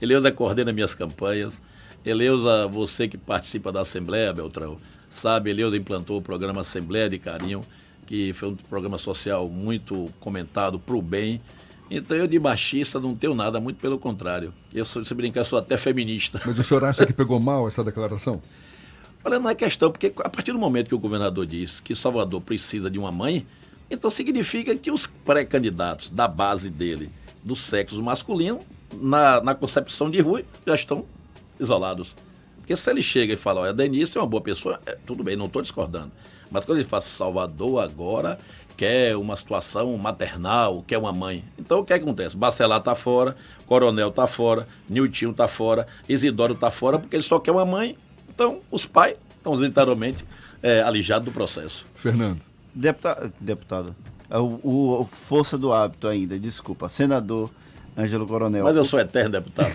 Eleusa 0.00 0.30
coordena 0.30 0.70
minhas 0.70 0.94
campanhas. 0.94 1.62
Eleusa, 2.04 2.66
você 2.66 3.08
que 3.08 3.16
participa 3.16 3.72
da 3.72 3.80
Assembleia, 3.80 4.34
Beltrão, 4.34 4.76
sabe, 5.08 5.48
Eleusa 5.48 5.78
implantou 5.78 6.18
o 6.18 6.22
programa 6.22 6.60
Assembleia 6.60 7.08
de 7.08 7.18
Carinho, 7.18 7.64
que 8.06 8.34
foi 8.34 8.50
um 8.50 8.54
programa 8.54 8.98
social 8.98 9.48
muito 9.48 10.10
comentado 10.20 10.78
para 10.78 10.94
o 10.94 11.00
bem 11.00 11.40
então 11.96 12.16
eu 12.16 12.26
de 12.26 12.38
machista 12.38 12.98
não 12.98 13.14
tenho 13.14 13.34
nada, 13.34 13.60
muito 13.60 13.80
pelo 13.80 13.98
contrário. 13.98 14.52
Eu, 14.72 14.84
se 14.84 15.14
brincar, 15.14 15.44
sou 15.44 15.58
até 15.58 15.76
feminista. 15.76 16.40
Mas 16.44 16.58
o 16.58 16.62
senhor 16.62 16.84
acha 16.84 17.04
que 17.04 17.12
pegou 17.12 17.38
mal 17.38 17.66
essa 17.68 17.84
declaração? 17.84 18.40
Olha, 19.24 19.38
não 19.38 19.48
é 19.48 19.54
questão, 19.54 19.90
porque 19.90 20.12
a 20.18 20.28
partir 20.28 20.52
do 20.52 20.58
momento 20.58 20.88
que 20.88 20.94
o 20.94 20.98
governador 20.98 21.46
diz 21.46 21.80
que 21.80 21.94
Salvador 21.94 22.40
precisa 22.40 22.90
de 22.90 22.98
uma 22.98 23.12
mãe, 23.12 23.46
então 23.90 24.10
significa 24.10 24.74
que 24.74 24.90
os 24.90 25.06
pré-candidatos 25.06 26.10
da 26.10 26.26
base 26.26 26.70
dele, 26.70 27.10
do 27.44 27.54
sexo 27.54 28.02
masculino, 28.02 28.60
na, 28.92 29.40
na 29.40 29.54
concepção 29.54 30.10
de 30.10 30.20
Rui, 30.20 30.44
já 30.66 30.74
estão 30.74 31.04
isolados. 31.60 32.16
Porque 32.56 32.74
se 32.74 32.90
ele 32.90 33.02
chega 33.02 33.34
e 33.34 33.36
fala, 33.36 33.60
olha, 33.60 33.72
Denise 33.72 34.16
é 34.16 34.20
uma 34.20 34.26
boa 34.26 34.42
pessoa, 34.42 34.80
é, 34.86 34.96
tudo 35.06 35.22
bem, 35.22 35.36
não 35.36 35.46
estou 35.46 35.62
discordando. 35.62 36.10
Mas 36.50 36.64
quando 36.64 36.78
ele 36.78 36.88
fala 36.88 37.00
Salvador 37.00 37.82
agora 37.82 38.38
quer 38.82 39.16
uma 39.16 39.36
situação 39.36 39.96
maternal, 39.96 40.82
quer 40.84 40.98
uma 40.98 41.12
mãe. 41.12 41.44
Então 41.56 41.78
o 41.78 41.84
que, 41.84 41.92
acontece? 41.92 42.36
Bacelar 42.36 42.80
está 42.80 42.96
fora, 42.96 43.36
Coronel 43.64 44.08
está 44.08 44.26
fora, 44.26 44.66
Niltinho 44.90 45.30
está 45.30 45.46
fora, 45.46 45.86
Isidoro 46.08 46.54
está 46.54 46.68
fora, 46.68 46.98
porque 46.98 47.14
ele 47.14 47.22
só 47.22 47.38
quer 47.38 47.52
uma 47.52 47.64
mãe. 47.64 47.96
Então 48.28 48.58
os 48.72 48.84
pais 48.84 49.14
estão 49.36 49.54
literalmente 49.54 50.24
é, 50.60 50.82
alijados 50.82 51.26
do 51.26 51.30
processo. 51.30 51.86
Fernando. 51.94 52.40
Deputado, 52.74 53.32
deputado 53.38 53.94
o, 54.28 55.02
o, 55.02 55.08
força 55.12 55.56
do 55.56 55.72
hábito 55.72 56.08
ainda, 56.08 56.36
desculpa, 56.36 56.88
senador 56.88 57.50
Ângelo 57.96 58.26
Coronel. 58.26 58.64
Mas 58.64 58.74
eu 58.74 58.82
sou 58.82 58.98
eterno 58.98 59.30
deputado. 59.30 59.70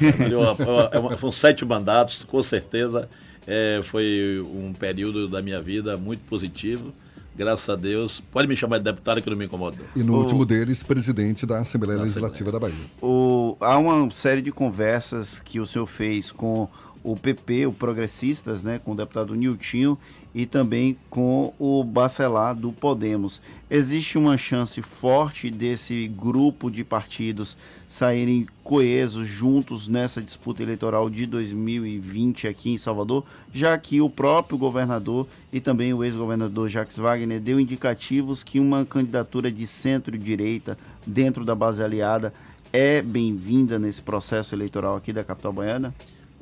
Foram 1.17 1.31
sete 1.31 1.63
mandatos, 1.63 2.25
com 2.25 2.43
certeza. 2.43 3.07
É, 3.47 3.79
foi 3.83 4.45
um 4.53 4.73
período 4.73 5.29
da 5.29 5.41
minha 5.41 5.61
vida 5.61 5.95
muito 5.95 6.25
positivo 6.25 6.91
graças 7.37 7.69
a 7.69 7.75
Deus. 7.75 8.19
Pode 8.19 8.47
me 8.47 8.55
chamar 8.55 8.79
de 8.79 8.85
deputado 8.85 9.21
que 9.21 9.29
não 9.29 9.37
me 9.37 9.45
incomoda. 9.45 9.77
E 9.95 10.03
no 10.03 10.15
o... 10.15 10.19
último 10.19 10.45
deles, 10.45 10.81
presidente 10.81 11.45
da 11.45 11.59
Assembleia 11.59 11.97
da 11.97 12.03
Legislativa 12.03 12.49
Assembleia. 12.49 12.73
da 12.73 12.77
Bahia. 12.77 12.91
O... 13.01 13.55
Há 13.59 13.77
uma 13.77 14.09
série 14.11 14.41
de 14.41 14.51
conversas 14.51 15.39
que 15.39 15.59
o 15.59 15.65
senhor 15.65 15.85
fez 15.85 16.31
com 16.31 16.67
o 17.03 17.15
PP, 17.15 17.67
o 17.67 17.71
Progressistas, 17.71 18.63
né, 18.63 18.79
com 18.83 18.91
o 18.91 18.95
deputado 18.95 19.33
Niltinho 19.35 19.97
e 20.37 20.45
também 20.45 20.95
com 21.09 21.51
o 21.57 21.83
Bacelar 21.83 22.55
do 22.55 22.71
Podemos. 22.71 23.41
Existe 23.71 24.19
uma 24.19 24.37
chance 24.37 24.79
forte 24.83 25.49
desse 25.49 26.07
grupo 26.07 26.69
de 26.69 26.83
partidos 26.83 27.57
saírem 27.89 28.45
coesos 28.63 29.27
juntos 29.27 29.87
nessa 29.87 30.21
disputa 30.21 30.61
eleitoral 30.61 31.09
de 31.09 31.25
2020 31.25 32.47
aqui 32.47 32.69
em 32.69 32.77
Salvador, 32.77 33.23
já 33.51 33.75
que 33.79 33.99
o 33.99 34.11
próprio 34.11 34.59
governador 34.59 35.25
e 35.51 35.59
também 35.59 35.91
o 35.91 36.03
ex-governador 36.03 36.69
Jacques 36.69 36.97
Wagner 36.97 37.41
deu 37.41 37.59
indicativos 37.59 38.43
que 38.43 38.59
uma 38.59 38.85
candidatura 38.85 39.51
de 39.51 39.65
centro-direita 39.65 40.77
dentro 41.03 41.43
da 41.43 41.55
base 41.55 41.81
aliada 41.81 42.31
é 42.71 43.01
bem-vinda 43.01 43.79
nesse 43.79 44.03
processo 44.03 44.53
eleitoral 44.53 44.97
aqui 44.97 45.11
da 45.11 45.23
capital 45.23 45.51
baiana? 45.51 45.95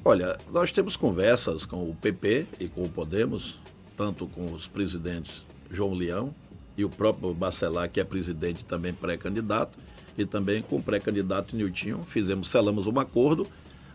Olha, 0.04 0.38
nós 0.52 0.70
temos 0.70 0.98
conversas 0.98 1.66
com 1.66 1.90
o 1.90 1.96
PP 1.96 2.46
e 2.60 2.68
com 2.68 2.84
o 2.84 2.90
Podemos, 2.90 3.60
tanto 3.96 4.28
com 4.28 4.54
os 4.54 4.68
presidentes 4.68 5.44
João 5.72 5.94
Leão 5.94 6.34
e 6.78 6.84
o 6.84 6.90
próprio 6.90 7.34
Bacelar, 7.34 7.90
que 7.90 8.00
é 8.00 8.04
presidente 8.04 8.66
também 8.66 8.94
pré-candidato, 8.94 9.78
e 10.18 10.26
também 10.26 10.62
com 10.62 10.78
o 10.78 10.84
pré-candidato 10.84 11.56
Niltinho. 11.56 12.04
Fizemos, 12.08 12.50
selamos 12.50 12.88
um 12.88 13.00
acordo. 13.00 13.48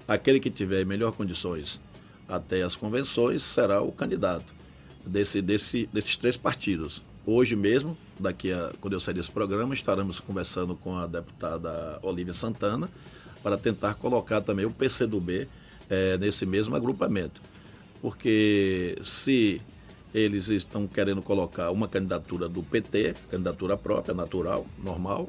Aquele 0.06 0.40
que 0.40 0.50
tiver 0.50 0.84
melhor 0.84 1.12
condições 1.12 1.80
até 2.28 2.62
as 2.62 2.76
convenções 2.76 3.42
será 3.42 3.82
o 3.82 3.90
candidato 3.90 4.52
desse, 5.04 5.42
desse, 5.42 5.88
desses 5.92 6.16
três 6.16 6.36
partidos. 6.36 7.02
Hoje 7.26 7.56
mesmo, 7.56 7.96
daqui 8.18 8.52
a 8.52 8.72
quando 8.80 8.94
eu 8.94 9.00
sair 9.00 9.14
desse 9.14 9.30
programa, 9.30 9.74
estaremos 9.74 10.20
conversando 10.20 10.74
com 10.74 10.96
a 10.96 11.06
deputada 11.06 11.98
Olívia 12.02 12.32
Santana 12.32 12.88
para 13.42 13.56
tentar 13.56 13.94
colocar 13.94 14.40
também 14.40 14.64
o 14.64 14.70
PCdoB 14.70 15.48
é, 15.88 16.16
nesse 16.18 16.46
mesmo 16.46 16.76
agrupamento. 16.76 17.40
Porque 18.00 18.96
se 19.02 19.60
eles 20.14 20.48
estão 20.48 20.86
querendo 20.86 21.22
colocar 21.22 21.70
uma 21.70 21.88
candidatura 21.88 22.48
do 22.48 22.62
PT, 22.62 23.14
candidatura 23.30 23.76
própria, 23.76 24.14
natural, 24.14 24.66
normal, 24.82 25.28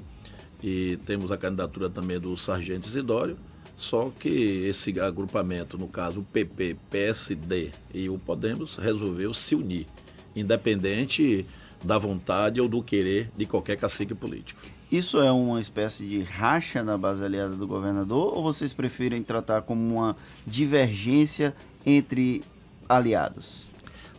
e 0.63 0.97
temos 1.05 1.31
a 1.31 1.37
candidatura 1.37 1.89
também 1.89 2.19
do 2.19 2.35
Sargento 2.37 2.87
Isidório, 2.87 3.37
só 3.77 4.11
que 4.19 4.29
esse 4.67 4.99
agrupamento, 4.99 5.77
no 5.77 5.87
caso 5.87 6.19
o 6.19 6.23
PP, 6.23 6.77
PSD 6.89 7.71
e 7.93 8.09
o 8.09 8.17
Podemos, 8.17 8.77
resolveu 8.77 9.33
se 9.33 9.55
unir, 9.55 9.87
independente 10.35 11.45
da 11.83 11.97
vontade 11.97 12.61
ou 12.61 12.67
do 12.67 12.83
querer 12.83 13.31
de 13.35 13.45
qualquer 13.45 13.77
cacique 13.77 14.13
político. 14.13 14.61
Isso 14.91 15.19
é 15.19 15.31
uma 15.31 15.61
espécie 15.61 16.05
de 16.05 16.21
racha 16.21 16.83
na 16.83 16.97
base 16.97 17.23
aliada 17.23 17.55
do 17.55 17.65
governador 17.65 18.37
ou 18.37 18.43
vocês 18.43 18.73
preferem 18.73 19.23
tratar 19.23 19.61
como 19.61 19.81
uma 19.81 20.17
divergência 20.45 21.55
entre 21.85 22.43
aliados? 22.89 23.70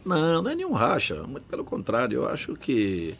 Não, 0.04 0.42
não 0.42 0.50
é 0.50 0.54
nenhum 0.54 0.72
racha. 0.72 1.22
Muito 1.22 1.44
pelo 1.44 1.64
contrário, 1.64 2.16
eu 2.16 2.28
acho 2.28 2.54
que 2.56 3.14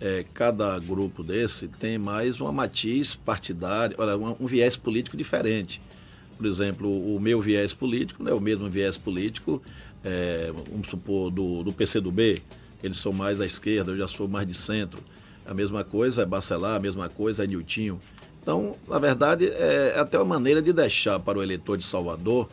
é, 0.00 0.24
cada 0.34 0.78
grupo 0.78 1.22
desse 1.22 1.68
tem 1.68 1.98
mais 1.98 2.40
uma 2.40 2.52
matiz 2.52 3.16
partidária, 3.16 3.96
olha, 3.98 4.16
um, 4.16 4.46
viés 4.46 4.76
político 4.76 5.16
diferente. 5.16 5.80
Por 6.36 6.46
exemplo, 6.46 6.88
o 6.88 7.18
meu 7.18 7.40
viés 7.40 7.74
político 7.74 8.22
não 8.22 8.30
é 8.30 8.34
o 8.34 8.40
mesmo 8.40 8.68
viés 8.68 8.96
político, 8.96 9.60
é, 10.04 10.52
vamos 10.70 10.88
supor, 10.88 11.30
do, 11.32 11.64
do 11.64 11.72
PCdoB, 11.72 12.40
eles 12.82 12.98
são 12.98 13.12
mais 13.12 13.40
à 13.40 13.46
esquerda, 13.46 13.90
eu 13.90 13.96
já 13.96 14.06
sou 14.06 14.28
mais 14.28 14.46
de 14.46 14.54
centro. 14.54 15.02
A 15.44 15.52
mesma 15.52 15.82
coisa 15.82 16.22
é 16.22 16.26
Bacelar, 16.26 16.76
a 16.76 16.80
mesma 16.80 17.08
coisa 17.08 17.42
é 17.42 17.46
Niltinho. 17.46 18.00
Então, 18.40 18.76
na 18.86 18.98
verdade, 18.98 19.46
é, 19.46 19.94
é 19.96 19.98
até 19.98 20.16
uma 20.18 20.26
maneira 20.26 20.62
de 20.62 20.72
deixar 20.72 21.18
para 21.18 21.38
o 21.38 21.42
eleitor 21.42 21.76
de 21.76 21.84
Salvador 21.84 22.48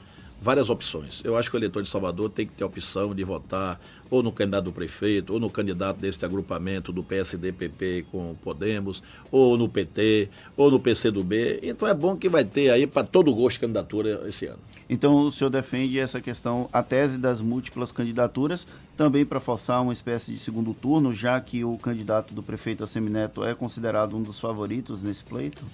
várias 0.45 0.69
opções. 0.69 1.21
Eu 1.23 1.35
acho 1.35 1.49
que 1.49 1.57
o 1.57 1.59
eleitor 1.59 1.81
de 1.81 1.89
Salvador 1.89 2.29
tem 2.29 2.45
que 2.45 2.53
ter 2.53 2.63
a 2.63 2.67
opção 2.67 3.15
de 3.15 3.23
votar 3.23 3.81
ou 4.11 4.21
no 4.21 4.31
candidato 4.31 4.65
do 4.65 4.71
prefeito, 4.71 5.33
ou 5.33 5.39
no 5.39 5.49
candidato 5.49 5.97
deste 5.97 6.23
agrupamento 6.23 6.91
do 6.91 7.03
PSD-PP 7.03 8.05
com 8.11 8.35
Podemos, 8.35 9.01
ou 9.31 9.57
no 9.57 9.67
PT, 9.67 10.29
ou 10.55 10.69
no 10.69 10.79
PCdoB. 10.79 11.61
Então 11.63 11.87
é 11.87 11.95
bom 11.95 12.15
que 12.15 12.29
vai 12.29 12.45
ter 12.45 12.69
aí 12.69 12.85
para 12.85 13.03
todo 13.03 13.33
gosto 13.33 13.55
de 13.55 13.61
candidatura 13.61 14.21
esse 14.27 14.45
ano. 14.45 14.59
Então 14.87 15.15
o 15.25 15.31
senhor 15.31 15.49
defende 15.49 15.97
essa 15.97 16.21
questão, 16.21 16.69
a 16.71 16.83
tese 16.83 17.17
das 17.17 17.41
múltiplas 17.41 17.91
candidaturas, 17.91 18.67
também 18.95 19.25
para 19.25 19.39
forçar 19.39 19.81
uma 19.81 19.93
espécie 19.93 20.31
de 20.31 20.37
segundo 20.37 20.75
turno, 20.75 21.11
já 21.11 21.41
que 21.41 21.63
o 21.63 21.75
candidato 21.79 22.35
do 22.35 22.43
prefeito 22.43 22.83
Assemineto 22.83 23.43
é 23.43 23.55
considerado 23.55 24.15
um 24.15 24.21
dos 24.21 24.39
favoritos 24.39 25.01
nesse 25.01 25.23
pleito? 25.23 25.65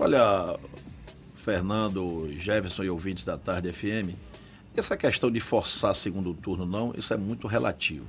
Olha, 0.00 0.56
Fernando, 1.44 2.26
Jefferson 2.38 2.84
e 2.84 2.88
ouvintes 2.88 3.22
da 3.22 3.36
Tarde 3.36 3.70
FM, 3.70 4.16
essa 4.74 4.96
questão 4.96 5.30
de 5.30 5.40
forçar 5.40 5.94
segundo 5.94 6.32
turno, 6.32 6.64
não, 6.64 6.94
isso 6.96 7.12
é 7.12 7.18
muito 7.18 7.46
relativo. 7.46 8.06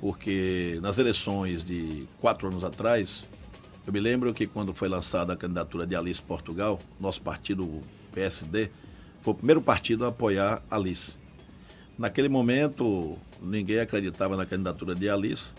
Porque 0.00 0.78
nas 0.80 0.96
eleições 0.96 1.62
de 1.62 2.08
quatro 2.18 2.48
anos 2.48 2.64
atrás, 2.64 3.22
eu 3.86 3.92
me 3.92 4.00
lembro 4.00 4.32
que 4.32 4.46
quando 4.46 4.72
foi 4.72 4.88
lançada 4.88 5.34
a 5.34 5.36
candidatura 5.36 5.86
de 5.86 5.94
Alice 5.94 6.22
Portugal, 6.22 6.80
nosso 6.98 7.20
partido, 7.20 7.82
PSD, 8.14 8.70
foi 9.20 9.34
o 9.34 9.36
primeiro 9.36 9.60
partido 9.60 10.06
a 10.06 10.08
apoiar 10.08 10.62
Alice. 10.70 11.16
Naquele 11.98 12.30
momento, 12.30 13.18
ninguém 13.42 13.80
acreditava 13.80 14.38
na 14.38 14.46
candidatura 14.46 14.94
de 14.94 15.06
Alice, 15.10 15.52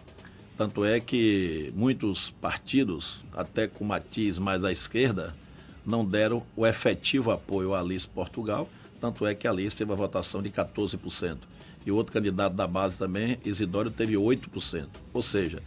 tanto 0.57 0.83
é 0.83 0.99
que 0.99 1.71
muitos 1.75 2.31
partidos, 2.31 3.23
até 3.31 3.67
com 3.67 3.85
matiz 3.85 4.39
mais 4.39 4.65
à 4.65 4.71
esquerda, 4.71 5.35
não 5.85 6.05
deram 6.05 6.43
o 6.55 6.65
efetivo 6.65 7.31
apoio 7.31 7.73
a 7.73 7.79
Alice 7.79 8.07
Portugal, 8.07 8.69
tanto 8.99 9.25
é 9.25 9.33
que 9.33 9.47
a 9.47 9.53
lista 9.53 9.79
teve 9.79 9.91
uma 9.91 9.97
votação 9.97 10.41
de 10.41 10.49
14%. 10.49 11.37
E 11.85 11.91
outro 11.91 12.11
candidato 12.11 12.53
da 12.53 12.67
base 12.67 12.97
também, 12.97 13.37
Isidório, 13.45 13.89
teve 13.89 14.15
8%. 14.15 14.87
Ou 15.13 15.21
seja, 15.21 15.61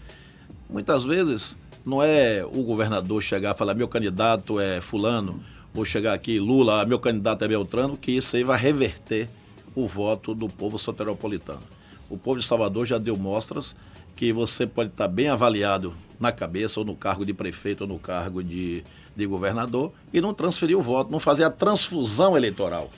muitas 0.68 1.04
vezes 1.04 1.56
não 1.84 2.02
é 2.02 2.44
o 2.44 2.62
governador 2.62 3.22
chegar 3.22 3.54
e 3.54 3.58
falar 3.58 3.74
meu 3.74 3.88
candidato 3.88 4.60
é 4.60 4.80
fulano, 4.80 5.42
ou 5.74 5.84
chegar 5.84 6.12
aqui 6.12 6.38
Lula, 6.38 6.84
meu 6.84 6.98
candidato 6.98 7.44
é 7.44 7.48
Beltrano, 7.48 7.96
que 7.96 8.12
isso 8.12 8.36
aí 8.36 8.44
vai 8.44 8.58
reverter 8.58 9.28
o 9.74 9.86
voto 9.86 10.34
do 10.34 10.48
povo 10.48 10.78
soteropolitano. 10.78 11.62
O 12.10 12.18
povo 12.18 12.38
de 12.38 12.46
Salvador 12.46 12.84
já 12.84 12.98
deu 12.98 13.16
mostras 13.16 13.74
que 14.14 14.32
você 14.32 14.66
pode 14.66 14.90
estar 14.90 15.08
bem 15.08 15.28
avaliado 15.28 15.94
na 16.20 16.30
cabeça, 16.30 16.78
ou 16.78 16.84
no 16.84 16.94
cargo 16.94 17.24
de 17.24 17.32
prefeito, 17.32 17.82
ou 17.82 17.88
no 17.88 17.98
cargo 17.98 18.42
de, 18.44 18.84
de 19.14 19.26
governador, 19.26 19.92
e 20.12 20.20
não 20.20 20.32
transferir 20.32 20.78
o 20.78 20.82
voto, 20.82 21.10
não 21.10 21.18
fazer 21.18 21.44
a 21.44 21.50
transfusão 21.50 22.36
eleitoral. 22.36 22.90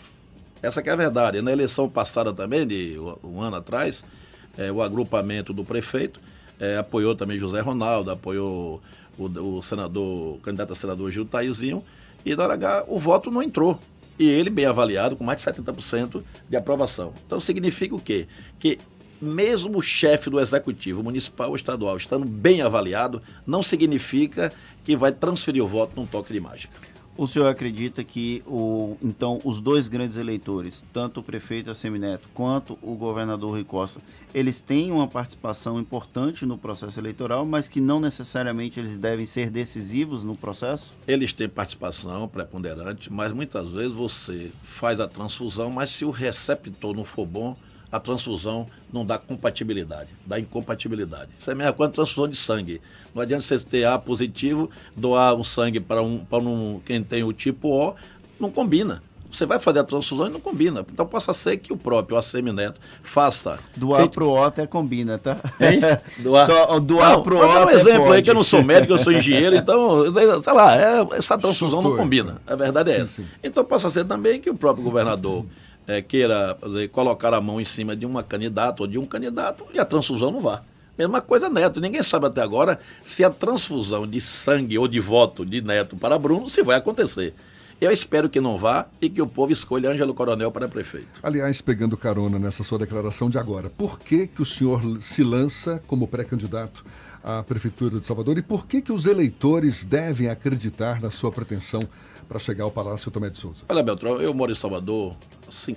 Essa 0.63 0.81
é 0.81 0.91
a 0.91 0.97
verdade. 0.97 1.43
Na 1.43 1.53
eleição 1.53 1.89
passada 1.89 2.33
também, 2.33 2.67
de 2.67 2.97
um 3.23 3.41
ano 3.41 3.57
atrás, 3.57 4.05
é, 4.57 4.73
o 4.73 4.83
agrupamento 4.83 5.53
do 5.53 5.65
prefeito 5.65 6.21
é, 6.59 6.79
apoiou 6.79 7.15
também 7.15 7.39
José 7.39 7.61
Ronaldo, 7.61 8.11
apoiou 8.11 8.81
o, 9.19 9.25
o, 9.25 9.63
senador, 9.63 10.37
o 10.37 10.41
candidato 10.41 10.73
a 10.73 10.77
senador 10.77 11.11
Gil 11.11 11.25
Taizinho, 11.25 11.83
e 12.25 12.35
na 12.35 12.45
hora 12.45 12.55
H 12.55 12.85
o 12.89 12.99
voto 12.99 13.31
não 13.31 13.43
entrou. 13.43 13.79
E 14.19 14.29
ele 14.29 14.49
bem 14.49 14.65
avaliado, 14.65 15.17
com 15.17 15.25
mais 15.25 15.41
de 15.41 15.51
70% 15.51 16.23
de 16.49 16.57
aprovação. 16.57 17.13
Então 17.27 17.41
significa 17.41 17.95
o 17.95 18.01
quê? 18.01 18.29
Que 18.59 18.79
mesmo 19.21 19.79
o 19.79 19.83
chefe 19.83 20.31
do 20.31 20.41
executivo 20.41 21.03
municipal 21.03 21.51
ou 21.51 21.57
estadual 21.57 21.97
estando 21.97 22.25
bem 22.25 22.63
avaliado, 22.63 23.23
não 23.47 23.63
significa 23.63 24.53
que 24.85 24.97
vai 24.97 25.13
transferir 25.13 25.65
o 25.65 25.69
voto 25.69 25.93
num 25.97 26.07
toque 26.07 26.33
de 26.33 26.41
mágica. 26.41 26.95
O 27.17 27.29
senhor 27.29 27.47
acredita 27.47 28.03
que 28.03 28.43
o, 28.45 28.97
então 29.01 29.41
os 29.45 29.61
dois 29.61 29.87
grandes 29.87 30.17
eleitores, 30.17 30.85
tanto 30.93 31.21
o 31.21 31.23
prefeito 31.23 31.71
Assemineto 31.71 32.29
quanto 32.35 32.77
o 32.83 32.97
governador 32.97 33.51
Rui 33.53 33.63
Costa, 33.63 34.01
eles 34.35 34.61
têm 34.61 34.91
uma 34.91 35.07
participação 35.07 35.79
importante 35.79 36.45
no 36.45 36.59
processo 36.59 36.99
eleitoral, 36.99 37.47
mas 37.47 37.69
que 37.69 37.81
não 37.81 38.01
necessariamente 38.01 38.81
eles 38.81 38.99
devem 38.99 39.27
ser 39.27 39.49
decisivos 39.49 40.25
no 40.25 40.37
processo? 40.37 40.93
Eles 41.07 41.33
têm 41.33 41.49
participação 41.49 42.27
preponderante, 42.27 43.13
mas 43.13 43.33
muitas 43.33 43.71
vezes 43.71 43.93
você 43.93 44.51
faz 44.65 44.99
a 44.99 45.07
transfusão, 45.07 45.71
mas 45.71 45.91
se 45.91 46.05
o 46.05 46.11
receptor 46.11 46.97
não 46.97 47.05
for 47.05 47.27
bom, 47.27 47.57
a 47.91 48.01
transfusão 48.01 48.67
não 48.93 49.05
dá 49.05 49.19
compatibilidade, 49.19 50.11
dá 50.27 50.39
incompatibilidade. 50.39 51.31
Isso 51.39 51.51
é 51.51 51.53
a 51.53 51.57
mesma 51.57 51.73
coisa 51.73 51.93
transfusão 51.93 52.29
de 52.29 52.37
sangue. 52.37 52.81
Não 53.15 53.23
adianta 53.23 53.43
você 53.43 53.59
ter 53.59 53.85
A 53.85 53.99
positivo, 53.99 54.71
doar 54.97 55.35
um 55.35 55.45
sangue 55.45 55.81
para 55.81 56.03
um, 56.03 56.21
um, 56.33 56.81
quem 56.85 57.03
tem 57.03 57.23
o 57.23 57.33
tipo 57.33 57.69
O, 57.69 57.95
não 58.39 58.51
combina. 58.51 59.03
Você 59.31 59.47
vai 59.47 59.59
fazer 59.59 59.81
a 59.81 59.85
transfusão 59.85 60.29
e 60.29 60.31
não 60.31 60.39
combina. 60.39 60.87
Então 60.93 61.05
possa 61.05 61.33
ser 61.33 61.57
que 61.57 61.73
o 61.73 61.77
próprio 61.77 62.17
Assemineto 62.17 62.81
faça. 63.03 63.59
Doar 63.75 64.09
para 64.09 64.23
o 64.23 64.31
O 64.31 64.45
até 64.45 64.65
combina, 64.65 65.19
tá? 65.19 65.39
Hein? 65.61 65.81
Doar, 66.23 66.47
Só, 66.47 66.79
doar 66.79 67.21
para 67.21 67.35
o 67.35 67.39
O. 67.39 67.41
Vou 67.41 67.53
dar 67.53 67.67
um 67.67 67.71
exemplo 67.71 68.05
pode. 68.05 68.17
aí 68.17 68.23
que 68.23 68.31
eu 68.31 68.35
não 68.35 68.45
sou 68.45 68.63
médico, 68.63 68.93
eu 68.93 68.99
sou 68.99 69.11
engenheiro, 69.15 69.57
então, 69.57 70.05
sei 70.41 70.53
lá, 70.53 70.77
é, 70.77 71.07
essa 71.17 71.37
transfusão 71.37 71.81
Chutou, 71.81 71.97
não 71.97 71.97
combina. 71.97 72.41
A 72.47 72.55
verdade 72.55 72.93
é 72.93 72.95
sim, 72.95 73.03
essa. 73.03 73.23
Sim. 73.23 73.29
Então 73.43 73.65
possa 73.65 73.91
ser 73.91 74.05
também 74.05 74.41
que 74.41 74.49
o 74.49 74.55
próprio 74.55 74.85
governador 74.85 75.45
é, 75.87 76.01
queira 76.03 76.57
dizer, 76.65 76.89
colocar 76.89 77.35
a 77.35 77.41
mão 77.41 77.61
em 77.61 77.65
cima 77.65 77.95
de 77.95 78.07
uma 78.07 78.23
candidata 78.23 78.83
ou 78.83 78.87
de 78.87 78.99
um 78.99 79.07
candidato 79.07 79.65
e 79.73 79.79
a 79.79 79.85
transfusão 79.85 80.31
não 80.31 80.41
vá. 80.41 80.63
Mesma 80.97 81.21
coisa 81.21 81.51
Neto. 81.51 81.81
Ninguém 81.81 82.03
sabe 82.03 82.27
até 82.27 82.41
agora 82.41 82.79
se 83.03 83.25
a 83.25 83.31
transfusão 83.31 84.07
de 84.07 84.21
sangue 84.21 84.79
ou 84.79 84.87
de 84.87 85.01
voto 85.01 85.45
de 85.45 85.61
Neto 85.61 85.97
para 85.97 86.19
Bruno 86.19 86.49
se 86.49 86.63
vai 86.63 86.77
acontecer. 86.77 87.35
Eu 87.81 87.91
espero 87.91 88.31
que 88.31 88.41
não 88.41 88.57
vá 88.57 88.87
e 89.01 89.11
que 89.11 89.21
o 89.21 89.27
povo 89.27 89.53
escolha 89.53 89.91
Ângelo 89.91 90.15
Coronel 90.15 90.53
para 90.53 90.69
prefeito. 90.69 91.09
Aliás, 91.23 91.61
pegando 91.61 91.97
carona 91.97 92.39
nessa 92.39 92.63
sua 92.63 92.79
declaração 92.79 93.29
de 93.29 93.37
agora, 93.37 93.69
por 93.69 93.99
que, 93.99 94.29
que 94.29 94.41
o 94.41 94.47
senhor 94.47 94.81
se 95.01 95.25
lança 95.25 95.83
como 95.87 96.07
pré-candidato 96.07 96.85
à 97.23 97.43
Prefeitura 97.43 97.99
de 97.99 98.07
Salvador 98.07 98.39
e 98.39 98.43
por 98.43 98.67
que, 98.67 98.81
que 98.81 98.93
os 98.93 99.07
eleitores 99.07 99.83
devem 99.83 100.29
acreditar 100.29 101.01
na 101.01 101.11
sua 101.11 101.33
pretensão 101.33 101.83
para 102.29 102.39
chegar 102.39 102.65
ao 102.65 102.71
Palácio 102.71 103.11
Tomé 103.11 103.29
de 103.29 103.39
Souza? 103.39 103.65
Olha, 103.69 103.83
Beltrão, 103.83 104.21
eu 104.21 104.33
moro 104.33 104.53
em 104.53 104.55
Salvador 104.55 105.17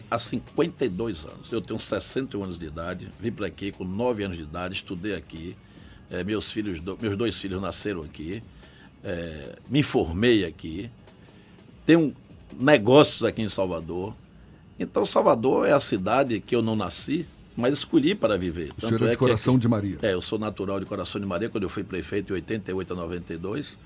há 0.09 0.19
52 0.19 1.25
anos. 1.25 1.51
Eu 1.51 1.61
tenho 1.61 1.79
61 1.79 2.43
anos 2.43 2.59
de 2.59 2.65
idade, 2.65 3.09
vim 3.19 3.31
para 3.31 3.47
aqui 3.47 3.71
com 3.71 3.83
9 3.83 4.23
anos 4.23 4.37
de 4.37 4.43
idade, 4.43 4.75
estudei 4.75 5.15
aqui. 5.15 5.55
É, 6.09 6.23
meus, 6.23 6.51
filhos, 6.51 6.79
meus 7.01 7.17
dois 7.17 7.37
filhos 7.37 7.61
nasceram 7.61 8.01
aqui. 8.01 8.41
É, 9.03 9.57
me 9.69 9.83
formei 9.83 10.45
aqui. 10.45 10.89
Tenho 11.85 12.15
negócios 12.57 13.23
aqui 13.23 13.41
em 13.41 13.49
Salvador. 13.49 14.13
Então, 14.79 15.05
Salvador 15.05 15.67
é 15.67 15.73
a 15.73 15.79
cidade 15.79 16.39
que 16.39 16.55
eu 16.55 16.61
não 16.61 16.75
nasci, 16.75 17.25
mas 17.55 17.73
escolhi 17.73 18.13
para 18.13 18.37
viver. 18.37 18.71
O 18.77 18.85
senhor 18.85 19.01
é 19.01 19.07
de 19.07 19.13
é 19.13 19.17
Coração 19.17 19.55
aqui, 19.55 19.61
de 19.61 19.67
Maria? 19.67 19.97
É, 20.01 20.13
eu 20.13 20.21
sou 20.21 20.37
natural 20.37 20.79
de 20.79 20.85
Coração 20.85 21.19
de 21.19 21.27
Maria, 21.27 21.49
quando 21.49 21.63
eu 21.63 21.69
fui 21.69 21.83
prefeito 21.83 22.31
em 22.31 22.35
88 22.35 22.93
a 22.93 22.95
92. 22.95 23.77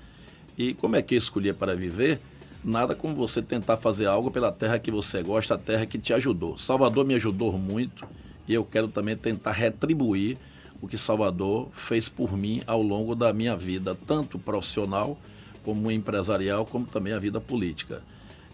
E 0.56 0.74
como 0.74 0.96
é 0.96 1.02
que 1.02 1.14
eu 1.14 1.18
escolhi 1.18 1.52
para 1.52 1.74
viver? 1.74 2.20
Nada 2.64 2.94
como 2.94 3.14
você 3.16 3.42
tentar 3.42 3.76
fazer 3.76 4.06
algo 4.06 4.30
pela 4.30 4.52
terra 4.52 4.78
que 4.78 4.90
você 4.90 5.20
gosta, 5.20 5.54
a 5.54 5.58
terra 5.58 5.84
que 5.84 5.98
te 5.98 6.12
ajudou. 6.12 6.58
Salvador 6.60 7.04
me 7.04 7.14
ajudou 7.14 7.58
muito 7.58 8.06
e 8.46 8.54
eu 8.54 8.64
quero 8.64 8.86
também 8.86 9.16
tentar 9.16 9.50
retribuir 9.50 10.38
o 10.80 10.86
que 10.86 10.96
Salvador 10.96 11.70
fez 11.72 12.08
por 12.08 12.36
mim 12.36 12.62
ao 12.64 12.80
longo 12.80 13.16
da 13.16 13.32
minha 13.32 13.56
vida, 13.56 13.96
tanto 14.06 14.38
profissional 14.38 15.18
como 15.64 15.90
empresarial, 15.90 16.64
como 16.64 16.86
também 16.86 17.12
a 17.12 17.18
vida 17.18 17.40
política. 17.40 18.02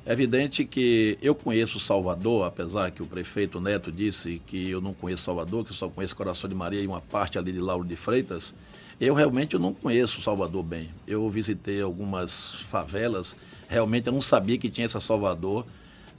É 0.07 0.13
evidente 0.13 0.65
que 0.65 1.19
eu 1.21 1.35
conheço 1.35 1.79
Salvador, 1.79 2.47
apesar 2.47 2.91
que 2.91 3.03
o 3.03 3.07
prefeito 3.07 3.61
Neto 3.61 3.93
disse 3.93 4.41
que 4.47 4.71
eu 4.71 4.81
não 4.81 4.95
conheço 4.95 5.25
Salvador, 5.25 5.65
que 5.65 5.71
eu 5.71 5.77
só 5.77 5.87
conheço 5.87 6.17
Coração 6.17 6.49
de 6.49 6.57
Maria 6.57 6.81
e 6.81 6.87
uma 6.87 7.03
parte 7.03 7.39
ali 7.39 7.53
de 7.53 7.61
Lauro 7.61 7.87
de 7.87 7.95
Freitas. 7.95 8.55
Eu 8.99 9.13
realmente 9.13 9.59
não 9.59 9.75
conheço 9.75 10.23
Salvador 10.23 10.63
bem. 10.63 10.89
Eu 11.07 11.29
visitei 11.29 11.83
algumas 11.83 12.55
favelas 12.63 13.37
Realmente 13.69 14.07
eu 14.07 14.13
não 14.13 14.21
sabia 14.21 14.59
que 14.59 14.71
tinha 14.71 14.87
essa 14.87 15.01
Salvador 15.01 15.67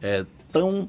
é, 0.02 0.26
tão 0.52 0.88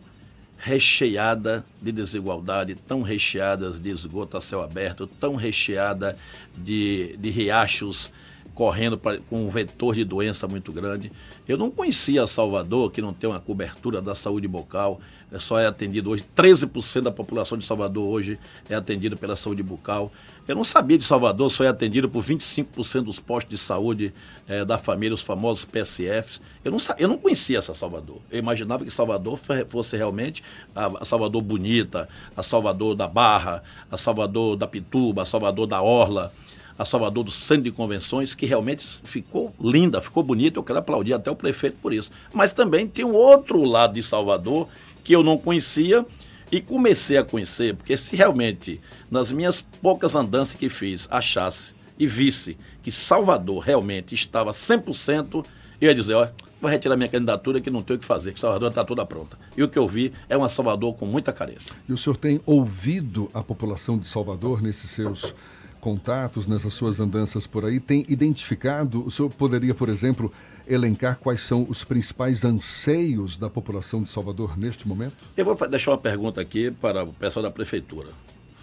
recheada 0.59 1.65
de 1.81 1.91
desigualdade, 1.91 2.75
tão 2.75 3.01
recheada 3.01 3.71
de 3.71 3.89
esgoto 3.89 4.37
a 4.37 4.41
céu 4.41 4.61
aberto, 4.63 5.07
tão 5.07 5.35
recheada 5.35 6.17
de, 6.57 7.17
de 7.17 7.31
riachos 7.31 8.11
correndo 8.55 8.99
pra, 8.99 9.19
com 9.19 9.47
um 9.47 9.49
vetor 9.49 9.95
de 9.95 10.05
doença 10.05 10.47
muito 10.47 10.71
grande. 10.71 11.11
Eu 11.49 11.57
não 11.57 11.71
conhecia 11.71 12.27
Salvador, 12.27 12.93
que 12.93 13.01
não 13.01 13.15
tem 13.15 13.31
uma 13.31 13.41
cobertura 13.41 14.03
da 14.03 14.15
saúde 14.15 14.47
bucal, 14.47 15.01
só 15.39 15.59
é 15.59 15.67
atendido 15.67 16.11
hoje, 16.11 16.25
13% 16.37 17.03
da 17.03 17.11
população 17.11 17.57
de 17.57 17.65
Salvador 17.65 18.09
hoje 18.09 18.39
é 18.69 18.75
atendida 18.75 19.15
pela 19.17 19.37
saúde 19.37 19.63
bucal. 19.63 20.11
Eu 20.49 20.57
não 20.57 20.65
sabia 20.65 20.99
de 20.99 21.05
Salvador, 21.05 21.51
só 21.51 21.63
é 21.63 21.69
atendido 21.69 22.09
por 22.09 22.25
25% 22.25 23.03
dos 23.03 23.21
postos 23.21 23.51
de 23.51 23.59
saúde 23.59 24.13
é, 24.49 24.65
da 24.65 24.77
família, 24.77 25.15
os 25.15 25.23
famosos 25.23 25.65
PSFs. 25.65 26.41
Eu 26.65 26.73
não, 26.73 26.79
eu 26.99 27.09
não 27.09 27.17
conhecia 27.17 27.59
essa 27.59 27.73
Salvador. 27.73 28.19
Eu 28.31 28.41
imaginava 28.41 28.85
que 28.85 28.91
Salvador 28.91 29.39
fosse 29.69 29.97
realmente 29.97 30.43
a, 30.75 30.87
a 31.01 31.05
Salvador 31.05 31.41
bonita, 31.43 32.09
a 32.37 32.43
Salvador 32.43 32.97
da 32.97 33.07
Barra, 33.07 33.63
a 33.91 33.97
Salvador 33.97 34.57
da 34.57 34.67
Pituba, 34.67 35.23
a 35.23 35.25
Salvador 35.25 35.67
da 35.67 35.81
Orla 35.81 36.33
a 36.81 36.85
Salvador 36.87 37.25
do 37.25 37.31
Centro 37.31 37.65
de 37.65 37.71
Convenções, 37.71 38.35
que 38.35 38.47
realmente 38.47 38.83
ficou 39.05 39.55
linda, 39.61 40.01
ficou 40.01 40.23
bonita. 40.23 40.59
Eu 40.59 40.63
quero 40.63 40.79
aplaudir 40.79 41.13
até 41.13 41.31
o 41.31 41.37
prefeito 41.37 41.77
por 41.77 41.93
isso. 41.93 42.11
Mas 42.33 42.55
também 42.55 42.89
tem 42.89 43.05
um 43.05 43.13
outro 43.13 43.63
lado 43.65 43.93
de 43.93 44.03
Salvador 44.03 44.67
que 45.11 45.17
eu 45.17 45.25
não 45.25 45.37
conhecia 45.37 46.07
e 46.53 46.61
comecei 46.61 47.17
a 47.17 47.25
conhecer, 47.25 47.75
porque 47.75 47.97
se 47.97 48.15
realmente 48.15 48.81
nas 49.11 49.33
minhas 49.33 49.61
poucas 49.61 50.15
andanças 50.15 50.55
que 50.55 50.69
fiz 50.69 51.09
achasse 51.11 51.75
e 51.99 52.07
visse 52.07 52.57
que 52.81 52.93
Salvador 52.93 53.59
realmente 53.59 54.15
estava 54.15 54.53
100%, 54.53 55.45
eu 55.81 55.89
ia 55.89 55.95
dizer, 55.97 56.15
ó, 56.15 56.29
vou 56.61 56.71
retirar 56.71 56.97
minha 56.97 57.09
candidatura 57.09 57.61
que 57.61 57.71
não 57.71 57.83
tenho 57.83 57.97
o 57.97 58.01
que 58.01 58.07
fazer, 58.07 58.33
que 58.33 58.39
Salvador 58.39 58.69
está 58.69 58.85
toda 58.85 59.05
pronta. 59.05 59.37
E 59.57 59.65
o 59.65 59.69
que 59.69 59.81
eu 59.81 59.89
vi 59.89 60.13
é 60.29 60.37
uma 60.37 60.49
Salvador 60.49 60.95
com 60.95 61.07
muita 61.07 61.33
carência. 61.33 61.75
E 61.89 61.93
o 61.93 61.99
senhor 61.99 62.17
tem 62.17 62.41
ouvido 62.47 63.29
a 63.35 63.43
população 63.43 63.99
de 63.99 64.07
Salvador 64.07 64.63
nesses 64.63 64.93
seus 64.93 65.35
contatos, 65.81 66.47
nessas 66.47 66.75
suas 66.75 67.01
andanças 67.01 67.47
por 67.47 67.65
aí? 67.65 67.81
Tem 67.81 68.05
identificado? 68.09 69.05
O 69.05 69.11
senhor 69.11 69.31
poderia, 69.31 69.75
por 69.75 69.89
exemplo, 69.89 70.33
elencar 70.69 71.19
quais 71.19 71.41
são 71.41 71.67
os 71.69 71.83
principais 71.83 72.45
anseios 72.45 73.37
da 73.37 73.51
população 73.51 74.03
de 74.03 74.11
Salvador 74.11 74.57
neste 74.57 74.87
momento? 74.87 75.17
Eu 75.37 75.45
vou 75.45 75.57
deixar 75.69 75.91
uma 75.91 75.99
pergunta 75.99 76.41
aqui 76.41 76.71
para 76.71 77.03
o 77.03 77.13
pessoal 77.13 77.43
da 77.43 77.51
prefeitura. 77.51 78.11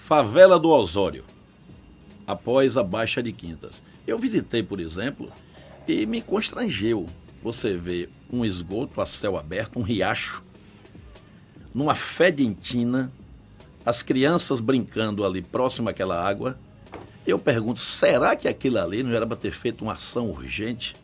Favela 0.05 0.57
do 0.57 0.69
Osório, 0.69 1.25
após 2.25 2.77
a 2.77 2.83
Baixa 2.83 3.21
de 3.21 3.31
Quintas. 3.33 3.83
Eu 4.05 4.17
visitei, 4.17 4.63
por 4.63 4.79
exemplo, 4.79 5.29
e 5.87 6.05
me 6.05 6.21
constrangeu. 6.21 7.07
Você 7.43 7.75
vê 7.75 8.09
um 8.31 8.45
esgoto 8.45 9.01
a 9.01 9.05
céu 9.05 9.37
aberto, 9.37 9.79
um 9.79 9.81
riacho, 9.81 10.43
numa 11.73 11.95
fedentina, 11.95 13.11
as 13.85 14.01
crianças 14.01 14.59
brincando 14.59 15.25
ali 15.25 15.41
próximo 15.41 15.87
àquela 15.89 16.21
água. 16.21 16.59
Eu 17.27 17.37
pergunto, 17.37 17.81
será 17.81 18.37
que 18.37 18.47
aquilo 18.47 18.79
ali 18.79 19.03
não 19.03 19.11
era 19.11 19.27
para 19.27 19.35
ter 19.35 19.51
feito 19.51 19.81
uma 19.81 19.95
ação 19.95 20.29
urgente? 20.29 20.95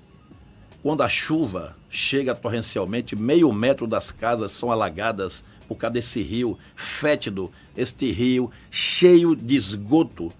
Quando 0.81 1.03
a 1.03 1.09
chuva 1.09 1.75
chega 1.89 2.33
torrencialmente, 2.33 3.13
meio 3.13 3.51
metro 3.51 3.85
das 3.85 4.09
casas 4.09 4.53
são 4.53 4.71
alagadas 4.71 5.43
por 5.67 5.75
causa 5.75 5.95
desse 5.95 6.21
rio 6.21 6.57
fétido, 6.77 7.51
este 7.75 8.09
rio 8.09 8.49
cheio 8.71 9.35
de 9.35 9.57
esgoto. 9.57 10.31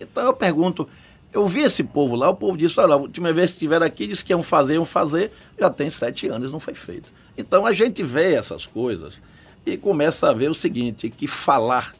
Então 0.00 0.26
eu 0.26 0.32
pergunto, 0.32 0.88
eu 1.32 1.44
vi 1.48 1.62
esse 1.62 1.82
povo 1.82 2.14
lá, 2.14 2.30
o 2.30 2.36
povo 2.36 2.56
disse, 2.56 2.78
olha, 2.78 2.94
a 2.94 2.96
última 2.96 3.32
vez 3.32 3.50
que 3.50 3.56
estiveram 3.56 3.84
aqui, 3.84 4.06
disse 4.06 4.24
que 4.24 4.32
iam 4.32 4.44
fazer, 4.44 4.74
iam 4.74 4.84
fazer, 4.84 5.32
já 5.58 5.68
tem 5.68 5.90
sete 5.90 6.28
anos, 6.28 6.52
não 6.52 6.60
foi 6.60 6.74
feito. 6.74 7.12
Então 7.36 7.66
a 7.66 7.72
gente 7.72 8.00
vê 8.04 8.34
essas 8.34 8.64
coisas 8.64 9.20
e 9.66 9.76
começa 9.76 10.30
a 10.30 10.32
ver 10.32 10.48
o 10.48 10.54
seguinte, 10.54 11.10
que 11.10 11.26
falar, 11.26 11.96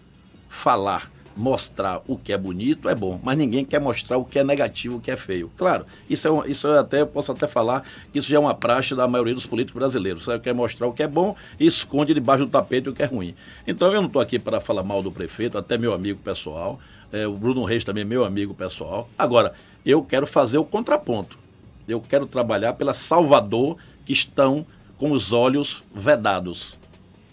falar, 0.49 1.11
mostrar 1.37 2.03
o 2.07 2.17
que 2.17 2.33
é 2.33 2.39
bonito 2.39 2.89
é 2.89 2.95
bom, 2.95 3.19
mas 3.23 3.37
ninguém 3.37 3.65
quer 3.65 3.81
mostrar 3.81 4.19
o 4.19 4.25
que 4.25 4.39
é 4.39 4.45
negativo, 4.45 4.97
o 4.97 5.01
que 5.01 5.11
é 5.11 5.17
feio. 5.17 5.51
Claro, 5.57 5.87
isso 6.09 6.29
é, 6.29 6.31
um, 6.31 6.45
isso 6.45 6.69
é 6.69 6.79
até, 6.79 7.05
posso 7.05 7.33
até 7.33 7.47
falar 7.47 7.85
que 8.13 8.19
isso 8.19 8.29
já 8.29 8.37
é 8.37 8.39
uma 8.39 8.55
praxe 8.55 8.95
da 8.95 9.09
maioria 9.09 9.35
dos 9.35 9.47
políticos 9.47 9.79
brasileiros. 9.79 10.25
Você 10.25 10.39
quer 10.39 10.55
mostrar 10.55 10.87
o 10.87 10.93
que 10.93 11.03
é 11.03 11.09
bom 11.09 11.35
e 11.59 11.67
esconde 11.67 12.15
debaixo 12.15 12.45
do 12.45 12.51
tapete 12.51 12.89
o 12.89 12.93
que 12.93 13.03
é 13.03 13.07
ruim. 13.07 13.35
Então 13.67 13.93
eu 13.93 14.01
não 14.01 14.07
estou 14.07 14.21
aqui 14.21 14.39
para 14.39 14.61
falar 14.61 14.83
mal 14.83 15.03
do 15.03 15.11
prefeito, 15.11 15.57
até 15.57 15.79
meu 15.79 15.93
amigo 15.93 16.19
pessoal. 16.21 16.79
É, 17.13 17.27
o 17.27 17.33
Bruno 17.33 17.65
Reis 17.65 17.85
também 17.85 18.03
é 18.03 18.05
meu 18.05 18.25
amigo 18.25 18.55
pessoal. 18.55 19.09
Agora, 19.19 19.55
eu 19.85 20.03
quero 20.03 20.27
fazer 20.27 20.59
o 20.59 20.65
contraponto. 20.65 21.39
Eu 21.87 22.01
quero 22.01 22.27
trabalhar 22.27 22.75
pela 22.75 22.95
Salvador 22.95 23.77
que 24.05 24.13
estão 24.13 24.65
com 24.97 25.11
os 25.11 25.33
olhos 25.33 25.83
vedados, 25.93 26.79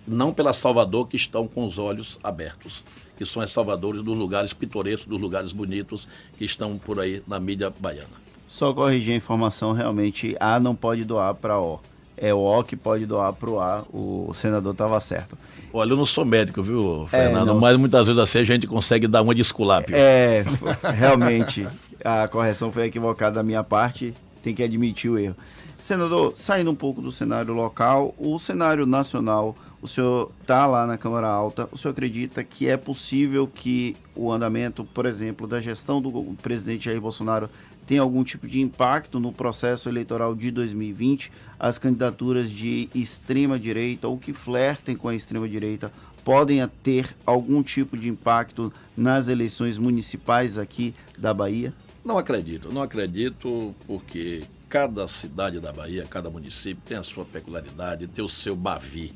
não 0.08 0.34
pela 0.34 0.54
Salvador 0.54 1.08
que 1.08 1.16
estão 1.16 1.48
com 1.48 1.66
os 1.66 1.78
olhos 1.78 2.20
abertos 2.24 2.84
que 3.20 3.26
são 3.26 3.42
as 3.42 3.52
salvadores 3.52 4.02
dos 4.02 4.18
lugares 4.18 4.54
pitorescos, 4.54 5.06
dos 5.06 5.20
lugares 5.20 5.52
bonitos 5.52 6.08
que 6.38 6.46
estão 6.46 6.78
por 6.78 7.02
aí 7.02 7.22
na 7.28 7.38
mídia 7.38 7.70
baiana. 7.78 8.08
Só 8.48 8.74
corrigir 8.74 9.14
a 9.14 9.18
informação, 9.18 9.74
realmente 9.74 10.38
A 10.40 10.58
não 10.58 10.74
pode 10.74 11.04
doar 11.04 11.36
para 11.36 11.60
O. 11.60 11.82
É 12.16 12.34
o 12.34 12.40
O 12.40 12.64
que 12.64 12.78
pode 12.78 13.06
doar 13.06 13.34
para 13.34 13.50
o 13.50 13.60
A, 13.60 13.84
o 13.94 14.32
senador 14.34 14.72
estava 14.72 14.98
certo. 15.02 15.38
Olha, 15.74 15.92
eu 15.92 15.98
não 15.98 16.06
sou 16.06 16.24
médico, 16.24 16.64
viu, 16.64 17.08
Fernando? 17.10 17.50
É, 17.50 17.54
não... 17.54 17.60
Mas 17.60 17.76
muitas 17.76 18.08
vezes 18.08 18.22
assim 18.22 18.40
a 18.40 18.44
gente 18.46 18.66
consegue 18.66 19.06
dar 19.06 19.22
uma 19.22 19.36
desculapa. 19.36 19.92
É, 19.92 20.46
realmente, 20.96 21.68
a 22.04 22.26
correção 22.30 22.72
foi 22.72 22.86
equivocada 22.86 23.36
da 23.36 23.44
minha 23.44 23.66
parte, 23.66 24.14
tem 24.42 24.56
que 24.56 24.64
admitir 24.64 25.12
o 25.12 25.20
erro. 25.20 25.36
Senador, 25.82 26.32
saindo 26.38 26.72
um 26.72 26.76
pouco 26.76 27.02
do 27.02 27.12
cenário 27.12 27.54
local, 27.54 28.16
o 28.18 28.40
cenário 28.40 28.86
nacional 28.86 29.58
o 29.82 29.88
senhor 29.88 30.32
está 30.42 30.66
lá 30.66 30.86
na 30.86 30.98
Câmara 30.98 31.28
Alta, 31.28 31.70
o 31.72 31.78
senhor 31.78 31.94
acredita 31.94 32.44
que 32.44 32.68
é 32.68 32.76
possível 32.76 33.48
que 33.48 33.96
o 34.16 34.32
andamento, 34.32 34.84
por 34.84 35.06
exemplo, 35.06 35.48
da 35.48 35.60
gestão 35.60 36.02
do 36.02 36.36
presidente 36.42 36.86
Jair 36.86 37.00
Bolsonaro 37.00 37.50
tenha 37.88 38.02
algum 38.02 38.24
tipo 38.24 38.48
de 38.48 38.62
impacto 38.62 39.20
no 39.20 39.32
processo 39.32 39.90
eleitoral 39.90 40.36
de 40.36 40.52
2020? 40.52 41.32
As 41.60 41.78
candidaturas 41.78 42.52
de 42.52 42.90
extrema 42.94 43.58
direita 43.58 44.08
ou 44.08 44.18
que 44.18 44.32
flertem 44.32 44.96
com 44.96 45.08
a 45.08 45.16
extrema 45.16 45.48
direita 45.48 45.92
podem 46.24 46.66
ter 46.84 47.16
algum 47.26 47.64
tipo 47.64 47.98
de 47.98 48.08
impacto 48.08 48.72
nas 48.96 49.28
eleições 49.28 49.78
municipais 49.78 50.58
aqui 50.58 50.94
da 51.18 51.34
Bahia? 51.34 51.74
Não 52.06 52.18
acredito, 52.18 52.72
não 52.72 52.82
acredito 52.82 53.74
porque 53.88 54.44
cada 54.70 55.08
cidade 55.08 55.60
da 55.60 55.74
Bahia, 55.74 56.06
cada 56.08 56.30
município 56.30 56.84
tem 56.86 56.98
a 56.98 57.04
sua 57.04 57.26
peculiaridade, 57.26 58.08
tem 58.08 58.24
o 58.24 58.30
seu 58.30 58.56
bavi. 58.56 59.14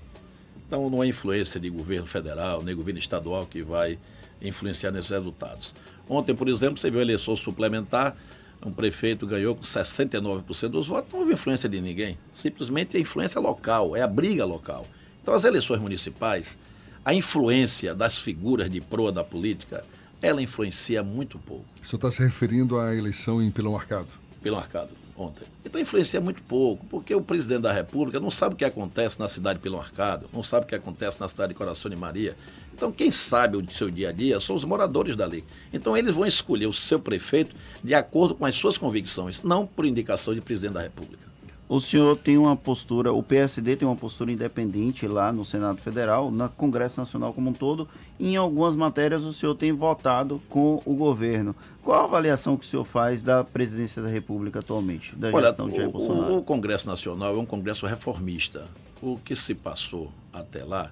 Então 0.74 0.90
não 0.90 1.04
é 1.04 1.08
influência 1.08 1.60
de 1.60 1.70
governo 1.70 2.08
federal, 2.08 2.64
nem 2.64 2.76
governo 2.76 3.00
estadual 3.00 3.45
que 3.45 3.62
vai 3.62 4.00
influenciar 4.41 4.90
nesses 4.90 5.12
resultados. 5.12 5.76
Ontem, 6.10 6.34
por 6.34 6.50
exemplo, 6.50 6.80
você 6.80 6.90
viu 6.90 7.00
a 7.00 7.04
eleição 7.04 7.36
suplementar, 7.36 8.18
um 8.66 8.72
prefeito 8.72 9.28
ganhou 9.28 9.54
com 9.54 9.62
69% 9.62 10.70
dos 10.70 10.88
votos, 10.88 11.14
não 11.14 11.20
houve 11.20 11.34
influência 11.34 11.70
de 11.70 11.80
ninguém. 11.80 12.18
Simplesmente 12.34 12.98
a 12.98 13.00
influência 13.00 13.40
local, 13.40 13.95
é 13.95 14.02
a 14.02 14.08
briga 14.08 14.45
local. 14.45 14.88
Então 15.22 15.36
as 15.36 15.44
eleições 15.44 15.80
municipais, 15.80 16.58
a 17.06 17.14
influência 17.14 17.94
das 17.94 18.18
figuras 18.18 18.68
de 18.68 18.82
proa 18.82 19.12
da 19.12 19.24
política, 19.24 19.86
ela 20.24 20.41
influencia 20.41 21.04
muito 21.04 21.38
pouco. 21.38 21.66
O 21.84 21.86
senhor 21.86 21.98
está 21.98 22.10
se 22.10 22.24
referindo 22.24 22.80
à 22.80 22.95
eleição 22.95 23.44
em 23.44 23.52
Pilão 23.52 23.76
Arcado? 23.76 24.08
Pilão 24.41 24.58
Arcado 24.58 25.03
ontem. 25.18 25.45
Então 25.64 25.80
influencia 25.80 26.19
muito 26.19 26.41
pouco, 26.44 26.85
porque 26.88 27.14
o 27.14 27.22
presidente 27.22 27.61
da 27.61 27.72
República 27.72 28.19
não 28.19 28.31
sabe 28.31 28.56
o 28.56 28.57
que 28.57 28.65
acontece 28.65 29.19
na 29.19 29.27
cidade 29.27 29.60
de 29.60 29.64
Pilão 29.64 29.80
Arcado, 29.80 30.27
não 30.34 30.44
sabe 30.44 30.65
o 30.65 30.69
que 30.69 30.76
acontece 30.76 31.19
na 31.19 31.27
cidade 31.27 31.53
de 31.53 31.57
Coração 31.57 31.90
de 31.90 31.98
Maria. 31.98 32.35
Então 32.73 32.91
quem 32.91 33.11
sabe 33.11 33.57
o 33.57 33.72
seu 33.72 33.90
dia 33.90 34.10
a 34.10 34.11
dia 34.11 34.40
são 34.40 34.56
os 34.56 34.64
moradores 34.64 35.15
dali. 35.15 35.44
Então 35.72 35.95
eles 35.95 36.14
vão 36.14 36.26
escolher 36.26 36.65
o 36.65 36.73
seu 36.73 36.99
prefeito 36.99 37.56
de 37.84 37.94
acordo 37.94 38.35
com 38.35 38.45
as 38.45 38.56
suas 38.56 38.77
convicções, 38.77 39.44
não 39.44 39.65
por 39.65 39.85
indicação 39.85 40.34
de 40.34 40.41
presidente 40.41 40.73
da 40.73 40.81
República. 40.81 41.23
O 41.69 41.80
senhor 41.80 42.18
tem 42.18 42.38
uma 42.38 42.56
postura, 42.56 43.14
o 43.14 43.23
PSD 43.23 43.76
tem 43.76 43.88
uma 43.88 43.95
postura 43.95 44.31
independente 44.31 45.07
lá 45.07 45.31
no 45.31 45.45
Senado 45.45 45.80
Federal, 45.80 46.30
no 46.30 46.49
Congresso 46.49 46.99
Nacional 46.99 47.34
como 47.34 47.49
um 47.49 47.53
todo. 47.53 47.88
Em 48.19 48.35
algumas 48.35 48.76
matérias 48.76 49.23
o 49.23 49.31
senhor 49.31 49.56
tem 49.56 49.72
votado 49.72 50.41
com 50.49 50.81
o 50.85 50.94
governo. 50.94 51.56
Qual 51.81 52.02
a 52.02 52.03
avaliação 52.03 52.57
que 52.57 52.65
o 52.65 52.68
senhor 52.68 52.84
faz 52.84 53.23
da 53.23 53.44
presidência 53.44 54.02
da 54.02 54.10
República 54.10 54.60
atualmente, 54.60 55.15
da 55.15 55.30
Olha, 55.31 55.48
gestão 55.48 55.69
de 55.69 55.77
Jair 55.77 55.90
Bolsonaro? 55.90 56.34
O, 56.34 56.38
o 56.40 56.44
Congresso 56.44 56.88
Nacional 56.88 57.35
é 57.35 57.38
um 57.38 57.45
Congresso 57.45 57.85
reformista. 57.85 58.68
O 59.02 59.18
que 59.18 59.35
se 59.35 59.56
passou 59.56 60.11
até 60.31 60.64
lá 60.64 60.91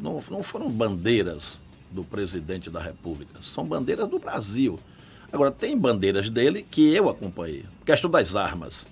não, 0.00 0.22
não 0.30 0.42
foram 0.42 0.68
bandeiras 0.68 1.60
do 1.90 2.04
presidente 2.04 2.70
da 2.70 2.80
República, 2.80 3.40
são 3.40 3.64
bandeiras 3.64 4.08
do 4.08 4.18
Brasil. 4.18 4.78
Agora, 5.32 5.50
tem 5.50 5.78
bandeiras 5.78 6.28
dele 6.28 6.64
que 6.68 6.94
eu 6.94 7.08
acompanhei. 7.08 7.64
Questão 7.84 8.10
das 8.10 8.34
armas. 8.34 8.86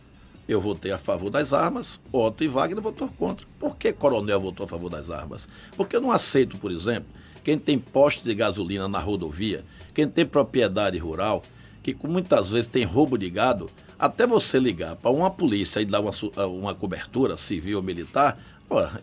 Eu 0.49 0.63
votei 0.63 0.91
a 0.91 0.97
favor 0.97 1.29
das 1.29 1.53
armas, 1.53 2.01
Otto 2.11 2.43
e 2.43 2.49
Wagner 2.49 2.83
votou 2.83 3.07
contra. 3.07 3.47
Por 3.61 3.77
que 3.77 3.93
Coronel 3.93 4.41
votou 4.41 4.65
a 4.65 4.69
favor 4.69 4.89
das 4.89 5.11
armas? 5.11 5.47
Porque 5.77 5.95
eu 5.95 6.01
não 6.01 6.11
aceito, 6.11 6.57
por 6.57 6.73
exemplo, 6.73 7.07
quem 7.45 7.59
tem 7.59 7.79
postos 7.79 8.25
de 8.25 8.35
gasolina 8.35 8.89
na 8.89 8.99
rodovia, 8.99 9.63
quem 9.93 10.09
tem 10.09 10.25
propriedade 10.25 10.97
rural, 10.97 11.43
que 11.83 11.95
muitas 12.07 12.51
vezes 12.51 12.67
tem 12.67 12.85
roubo 12.85 13.19
de 13.19 13.29
gado, 13.29 13.69
até 13.99 14.27
você 14.27 14.59
ligar 14.59 14.97
para 14.97 15.11
uma 15.11 15.31
polícia 15.31 15.81
e 15.81 15.85
dar 15.85 16.01
uma, 16.01 16.13
uma 16.47 16.75
cobertura 16.75 17.37
civil 17.37 17.77
ou 17.77 17.83
militar, 17.83 18.39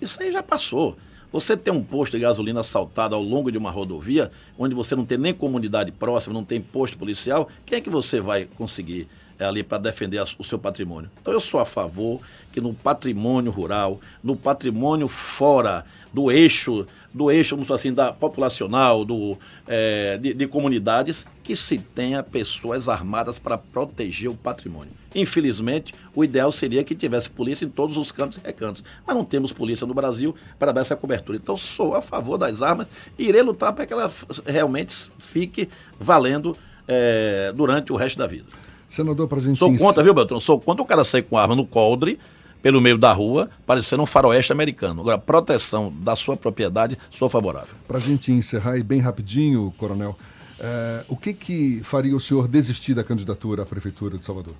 isso 0.01 0.21
aí 0.23 0.31
já 0.31 0.41
passou. 0.41 0.97
Você 1.31 1.55
tem 1.55 1.73
um 1.73 1.83
posto 1.83 2.13
de 2.13 2.23
gasolina 2.23 2.61
assaltado 2.61 3.13
ao 3.13 3.21
longo 3.21 3.51
de 3.51 3.57
uma 3.57 3.69
rodovia, 3.69 4.31
onde 4.57 4.73
você 4.73 4.95
não 4.95 5.05
tem 5.05 5.17
nem 5.17 5.33
comunidade 5.33 5.91
próxima, 5.91 6.33
não 6.33 6.45
tem 6.45 6.61
posto 6.61 6.97
policial, 6.97 7.49
quem 7.65 7.77
é 7.77 7.81
que 7.81 7.89
você 7.89 8.19
vai 8.19 8.45
conseguir 8.45 9.07
ali 9.39 9.63
para 9.63 9.77
defender 9.77 10.23
o 10.37 10.43
seu 10.43 10.57
patrimônio. 10.57 11.09
Então 11.21 11.33
eu 11.33 11.39
sou 11.39 11.59
a 11.59 11.65
favor 11.65 12.21
que 12.51 12.61
no 12.61 12.73
patrimônio 12.73 13.51
rural, 13.51 13.99
no 14.23 14.35
patrimônio 14.35 15.07
fora 15.07 15.85
do 16.13 16.31
eixo, 16.31 16.87
do 17.13 17.29
eixo, 17.29 17.55
vamos 17.55 17.69
assim, 17.69 17.93
da 17.93 18.13
populacional, 18.13 19.03
do, 19.03 19.37
é, 19.67 20.17
de, 20.17 20.33
de 20.33 20.47
comunidades, 20.47 21.25
que 21.43 21.55
se 21.55 21.77
tenha 21.77 22.23
pessoas 22.23 22.87
armadas 22.87 23.37
para 23.37 23.57
proteger 23.57 24.29
o 24.29 24.35
patrimônio. 24.35 24.91
Infelizmente, 25.13 25.93
o 26.13 26.23
ideal 26.23 26.51
seria 26.51 26.83
que 26.83 26.95
tivesse 26.95 27.29
polícia 27.29 27.65
em 27.65 27.69
todos 27.69 27.97
os 27.97 28.11
cantos 28.11 28.37
e 28.37 28.41
recantos, 28.45 28.83
mas 29.05 29.15
não 29.15 29.23
temos 29.23 29.53
polícia 29.53 29.87
no 29.87 29.93
Brasil 29.93 30.35
para 30.59 30.71
dar 30.71 30.81
essa 30.81 30.95
cobertura. 30.95 31.37
Então 31.37 31.55
sou 31.55 31.95
a 31.95 32.01
favor 32.01 32.37
das 32.37 32.61
armas 32.61 32.87
e 33.17 33.27
irei 33.27 33.41
lutar 33.41 33.73
para 33.73 33.85
que 33.85 33.93
ela 33.93 34.11
realmente 34.45 35.09
fique 35.19 35.69
valendo 35.99 36.57
é, 36.87 37.53
durante 37.53 37.91
o 37.91 37.95
resto 37.95 38.17
da 38.17 38.27
vida. 38.27 38.45
Senador, 38.87 39.27
para 39.27 39.39
a 39.39 39.41
gente... 39.41 39.57
Sou 39.57 39.75
contra, 39.77 40.03
viu, 40.03 40.13
Beltrão? 40.13 40.39
Sou 40.39 40.59
contra 40.59 40.81
o 40.81 40.85
cara 40.85 41.03
sair 41.03 41.23
com 41.23 41.37
arma 41.37 41.55
no 41.55 41.65
coldre, 41.65 42.19
pelo 42.61 42.81
meio 42.81 42.97
da 42.97 43.13
rua, 43.13 43.49
parecendo 43.65 44.03
um 44.03 44.05
faroeste 44.05 44.51
americano. 44.51 45.01
Agora, 45.01 45.17
proteção 45.17 45.93
da 45.99 46.15
sua 46.15 46.35
propriedade, 46.35 46.97
sou 47.11 47.29
favorável. 47.29 47.75
Para 47.87 47.97
a 47.97 48.01
gente 48.01 48.31
encerrar 48.31 48.77
e 48.77 48.83
bem 48.83 48.99
rapidinho, 48.99 49.73
coronel, 49.77 50.17
é, 50.59 51.03
o 51.07 51.15
que, 51.15 51.33
que 51.33 51.81
faria 51.83 52.15
o 52.15 52.19
senhor 52.19 52.47
desistir 52.47 52.93
da 52.93 53.03
candidatura 53.03 53.63
à 53.63 53.65
Prefeitura 53.65 54.17
de 54.17 54.23
Salvador? 54.23 54.55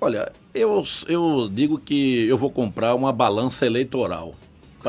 Olha, 0.00 0.30
eu, 0.54 0.82
eu 1.08 1.50
digo 1.52 1.78
que 1.78 2.26
eu 2.26 2.36
vou 2.36 2.50
comprar 2.50 2.94
uma 2.94 3.12
balança 3.12 3.66
eleitoral 3.66 4.34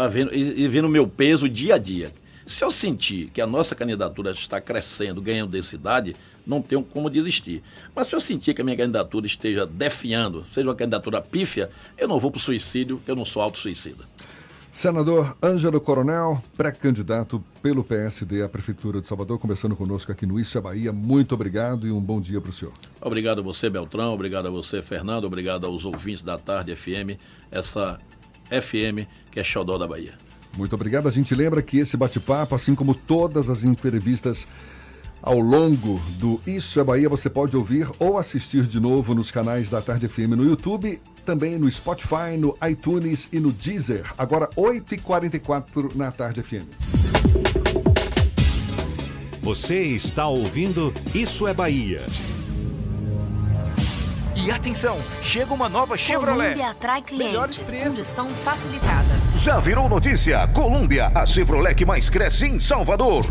ver, 0.09 0.31
e, 0.31 0.63
e 0.63 0.67
ver 0.67 0.83
no 0.83 0.89
meu 0.89 1.07
peso 1.07 1.49
dia 1.49 1.75
a 1.75 1.77
dia. 1.77 2.11
Se 2.45 2.63
eu 2.63 2.71
sentir 2.71 3.29
que 3.33 3.41
a 3.41 3.47
nossa 3.47 3.75
candidatura 3.75 4.31
está 4.31 4.61
crescendo, 4.61 5.21
ganhando 5.21 5.51
densidade, 5.51 6.15
não 6.49 6.61
tenho 6.61 6.83
como 6.83 7.09
desistir. 7.09 7.61
Mas 7.95 8.07
se 8.07 8.15
eu 8.15 8.19
sentir 8.19 8.55
que 8.55 8.61
a 8.61 8.63
minha 8.65 8.75
candidatura 8.75 9.27
esteja 9.27 9.67
definhando, 9.67 10.43
seja 10.51 10.67
uma 10.67 10.75
candidatura 10.75 11.21
pífia, 11.21 11.69
eu 11.95 12.07
não 12.07 12.17
vou 12.17 12.31
para 12.31 12.39
o 12.39 12.41
suicídio, 12.41 12.99
eu 13.07 13.15
não 13.15 13.23
sou 13.23 13.41
auto-suicida. 13.41 14.03
Senador 14.71 15.35
Ângelo 15.41 15.81
Coronel, 15.81 16.41
pré-candidato 16.55 17.43
pelo 17.61 17.83
PSD 17.83 18.43
à 18.43 18.49
Prefeitura 18.49 19.01
de 19.01 19.07
Salvador, 19.07 19.39
conversando 19.39 19.75
conosco 19.75 20.11
aqui 20.11 20.25
no 20.25 20.39
Isso 20.39 20.57
é 20.57 20.61
Bahia. 20.61 20.91
Muito 20.91 21.33
obrigado 21.35 21.87
e 21.87 21.91
um 21.91 21.99
bom 21.99 22.21
dia 22.21 22.39
para 22.39 22.49
o 22.49 22.53
senhor. 22.53 22.73
Obrigado 23.01 23.39
a 23.39 23.41
você, 23.43 23.69
Beltrão. 23.69 24.13
Obrigado 24.13 24.47
a 24.47 24.51
você, 24.51 24.81
Fernando. 24.81 25.25
Obrigado 25.25 25.65
aos 25.65 25.85
ouvintes 25.85 26.23
da 26.23 26.37
Tarde 26.37 26.75
FM, 26.75 27.19
essa 27.51 27.99
FM 28.45 29.07
que 29.31 29.39
é 29.39 29.43
xodó 29.43 29.77
da 29.77 29.87
Bahia. 29.87 30.13
Muito 30.57 30.73
obrigado. 30.73 31.07
A 31.07 31.11
gente 31.11 31.33
lembra 31.35 31.61
que 31.61 31.77
esse 31.77 31.95
bate-papo, 31.97 32.55
assim 32.55 32.73
como 32.73 32.93
todas 32.93 33.49
as 33.49 33.63
entrevistas 33.63 34.47
ao 35.21 35.39
longo 35.39 35.99
do 36.17 36.39
Isso 36.45 36.79
é 36.79 36.83
Bahia, 36.83 37.09
você 37.09 37.29
pode 37.29 37.55
ouvir 37.55 37.89
ou 37.99 38.17
assistir 38.17 38.63
de 38.63 38.79
novo 38.79 39.13
nos 39.13 39.31
canais 39.31 39.69
da 39.69 39.81
Tarde 39.81 40.07
FM 40.07 40.35
no 40.35 40.43
YouTube, 40.43 41.01
também 41.25 41.57
no 41.57 41.69
Spotify, 41.71 42.37
no 42.37 42.57
iTunes 42.69 43.27
e 43.31 43.39
no 43.39 43.51
Deezer. 43.51 44.03
Agora, 44.17 44.47
8h44 44.55 45.95
na 45.95 46.11
Tarde 46.11 46.41
FM. 46.41 46.65
Você 49.41 49.81
está 49.81 50.27
ouvindo 50.27 50.93
Isso 51.13 51.47
é 51.47 51.53
Bahia. 51.53 52.05
E 54.35 54.51
atenção, 54.51 54.97
chega 55.21 55.53
uma 55.53 55.67
nova 55.67 55.97
Chevrolet. 55.97 56.53
Colômbia 56.53 56.69
atrai 56.69 57.01
clientes. 57.01 57.27
Melhores 57.27 57.57
preços. 57.57 57.83
Condição 57.83 58.29
facilitada. 58.45 59.19
Já 59.35 59.59
virou 59.59 59.89
notícia? 59.89 60.47
Colômbia, 60.49 61.11
a 61.13 61.25
Chevrolet 61.25 61.75
que 61.75 61.85
mais 61.85 62.09
cresce 62.09 62.45
em 62.45 62.59
Salvador. 62.59 63.25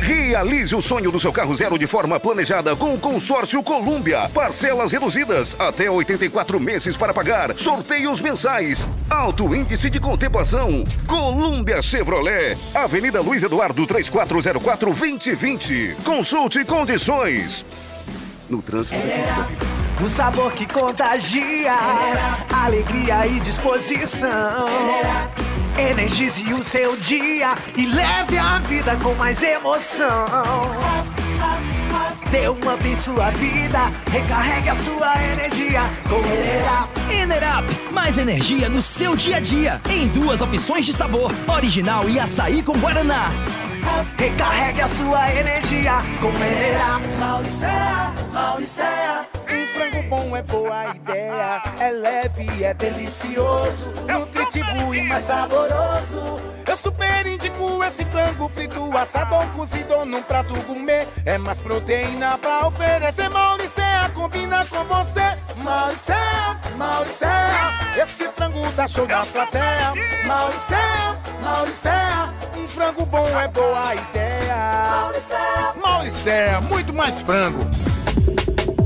Realize 0.00 0.74
o 0.74 0.80
sonho 0.80 1.10
do 1.12 1.20
seu 1.20 1.32
carro 1.32 1.54
zero 1.54 1.78
de 1.78 1.86
forma 1.86 2.18
planejada 2.18 2.74
com 2.74 2.94
o 2.94 2.98
consórcio 2.98 3.62
Colúmbia. 3.62 4.28
Parcelas 4.30 4.92
reduzidas, 4.92 5.54
até 5.58 5.90
84 5.90 6.58
meses 6.58 6.96
para 6.96 7.12
pagar. 7.12 7.56
Sorteios 7.56 8.20
mensais. 8.20 8.86
Alto 9.10 9.54
índice 9.54 9.90
de 9.90 10.00
contemplação. 10.00 10.84
Colúmbia 11.06 11.82
Chevrolet. 11.82 12.56
Avenida 12.74 13.20
Luiz 13.20 13.42
Eduardo 13.42 13.86
3404 13.86 14.94
2020. 14.94 15.96
Consulte 16.02 16.64
condições. 16.64 17.64
No 18.50 18.60
trânsito 18.60 18.98
desse 18.98 19.20
vida. 19.20 19.46
O 20.04 20.08
sabor 20.08 20.50
que 20.52 20.66
contagia, 20.66 21.72
alegria 22.52 23.24
e 23.28 23.38
disposição. 23.38 24.66
Energize 25.78 26.52
o 26.52 26.64
seu 26.64 26.96
dia 26.96 27.54
e 27.76 27.86
leve 27.86 28.36
a 28.38 28.58
vida 28.58 28.96
com 28.96 29.14
mais 29.14 29.40
emoção. 29.40 30.26
Dê 32.32 32.48
um 32.48 32.52
up 32.52 32.86
em 32.86 32.96
sua 32.96 33.30
vida, 33.30 33.92
recarregue 34.10 34.68
a 34.68 34.74
sua 34.74 35.14
energia 35.22 35.82
com 36.08 36.18
Enerap. 36.18 36.90
Enerap, 37.12 37.92
mais 37.92 38.18
energia 38.18 38.68
no 38.68 38.82
seu 38.82 39.14
dia 39.14 39.36
a 39.36 39.40
dia. 39.40 39.80
Em 39.88 40.08
duas 40.08 40.40
opções 40.40 40.84
de 40.84 40.92
sabor, 40.92 41.32
original 41.46 42.08
e 42.08 42.18
açaí 42.18 42.64
com 42.64 42.76
guaraná. 42.78 43.30
Recarregue 44.16 44.80
a 44.82 44.88
sua 44.88 45.32
energia 45.32 45.92
com 46.20 46.28
Enerap. 46.28 47.06
Mauricéia, 47.18 48.12
Mauricéia. 48.32 49.26
Um 49.50 49.66
frango 49.66 50.02
bom 50.08 50.36
é 50.36 50.42
boa 50.42 50.94
ideia, 50.94 51.62
é 51.78 51.90
leve 51.90 52.64
é 52.64 52.74
delicioso, 52.74 53.92
nutritivo 54.08 54.94
e 54.94 55.02
mais 55.08 55.24
saboroso. 55.24 56.40
Eu 56.66 56.76
super 56.76 57.26
indico 57.26 57.82
esse 57.84 58.04
frango 58.04 58.48
frito, 58.48 58.96
assado 58.96 59.34
ou 59.34 59.46
cozido 59.48 60.04
num 60.04 60.22
prato 60.22 60.54
gourmet. 60.62 61.06
É 61.24 61.36
mais 61.36 61.58
proteína 61.58 62.38
pra 62.38 62.66
oferecer, 62.68 63.28
Mauricéia 63.28 64.08
combina 64.14 64.64
com 64.66 64.84
você. 64.84 65.19
Mauricéia, 65.62 66.58
Mauricéia, 66.76 67.78
esse 68.02 68.28
frango 68.28 68.70
dá 68.72 68.88
show 68.88 69.06
na 69.06 69.24
plateia. 69.26 69.92
Mauricéia, 70.26 71.18
Mauricéia, 71.42 72.34
um 72.56 72.66
frango 72.66 73.04
bom 73.06 73.26
é 73.38 73.48
boa 73.48 73.94
ideia. 73.94 74.90
Mauricéia, 74.90 75.74
Mauricéia, 75.82 76.60
muito 76.62 76.94
mais 76.94 77.20
frango. 77.20 77.60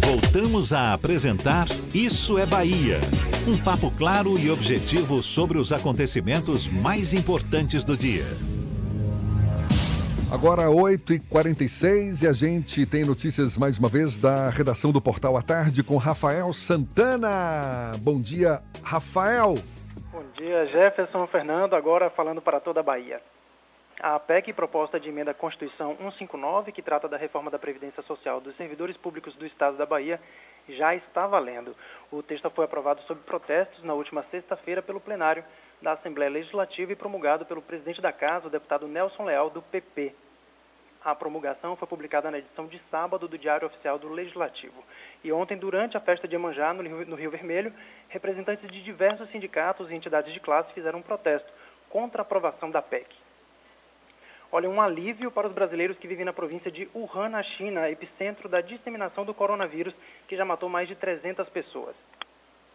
Voltamos 0.04 0.72
a 0.72 0.92
apresentar 0.92 1.66
Isso 1.92 2.38
é 2.38 2.46
Bahia. 2.46 3.00
Um 3.46 3.56
papo 3.56 3.90
claro 3.90 4.38
e 4.38 4.50
objetivo 4.50 5.22
sobre 5.22 5.58
os 5.58 5.72
acontecimentos 5.72 6.66
mais 6.66 7.14
importantes 7.14 7.84
do 7.84 7.96
dia. 7.96 8.26
Agora 10.34 10.62
8h46 10.62 12.24
e 12.24 12.26
a 12.26 12.32
gente 12.32 12.84
tem 12.84 13.04
notícias 13.04 13.56
mais 13.56 13.78
uma 13.78 13.88
vez 13.88 14.18
da 14.18 14.48
redação 14.48 14.90
do 14.90 15.00
Portal 15.00 15.36
à 15.36 15.42
Tarde 15.42 15.84
com 15.84 15.96
Rafael 15.96 16.52
Santana. 16.52 17.96
Bom 18.00 18.20
dia, 18.20 18.60
Rafael. 18.82 19.54
Bom 20.10 20.24
dia, 20.36 20.66
Jefferson 20.66 21.24
Fernando, 21.28 21.76
agora 21.76 22.10
falando 22.10 22.42
para 22.42 22.58
toda 22.58 22.80
a 22.80 22.82
Bahia. 22.82 23.22
A 24.00 24.18
PEC, 24.18 24.52
proposta 24.52 24.98
de 24.98 25.08
emenda 25.08 25.30
à 25.30 25.34
Constituição 25.34 25.96
159, 25.98 26.72
que 26.72 26.82
trata 26.82 27.06
da 27.06 27.16
reforma 27.16 27.48
da 27.48 27.58
Previdência 27.58 28.02
Social 28.02 28.40
dos 28.40 28.56
servidores 28.56 28.96
públicos 28.96 29.36
do 29.36 29.46
Estado 29.46 29.76
da 29.76 29.86
Bahia, 29.86 30.20
já 30.68 30.96
está 30.96 31.28
valendo. 31.28 31.76
O 32.10 32.24
texto 32.24 32.50
foi 32.50 32.64
aprovado 32.64 33.00
sob 33.02 33.20
protestos 33.20 33.84
na 33.84 33.94
última 33.94 34.24
sexta-feira 34.32 34.82
pelo 34.82 34.98
plenário 34.98 35.44
da 35.80 35.92
Assembleia 35.92 36.30
Legislativa 36.30 36.90
e 36.90 36.96
promulgado 36.96 37.46
pelo 37.46 37.62
presidente 37.62 38.00
da 38.00 38.10
Casa, 38.12 38.48
o 38.48 38.50
deputado 38.50 38.88
Nelson 38.88 39.22
Leal, 39.26 39.48
do 39.48 39.62
PP. 39.62 40.23
A 41.04 41.14
promulgação 41.14 41.76
foi 41.76 41.86
publicada 41.86 42.30
na 42.30 42.38
edição 42.38 42.66
de 42.66 42.80
sábado 42.90 43.28
do 43.28 43.36
Diário 43.36 43.66
Oficial 43.66 43.98
do 43.98 44.08
Legislativo. 44.08 44.82
E 45.22 45.30
ontem, 45.30 45.54
durante 45.54 45.98
a 45.98 46.00
festa 46.00 46.26
de 46.26 46.34
Iemanjá, 46.34 46.72
no 46.72 46.82
Rio, 46.82 47.06
no 47.06 47.14
Rio 47.14 47.30
Vermelho, 47.30 47.70
representantes 48.08 48.70
de 48.70 48.82
diversos 48.82 49.28
sindicatos 49.28 49.90
e 49.90 49.94
entidades 49.94 50.32
de 50.32 50.40
classe 50.40 50.72
fizeram 50.72 51.00
um 51.00 51.02
protesto 51.02 51.52
contra 51.90 52.22
a 52.22 52.24
aprovação 52.24 52.70
da 52.70 52.80
PEC. 52.80 53.06
Olha, 54.50 54.70
um 54.70 54.80
alívio 54.80 55.30
para 55.30 55.46
os 55.46 55.52
brasileiros 55.52 55.98
que 55.98 56.08
vivem 56.08 56.24
na 56.24 56.32
província 56.32 56.70
de 56.70 56.88
Wuhan, 56.94 57.28
na 57.28 57.42
China, 57.42 57.90
epicentro 57.90 58.48
da 58.48 58.62
disseminação 58.62 59.26
do 59.26 59.34
coronavírus, 59.34 59.92
que 60.26 60.36
já 60.36 60.44
matou 60.44 60.70
mais 60.70 60.88
de 60.88 60.94
300 60.94 61.46
pessoas. 61.50 61.94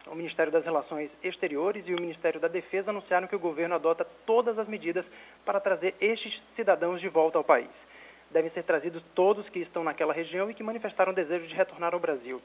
O 0.06 0.14
Ministério 0.14 0.52
das 0.52 0.64
Relações 0.64 1.10
Exteriores 1.24 1.84
e 1.88 1.94
o 1.94 2.00
Ministério 2.00 2.38
da 2.38 2.48
Defesa 2.48 2.90
anunciaram 2.90 3.26
que 3.26 3.34
o 3.34 3.40
governo 3.40 3.74
adota 3.74 4.06
todas 4.24 4.56
as 4.56 4.68
medidas 4.68 5.04
para 5.44 5.58
trazer 5.58 5.96
estes 6.00 6.40
cidadãos 6.54 7.00
de 7.00 7.08
volta 7.08 7.36
ao 7.36 7.44
país. 7.44 7.89
Devem 8.30 8.50
ser 8.50 8.62
trazidos 8.62 9.02
todos 9.14 9.48
que 9.48 9.58
estão 9.58 9.82
naquela 9.82 10.12
região 10.12 10.50
e 10.50 10.54
que 10.54 10.62
manifestaram 10.62 11.12
desejo 11.12 11.46
de 11.46 11.54
retornar 11.54 11.94
ao 11.94 12.00
Brasil. 12.00 12.40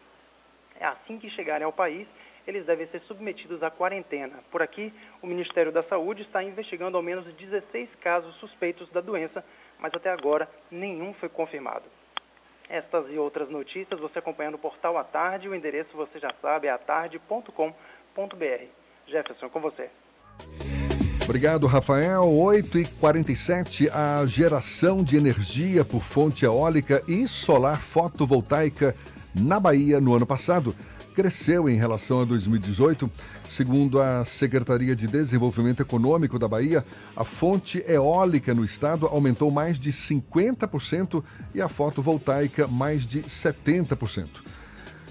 É 0.80 0.86
assim 0.86 1.18
que 1.20 1.30
chegarem 1.30 1.66
ao 1.66 1.72
país, 1.72 2.07
eles 2.48 2.66
devem 2.66 2.88
ser 2.88 3.02
submetidos 3.02 3.64
à 3.64 3.70
quarentena. 3.70 4.40
Por 4.52 4.62
aqui, 4.62 4.94
o 5.22 5.28
Ministério 5.28 5.72
da 5.72 5.84
Saúde 5.84 6.22
está 6.22 6.44
investigando 6.44 6.98
ao 6.98 7.03
menos 7.03 7.26
16 7.26 7.90
casos 8.02 8.36
suspeitos 8.36 8.90
da 8.90 9.02
doença, 9.02 9.44
mas 9.80 9.94
até 9.94 10.10
agora 10.10 10.49
nenhum 10.72 11.14
foi 11.14 11.30
confirmado. 11.30 11.84
Estas 12.70 13.12
e 13.12 13.18
outras 13.18 13.49
notícias 13.49 13.99
você 13.99 14.20
acompanha 14.20 14.52
no 14.52 14.57
portal 14.57 14.98
à 14.98 15.03
tarde, 15.03 15.48
o 15.48 15.56
endereço 15.56 15.95
você 15.95 16.20
já 16.20 16.34
sabe 16.41 16.68
é 16.68 16.72
atarde.com.br. 16.72 17.64
Jefferson, 19.07 19.49
com 19.49 19.60
você. 19.60 19.90
Obrigado, 21.26 21.65
Rafael. 21.65 22.22
8h47, 22.22 23.89
a 23.91 24.23
geração 24.27 25.03
de 25.03 25.18
energia 25.18 25.84
por 25.84 26.03
fonte 26.03 26.45
eólica 26.45 27.03
e 27.07 27.27
solar 27.27 27.81
fotovoltaica 27.81 28.95
na 29.34 29.60
Bahia 29.60 29.99
no 29.99 30.14
ano 30.14 30.26
passado 30.27 30.76
cresceu 31.15 31.68
em 31.68 31.77
relação 31.77 32.22
a 32.22 32.26
2018. 32.26 33.10
Segundo 33.43 33.99
a 33.99 34.23
Secretaria 34.23 34.95
de 34.95 35.07
Desenvolvimento 35.07 35.81
Econômico 35.81 36.38
da 36.38 36.47
Bahia, 36.47 36.85
a 37.15 37.23
fonte 37.23 37.84
eólica 37.88 38.53
no 38.53 38.64
estado 38.64 39.07
aumentou 39.07 39.49
mais 39.49 39.80
de 39.80 39.91
50% 39.91 41.23
e 41.56 41.61
a 41.61 41.68
fotovoltaica 41.68 42.68
mais 42.68 43.03
de 43.03 43.23
70%. 43.23 44.27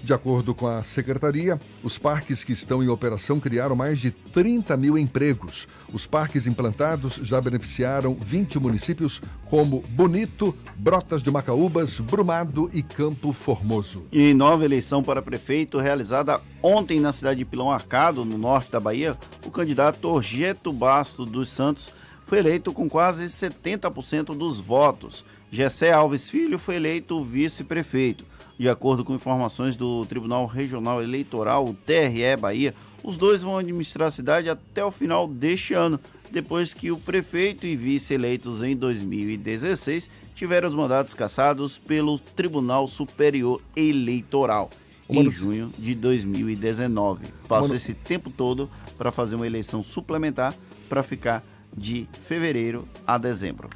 De 0.05 0.13
acordo 0.13 0.53
com 0.53 0.67
a 0.67 0.83
secretaria, 0.83 1.59
os 1.83 1.97
parques 1.97 2.43
que 2.43 2.51
estão 2.53 2.83
em 2.83 2.87
operação 2.87 3.39
criaram 3.39 3.75
mais 3.75 3.99
de 3.99 4.11
30 4.11 4.77
mil 4.77 4.99
empregos. 4.99 5.67
Os 5.91 6.05
parques 6.05 6.45
implantados 6.45 7.15
já 7.23 7.41
beneficiaram 7.41 8.13
20 8.13 8.59
municípios, 8.59 9.19
como 9.49 9.81
Bonito, 9.89 10.55
Brotas 10.75 11.23
de 11.23 11.31
Macaúbas, 11.31 11.99
Brumado 11.99 12.69
e 12.71 12.83
Campo 12.83 13.33
Formoso. 13.33 14.03
E 14.11 14.31
nova 14.35 14.63
eleição 14.63 15.01
para 15.01 15.23
prefeito 15.23 15.79
realizada 15.79 16.39
ontem 16.61 16.99
na 16.99 17.11
cidade 17.11 17.39
de 17.39 17.45
Pilão 17.45 17.71
Arcado, 17.71 18.23
no 18.23 18.37
norte 18.37 18.71
da 18.71 18.79
Bahia, 18.79 19.17
o 19.43 19.49
candidato 19.49 20.07
Orgeto 20.07 20.71
Basto 20.71 21.25
dos 21.25 21.49
Santos 21.49 21.91
foi 22.27 22.37
eleito 22.37 22.71
com 22.71 22.87
quase 22.87 23.25
70% 23.25 24.37
dos 24.37 24.59
votos. 24.59 25.25
Gessé 25.51 25.91
Alves 25.91 26.29
Filho 26.29 26.59
foi 26.59 26.75
eleito 26.75 27.23
vice-prefeito. 27.23 28.34
De 28.57 28.69
acordo 28.69 29.03
com 29.03 29.13
informações 29.13 29.75
do 29.75 30.05
Tribunal 30.05 30.45
Regional 30.45 31.03
Eleitoral, 31.03 31.65
o 31.65 31.73
TRE 31.73 32.37
Bahia, 32.39 32.73
os 33.03 33.17
dois 33.17 33.43
vão 33.43 33.57
administrar 33.57 34.07
a 34.07 34.11
cidade 34.11 34.49
até 34.49 34.83
o 34.83 34.91
final 34.91 35.27
deste 35.27 35.73
ano, 35.73 35.99
depois 36.31 36.73
que 36.73 36.91
o 36.91 36.97
prefeito 36.97 37.67
e 37.67 37.75
vice 37.75 38.13
eleitos 38.13 38.63
em 38.63 38.75
2016 38.75 40.09
tiveram 40.33 40.69
os 40.69 40.75
mandatos 40.75 41.13
cassados 41.13 41.77
pelo 41.77 42.17
Tribunal 42.17 42.87
Superior 42.87 43.61
Eleitoral 43.75 44.69
em 45.09 45.29
junho 45.31 45.71
de 45.77 45.93
2019. 45.93 47.27
Passou 47.47 47.75
esse 47.75 47.93
tempo 47.93 48.29
todo 48.29 48.69
para 48.97 49.11
fazer 49.11 49.35
uma 49.35 49.45
eleição 49.45 49.83
suplementar 49.83 50.55
para 50.89 51.03
ficar 51.03 51.43
de 51.75 52.07
fevereiro 52.23 52.87
a 53.05 53.17
dezembro. 53.17 53.69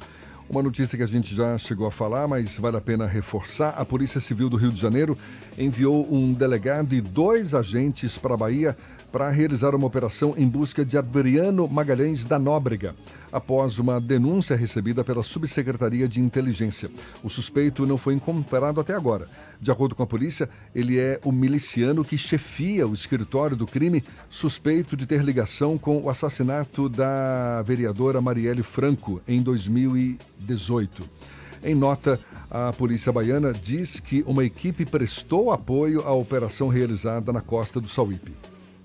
Uma 0.50 0.64
notícia 0.64 0.98
que 0.98 1.04
a 1.04 1.06
gente 1.06 1.32
já 1.32 1.56
chegou 1.56 1.86
a 1.86 1.92
falar, 1.92 2.26
mas 2.26 2.58
vale 2.58 2.76
a 2.76 2.80
pena 2.80 3.06
reforçar: 3.06 3.68
a 3.68 3.84
Polícia 3.84 4.20
Civil 4.20 4.50
do 4.50 4.56
Rio 4.56 4.72
de 4.72 4.80
Janeiro 4.80 5.16
enviou 5.56 6.12
um 6.12 6.32
delegado 6.32 6.92
e 6.92 7.00
dois 7.00 7.54
agentes 7.54 8.18
para 8.18 8.34
a 8.34 8.36
Bahia 8.36 8.76
para 9.10 9.30
realizar 9.30 9.74
uma 9.74 9.86
operação 9.86 10.34
em 10.36 10.48
busca 10.48 10.84
de 10.84 10.96
Adriano 10.96 11.66
Magalhães 11.68 12.24
da 12.24 12.38
Nóbrega, 12.38 12.94
após 13.32 13.78
uma 13.78 14.00
denúncia 14.00 14.56
recebida 14.56 15.04
pela 15.04 15.22
Subsecretaria 15.22 16.08
de 16.08 16.20
Inteligência. 16.20 16.90
O 17.22 17.28
suspeito 17.28 17.86
não 17.86 17.98
foi 17.98 18.14
encontrado 18.14 18.80
até 18.80 18.94
agora. 18.94 19.28
De 19.60 19.70
acordo 19.70 19.94
com 19.94 20.02
a 20.02 20.06
polícia, 20.06 20.48
ele 20.74 20.98
é 20.98 21.20
o 21.24 21.32
miliciano 21.32 22.04
que 22.04 22.16
chefia 22.16 22.86
o 22.86 22.94
escritório 22.94 23.56
do 23.56 23.66
crime, 23.66 24.02
suspeito 24.28 24.96
de 24.96 25.06
ter 25.06 25.22
ligação 25.22 25.76
com 25.76 26.02
o 26.02 26.10
assassinato 26.10 26.88
da 26.88 27.62
vereadora 27.62 28.20
Marielle 28.20 28.62
Franco 28.62 29.20
em 29.26 29.42
2018. 29.42 31.04
Em 31.62 31.74
nota, 31.74 32.18
a 32.50 32.72
polícia 32.72 33.12
baiana 33.12 33.52
diz 33.52 34.00
que 34.00 34.24
uma 34.26 34.44
equipe 34.44 34.86
prestou 34.86 35.50
apoio 35.50 36.00
à 36.06 36.12
operação 36.12 36.68
realizada 36.68 37.32
na 37.32 37.42
costa 37.42 37.78
do 37.80 37.88
Sauípe. 37.88 38.32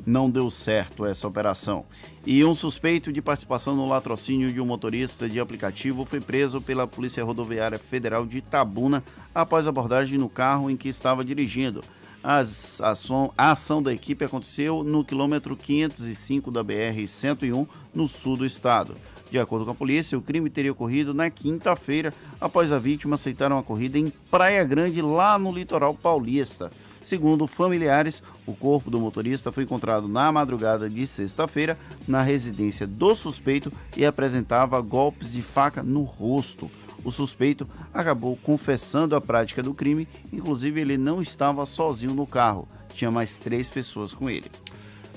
Não 0.05 0.29
deu 0.29 0.51
certo 0.51 1.05
essa 1.05 1.27
operação. 1.27 1.83
E 2.25 2.43
um 2.43 2.55
suspeito 2.55 3.11
de 3.11 3.21
participação 3.21 3.75
no 3.75 3.87
latrocínio 3.87 4.51
de 4.51 4.61
um 4.61 4.65
motorista 4.65 5.27
de 5.27 5.39
aplicativo 5.39 6.05
foi 6.05 6.19
preso 6.19 6.61
pela 6.61 6.87
Polícia 6.87 7.23
Rodoviária 7.23 7.79
Federal 7.79 8.25
de 8.25 8.37
Itabuna 8.37 9.03
após 9.33 9.67
abordagem 9.67 10.17
no 10.17 10.29
carro 10.29 10.69
em 10.69 10.77
que 10.77 10.89
estava 10.89 11.23
dirigindo. 11.23 11.83
As, 12.23 12.81
a, 12.81 13.51
ação 13.51 13.83
da 13.83 13.93
equipe 13.93 14.25
aconteceu 14.25 14.83
no 14.83 15.05
quilômetro 15.05 15.55
505 15.55 16.49
da 16.49 16.63
BR-101, 16.63 17.67
no 17.93 18.07
sul 18.07 18.35
do 18.35 18.45
estado. 18.45 18.95
De 19.29 19.37
acordo 19.37 19.65
com 19.65 19.71
a 19.71 19.75
polícia, 19.75 20.17
o 20.17 20.21
crime 20.21 20.49
teria 20.49 20.71
ocorrido 20.71 21.13
na 21.13 21.29
quinta-feira, 21.29 22.11
após 22.41 22.71
a 22.71 22.79
vítima 22.79 23.13
aceitar 23.13 23.51
uma 23.51 23.61
corrida 23.61 23.99
em 23.99 24.11
Praia 24.31 24.63
Grande, 24.63 25.03
lá 25.03 25.37
no 25.37 25.51
litoral 25.51 25.93
paulista. 25.93 26.71
Segundo 27.05 27.45
familiares, 27.45 28.23
o 28.47 28.53
corpo 28.55 28.89
do 28.89 28.99
motorista 28.99 29.51
foi 29.51 29.63
encontrado 29.63 30.07
na 30.07 30.31
madrugada 30.31 30.89
de 30.89 31.05
sexta-feira 31.05 31.77
na 32.07 32.23
residência 32.23 32.87
do 32.87 33.13
suspeito 33.13 33.71
e 33.95 34.03
apresentava 34.03 34.81
golpes 34.81 35.33
de 35.33 35.43
faca 35.43 35.83
no 35.83 36.01
rosto. 36.01 36.67
O 37.03 37.11
suspeito 37.11 37.69
acabou 37.93 38.35
confessando 38.35 39.15
a 39.15 39.21
prática 39.21 39.61
do 39.61 39.71
crime, 39.71 40.07
inclusive 40.33 40.81
ele 40.81 40.97
não 40.97 41.21
estava 41.21 41.63
sozinho 41.67 42.15
no 42.15 42.25
carro, 42.25 42.67
tinha 42.95 43.11
mais 43.11 43.37
três 43.37 43.69
pessoas 43.69 44.11
com 44.11 44.27
ele. 44.27 44.49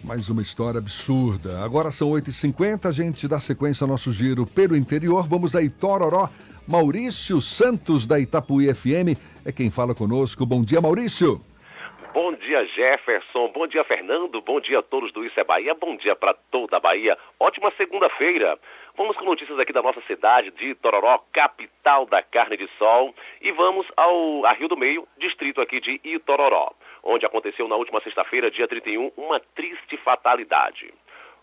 Mais 0.05 0.29
uma 0.29 0.43
história 0.43 0.77
absurda. 0.77 1.65
Agora 1.65 1.91
são 1.91 2.11
8h50, 2.11 2.85
a 2.85 2.93
gente 2.93 3.27
dá 3.27 3.41
sequência 3.41 3.85
ao 3.85 3.89
nosso 3.89 4.13
giro 4.13 4.47
pelo 4.47 4.77
interior. 4.77 5.27
Vamos 5.27 5.57
a 5.57 5.63
Itororó. 5.63 6.29
Maurício 6.67 7.41
Santos, 7.41 8.07
da 8.07 8.21
Itapuí 8.21 8.73
FM, 8.75 9.17
é 9.43 9.51
quem 9.51 9.71
fala 9.71 9.95
conosco. 9.95 10.45
Bom 10.45 10.63
dia, 10.63 10.83
Maurício. 10.83 11.41
Bom 12.21 12.33
dia, 12.33 12.67
Jefferson. 12.67 13.47
Bom 13.53 13.65
dia, 13.69 13.85
Fernando. 13.85 14.41
Bom 14.41 14.59
dia 14.59 14.81
a 14.81 14.83
todos 14.83 15.13
do 15.13 15.25
Isso 15.25 15.39
é 15.39 15.45
Bahia. 15.45 15.73
Bom 15.73 15.95
dia 15.95 16.17
para 16.17 16.35
toda 16.51 16.77
a 16.77 16.81
Bahia. 16.81 17.17
Ótima 17.39 17.73
segunda-feira. 17.77 18.59
Vamos 18.97 19.17
com 19.17 19.25
notícias 19.25 19.57
aqui 19.57 19.73
da 19.73 19.83
nossa 19.83 20.01
cidade 20.01 20.51
de 20.51 20.71
Itororó, 20.71 21.23
capital 21.33 22.07
da 22.07 22.21
carne 22.21 22.57
de 22.57 22.67
sol. 22.77 23.15
E 23.41 23.53
vamos 23.53 23.87
ao 23.97 24.45
a 24.45 24.53
Rio 24.53 24.67
do 24.67 24.77
Meio, 24.77 25.07
distrito 25.17 25.61
aqui 25.61 25.81
de 25.81 26.01
Itororó 26.03 26.73
onde 27.05 27.25
aconteceu 27.25 27.69
na 27.69 27.77
última 27.77 28.01
sexta-feira, 28.01 28.51
dia 28.51 28.67
31, 28.67 29.13
uma 29.17 29.39
triste 29.39 29.97
fatalidade. 29.99 30.93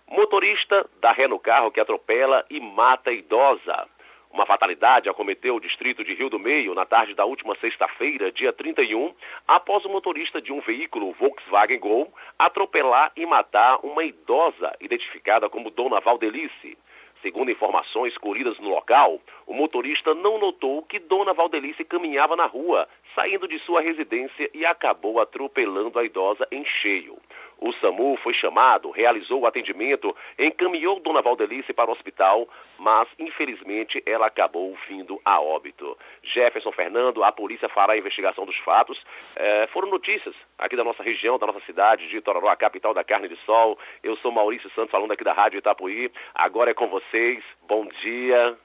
Motorista 0.10 0.85
dá 0.99 1.14
ré 1.14 1.26
no 1.26 1.39
carro 1.39 1.72
que 1.72 1.80
atropela 1.80 2.45
e 2.49 2.60
mata 2.60 3.14
idosa. 3.14 3.88
Uma 4.36 4.45
fatalidade 4.45 5.07
acometeu 5.07 5.56
o 5.56 5.62
distrito 5.62 6.03
de 6.03 6.14
Rio 6.14 6.30
do 6.30 6.38
Meio 6.38 6.76
na 6.76 6.86
tarde 6.86 7.14
da 7.14 7.24
última 7.24 7.56
sexta-feira, 7.56 8.34
dia 8.34 8.52
31, 8.52 9.14
após 9.48 9.86
o 9.86 9.90
motorista 9.90 10.41
de 10.41 10.52
um 10.52 10.60
veículo 10.60 11.14
Volkswagen 11.14 11.80
Gol 11.80 12.14
atropelar 12.38 13.14
e 13.16 13.26
matar 13.26 13.80
uma 13.82 14.03
idosa 14.03 14.76
identificada 14.82 15.48
como 15.48 15.72
Dona 15.72 16.02
Valdelice. 16.02 16.78
Segundo 17.22 17.49
informações 17.49 18.18
colhidas 18.18 18.60
no 18.60 18.68
local, 18.68 19.22
o 19.48 19.53
motorista 19.53 20.14
não 20.14 20.38
notou 20.38 20.84
que 20.84 20.99
Dona 20.99 21.34
Valdelice 21.34 21.86
caminhava 21.86 22.36
na 22.36 22.45
rua, 22.45 22.90
saindo 23.16 23.48
de 23.48 23.57
sua 23.60 23.80
residência 23.80 24.49
e 24.53 24.66
acabou 24.66 25.22
atropelando 25.22 25.98
a 25.98 26.03
idosa 26.03 26.45
em 26.52 26.66
cheio. 26.66 27.18
O 27.60 27.72
SAMU 27.73 28.18
foi 28.18 28.34
chamado, 28.34 28.91
realizou 28.91 29.41
o 29.41 29.48
atendimento, 29.48 30.15
encaminhou 30.38 30.99
Dona 30.99 31.22
Valdelice 31.22 31.73
para 31.73 31.90
o 31.90 31.94
hospital, 31.94 32.48
mas 32.77 33.07
infelizmente 33.18 34.03
ela 34.06 34.27
acabou 34.27 34.76
vindo 34.88 35.19
a 35.23 35.41
óbito. 35.41 35.98
Jefferson 36.23 36.72
Fernando, 36.72 37.23
a 37.23 37.32
polícia 37.32 37.69
fará 37.69 37.94
a 37.94 37.98
investigação 37.98 38.45
dos 38.45 38.57
fatos. 38.57 39.02
É, 39.36 39.68
foram 39.68 39.90
notícias 39.90 40.36
aqui 40.57 40.76
da 40.76 40.84
nossa 40.84 41.03
região, 41.03 41.38
da 41.38 41.48
nossa 41.48 41.61
cidade 41.61 42.07
de 42.10 42.22
Tororó, 42.22 42.49
a 42.49 42.56
capital 42.56 42.94
da 42.94 43.03
carne 43.03 43.27
de 43.27 43.38
sol. 43.45 43.77
Eu 44.03 44.15
sou 44.18 44.32
Maurício 44.32 44.69
Santos, 44.72 44.91
falando 44.91 45.11
aqui 45.11 45.23
da 45.23 45.34
Rádio 45.34 45.60
Itapuí. 45.60 46.11
Agora 46.34 46.72
é 46.72 46.73
com 46.73 46.88
vocês. 46.88 47.44
Bom 47.68 47.86
dia. 48.02 48.57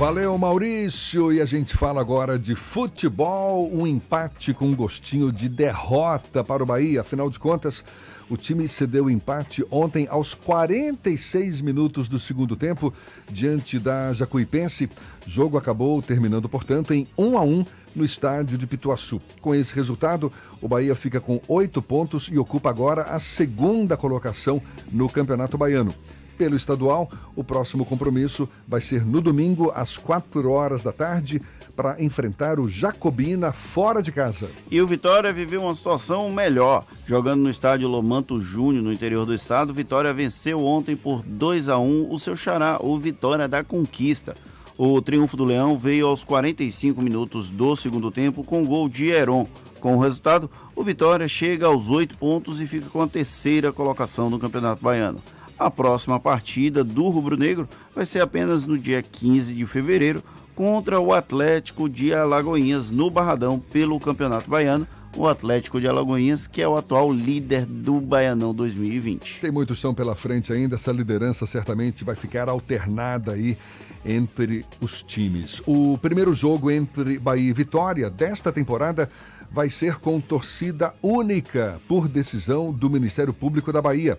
Valeu, 0.00 0.38
Maurício. 0.38 1.30
E 1.30 1.42
a 1.42 1.44
gente 1.44 1.76
fala 1.76 2.00
agora 2.00 2.38
de 2.38 2.54
futebol. 2.54 3.70
Um 3.70 3.86
empate 3.86 4.54
com 4.54 4.64
um 4.64 4.74
gostinho 4.74 5.30
de 5.30 5.46
derrota 5.46 6.42
para 6.42 6.62
o 6.62 6.66
Bahia. 6.66 7.02
Afinal 7.02 7.28
de 7.28 7.38
contas, 7.38 7.84
o 8.30 8.34
time 8.34 8.66
cedeu 8.66 9.04
o 9.04 9.10
empate 9.10 9.62
ontem 9.70 10.08
aos 10.08 10.34
46 10.34 11.60
minutos 11.60 12.08
do 12.08 12.18
segundo 12.18 12.56
tempo 12.56 12.94
diante 13.30 13.78
da 13.78 14.14
Jacuipense. 14.14 14.88
O 15.26 15.30
jogo 15.30 15.58
acabou 15.58 16.00
terminando, 16.00 16.48
portanto, 16.48 16.94
em 16.94 17.06
1 17.18 17.36
a 17.36 17.42
1 17.42 17.66
no 17.94 18.02
estádio 18.02 18.56
de 18.56 18.66
Pituaçu. 18.66 19.20
Com 19.42 19.54
esse 19.54 19.74
resultado, 19.74 20.32
o 20.62 20.68
Bahia 20.68 20.96
fica 20.96 21.20
com 21.20 21.42
oito 21.46 21.82
pontos 21.82 22.30
e 22.32 22.38
ocupa 22.38 22.70
agora 22.70 23.02
a 23.02 23.20
segunda 23.20 23.98
colocação 23.98 24.62
no 24.90 25.10
Campeonato 25.10 25.58
Baiano 25.58 25.94
pelo 26.40 26.56
estadual. 26.56 27.10
O 27.36 27.44
próximo 27.44 27.84
compromisso 27.84 28.48
vai 28.66 28.80
ser 28.80 29.04
no 29.04 29.20
domingo, 29.20 29.70
às 29.74 29.98
4 29.98 30.50
horas 30.50 30.82
da 30.82 30.90
tarde, 30.90 31.38
para 31.76 32.02
enfrentar 32.02 32.58
o 32.58 32.66
Jacobina 32.66 33.52
fora 33.52 34.02
de 34.02 34.10
casa. 34.10 34.48
E 34.70 34.80
o 34.80 34.86
Vitória 34.86 35.34
viveu 35.34 35.60
uma 35.60 35.74
situação 35.74 36.32
melhor. 36.32 36.86
Jogando 37.06 37.42
no 37.42 37.50
estádio 37.50 37.88
Lomanto 37.88 38.40
Júnior, 38.40 38.82
no 38.82 38.90
interior 38.90 39.26
do 39.26 39.34
estado, 39.34 39.74
Vitória 39.74 40.14
venceu 40.14 40.64
ontem 40.64 40.96
por 40.96 41.22
2 41.22 41.68
a 41.68 41.78
1 41.78 42.10
o 42.10 42.18
seu 42.18 42.34
xará, 42.34 42.78
o 42.80 42.98
Vitória 42.98 43.46
da 43.46 43.62
Conquista. 43.62 44.34
O 44.78 45.02
triunfo 45.02 45.36
do 45.36 45.44
Leão 45.44 45.76
veio 45.76 46.06
aos 46.06 46.24
45 46.24 47.02
minutos 47.02 47.50
do 47.50 47.76
segundo 47.76 48.10
tempo 48.10 48.42
com 48.42 48.62
o 48.62 48.66
gol 48.66 48.88
de 48.88 49.10
Heron. 49.10 49.46
Com 49.78 49.94
o 49.94 50.00
resultado, 50.00 50.50
o 50.74 50.82
Vitória 50.82 51.28
chega 51.28 51.66
aos 51.66 51.90
oito 51.90 52.16
pontos 52.16 52.62
e 52.62 52.66
fica 52.66 52.88
com 52.88 53.02
a 53.02 53.06
terceira 53.06 53.70
colocação 53.70 54.30
no 54.30 54.38
Campeonato 54.38 54.82
Baiano. 54.82 55.20
A 55.60 55.70
próxima 55.70 56.18
partida 56.18 56.82
do 56.82 57.10
Rubro 57.10 57.36
Negro 57.36 57.68
vai 57.94 58.06
ser 58.06 58.22
apenas 58.22 58.64
no 58.64 58.78
dia 58.78 59.02
15 59.02 59.52
de 59.52 59.66
fevereiro 59.66 60.24
contra 60.54 60.98
o 60.98 61.12
Atlético 61.12 61.86
de 61.86 62.14
Alagoinhas 62.14 62.88
no 62.88 63.10
Barradão 63.10 63.58
pelo 63.58 64.00
Campeonato 64.00 64.48
Baiano. 64.48 64.88
O 65.14 65.28
Atlético 65.28 65.78
de 65.78 65.86
Alagoinhas, 65.86 66.46
que 66.46 66.62
é 66.62 66.66
o 66.66 66.78
atual 66.78 67.12
líder 67.12 67.66
do 67.66 68.00
Baianão 68.00 68.54
2020. 68.54 69.42
Tem 69.42 69.50
muito 69.50 69.74
chão 69.74 69.94
pela 69.94 70.14
frente 70.14 70.50
ainda, 70.50 70.76
essa 70.76 70.92
liderança 70.92 71.44
certamente 71.44 72.04
vai 72.04 72.14
ficar 72.14 72.48
alternada 72.48 73.32
aí 73.32 73.58
entre 74.02 74.64
os 74.80 75.02
times. 75.02 75.62
O 75.66 75.98
primeiro 75.98 76.34
jogo 76.34 76.70
entre 76.70 77.18
Bahia 77.18 77.50
e 77.50 77.52
Vitória 77.52 78.08
desta 78.08 78.50
temporada 78.50 79.10
vai 79.50 79.68
ser 79.68 79.96
com 79.96 80.18
torcida 80.22 80.94
única, 81.02 81.78
por 81.86 82.08
decisão 82.08 82.72
do 82.72 82.88
Ministério 82.88 83.34
Público 83.34 83.70
da 83.70 83.82
Bahia. 83.82 84.18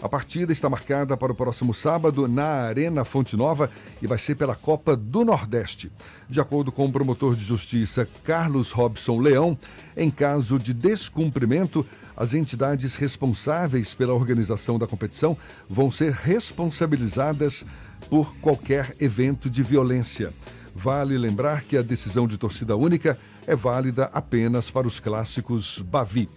A 0.00 0.08
partida 0.08 0.52
está 0.52 0.70
marcada 0.70 1.16
para 1.16 1.32
o 1.32 1.34
próximo 1.34 1.74
sábado 1.74 2.28
na 2.28 2.44
Arena 2.44 3.04
Fonte 3.04 3.36
Nova 3.36 3.68
e 4.00 4.06
vai 4.06 4.16
ser 4.16 4.36
pela 4.36 4.54
Copa 4.54 4.94
do 4.94 5.24
Nordeste. 5.24 5.90
De 6.28 6.40
acordo 6.40 6.70
com 6.70 6.86
o 6.86 6.92
promotor 6.92 7.34
de 7.34 7.44
justiça 7.44 8.08
Carlos 8.22 8.70
Robson 8.70 9.18
Leão, 9.18 9.58
em 9.96 10.08
caso 10.08 10.56
de 10.56 10.72
descumprimento, 10.72 11.84
as 12.16 12.32
entidades 12.32 12.94
responsáveis 12.94 13.92
pela 13.92 14.14
organização 14.14 14.78
da 14.78 14.86
competição 14.86 15.36
vão 15.68 15.90
ser 15.90 16.12
responsabilizadas 16.12 17.64
por 18.08 18.36
qualquer 18.36 18.94
evento 19.00 19.50
de 19.50 19.64
violência. 19.64 20.32
Vale 20.76 21.18
lembrar 21.18 21.64
que 21.64 21.76
a 21.76 21.82
decisão 21.82 22.28
de 22.28 22.38
torcida 22.38 22.76
única 22.76 23.18
é 23.48 23.56
válida 23.56 24.08
apenas 24.12 24.70
para 24.70 24.86
os 24.86 25.00
clássicos 25.00 25.80
Bavi. 25.80 26.28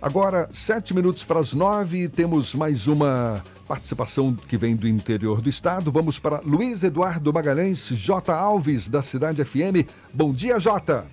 Agora, 0.00 0.48
sete 0.52 0.94
minutos 0.94 1.24
para 1.24 1.40
as 1.40 1.52
nove, 1.52 2.08
temos 2.08 2.54
mais 2.54 2.86
uma 2.86 3.42
participação 3.66 4.32
que 4.32 4.56
vem 4.56 4.76
do 4.76 4.86
interior 4.86 5.40
do 5.40 5.48
estado. 5.48 5.90
Vamos 5.90 6.20
para 6.20 6.40
Luiz 6.44 6.84
Eduardo 6.84 7.32
Magalhães, 7.32 7.88
J. 7.88 8.32
Alves, 8.32 8.88
da 8.88 9.02
Cidade 9.02 9.44
FM. 9.44 9.90
Bom 10.14 10.32
dia, 10.32 10.60
Jota. 10.60 11.04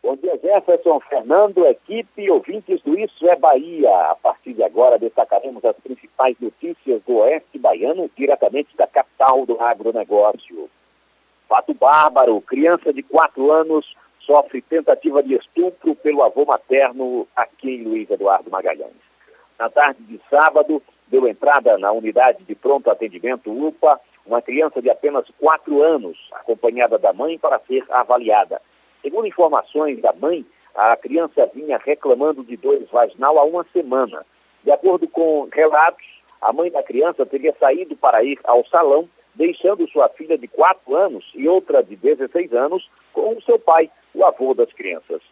Bom 0.00 0.16
dia, 0.22 0.38
Jefferson, 0.40 1.00
Fernando, 1.00 1.66
equipe 1.66 2.30
ouvintes 2.30 2.80
do 2.82 2.96
Isso 2.96 3.28
é 3.28 3.34
Bahia. 3.34 3.90
A 4.12 4.14
partir 4.14 4.54
de 4.54 4.62
agora, 4.62 4.96
destacaremos 4.96 5.64
as 5.64 5.76
principais 5.78 6.36
notícias 6.40 7.02
do 7.04 7.16
Oeste 7.16 7.58
Baiano, 7.58 8.08
diretamente 8.16 8.76
da 8.76 8.86
capital 8.86 9.44
do 9.44 9.60
agronegócio. 9.60 10.70
Fato 11.48 11.74
bárbaro, 11.74 12.40
criança 12.40 12.92
de 12.92 13.02
quatro 13.02 13.50
anos 13.50 13.96
sofre 14.30 14.62
tentativa 14.62 15.24
de 15.24 15.34
estupro 15.34 15.92
pelo 15.96 16.22
avô 16.22 16.44
materno 16.44 17.26
aqui 17.34 17.68
em 17.68 17.82
Luiz 17.82 18.08
Eduardo 18.08 18.48
Magalhães. 18.48 18.94
Na 19.58 19.68
tarde 19.68 20.04
de 20.04 20.20
sábado, 20.30 20.80
deu 21.08 21.26
entrada 21.26 21.76
na 21.78 21.90
unidade 21.90 22.44
de 22.44 22.54
pronto 22.54 22.88
atendimento 22.88 23.50
UPA 23.50 23.98
uma 24.24 24.40
criança 24.40 24.80
de 24.80 24.88
apenas 24.88 25.26
quatro 25.36 25.82
anos, 25.82 26.16
acompanhada 26.30 26.96
da 26.96 27.12
mãe 27.12 27.40
para 27.40 27.58
ser 27.58 27.84
avaliada. 27.90 28.62
Segundo 29.02 29.26
informações 29.26 30.00
da 30.00 30.12
mãe, 30.12 30.46
a 30.76 30.96
criança 30.96 31.50
vinha 31.52 31.80
reclamando 31.84 32.44
de 32.44 32.56
dores 32.56 32.88
vaginal 32.88 33.36
há 33.36 33.42
uma 33.42 33.66
semana. 33.72 34.24
De 34.62 34.70
acordo 34.70 35.08
com 35.08 35.48
relatos, 35.50 36.06
a 36.40 36.52
mãe 36.52 36.70
da 36.70 36.84
criança 36.84 37.26
teria 37.26 37.52
saído 37.58 37.96
para 37.96 38.22
ir 38.22 38.38
ao 38.44 38.64
salão, 38.66 39.08
deixando 39.34 39.88
sua 39.88 40.08
filha 40.08 40.36
de 40.36 40.48
quatro 40.48 40.94
anos 40.94 41.30
e 41.34 41.48
outra 41.48 41.82
de 41.82 41.96
16 41.96 42.52
anos 42.52 42.88
com 43.12 43.36
o 43.36 43.42
seu 43.42 43.58
pai, 43.58 43.90
o 44.14 44.24
avô 44.24 44.54
das 44.54 44.72
crianças. 44.72 45.22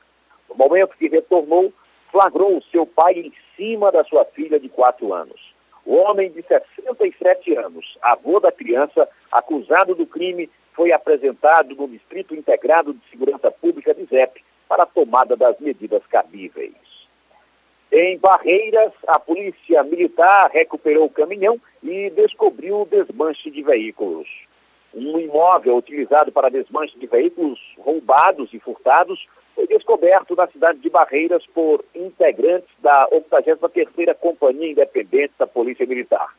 No 0.49 0.57
momento 0.57 0.97
que 0.97 1.09
retornou, 1.09 1.73
flagrou 2.11 2.63
seu 2.71 2.87
pai 2.87 3.15
em 3.15 3.33
cima 3.57 3.93
da 3.93 4.05
sua 4.05 4.25
filha 4.25 4.59
de 4.59 4.69
4 4.69 5.13
anos. 5.13 5.53
O 5.85 5.97
homem 5.97 6.31
de 6.31 6.43
67 6.43 7.57
anos, 7.57 7.97
avô 8.03 8.41
da 8.41 8.53
criança, 8.53 9.09
acusado 9.33 9.95
do 9.95 10.07
crime, 10.07 10.51
foi 10.75 10.93
apresentado 10.93 11.75
no 11.75 11.89
Distrito 11.89 12.35
Integrado 12.35 12.93
de 12.93 13.01
Segurança 13.11 13.51
Pública 13.51 13.95
de 13.95 14.05
ZEP 14.05 14.43
para 14.69 14.85
a 14.85 14.87
tomada 14.87 15.35
das 15.35 15.59
medidas 15.59 16.03
cabíveis. 16.07 16.88
Em 17.91 18.19
Barreiras, 18.19 18.93
a 19.07 19.19
polícia 19.19 19.83
militar 19.83 20.51
recuperou 20.53 21.07
o 21.07 21.11
caminhão 21.11 21.59
e 21.83 22.11
descobriu 22.11 22.83
o 22.83 22.85
desmanche 22.85 23.51
de 23.51 23.63
veículos. 23.63 24.29
Um 24.95 25.19
imóvel 25.19 25.77
utilizado 25.77 26.31
para 26.31 26.51
desmanche 26.51 26.99
de 26.99 27.07
veículos 27.07 27.59
roubados 27.79 28.53
e 28.53 28.59
furtados 28.59 29.27
foi 29.55 29.67
descoberto 29.67 30.37
na 30.37 30.47
cidade 30.47 30.79
de 30.81 30.91
Barreiras 30.91 31.45
por 31.47 31.83
integrantes 31.95 32.69
da 32.81 33.09
83ª 33.11 34.15
Companhia 34.15 34.71
Independente 34.71 35.33
da 35.39 35.47
Polícia 35.47 35.87
Militar. 35.87 36.35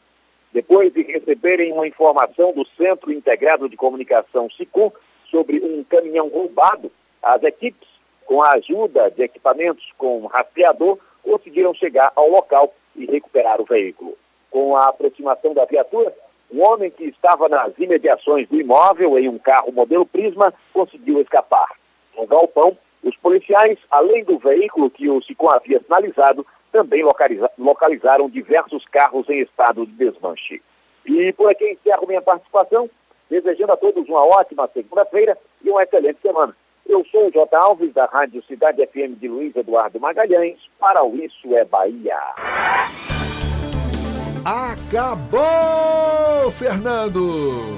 Depois 0.54 0.94
de 0.94 1.02
receberem 1.02 1.74
uma 1.74 1.88
informação 1.88 2.54
do 2.54 2.66
Centro 2.78 3.12
Integrado 3.12 3.68
de 3.68 3.76
Comunicação 3.76 4.50
SICOM 4.52 4.92
sobre 5.30 5.60
um 5.60 5.84
caminhão 5.84 6.28
roubado, 6.28 6.92
as 7.22 7.44
equipes, 7.44 7.88
com 8.26 8.42
a 8.42 8.54
ajuda 8.54 9.10
de 9.10 9.24
equipamentos 9.24 9.92
com 9.98 10.26
rastreador, 10.28 10.98
conseguiram 11.24 11.74
chegar 11.74 12.12
ao 12.16 12.30
local 12.30 12.74
e 12.96 13.06
recuperar 13.06 13.62
o 13.62 13.66
veículo. 13.66 14.18
Com 14.50 14.76
a 14.76 14.88
aproximação 14.88 15.54
da 15.54 15.66
viatura, 15.66 16.14
um 16.52 16.64
homem 16.64 16.90
que 16.90 17.06
estava 17.06 17.48
nas 17.48 17.78
imediações 17.78 18.48
do 18.50 18.60
imóvel 18.60 19.18
em 19.20 19.30
um 19.30 19.38
carro 19.38 19.72
modelo 19.72 20.06
Prisma 20.06 20.54
conseguiu 20.74 21.22
escapar. 21.22 21.70
No 22.18 22.26
galpão, 22.26 22.76
os 23.04 23.16
policiais, 23.18 23.78
além 23.90 24.24
do 24.24 24.38
veículo 24.38 24.90
que 24.90 25.10
o 25.10 25.22
SICOM 25.22 25.50
havia 25.50 25.80
sinalizado, 25.80 26.46
também 26.72 27.04
localiza 27.04 27.50
localizaram 27.58 28.30
diversos 28.30 28.86
carros 28.86 29.30
em 29.30 29.42
estado 29.42 29.86
de 29.86 29.92
desmanche. 29.94 30.62
E 31.06 31.32
por 31.34 31.50
aqui 31.50 31.72
encerro 31.72 32.08
minha 32.08 32.22
participação, 32.22 32.90
desejando 33.30 33.74
a 33.74 33.78
todos 33.78 34.08
uma 34.08 34.26
ótima 34.26 34.70
segunda-feira 34.74 35.38
e 35.64 35.70
uma 35.70 35.84
excelente 35.84 36.20
semana. 36.22 36.56
Eu 36.90 37.06
sou 37.12 37.28
o 37.28 37.32
J. 37.32 37.56
Alves, 37.56 37.94
da 37.94 38.06
Rádio 38.06 38.44
Cidade 38.48 38.84
FM 38.84 39.20
de 39.22 39.28
Luiz 39.28 39.56
Eduardo 39.56 40.00
Magalhães, 40.00 40.58
para 40.80 41.04
o 41.04 41.16
Isso 41.16 41.56
é 41.56 41.64
Bahia. 41.64 42.18
Acabou, 44.44 45.40
Fernando! 46.52 47.30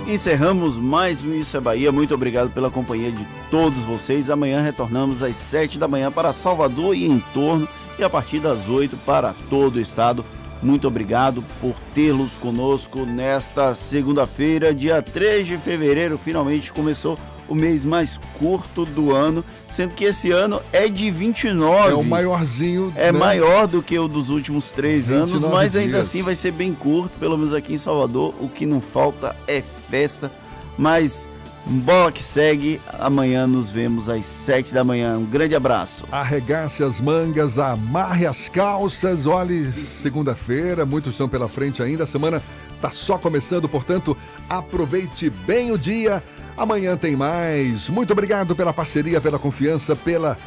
Encerramos 0.07 0.79
mais 0.79 1.21
um 1.21 1.33
Isso 1.33 1.57
é 1.57 1.59
Bahia. 1.59 1.91
Muito 1.91 2.13
obrigado 2.13 2.53
pela 2.53 2.71
companhia 2.71 3.11
de 3.11 3.27
todos 3.49 3.83
vocês. 3.83 4.29
Amanhã 4.29 4.61
retornamos 4.61 5.21
às 5.21 5.35
7 5.35 5.77
da 5.77 5.89
manhã 5.89 6.09
para 6.09 6.31
Salvador 6.31 6.95
e 6.95 7.05
em 7.05 7.19
torno 7.33 7.67
e 7.99 8.05
a 8.05 8.09
partir 8.09 8.39
das 8.39 8.69
8 8.69 8.95
para 9.05 9.35
todo 9.49 9.75
o 9.75 9.81
estado. 9.81 10.23
Muito 10.63 10.87
obrigado 10.87 11.43
por 11.59 11.75
tê-los 11.93 12.37
conosco 12.37 12.99
nesta 13.05 13.75
segunda-feira, 13.75 14.73
dia 14.73 15.01
3 15.01 15.45
de 15.47 15.57
fevereiro. 15.57 16.17
Finalmente 16.17 16.71
começou 16.71 17.17
o 17.51 17.55
mês 17.55 17.83
mais 17.83 18.17
curto 18.39 18.85
do 18.85 19.13
ano, 19.13 19.43
sendo 19.69 19.93
que 19.93 20.05
esse 20.05 20.31
ano 20.31 20.61
é 20.71 20.87
de 20.87 21.11
29. 21.11 21.91
É 21.91 21.93
o 21.93 22.01
maiorzinho. 22.01 22.93
É 22.95 23.11
né? 23.11 23.19
maior 23.19 23.67
do 23.67 23.83
que 23.83 23.99
o 23.99 24.07
dos 24.07 24.29
últimos 24.29 24.71
três 24.71 25.11
anos, 25.11 25.31
29 25.31 25.53
mas 25.53 25.75
ainda 25.75 25.95
dias. 25.95 26.07
assim 26.07 26.23
vai 26.23 26.33
ser 26.33 26.51
bem 26.51 26.73
curto, 26.73 27.11
pelo 27.19 27.37
menos 27.37 27.53
aqui 27.53 27.73
em 27.73 27.77
Salvador. 27.77 28.33
O 28.39 28.47
que 28.47 28.65
não 28.65 28.79
falta 28.79 29.35
é 29.49 29.61
festa. 29.61 30.31
Mas 30.77 31.27
bola 31.65 32.09
que 32.09 32.23
segue, 32.23 32.79
amanhã 32.97 33.45
nos 33.45 33.69
vemos 33.69 34.07
às 34.07 34.25
7 34.25 34.73
da 34.73 34.85
manhã. 34.85 35.17
Um 35.17 35.25
grande 35.25 35.53
abraço. 35.53 36.05
Arregace 36.09 36.85
as 36.85 37.01
mangas, 37.01 37.59
amarre 37.59 38.25
as 38.25 38.47
calças. 38.47 39.25
Olhe, 39.25 39.73
segunda-feira, 39.73 40.85
muitos 40.85 41.15
estão 41.15 41.27
pela 41.27 41.49
frente 41.49 41.83
ainda. 41.83 42.05
A 42.05 42.07
semana 42.07 42.41
está 42.77 42.91
só 42.91 43.17
começando, 43.17 43.67
portanto, 43.67 44.15
aproveite 44.49 45.29
bem 45.29 45.69
o 45.73 45.77
dia. 45.77 46.23
Amanhã 46.57 46.97
tem 46.97 47.15
mais. 47.15 47.89
Muito 47.89 48.11
obrigado 48.11 48.55
pela 48.55 48.73
parceria, 48.73 49.19
pela 49.21 49.39
confiança, 49.39 49.95
pela 49.95 50.37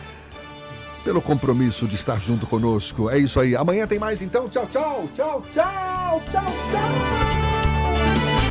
pelo 1.05 1.21
compromisso 1.21 1.87
de 1.87 1.97
estar 1.97 2.19
junto 2.19 2.47
conosco. 2.47 3.11
É 3.11 3.19
isso 3.19 3.39
aí. 3.39 3.55
Amanhã 3.55 3.87
tem 3.87 3.99
mais 3.99 4.23
então. 4.23 4.49
Tchau, 4.49 4.67
tchau. 4.67 5.09
Tchau, 5.13 5.43
tchau. 5.53 6.23
Tchau, 6.31 6.47
tchau. 6.71 7.44